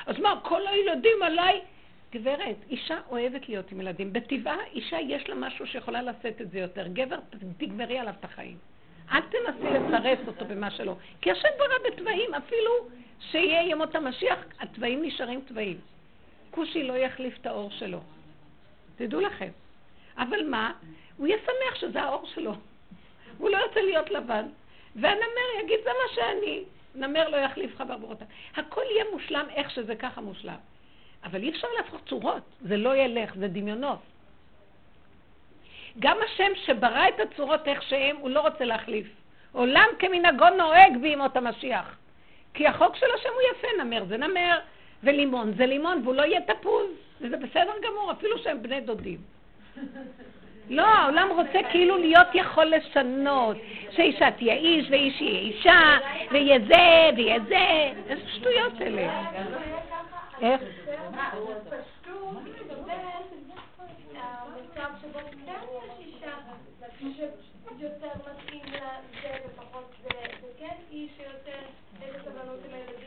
אז 0.07 0.19
מה, 0.19 0.41
כל 0.43 0.66
הילדים 0.66 1.23
עליי? 1.23 1.61
גברת, 2.12 2.57
אישה 2.70 2.99
אוהבת 3.11 3.49
להיות 3.49 3.73
עם 3.73 3.81
ילדים. 3.81 4.12
בטבעה, 4.12 4.57
אישה 4.73 5.01
יש 5.01 5.28
לה 5.28 5.35
משהו 5.35 5.66
שיכולה 5.66 6.03
לשאת 6.03 6.41
את 6.41 6.51
זה 6.51 6.59
יותר. 6.59 6.87
גבר, 6.87 7.19
תגמרי 7.59 7.99
עליו 7.99 8.15
את 8.20 8.24
החיים. 8.24 8.57
אל 9.12 9.20
תנסי 9.20 9.70
לסרס 9.70 10.19
אותו 10.27 10.45
במה 10.45 10.70
שלא. 10.70 10.95
כי 11.20 11.31
השם 11.31 11.49
ברא 11.59 11.91
בתוואים, 11.91 12.35
אפילו 12.35 12.70
שיהיה 13.20 13.62
ימות 13.62 13.95
המשיח, 13.95 14.39
התוואים 14.61 15.03
נשארים 15.03 15.41
תוואים. 15.49 15.78
כושי 16.51 16.82
לא 16.82 16.93
יחליף 16.93 17.39
את 17.41 17.47
האור 17.47 17.70
שלו. 17.70 18.01
תדעו 19.01 19.20
לכם. 19.20 19.48
אבל 20.18 20.44
מה? 20.44 20.72
הוא 21.16 21.27
יהיה 21.27 21.39
שמח 21.39 21.74
שזה 21.74 22.02
האור 22.02 22.27
שלו. 22.35 22.55
הוא 23.39 23.51
לא 23.51 23.56
ירצה 23.56 23.82
להיות 23.82 24.10
לבן. 24.10 24.47
והנמר 24.97 25.62
יגיד, 25.62 25.78
זה 25.85 25.90
מה 25.90 26.14
שאני. 26.14 26.64
נמר 26.94 27.28
לא 27.28 27.36
יחליף 27.36 27.77
חבר 27.77 27.97
ברותה. 27.97 28.24
הכל 28.56 28.82
יהיה 28.90 29.05
מושלם 29.12 29.47
איך 29.55 29.70
שזה 29.70 29.94
ככה 29.94 30.20
מושלם. 30.20 30.56
אבל 31.24 31.43
אי 31.43 31.51
אפשר 31.51 31.68
להפוך 31.77 32.01
צורות, 32.09 32.43
זה 32.60 32.77
לא 32.77 32.97
ילך, 32.97 33.35
זה 33.35 33.48
דמיונות. 33.48 33.98
גם 35.98 36.16
השם 36.24 36.52
שברא 36.66 37.09
את 37.09 37.20
הצורות 37.20 37.68
איך 37.68 37.82
שהם, 37.82 38.16
הוא 38.16 38.31
לא 38.31 38.40
רוצה 38.40 38.64
להחליף. 38.64 39.06
עולם 39.52 39.89
כמנהגו 39.98 40.47
נוהג 40.59 40.97
בימות 41.02 41.36
המשיח. 41.36 41.97
כי 42.55 42.66
החוק 42.66 42.97
של 42.97 43.06
השם 43.14 43.28
הוא 43.35 43.43
יפה, 43.52 43.85
נמר 43.85 44.05
זה 44.05 44.16
נמר, 44.16 44.59
ולימון 45.05 45.52
זה 45.56 45.66
לימון, 45.66 46.01
והוא 46.05 46.14
לא 46.14 46.22
יהיה 46.22 46.40
תפוז. 46.40 47.10
וזה 47.21 47.37
בסדר 47.37 47.73
גמור, 47.83 48.13
אפילו 48.13 48.39
שהם 48.39 48.63
בני 48.63 48.81
דודים. 48.81 49.19
לא, 50.71 50.87
העולם 50.87 51.29
רוצה 51.37 51.59
כאילו 51.71 51.97
להיות 51.97 52.27
יכול 52.35 52.65
לשנות, 52.65 53.57
שאישה 53.91 54.31
תהיה 54.31 54.55
איש 54.55 54.87
ואיש 54.91 55.21
יהיה 55.21 55.41
אישה, 55.41 55.99
ויהיה 56.31 56.59
זה 56.69 57.17
ויהיה 57.17 57.39
זה, 57.49 57.93
איזה 58.09 58.23
שטויות 58.31 58.81
אלה. 58.81 59.23
איך? 60.41 60.61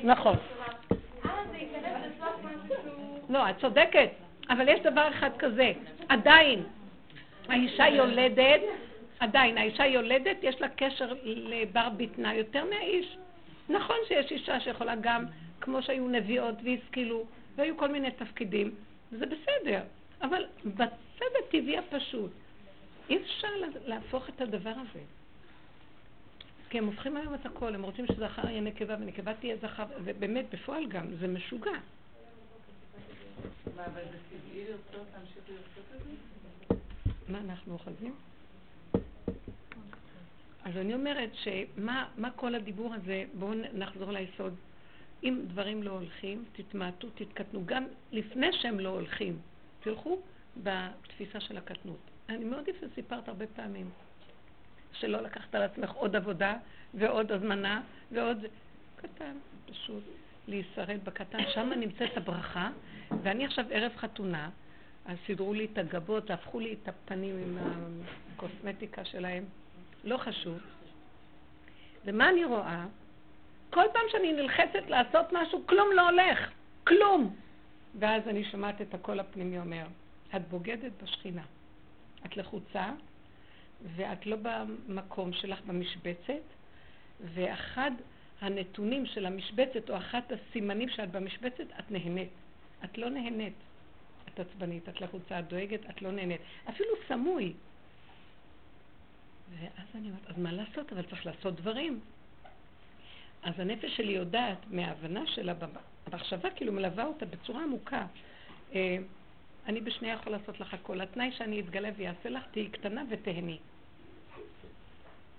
נכון. 0.03 0.35
לא, 3.29 3.49
את 3.49 3.57
צודקת, 3.61 4.09
אבל 4.49 4.69
יש 4.69 4.79
דבר 4.79 5.09
אחד 5.09 5.29
כזה, 5.39 5.71
עדיין, 6.09 6.63
האישה 7.47 7.87
יולדת, 7.87 8.61
עדיין, 9.19 9.57
האישה 9.57 9.85
יולדת, 9.85 10.37
יש 10.41 10.61
לה 10.61 10.69
קשר 10.69 11.13
לבר 11.25 11.89
בטנה 11.97 12.35
יותר 12.35 12.65
מהאיש. 12.65 13.17
נכון 13.69 13.95
שיש 14.07 14.31
אישה 14.31 14.59
שיכולה 14.59 14.95
גם, 15.01 15.25
כמו 15.61 15.81
שהיו 15.81 16.07
נביאות 16.07 16.55
והשכילו, 16.63 17.25
והיו 17.55 17.77
כל 17.77 17.87
מיני 17.87 18.11
תפקידים, 18.11 18.71
וזה 19.11 19.25
בסדר. 19.25 19.81
אבל 20.21 20.45
בצד 20.65 21.31
הטבעי 21.39 21.77
הפשוט, 21.77 22.31
אי 23.09 23.17
אפשר 23.17 23.47
להפוך 23.85 24.29
את 24.29 24.41
הדבר 24.41 24.69
הזה. 24.69 24.99
כי 26.69 26.77
הם 26.77 26.85
הופכים 26.85 27.17
היום 27.17 27.33
את 27.33 27.45
הכל, 27.45 27.75
הם 27.75 27.83
רוצים 27.83 28.05
שזכר 28.07 28.49
יהיה 28.49 28.61
נקבה 28.61 28.95
ונקבה 28.99 29.33
תהיה 29.33 29.55
זכר, 29.61 29.83
ובאמת, 30.03 30.45
בפועל 30.53 30.85
גם, 30.85 31.05
זה 31.19 31.27
משוגע. 31.27 31.77
מה? 33.75 33.83
מה 37.29 37.39
אנחנו 37.39 37.73
אוחזים? 37.73 38.15
אז 40.63 40.77
אני 40.77 40.93
אומרת 40.93 41.29
שמה 41.33 42.29
כל 42.35 42.55
הדיבור 42.55 42.93
הזה, 42.93 43.23
בואו 43.33 43.53
נחזור 43.73 44.11
ליסוד. 44.11 44.55
אם 45.23 45.41
דברים 45.47 45.83
לא 45.83 45.91
הולכים, 45.91 46.45
תתמעטו, 46.51 47.07
תתקטנו. 47.15 47.65
גם 47.65 47.83
לפני 48.11 48.47
שהם 48.53 48.79
לא 48.79 48.89
הולכים, 48.89 49.39
תלכו 49.79 50.19
בתפיסה 50.63 51.39
של 51.39 51.57
הקטנות. 51.57 51.99
אני 52.29 52.45
מאוד 52.45 52.67
יפה 52.67 52.85
סיפרת 52.95 53.27
הרבה 53.27 53.47
פעמים, 53.47 53.89
שלא 54.93 55.21
לקחת 55.21 55.55
על 55.55 55.61
עצמך 55.61 55.91
עוד 55.91 56.15
עבודה 56.15 56.57
ועוד 56.93 57.31
הזמנה 57.31 57.81
ועוד... 58.11 58.45
קטן, 58.95 59.37
פשוט 59.65 60.03
להישרד 60.47 60.99
בקטן. 61.03 61.37
שם 61.53 61.69
נמצאת 61.79 62.17
הברכה, 62.17 62.69
ואני 63.23 63.45
עכשיו 63.45 63.65
ערב 63.71 63.91
חתונה, 63.97 64.49
אז 65.05 65.17
סידרו 65.25 65.53
לי 65.53 65.67
את 65.73 65.77
הגבות, 65.77 66.31
הפכו 66.31 66.59
לי 66.59 66.75
את 66.83 66.87
הפנים 66.87 67.35
עם 67.37 67.57
הקוסמטיקה 68.35 69.05
שלהם. 69.05 69.45
לא 70.03 70.17
חשוב. 70.17 70.57
ומה 72.05 72.29
אני 72.29 72.45
רואה? 72.45 72.85
כל 73.69 73.85
פעם 73.93 74.01
שאני 74.11 74.33
נלחצת 74.33 74.89
לעשות 74.89 75.25
משהו, 75.31 75.67
כלום 75.67 75.87
לא 75.95 76.09
הולך. 76.09 76.49
כלום. 76.87 77.35
ואז 77.99 78.27
אני 78.27 78.43
שומעת 78.45 78.81
את 78.81 78.93
הקול 78.93 79.19
הפנימי 79.19 79.59
אומר, 79.59 79.85
את 80.35 80.47
בוגדת 80.49 80.91
בשכינה. 81.03 81.43
את 82.25 82.37
לחוצה, 82.37 82.89
ואת 83.95 84.25
לא 84.25 84.37
במקום 84.41 85.33
שלך 85.33 85.61
במשבצת, 85.65 86.43
ואחד 87.33 87.91
הנתונים 88.41 89.05
של 89.05 89.25
המשבצת, 89.25 89.89
או 89.89 89.97
אחת 89.97 90.31
הסימנים 90.31 90.89
שאת 90.89 91.11
במשבצת, 91.11 91.65
את 91.79 91.91
נהנית. 91.91 92.29
את 92.83 92.97
לא 92.97 93.09
נהנית. 93.09 93.53
את 94.33 94.39
עצבנית, 94.39 94.89
את 94.89 95.01
לחוצה, 95.01 95.39
את 95.39 95.47
דואגת, 95.47 95.79
את 95.89 96.01
לא 96.01 96.11
נהנית. 96.11 96.41
אפילו 96.69 96.89
סמוי. 97.07 97.53
ואז 99.59 99.87
אני 99.95 100.07
אומרת, 100.07 100.25
אז 100.27 100.37
מה 100.37 100.51
לעשות? 100.51 100.93
אבל 100.93 101.01
צריך 101.01 101.25
לעשות 101.25 101.55
דברים. 101.55 101.99
אז 103.43 103.59
הנפש 103.59 103.97
שלי 103.97 104.11
יודעת 104.11 104.57
מההבנה 104.69 105.27
שלה, 105.27 105.53
המחשבה 106.05 106.49
כאילו 106.49 106.73
מלווה 106.73 107.05
אותה 107.05 107.25
בצורה 107.25 107.63
עמוקה. 107.63 108.05
אה, 108.75 108.97
אני 109.65 109.81
בשנייה 109.81 110.13
יכול 110.13 110.31
לעשות 110.31 110.59
לך 110.59 110.73
הכל. 110.73 111.01
התנאי 111.01 111.31
שאני 111.31 111.59
אתגלה 111.59 111.89
ויעשה 111.95 112.29
לך, 112.29 112.43
תהיי 112.51 112.69
קטנה 112.69 113.03
ותהני. 113.09 113.57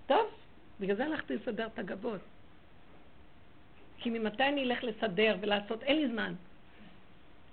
טוב, 0.07 0.27
בגלל 0.81 0.97
זה 0.97 1.05
הלכתי 1.05 1.35
לסדר 1.35 1.67
את 1.67 1.79
הגבות. 1.79 2.21
כי 4.05 4.11
ממתי 4.11 4.43
אני 4.43 4.63
אלך 4.63 4.85
לסדר 4.85 5.37
ולעשות? 5.41 5.83
אין 5.83 5.97
לי 5.97 6.09
זמן. 6.09 6.35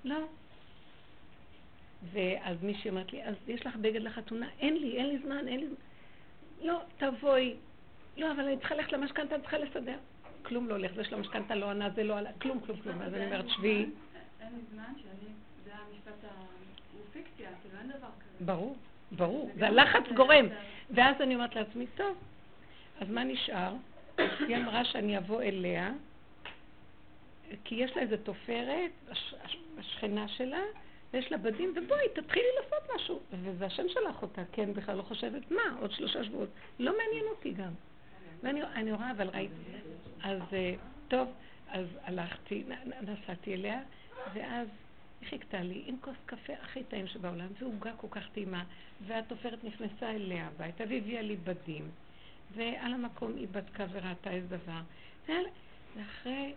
לא. 0.03 0.17
ואז 2.11 2.63
מישהי 2.63 2.89
אומרת 2.89 3.13
לי, 3.13 3.23
אז 3.23 3.35
יש 3.47 3.65
לך 3.65 3.75
בגד 3.75 4.01
לחתונה? 4.01 4.47
אין 4.59 4.77
לי, 4.77 4.97
אין 4.97 5.07
לי 5.07 5.17
זמן, 5.17 5.47
אין 5.47 5.59
לי 5.59 5.67
זמן. 5.67 5.75
לא, 6.61 6.81
תבואי. 6.97 7.55
לא, 8.17 8.31
אבל 8.31 8.43
אני 8.43 8.57
צריכה 8.57 8.75
ללכת 8.75 8.91
למשכנתה, 8.91 9.35
אני 9.35 9.41
צריכה 9.41 9.57
לסדר. 9.57 9.97
כלום 10.43 10.69
לא 10.69 10.73
הולך, 10.73 10.91
זה 10.95 11.03
של 11.03 11.15
המשכנתה 11.15 11.55
לא 11.55 11.71
ענה, 11.71 11.89
זה 11.89 12.03
לא 12.03 12.17
עלה, 12.17 12.29
כלום, 12.41 12.59
כלום, 12.59 12.81
כלום. 12.81 13.01
אז 13.01 13.13
אני 13.13 13.25
אומרת, 13.25 13.49
שבי. 13.49 13.69
אין 13.71 13.85
לי 14.41 14.61
זמן 14.73 14.93
שאני, 14.97 15.31
זה 15.63 15.71
המשפט. 15.73 16.29
הוא 16.93 17.01
פיקציה, 17.13 17.49
כאילו 17.61 17.79
אין 17.79 17.87
דבר 17.87 18.07
כזה. 18.19 18.45
ברור, 18.45 18.75
ברור. 19.11 19.51
והלחץ 19.57 20.03
גורם. 20.15 20.45
ואז 20.89 21.21
אני 21.21 21.35
אומרת 21.35 21.55
לעצמי, 21.55 21.85
טוב, 21.95 22.17
אז 23.01 23.09
מה 23.09 23.23
נשאר? 23.23 23.73
היא 24.17 24.57
אמרה 24.57 24.85
שאני 24.85 25.17
אבוא 25.17 25.41
אליה, 25.41 25.91
כי 27.63 27.75
יש 27.75 27.91
לה 27.95 28.01
איזה 28.01 28.17
תופרת, 28.17 28.91
השכנה 29.77 30.27
שלה, 30.27 30.61
ויש 31.13 31.31
לה 31.31 31.37
בדים, 31.37 31.73
ובואי, 31.75 32.05
תתחילי 32.13 32.45
לעשות 32.61 32.95
משהו. 32.95 33.19
וזה 33.31 33.65
השם 33.65 33.89
שלח 33.89 34.21
אותה, 34.21 34.41
כן, 34.51 34.73
בכלל 34.73 34.97
לא 34.97 35.01
חושבת, 35.01 35.51
מה, 35.51 35.61
עוד 35.79 35.91
שלושה 35.91 36.23
שבועות. 36.23 36.49
לא 36.79 36.91
מעניין 36.97 37.25
אותי 37.29 37.51
גם. 37.51 37.71
ואני 38.43 38.91
רואה, 38.91 39.11
אבל 39.11 39.29
ראיתי. 39.29 39.53
אז 40.23 40.41
אה, 40.53 40.73
טוב, 41.07 41.27
אז 41.69 41.85
הלכתי, 42.03 42.63
נסעתי 43.01 43.53
אליה, 43.53 43.79
ואז 44.33 44.67
היא 45.21 45.29
חיכתה 45.29 45.61
לי 45.61 45.83
עם 45.85 45.95
כוס 46.01 46.15
קפה 46.25 46.53
הכי 46.61 46.83
טעים 46.83 47.07
שבעולם, 47.07 47.47
ועוגה 47.59 47.91
כל 47.97 48.07
כך 48.11 48.29
טעימה, 48.33 48.63
והתופרת 49.07 49.63
נכנסה 49.63 50.11
אליה 50.11 50.47
הביתה 50.47 50.83
והביאה 50.89 51.21
לי 51.21 51.35
בדים, 51.35 51.89
ועל 52.55 52.93
המקום 52.93 53.35
היא 53.35 53.47
בדקה 53.51 53.85
וראתה 53.91 54.31
איזה 54.31 54.57
דבר. 54.57 54.81
ואחרי 55.95 56.53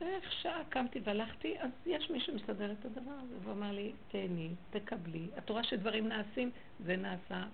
ואיך 0.00 0.32
שעה 0.32 0.62
קמתי 0.68 1.00
והלכתי, 1.04 1.58
אז 1.58 1.70
יש 1.86 2.10
מי 2.10 2.20
שמסדר 2.20 2.72
את 2.72 2.84
הדבר 2.84 3.12
הזה, 3.22 3.34
והוא 3.42 3.52
אמר 3.52 3.72
לי, 3.72 3.92
תהני, 4.08 4.48
תקבלי. 4.70 5.26
את 5.38 5.50
רואה 5.50 5.64
שדברים 5.64 6.08
נעשים, 6.08 6.50
זה 6.84 6.96
נעשה. 6.96 7.44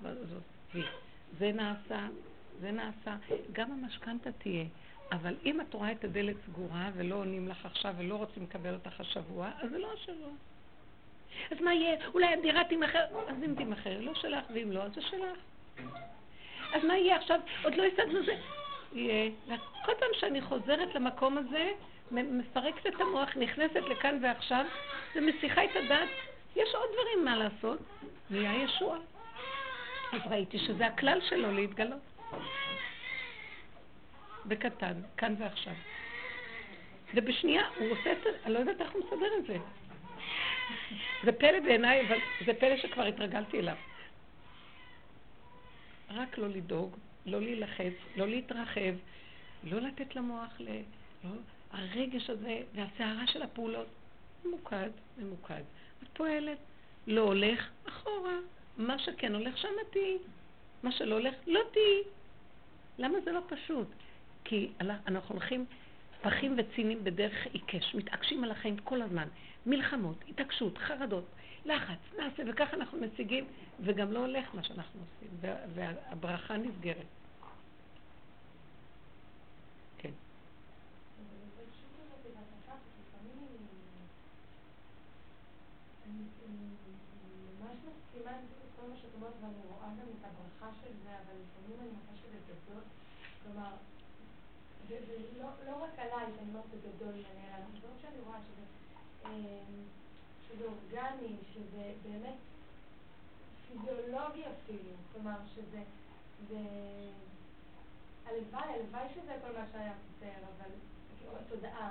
זה 1.39 1.52
נעשה, 1.52 2.09
זה 2.60 2.70
נעשה. 2.70 3.16
גם 3.52 3.73
המשכנתה 3.73 4.32
תהיה. 4.32 4.64
אבל 5.12 5.35
אם 5.44 5.60
את 5.60 5.74
רואה 5.74 5.93
את 5.93 6.05
הדלת 6.05 6.36
סגורה 6.47 6.90
ולא 6.94 7.14
עונים 7.14 7.48
לך 7.48 7.66
עכשיו 7.66 7.94
ולא 7.98 8.14
רוצים 8.14 8.43
לקבל 8.43 8.74
אותך 8.74 9.01
השבוע, 9.01 9.51
אז 9.60 9.70
זה 9.70 9.78
לא 9.78 9.93
השבוע. 9.93 10.31
אז 11.51 11.60
מה 11.60 11.74
יהיה? 11.74 12.06
אולי 12.14 12.27
הדירה 12.27 12.64
תימכר? 12.64 13.05
אז 13.28 13.36
אם 13.44 13.55
תימכר, 13.55 14.01
לא 14.01 14.14
שלך, 14.14 14.44
ואם 14.55 14.73
לא, 14.73 14.82
אז 14.82 14.94
זה 14.94 15.02
שלך. 15.02 15.39
אז 16.74 16.85
מה 16.85 16.97
יהיה 16.97 17.16
עכשיו? 17.16 17.40
עוד 17.64 17.74
לא 17.74 17.82
השגנו 17.82 18.24
זה. 18.24 18.36
יהיה. 18.93 19.31
כל 19.85 19.93
פעם 19.98 20.09
שאני 20.12 20.40
חוזרת 20.40 20.94
למקום 20.94 21.39
הזה, 21.39 21.70
מפרקת 22.10 22.86
את 22.86 23.00
המוח, 23.00 23.36
נכנסת 23.36 23.82
לכאן 23.90 24.18
ועכשיו, 24.22 24.66
ומסיחה 25.16 25.64
את 25.64 25.70
הדעת. 25.76 26.08
יש 26.56 26.74
עוד 26.74 26.88
דברים 26.92 27.24
מה 27.24 27.36
לעשות, 27.36 27.78
נהיה 28.30 28.64
ישוע. 28.64 28.98
אז 30.12 30.20
ראיתי 30.30 30.58
שזה 30.58 30.86
הכלל 30.86 31.20
שלו 31.28 31.52
להתגלות. 31.52 32.00
בקטן, 34.46 34.94
כאן 35.16 35.34
ועכשיו. 35.38 35.74
ובשנייה 37.14 37.62
הוא 37.78 37.90
עושה 37.90 38.12
את 38.12 38.18
זה, 38.24 38.30
אני 38.44 38.54
לא 38.54 38.58
יודעת 38.58 38.80
איך 38.80 38.90
הוא 38.90 39.04
מסדר 39.06 39.30
את 39.38 39.46
זה. 39.46 39.56
זה 41.24 41.32
פלא 41.32 41.60
בעיניי, 41.60 42.06
אבל 42.08 42.18
זה 42.46 42.54
פלא 42.54 42.76
שכבר 42.76 43.04
התרגלתי 43.04 43.58
אליו. 43.58 43.76
רק 46.10 46.38
לא 46.38 46.48
לדאוג, 46.48 46.96
לא 47.26 47.40
להילחץ, 47.40 47.92
לא 48.16 48.26
להתרחב, 48.26 48.94
לא 49.64 49.80
לתת 49.80 50.16
למוח 50.16 50.50
ל... 50.58 50.68
לא, 51.24 51.30
הרגש 51.76 52.30
הזה 52.30 52.60
והסערה 52.74 53.26
של 53.26 53.42
הפעולות, 53.42 53.86
ממוקד, 54.44 54.90
ממוקד. 55.18 55.62
את 56.02 56.08
פועלת, 56.12 56.58
לא 57.06 57.20
הולך, 57.20 57.68
אחורה. 57.88 58.36
מה 58.76 58.98
שכן 58.98 59.34
הולך, 59.34 59.58
שם 59.58 59.68
תהיי. 59.90 60.18
מה 60.82 60.92
שלא 60.92 61.14
הולך, 61.14 61.34
לא 61.46 61.60
תהיי. 61.72 62.02
למה 62.98 63.18
זה 63.24 63.32
לא 63.32 63.40
פשוט? 63.48 63.88
כי 64.44 64.70
אנחנו 64.80 65.34
הולכים 65.34 65.64
פחים 66.22 66.56
וצינים 66.58 67.04
בדרך 67.04 67.46
עיקש, 67.52 67.94
מתעקשים 67.94 68.44
על 68.44 68.50
החיים 68.50 68.76
כל 68.76 69.02
הזמן. 69.02 69.28
מלחמות, 69.66 70.16
התעקשות, 70.28 70.78
חרדות, 70.78 71.24
לחץ, 71.64 71.98
נעשה, 72.18 72.42
וככה 72.46 72.76
אנחנו 72.76 72.98
משיגים, 72.98 73.44
וגם 73.80 74.12
לא 74.12 74.18
הולך 74.18 74.54
מה 74.54 74.62
שאנחנו 74.62 75.00
עושים, 75.00 75.50
והברכה 75.74 76.56
נסגרת. 76.56 77.06
לא 95.66 95.84
רק 95.84 95.98
עליי, 95.98 96.26
שאני 96.36 96.48
אומרת 96.48 96.64
זה 96.70 96.88
גדול 96.88 97.14
ממני, 97.14 97.48
אלא 97.48 97.64
דברים 97.78 97.96
שאני 98.02 98.20
רואה 98.26 98.38
שזה, 98.46 98.64
אמ, 99.24 99.84
שזה 100.48 100.64
אורגני, 100.64 101.36
שזה 101.54 101.92
באמת 102.02 102.34
פיזיולוגי 103.68 104.42
אפילו, 104.46 104.92
כלומר 105.12 105.36
שזה, 105.54 105.82
זה... 106.48 106.58
הלוואי, 108.26 108.68
הלוואי 108.74 109.08
שזה 109.14 109.36
כל 109.42 109.58
מה 109.58 109.64
שהיה 109.72 109.92
חסר, 109.92 110.38
אבל, 110.56 110.70
כאילו, 111.18 111.32
התודעה, 111.36 111.90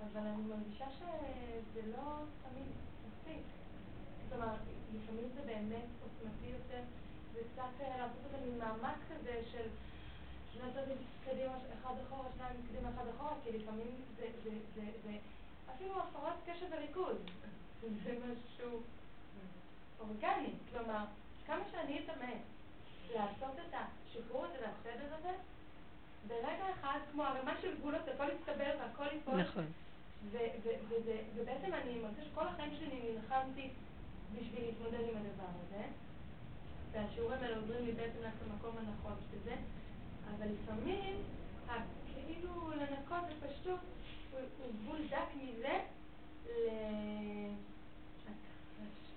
אבל 0.00 0.26
אני 0.26 0.42
מרגישה 0.42 0.86
שזה 0.90 1.80
לא 1.96 2.24
תמיד 2.42 2.66
מספיק. 3.06 3.65
כלומר, 4.28 4.54
לפעמים 4.94 5.28
זה 5.34 5.40
באמת 5.46 5.88
עוצמתי 6.02 6.46
יותר, 6.46 6.82
וקצת 7.32 7.80
אה, 7.80 7.98
לעשות 7.98 8.20
את 8.26 8.30
זה 8.30 8.46
ממאמץ 8.46 8.98
כזה 9.10 9.40
של 9.52 9.68
שני 10.52 10.72
צעדים 10.74 10.96
קדימה, 11.24 11.54
אחד 11.80 11.94
אחורה, 12.06 12.28
שניים 12.36 12.56
קדימה, 12.68 12.88
אחד 12.94 13.04
אחורה, 13.16 13.32
כי 13.44 13.58
לפעמים 13.58 13.90
זה, 14.16 14.26
זה, 14.44 14.50
זה, 14.74 14.82
זה 15.04 15.16
אפילו 15.74 16.00
הפרעת 16.00 16.36
קשב 16.46 16.66
וריכוז. 16.70 17.16
זה 18.04 18.18
משהו 18.18 18.80
אורגני. 20.00 20.52
כלומר, 20.72 21.04
כמה 21.46 21.62
שאני 21.70 22.00
אתאמץ 22.04 22.42
לעשות 23.14 23.54
את 23.68 23.74
השחרור 23.74 24.44
הזה 24.44 24.56
והסדר 24.60 25.14
הזה, 25.18 25.32
ברגע 26.28 26.64
אחד, 26.80 26.98
כמו 27.12 27.22
ערימה 27.22 27.52
של 27.60 27.76
גבולות, 27.78 28.00
הכל 28.14 28.26
יסתבר 28.40 28.74
והכל 28.80 29.06
ייפול. 29.12 29.40
נכון. 29.40 29.66
ובעצם 31.34 31.74
אני 31.74 31.98
מרגישה 31.98 32.24
שכל 32.30 32.46
החיים 32.46 32.72
שלי 32.78 33.12
נלחמתי 33.12 33.70
בשביל 34.34 34.64
להתמודד 34.64 35.00
עם 35.00 35.16
הדבר 35.16 35.50
הזה. 35.62 35.82
והשיעורים 36.92 37.38
האלה 37.42 37.56
עוזרים 37.56 37.84
לי 37.84 37.92
בעצם 37.92 38.18
ללכת 38.22 38.36
למקום 38.46 38.76
הנכון 38.78 39.12
שזה, 39.30 39.54
אבל 40.36 40.46
לפעמים, 40.46 41.14
כאילו 42.14 42.70
לנקות 42.70 43.24
בפשטות, 43.30 43.80
הוא 44.32 44.40
גבול 44.82 44.98
דק 45.10 45.28
מזה 45.36 45.80
ל... 46.46 46.70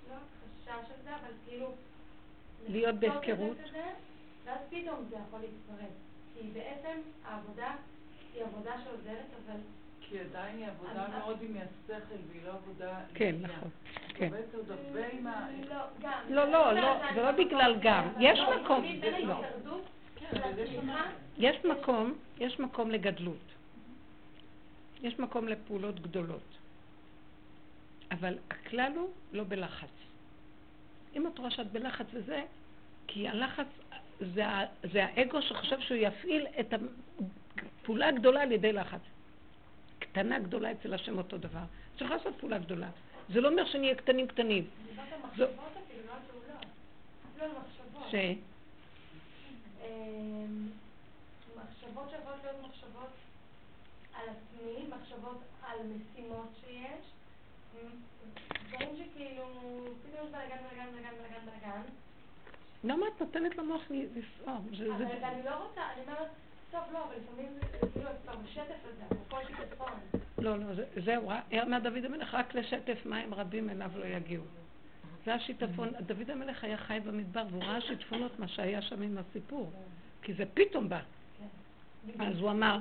לא 0.10 0.15
הכחשה 0.15 0.88
של 0.88 1.03
זה, 1.03 1.15
אבל 1.15 1.31
כאילו... 1.45 1.72
להיות 2.68 2.95
בהפקרות. 2.95 3.57
זה 3.72 3.91
ואז 4.49 4.60
פתאום 4.69 5.06
זה 5.10 5.15
יכול 5.27 5.40
להתפרץ. 5.40 5.94
כי 6.34 6.48
בעצם 6.53 7.02
העבודה 7.26 7.76
היא 8.34 8.44
עבודה 8.44 8.76
שעוזרת, 8.84 9.26
אבל 9.45 9.60
כי 10.10 10.19
עדיין 10.19 10.57
היא 10.57 10.68
עבודה 10.68 11.07
מאוד 11.18 11.38
עם 11.41 11.57
השכל, 11.57 12.15
והיא 12.30 12.41
לא 12.45 12.52
עבודה... 12.52 12.99
כן. 13.14 13.36
נכון. 13.41 13.69
כן. 14.07 14.26
עובדת 14.26 14.56
עוד 14.56 14.72
הרבה 14.72 15.07
עם 15.11 15.27
ה... 15.27 15.48
לא, 15.69 15.76
גם. 16.02 16.19
לא, 16.30 16.45
לא, 16.45 16.73
לא, 16.73 16.98
זה 17.15 17.22
לא 17.22 17.31
בגלל 17.31 17.76
גם. 17.81 18.07
יש 18.19 18.40
לא, 18.40 18.61
מקום, 18.61 18.86
לא. 19.23 19.41
כן, 20.15 20.41
יש 21.38 21.65
מקום, 21.65 22.14
יש 22.40 22.60
מקום 22.60 22.91
לגדלות. 22.91 23.38
יש 25.02 25.19
מקום 25.19 25.48
לפעולות 25.48 25.99
גדולות. 25.99 26.57
אבל 28.11 28.38
הכלל 28.49 28.91
הוא 28.95 29.10
לא 29.31 29.44
בלחץ. 29.48 29.90
אם 31.15 31.27
את 31.27 31.38
רואה 31.38 31.52
שאת 31.52 31.72
בלחץ 31.72 32.06
וזה, 32.14 32.44
כי 33.07 33.27
הלחץ 33.27 33.68
זה, 34.19 34.44
זה 34.94 35.06
האגו 35.06 35.41
שחושב 35.41 35.80
שהוא 35.80 35.98
יפעיל 35.98 36.48
את 36.60 36.73
הפעולה 37.81 38.07
הגדולה 38.07 38.41
על 38.41 38.52
ידי 38.52 38.73
לחץ. 38.73 39.02
קטנה 40.11 40.40
גדולה 40.40 40.72
אצל 40.72 40.94
השם 40.94 41.18
אותו 41.18 41.38
דבר. 41.38 41.60
צריך 41.99 42.11
לעשות 42.11 42.34
פעולה 42.40 42.57
גדולה. 42.57 42.90
זה 43.34 43.41
לא 43.41 43.49
אומר 43.49 43.65
שנהיה 43.65 43.95
קטנים 43.95 44.27
קטנים. 44.27 44.68
זו- 45.38 45.44
אפילו, 47.34 47.48
לא. 47.94 48.10
ש... 48.11 48.15
אמ, 49.81 50.68
מחשבות 51.56 52.10
שיכולות 52.10 52.40
להיות 52.44 52.56
מחשבות 52.69 53.10
על 54.14 54.26
עצמי, 54.30 54.88
מחשבות 54.90 55.38
על 55.64 55.77
משימות 55.84 56.48
שיש, 56.61 57.06
דברים 58.69 58.90
שכאילו, 58.98 59.44
פתאום 60.03 60.27
יש 60.27 60.31
בלאגן, 60.31 60.56
בלאגן, 60.57 60.91
בלאגן, 60.91 61.15
בלאגן, 61.18 61.45
בלאגן, 61.45 61.81
למה 62.84 63.06
את 63.07 63.22
נותנת 63.22 63.56
למוח 63.57 63.81
לסעור? 63.90 64.57
זה- 64.77 64.95
אבל 64.95 65.06
זה- 65.19 65.27
אני 65.27 65.44
לא 65.45 65.64
רוצה, 65.68 65.81
אני 65.94 66.02
אומרת, 66.02 66.27
טוב, 66.72 66.82
לא, 66.94 67.04
אבל 67.06 67.14
לפעמים 67.24 67.50
זה 67.82 67.88
כבר 68.24 68.36
בשטף 68.46 68.62
הזה, 68.84 69.04
אפרופו 69.06 69.38
שיטפון. 69.48 69.91
לא, 70.38 70.60
לא, 70.60 70.76
זה- 70.76 70.86
זהו, 71.06 71.32
אמר 71.64 71.80
דוד 71.80 72.06
המלך, 72.06 72.34
רק 72.34 72.56
לשטף 72.56 73.06
מים 73.06 73.34
רבים 73.34 73.70
אליו 73.70 73.91
לא 73.96 74.06
יגיעו. 74.06 74.44
זה 75.26 75.34
השיטפון, 75.34 75.90
דוד 76.00 76.30
המלך 76.32 76.64
היה 76.64 76.78
חי 76.78 77.00
במדבר 77.06 77.44
והוא 77.52 77.64
ראה 77.64 77.82
שיטפונות, 77.82 78.40
מה 78.40 78.48
שהיה 78.48 78.82
שם 78.82 79.02
עם 79.02 79.18
הסיפור, 79.18 79.72
כי 80.22 80.34
זה 80.34 80.44
פתאום 80.54 80.90
בא. 80.90 81.00
כן. 82.18 82.24
אז 82.24 82.38
הוא 82.40 82.50
אמר. 82.52 82.80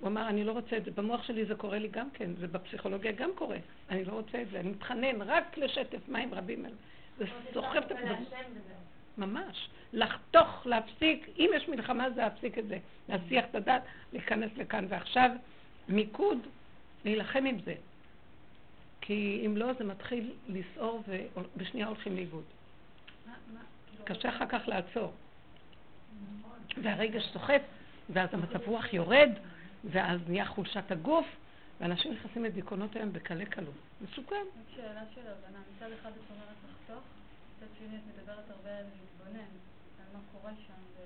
הוא 0.00 0.08
אמר, 0.08 0.28
אני 0.28 0.44
לא 0.44 0.52
רוצה 0.52 0.76
את 0.76 0.84
זה, 0.84 0.90
במוח 0.90 1.22
שלי 1.22 1.44
זה 1.44 1.54
קורה 1.54 1.78
לי 1.78 1.88
גם 1.88 2.10
כן, 2.10 2.30
זה 2.38 2.46
בפסיכולוגיה 2.46 3.12
גם 3.12 3.30
קורה, 3.34 3.56
אני 3.90 4.04
לא 4.04 4.12
רוצה 4.12 4.42
את 4.42 4.50
זה, 4.50 4.60
אני 4.60 4.68
מתחנן 4.70 5.22
רק 5.22 5.58
לשטף 5.58 6.08
מים 6.08 6.34
רבים 6.34 6.66
אליו. 6.66 6.76
זה 7.18 7.24
סוחב 7.54 7.76
את. 7.76 7.92
וזהו. 7.92 8.16
ממש. 9.18 9.68
לחתוך, 9.92 10.66
להפסיק, 10.66 11.28
אם 11.38 11.50
יש 11.56 11.68
מלחמה 11.68 12.10
זה 12.10 12.20
להפסיק 12.20 12.58
את 12.58 12.68
זה. 12.68 12.78
להסיח 13.08 13.44
את 13.50 13.54
הדעת, 13.54 13.82
להיכנס 14.12 14.50
לכאן. 14.56 14.86
ועכשיו, 14.88 15.30
מיקוד, 15.88 16.38
להילחם 17.04 17.44
עם 17.46 17.58
זה. 17.64 17.74
כי 19.00 19.42
אם 19.46 19.56
לא, 19.56 19.72
זה 19.72 19.84
מתחיל 19.84 20.32
לסעור 20.48 21.02
ובשנייה 21.08 21.86
הולכים 21.86 22.16
לאיבוד. 22.16 22.44
מה- 23.26 23.60
קשה 24.04 24.28
אחר 24.28 24.46
כך 24.46 24.62
לעצור. 24.68 25.12
והרגש 26.82 27.24
סוחף, 27.32 27.62
ואז 28.10 28.28
המצב 28.32 28.68
רוח 28.68 28.92
יורד, 28.92 29.30
ואז 29.84 30.20
נהיה 30.28 30.44
חולשת 30.46 30.90
הגוף, 30.92 31.26
ואנשים 31.80 32.12
נכנסים 32.12 32.44
לדיכאונות 32.44 32.96
היום 32.96 33.12
בקלי 33.12 33.46
קלות. 33.46 33.74
מסוכן. 34.00 34.34
רק 34.36 34.76
שאלה 34.76 35.02
של 35.14 35.20
הבנה, 35.20 35.58
מצד 35.76 35.92
אחד 36.00 36.10
את 36.10 36.30
אומרת 36.30 36.56
לחתוך, 36.70 37.02
מצד 37.60 37.68
שני 37.78 37.96
את 37.96 38.02
מדברת 38.18 38.50
הרבה 38.50 38.78
על 38.78 38.84
להתבונן, 38.84 39.46
על 39.98 40.06
מה 40.12 40.20
קורה 40.32 40.52
שם, 40.66 40.72
ו... 40.96 41.00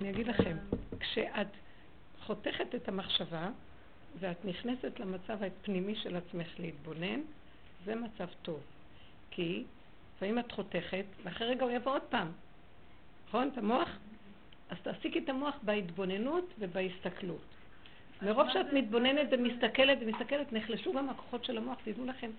אני 0.00 0.10
אגיד 0.10 0.26
לכם, 0.26 0.56
כשאת 1.00 1.46
חותכת 2.20 2.74
את 2.74 2.88
המחשבה 2.88 3.48
ואת 4.18 4.44
נכנסת 4.44 5.00
למצב 5.00 5.42
הפנימי 5.42 5.96
של 5.96 6.16
עצמך 6.16 6.48
להתבונן, 6.58 7.20
זה 7.84 7.94
מצב 7.94 8.28
טוב. 8.42 8.60
כי 9.30 9.64
לפעמים 10.16 10.38
את 10.38 10.52
חותכת, 10.52 11.04
ואחרי 11.24 11.46
רגע 11.46 11.64
הוא 11.64 11.70
יבוא 11.70 11.92
עוד 11.92 12.02
פעם. 12.02 12.32
נכון? 13.28 13.50
את 13.52 13.58
המוח? 13.58 13.88
אז 14.70 14.76
תעסיקי 14.82 15.18
את 15.18 15.28
המוח 15.28 15.54
בהתבוננות 15.62 16.54
ובהסתכלות. 16.58 17.44
מרוב 18.22 18.46
שאת 18.52 18.72
מתבוננת 18.72 19.28
ומסתכלת 19.30 19.98
ומסתכלת, 20.00 20.52
נחלשו 20.52 20.92
גם 20.92 21.08
הכוחות 21.08 21.44
של 21.44 21.58
המוח, 21.58 21.78
תדעו 21.84 22.06
לכם. 22.06 22.30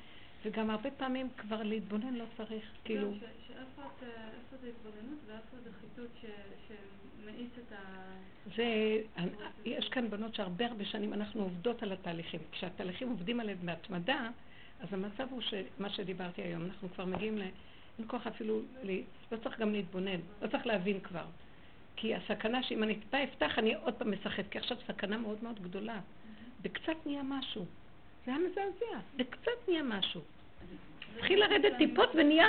וגם 0.45 0.69
הרבה 0.69 0.91
פעמים 0.91 1.29
כבר 1.37 1.63
להתבונן 1.63 2.13
לא 2.13 2.25
צריך, 2.37 2.63
כאילו... 2.83 3.13
שאיפה 3.47 3.81
זה 4.61 4.69
התבוננות 4.69 5.19
ואיפה 5.27 5.57
זה 5.63 5.69
חיטוט 5.81 6.09
שמאיץ 6.67 7.51
את 7.57 7.71
ה... 7.71 8.09
זה, 8.55 8.63
יש 9.65 9.89
כאן 9.89 10.09
בנות 10.09 10.35
שהרבה 10.35 10.65
הרבה 10.65 10.85
שנים 10.85 11.13
אנחנו 11.13 11.41
עובדות 11.41 11.83
על 11.83 11.91
התהליכים. 11.91 12.39
כשהתהליכים 12.51 13.09
עובדים 13.09 13.39
עליהם 13.39 13.57
בהתמדה, 13.65 14.29
אז 14.79 14.93
המצב 14.93 15.27
הוא 15.29 15.41
שמה 15.41 15.89
שדיברתי 15.89 16.41
היום, 16.41 16.65
אנחנו 16.65 16.89
כבר 16.89 17.05
מגיעים 17.05 17.37
ל... 17.37 17.41
אין 17.99 18.07
כוח 18.07 18.27
אפילו. 18.27 18.61
לא 19.31 19.37
צריך 19.43 19.59
גם 19.59 19.71
להתבונן, 19.73 20.19
לא 20.41 20.47
צריך 20.47 20.67
להבין 20.67 20.99
כבר. 20.99 21.25
כי 21.95 22.15
הסכנה 22.15 22.63
שאם 22.63 22.83
אני 22.83 22.95
טיפה 22.95 23.23
אפתח, 23.23 23.51
אני 23.59 23.75
עוד 23.75 23.93
פעם 23.93 24.11
משחק, 24.11 24.43
כי 24.51 24.57
עכשיו 24.57 24.77
סכנה 24.87 25.17
מאוד 25.17 25.43
מאוד 25.43 25.59
גדולה. 25.63 25.99
וקצת 26.61 27.05
נהיה 27.05 27.23
משהו. 27.23 27.65
זה 28.29 28.35
היה 28.35 28.47
מזעזע, 28.49 28.99
וקצת 29.17 29.51
נהיה 29.67 29.83
משהו. 29.83 30.21
התחיל 31.15 31.39
לרדת 31.39 31.77
טיפות 31.77 32.09
ונהיה 32.15 32.47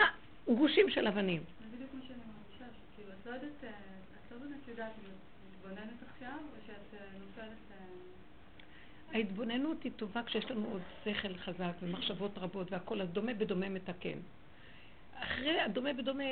גושים 0.49 0.91
של 0.91 1.07
אבנים. 1.07 1.43
זה 1.61 1.77
בדיוק 1.77 1.91
מה 1.95 2.01
שאני 2.09 2.19
מרגישה, 2.19 2.65
שכאילו 2.95 3.13
את 3.13 3.27
לא 3.27 3.31
יודעת, 3.31 3.65
אה, 3.65 3.69
את 3.69 4.33
לא 4.33 4.39
באמת 4.39 4.69
יודעת 4.69 4.93
אם 4.99 5.11
את 5.11 5.55
מתבוננת 5.55 5.97
עכשיו, 6.13 6.39
או 6.39 6.67
שאת 6.67 7.01
אה, 7.01 7.07
נופלת... 7.27 7.57
אה, 7.71 9.17
ההתבוננות 9.17 9.83
היא 9.83 9.93
טובה 9.97 10.23
כשיש 10.23 10.51
לנו 10.51 10.67
עוד 10.73 10.83
שכל 11.05 11.35
חזק 11.35 11.73
ומחשבות 11.83 12.39
רבות 12.39 12.73
והכל, 12.73 13.01
אז 13.01 13.09
דומה 13.09 13.35
בדומה 13.35 13.69
מתקן. 13.69 14.19
אחרי 15.21 15.61
הדומה 15.61 15.93
בדומה, 15.93 16.25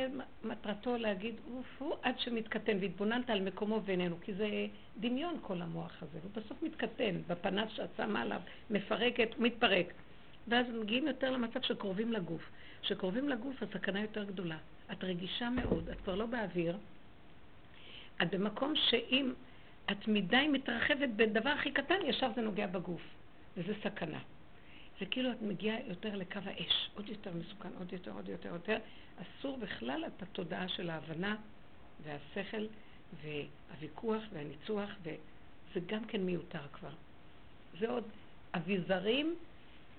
מטרתו 0.45 0.97
להגיד, 0.97 1.35
אוף, 1.55 1.67
הוא 1.79 1.97
עד 2.03 2.19
שמתקטן, 2.19 2.77
והתבוננת 2.81 3.31
על 3.31 3.41
מקומו 3.41 3.81
ואיננו, 3.85 4.17
כי 4.21 4.35
זה 4.35 4.67
דמיון 5.01 5.39
כל 5.43 5.63
המוח 5.63 6.03
הזה, 6.03 6.19
הוא 6.23 6.31
בסוף 6.43 6.63
מתקטן, 6.63 7.15
בפנס 7.27 7.71
שאת 7.71 7.91
שמה 7.97 8.23
עליו, 8.23 8.41
מפרקת, 8.71 9.29
מתפרק. 9.39 9.87
ואז 10.49 10.67
מגיעים 10.81 11.07
יותר 11.07 11.31
למצב 11.31 11.63
שקרובים 11.63 12.13
לגוף. 12.13 12.51
כשקרובים 12.83 13.29
לגוף 13.29 13.63
הסכנה 13.63 14.01
יותר 14.01 14.25
גדולה. 14.25 14.57
את 14.93 15.05
רגישה 15.05 15.51
מאוד, 15.51 15.89
את 15.89 16.01
כבר 16.01 16.15
לא 16.15 16.27
באוויר. 16.27 16.77
את 18.23 18.35
במקום 18.35 18.73
שאם 18.77 19.33
את 19.91 20.09
מדי 20.09 20.49
מתרחבת 20.49 21.09
בדבר 21.17 21.51
הכי 21.51 21.73
קטן, 21.73 21.95
ישר 22.07 22.29
זה 22.35 22.43
נוגע 22.43 22.67
בגוף. 22.67 23.03
וזה 23.57 23.73
סכנה. 23.83 24.19
זה 25.01 25.07
כאילו 25.07 25.33
את 25.33 25.43
מגיעה 25.43 25.77
יותר 25.87 26.17
לקו 26.17 26.41
האש, 26.45 26.91
עוד 26.95 27.09
יותר 27.09 27.31
מסוכן, 27.35 27.69
עוד 27.79 27.93
יותר, 27.93 28.13
עוד 28.13 28.29
יותר, 28.29 28.49
יותר. 28.49 28.79
אסור 29.23 29.57
בכלל 29.57 30.05
את 30.07 30.23
התודעה 30.23 30.69
של 30.69 30.91
ההבנה 30.91 31.37
והשכל 32.03 32.67
והוויכוח 33.23 34.23
והניצוח, 34.33 34.91
וזה 35.03 35.81
גם 35.87 36.05
כן 36.05 36.21
מיותר 36.21 36.69
כבר. 36.73 36.93
זה 37.81 37.91
עוד 37.91 38.05
אביזרים 38.55 39.35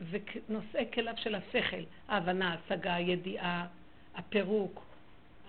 ונושאי 0.09 0.85
כליו 0.93 1.13
של 1.17 1.35
השכל, 1.35 1.84
ההבנה, 2.07 2.53
ההשגה, 2.53 2.95
הידיעה, 2.95 3.67
הפירוק, 4.15 4.84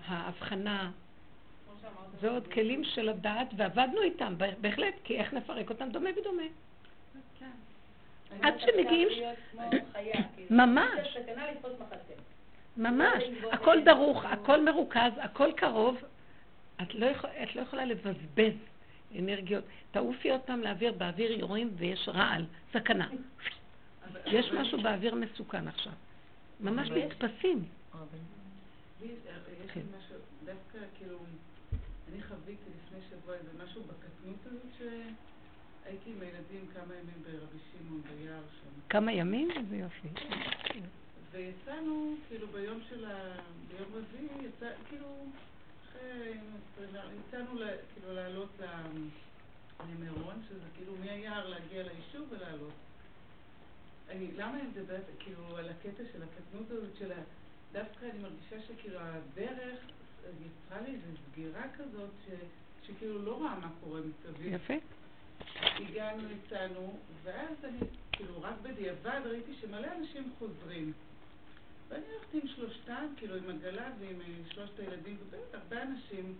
ההבחנה. 0.05 0.91
זה 2.21 2.29
עוד 2.29 2.47
כלים 2.47 2.83
של 2.83 3.09
הדעת, 3.09 3.47
ועבדנו 3.57 4.01
איתם, 4.01 4.33
בהחלט, 4.61 4.93
כי 5.03 5.17
איך 5.17 5.33
נפרק 5.33 5.69
אותם 5.69 5.89
דומה 5.89 6.09
בדומה. 6.11 6.43
כן. 7.39 7.70
עד 8.41 8.53
שמגיעים... 8.59 9.07
כאילו. 9.07 10.49
ממש. 10.49 11.17
ממש. 12.77 13.23
הכל 13.51 13.77
דרוך, 13.85 14.25
הכל 14.25 14.65
מרוכז, 14.65 15.11
הכל 15.17 15.51
קרוב. 15.55 15.97
את 16.81 16.95
לא, 16.95 17.05
יכול, 17.05 17.29
את 17.43 17.55
לא 17.55 17.61
יכולה 17.61 17.85
לבזבז 17.85 18.53
אנרגיות. 19.19 19.63
תעופי 19.91 20.31
עוד 20.31 20.41
פעם 20.41 20.61
לאוויר, 20.61 20.93
באוויר 20.93 21.31
יורים 21.31 21.71
ויש 21.77 22.09
רעל, 22.13 22.45
סכנה. 22.73 23.07
יש 24.25 24.51
משהו 24.51 24.81
באוויר 24.81 25.15
מסוכן 25.15 25.67
עכשיו. 25.67 25.93
ממש 26.59 26.89
נתפסים. 26.89 27.65
אה, 27.95 27.99
יש 29.01 29.71
כן. 29.73 29.79
לי 29.79 29.85
משהו, 29.97 30.15
דווקא 30.45 30.77
כאילו, 30.97 31.17
אני 32.11 32.23
חוויתי 32.23 32.69
לפני 32.85 32.99
שבוע 33.09 33.35
איזה 33.35 33.63
משהו 33.63 33.81
בקטנות 33.81 34.45
הזאת 34.45 35.30
שהייתי 35.83 36.09
עם 36.09 36.21
הילדים 36.21 36.67
כמה 36.73 36.95
ימים 36.95 37.23
ברבי 37.23 37.57
שמעון 37.71 38.01
ביער 38.01 38.43
שם. 38.61 38.69
כמה 38.89 39.13
ימים? 39.13 39.51
איזה 39.51 39.75
יופי. 39.75 40.07
ויצאנו, 41.31 42.15
כאילו 42.27 42.47
ביום 42.47 42.79
של 42.89 43.05
ה... 43.05 43.39
ביום 43.67 43.89
רביעי, 43.93 44.47
יצא, 44.47 44.69
כאילו, 44.89 45.07
אחרי... 45.89 46.33
יצאנו 47.27 47.59
ל... 47.59 47.67
כאילו 47.93 48.13
לעלות 48.13 48.49
למירון, 49.89 50.41
שזה 50.49 50.65
כאילו 50.75 50.93
מהיער 50.99 51.49
להגיע 51.49 51.83
ליישוב 51.83 52.27
ולעלות. 52.29 52.73
אני, 54.09 54.27
למה 54.37 54.59
אני 54.59 54.67
מדברת, 54.67 55.05
כאילו, 55.19 55.57
על 55.57 55.69
הקטע 55.69 56.03
של 56.13 56.23
הקטנות 56.23 56.71
הזאת 56.71 56.97
של 56.99 57.11
ה... 57.11 57.15
דווקא 57.71 58.05
אני 58.05 58.19
מרגישה 58.19 58.67
שכאילו 58.67 58.99
הדרך 58.99 59.79
יצרה 60.23 60.81
לי 60.81 60.91
איזו 60.95 61.17
סגירה 61.31 61.63
כזאת, 61.77 62.09
ש... 62.25 62.29
שכאילו 62.87 63.25
לא 63.25 63.37
רואה 63.37 63.59
מה 63.59 63.69
קורה 63.83 63.99
מסביב. 63.99 64.53
יפה. 64.53 64.73
הגענו, 65.61 66.23
יצאנו, 66.31 66.99
ואז 67.23 67.55
אני, 67.63 67.79
כאילו, 68.11 68.41
רק 68.41 68.55
בדיעבד 68.61 69.21
ראיתי 69.25 69.53
שמלא 69.61 69.87
אנשים 69.97 70.31
חוזרים. 70.39 70.93
ואני 71.89 72.03
הלכתי 72.13 72.39
עם 72.41 72.47
שלושתם, 72.47 73.07
כאילו, 73.17 73.35
עם 73.35 73.49
עגלה 73.49 73.89
ועם 73.99 74.21
אה, 74.21 74.53
שלושת 74.53 74.79
הילדים, 74.79 75.17
ובאמת 75.21 75.53
הרבה 75.53 75.83
אנשים, 75.83 76.35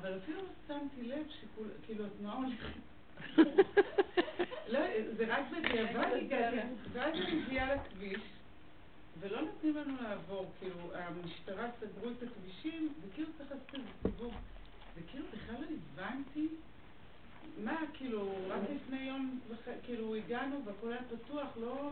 אבל 0.00 0.18
אפילו 0.18 0.38
לא 0.38 0.48
שמתי 0.68 1.02
לב 1.02 1.26
שכאילו 1.28 2.04
התנועה 2.06 2.36
הולכת. 2.36 2.78
לא, 4.72 4.80
זה 5.16 5.24
רק 5.28 5.44
בדיעבד 5.50 6.08
הגעתי, 6.16 6.56
ואז 6.92 7.14
אני 7.14 7.34
מגיעה 7.34 7.74
לכביש, 7.74 8.20
ולא 9.20 9.40
נותנים 9.40 9.76
לנו 9.76 9.94
לעבור, 10.02 10.52
כאילו, 10.58 10.94
המשטרה 10.94 11.66
סגרו 11.80 12.10
את 12.10 12.22
הכבישים, 12.22 12.94
וכאילו 13.02 13.28
צריך 13.38 13.50
לעשות 13.50 13.74
איזה 13.74 13.86
סיבוב. 14.02 14.34
וכאילו 14.96 15.24
בכלל 15.32 15.56
לא 15.60 15.66
הבנתי 15.66 16.48
מה, 17.64 17.80
כאילו, 17.94 18.34
רק 18.48 18.60
לפני 18.76 19.00
יום, 19.00 19.40
כאילו, 19.82 20.14
הגענו 20.14 20.64
והכל 20.64 20.92
היה 20.92 21.02
פתוח, 21.02 21.48
לא... 21.56 21.90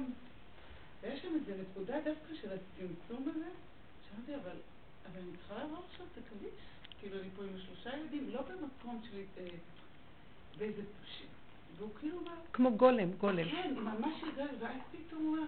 ויש 1.03 1.23
שם 1.23 1.29
איזו 1.35 1.63
נקודה 1.63 1.95
דווקא 2.05 2.35
של 2.43 2.49
הצמצום 2.53 3.29
הזה, 3.29 3.49
שאמרתי, 4.09 4.35
אבל, 4.35 4.57
אבל 5.07 5.21
אני 5.21 5.37
צריכה 5.37 5.55
לעבור 5.55 5.83
עכשיו 5.91 6.07
את 6.13 6.19
הכביש. 6.19 6.51
כאילו, 7.01 7.21
אני 7.21 7.29
פה 7.37 7.43
עם 7.43 7.59
שלושה 7.67 7.97
ילדים, 7.97 8.31
לא 8.31 8.43
במקום 8.43 9.01
שלי, 9.11 9.25
אה, 9.39 9.47
באיזה... 10.59 10.83
והוא 11.77 11.91
כאילו 12.01 12.21
בא... 12.25 12.31
כמו 12.53 12.77
גולם, 12.77 13.13
גולם. 13.13 13.49
כן, 13.49 13.75
ממש 13.77 14.23
הגענו, 14.33 14.61
ואז 14.61 14.81
פתאום 14.93 15.23
הוא 15.23 15.37
אומר, 15.37 15.47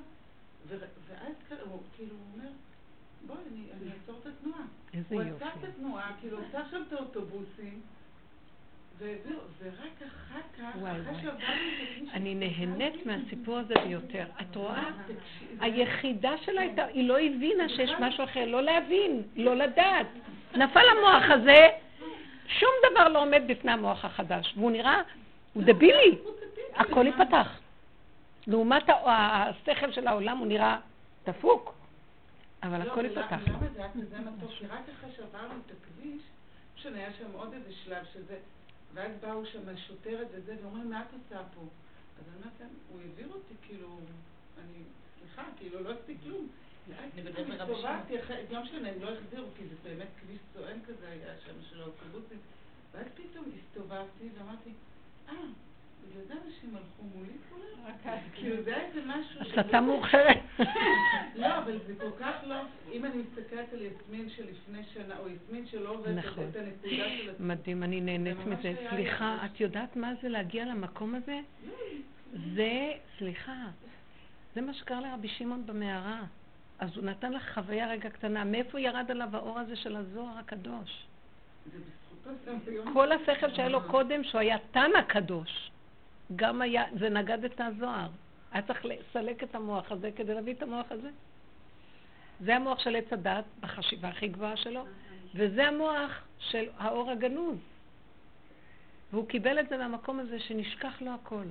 ואז 1.09 1.61
הוא 1.71 1.83
כאילו 1.97 2.15
הוא 2.15 2.25
אומר, 2.35 2.51
בואי, 3.27 3.39
אני, 3.81 3.91
אעצור 3.93 4.21
את 4.21 4.27
התנועה. 4.27 4.67
איזה 4.95 5.15
הוא 5.15 5.23
יופי. 5.23 5.45
עצר 5.45 5.59
את 5.59 5.65
התנועה, 5.65 6.17
כאילו, 6.21 6.39
עצר 6.45 6.71
שם 6.71 6.83
את 6.89 6.93
האוטובוסים, 6.93 7.81
וזהו, 8.99 9.39
ורק 9.63 10.03
אחר 10.03 10.41
כך, 10.59 10.77
אחרי. 10.77 11.23
שעברנו 11.23 11.39
את. 12.09 12.15
אני 12.15 12.35
נהנית 12.35 13.07
מהסיפור 13.07 13.59
הזה 13.59 13.75
ביותר. 13.87 14.25
את 14.41 14.57
רואה? 14.57 14.91
היחידה 15.61 16.33
שלה 16.45 16.61
הייתה, 16.61 16.85
היא 16.85 17.09
לא 17.09 17.19
הבינה 17.19 17.69
שיש 17.69 17.91
משהו 18.01 18.25
אחר, 18.25 18.45
לא 18.45 18.63
להבין, 18.63 19.23
לא 19.37 19.57
לדעת. 19.57 20.07
נפל 20.61 20.85
המוח 20.91 21.31
הזה, 21.31 21.69
שום 22.49 22.71
דבר 22.91 23.09
לא 23.09 23.23
עומד 23.23 23.43
בפני 23.47 23.73
המוח 23.73 24.05
החדש, 24.05 24.55
והוא 24.57 24.71
נראה, 24.71 25.03
הוא 25.53 25.63
דבילי, 25.63 26.19
הכל 26.75 27.07
ייפתח. 27.07 27.59
לעומת 28.47 28.85
השכל 29.07 29.93
של 29.93 30.07
העולם 30.07 30.39
הוא 30.39 30.47
נראה 30.47 30.79
דפוק, 31.27 31.75
אבל 32.63 32.79
לא, 32.79 32.93
הכל 32.93 33.05
ייפתח. 33.05 33.39
למה 33.49 33.59
זה 33.75 33.79
היה 33.79 33.89
כזה 33.93 34.19
מתוק? 34.21 34.51
כי 34.59 34.67
רק 34.67 34.81
אחרי 34.99 35.11
שעברנו 35.17 35.55
את 35.67 35.71
הכביש, 35.71 36.23
היה 36.95 37.13
שם 37.19 37.25
עוד 37.33 37.53
איזה 37.53 37.73
שלב 37.85 38.05
שזה, 38.13 38.37
ואז 38.95 39.13
באו 39.21 39.47
שם 39.47 39.69
השוטרת 39.69 40.27
וזה, 40.33 40.57
ואומרים, 40.63 40.91
מה 40.91 41.03
את 41.03 41.07
עושה 41.13 41.43
פה? 41.55 41.61
אז 41.61 42.25
אני 42.29 42.37
אומרת 42.37 42.61
להם, 42.61 42.69
הוא 42.93 43.01
העביר 43.01 43.29
אותי, 43.33 43.55
כאילו, 43.63 43.99
אני, 44.65 44.83
סליחה, 45.21 45.45
כאילו, 45.57 45.81
לא 45.85 45.91
עשיתי 45.91 46.17
כלום. 46.25 46.49
הסתובבתי, 47.73 48.21
אחרי- 48.23 48.45
לא 48.51 48.63
משנה, 48.63 48.89
הם 48.89 49.03
לא 49.03 49.11
החזירו, 49.19 49.47
כי 49.57 49.63
זה 49.69 49.75
באמת 49.83 50.09
כביש 50.21 50.39
סואן 50.55 50.79
כזה 50.87 51.09
היה 51.09 51.35
שם 51.47 51.63
של 51.71 51.81
האוטובוסים. 51.83 52.39
ואז 52.93 53.07
פתאום 53.15 53.45
הסתובבתי 53.59 54.29
ואמרתי, 54.39 54.71
אה, 55.29 55.35
הסתה 59.41 59.81
מאוחרת. 59.81 60.37
לא, 61.37 61.59
אבל 61.59 61.79
זה 61.87 61.95
כל 62.01 62.11
כך 62.21 62.35
לא... 62.47 62.55
אם 62.93 63.05
אני 63.05 63.23
מסתכלת 63.23 63.73
על 63.73 63.83
יסמין 63.83 64.31
של 64.31 64.45
לפני 64.51 64.83
שנה, 64.95 65.19
או 65.19 65.29
יסמין 65.29 65.67
שלא 65.67 65.91
עובדת 65.91 66.17
נכון. 66.25 66.45
את 66.51 66.57
הנקודה 66.57 67.11
של 67.19 67.31
עצמה. 67.31 67.47
מדהים, 67.47 67.83
אני 67.83 68.01
נהנית 68.01 68.47
מזה. 68.47 68.75
סליחה, 68.91 69.39
לי- 69.43 69.47
את 69.47 69.61
יודעת 69.61 69.97
מה 69.97 70.13
זה 70.23 70.29
להגיע 70.29 70.65
למקום 70.65 71.15
הזה? 71.15 71.41
זה, 72.55 72.93
סליחה, 73.19 73.65
זה 74.55 74.61
מה 74.61 74.75
שקרה 74.75 75.01
לרבי 75.01 75.29
שמעון 75.29 75.67
במערה. 75.67 76.21
אז 76.79 76.97
הוא 76.97 77.05
נתן 77.05 77.33
לך 77.33 77.55
חוויה 77.55 77.89
רגע 77.91 78.11
קטנה. 78.11 78.45
מאיפה 78.45 78.81
ירד 78.81 79.11
עליו 79.11 79.29
האור 79.37 79.59
הזה 79.59 79.77
של 79.77 79.97
הזוהר 79.97 80.39
הקדוש? 80.39 81.07
כל 82.93 83.13
השכל 83.13 83.55
שהיה 83.55 83.69
לו 83.69 83.81
קודם, 83.83 84.25
שהוא 84.25 84.41
היה 84.41 84.57
תנא 84.71 85.03
קדוש, 85.07 85.71
גם 86.37 86.63
היה, 86.63 86.85
זה 86.99 87.09
נגד 87.09 87.45
את 87.45 87.61
הזוהר. 87.61 88.09
היה 88.53 88.63
צריך 88.63 88.85
לסלק 88.85 89.43
את 89.43 89.55
המוח 89.55 89.93
הזה 89.93 90.11
כדי 90.17 90.35
להביא 90.35 90.55
את 90.55 90.63
המוח 90.63 90.87
הזה. 90.91 91.11
זה 92.41 92.57
המוח 92.57 92.79
של 92.79 92.97
עץ 92.97 93.13
הדת, 93.13 93.45
בחשיבה 93.61 94.09
הכי 94.09 94.29
גבוהה 94.29 94.57
שלו, 94.57 94.85
וזה 95.35 95.69
המוח 95.69 96.23
של 96.39 96.65
האור 96.79 97.11
הגנוז. 97.11 97.59
והוא 99.13 99.29
קיבל 99.29 99.61
את 99.61 99.69
זה 99.69 99.77
מהמקום 99.77 100.21
הזה 100.21 100.41
שנשכח 100.41 101.03
לו 101.03 101.11
הכל. 101.11 101.45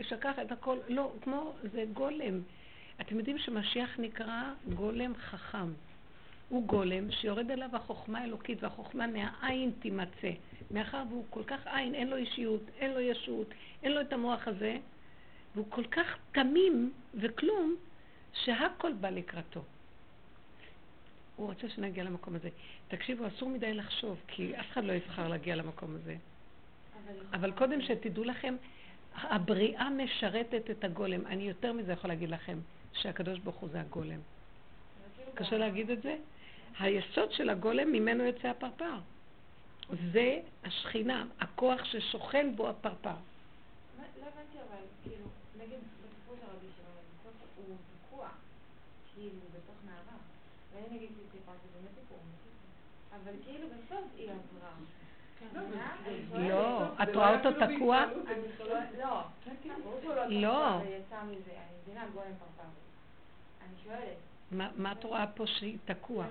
שכח 0.00 0.38
את 0.42 0.52
הכל, 0.52 0.76
לא, 0.88 1.12
כמו, 1.22 1.52
זה 1.72 1.84
גולם. 1.92 2.40
אתם 3.00 3.18
יודעים 3.18 3.38
שמשיח 3.38 3.98
נקרא 3.98 4.42
גולם 4.74 5.14
חכם. 5.14 5.72
הוא 6.48 6.66
גולם 6.66 7.10
שיורד 7.10 7.50
אליו 7.50 7.68
החוכמה 7.72 8.18
האלוקית, 8.18 8.62
והחוכמה 8.62 9.06
מהעין 9.06 9.72
תימצא. 9.78 10.30
מאחר 10.70 11.02
והוא 11.08 11.24
כל 11.30 11.44
כך 11.44 11.66
עין, 11.66 11.94
אין 11.94 12.10
לו 12.10 12.16
אישיות, 12.16 12.60
אין 12.78 12.90
לו 12.90 13.00
ישות, 13.00 13.46
אין 13.82 13.92
לו 13.92 14.00
את 14.00 14.12
המוח 14.12 14.48
הזה, 14.48 14.76
והוא 15.54 15.66
כל 15.68 15.84
כך 15.84 16.16
תמים 16.32 16.92
וכלום, 17.14 17.76
שהכל 18.32 18.92
בא 18.92 19.10
לקראתו. 19.10 19.62
הוא 21.36 21.46
רוצה 21.46 21.68
שנגיע 21.68 22.04
למקום 22.04 22.34
הזה. 22.34 22.48
תקשיבו, 22.88 23.26
אסור 23.26 23.48
מדי 23.48 23.74
לחשוב, 23.74 24.20
כי 24.26 24.60
אף 24.60 24.70
אחד 24.70 24.84
לא 24.84 24.92
יבחר 24.92 25.28
להגיע 25.28 25.56
למקום 25.56 25.94
הזה. 25.94 26.16
אבל 27.32 27.52
קודם 27.52 27.82
שתדעו 27.82 28.24
לכם, 28.24 28.56
הבריאה 29.14 29.90
משרתת 29.90 30.70
את 30.70 30.84
הגולם. 30.84 31.26
אני 31.26 31.48
יותר 31.48 31.72
מזה 31.72 31.92
יכול 31.92 32.10
להגיד 32.10 32.30
לכם, 32.30 32.58
שהקדוש 32.92 33.38
ברוך 33.38 33.56
הוא 33.56 33.68
זה 33.68 33.80
הגולם. 33.80 34.20
קשה 35.34 35.58
להגיד 35.58 35.90
את 35.90 36.02
זה? 36.02 36.16
היסוד 36.78 37.32
של 37.32 37.50
הגולם 37.50 37.92
ממנו 37.92 38.24
יוצא 38.24 38.48
הפרפר. 38.48 38.98
זה 40.12 40.40
השכינה, 40.64 41.26
הכוח 41.40 41.84
ששוכן 41.84 42.52
בו 42.56 42.68
הפרפר. 42.68 43.10
לא 43.10 44.26
הבנתי 44.26 44.58
אבל, 44.58 44.82
כאילו, 45.02 45.24
נגיד 45.60 45.78
בסיפור 45.78 46.36
של 46.40 46.46
רבי 46.56 46.66
שמעון, 46.76 47.34
הוא 47.56 47.76
תקוע, 48.06 48.28
כאילו, 49.14 49.40
בתוך 49.54 49.76
מערה. 49.86 50.18
ואני 50.72 50.96
נגיד 50.96 51.08
סיפרתי, 51.32 51.66
זה 51.72 51.78
באמת 51.78 51.94
סיפור, 52.00 52.18
אבל 53.10 53.32
כאילו 53.44 53.68
בסוף 53.68 54.04
היא 54.16 54.30
עברה. 54.30 54.72
לא, 55.54 55.60
שואלת, 56.30 56.48
לא, 56.50 57.02
את 57.02 57.16
רואה 57.16 57.36
אותו 57.36 57.64
אפילו 57.64 57.76
תקוע? 57.76 58.06
בכלל. 58.06 58.66
שואלת, 58.66 58.88
לא, 58.98 59.22
לא 60.14 60.26
לא. 60.28 60.80
אני 63.62 63.74
שואלת, 63.84 64.16
מה, 64.76 64.92
את 64.92 65.04
רואה 65.04 65.26
פה 65.26 65.46
שהיא 65.46 65.78
תקוע? 65.84 66.26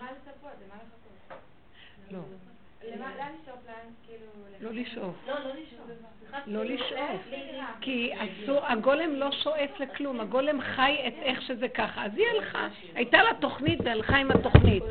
לא. 2.11 2.19
לאן, 2.87 3.33
כאילו... 4.05 4.25
לא 4.61 4.71
לשאוף. 4.71 5.15
לא, 5.27 5.33
לא 5.33 5.49
לשאוף. 5.53 5.89
לא 6.47 6.59
כאילו, 6.59 6.63
לשאוף. 6.63 7.21
נראה? 7.31 7.73
כי 7.81 8.11
הגולם 8.47 9.15
לא 9.15 9.31
שואף 9.31 9.79
לכלום, 9.79 10.19
הגולם 10.19 10.61
חי 10.61 10.95
את 11.07 11.13
איך 11.21 11.41
שזה 11.41 11.69
ככה. 11.69 12.05
אז 12.05 12.11
היא 12.17 12.25
הלכה, 12.35 12.67
הייתה 12.95 13.23
לה 13.23 13.29
תוכנית 13.41 13.79
והלכה 13.83 14.17
עם 14.17 14.31
התוכנית. 14.31 14.83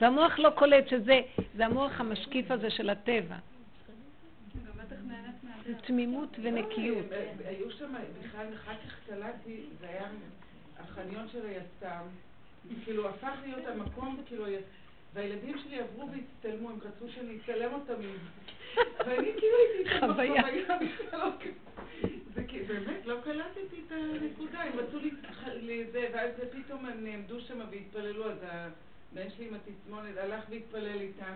והמוח 0.00 0.38
לא 0.38 0.50
קולט 0.50 0.88
שזה, 0.88 1.20
זה 1.56 1.66
המוח 1.66 2.00
המשקיף 2.00 2.50
הזה 2.50 2.70
של 2.70 2.90
הטבע. 2.90 3.36
זה 5.66 5.74
תמימות 5.74 6.28
ונקיות. 6.42 7.06
לא, 7.10 7.16
הם- 7.16 7.38
היו 7.44 7.70
שם, 7.70 7.94
בכלל, 8.22 8.46
אחר 8.54 8.72
כך 8.86 8.96
קלטתי, 9.08 9.60
זה 9.80 9.88
היה 9.88 10.06
החניון 10.80 11.28
של 11.32 11.46
היס"מ, 11.46 12.06
כאילו 12.84 13.08
הפך 13.08 13.32
להיות 13.44 13.66
המקום, 13.66 14.22
כאילו, 14.26 14.44
והילדים 15.14 15.58
שלי 15.58 15.80
עברו 15.80 16.08
והצטלמו, 16.10 16.70
הם 16.70 16.78
רצו 16.82 17.08
שאני 17.08 17.38
אצלם 17.44 17.72
אותם 17.72 17.92
עם 17.92 18.00
זה. 18.00 18.82
ואני 19.06 19.32
כאילו 19.38 19.56
הייתי 19.58 19.94
איתם 19.94 20.12
חוויה. 20.12 20.42
בחוויה 20.42 20.78
זה 22.34 22.74
באמת, 22.74 23.06
לא 23.06 23.16
קלטתי 23.24 23.80
את 23.86 23.92
הנקודה, 23.92 24.60
הם 24.60 24.78
רצו 24.78 24.98
לזה, 25.60 26.08
ואז 26.12 26.30
פתאום 26.52 26.86
הם 26.86 27.04
נעמדו 27.04 27.40
שם 27.40 27.58
והתפללו, 27.70 28.30
אז 28.30 28.38
הבן 28.42 29.30
שלי 29.36 29.48
עם 29.48 29.54
התסמונת 29.54 30.16
הלך 30.16 30.44
והתפלל 30.50 31.00
איתם. 31.00 31.34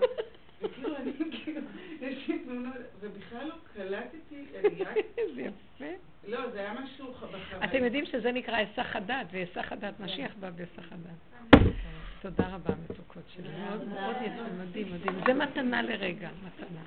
וכאילו 0.63 0.97
אני 0.97 1.13
כאילו, 1.31 1.61
יש 2.01 2.29
לי 2.29 2.39
תמונות, 2.39 2.75
ובכלל 3.01 3.49
לא 3.49 3.55
קלטתי, 3.75 4.45
אני 4.55 4.85
רק, 4.85 4.97
איזה 5.19 5.43
יפה. 5.43 5.93
לא, 6.29 6.51
זה 6.51 6.59
היה 6.59 6.75
משהו 6.75 7.13
בחוויה. 7.13 7.65
אתם 7.65 7.85
יודעים 7.85 8.07
שזה 8.07 8.33
נקרא 8.33 8.57
היסח 8.57 8.97
הדעת, 8.97 9.27
והיסח 9.31 9.73
הדעת, 9.73 10.01
משיח 10.01 10.35
בא 10.41 10.51
בהיסח 10.51 10.93
הדעת. 10.93 11.68
תודה 12.23 12.49
רבה, 12.55 12.75
מתוקות 12.85 13.23
שלי. 13.35 13.49
מאוד 13.59 13.89
מאוד 13.89 14.17
יפה, 14.23 14.43
מדהים, 14.63 14.93
מדהים. 14.95 15.21
זה 15.27 15.35
מתנה 15.35 15.83
לרגע, 15.83 16.29
מתנה. 16.45 16.81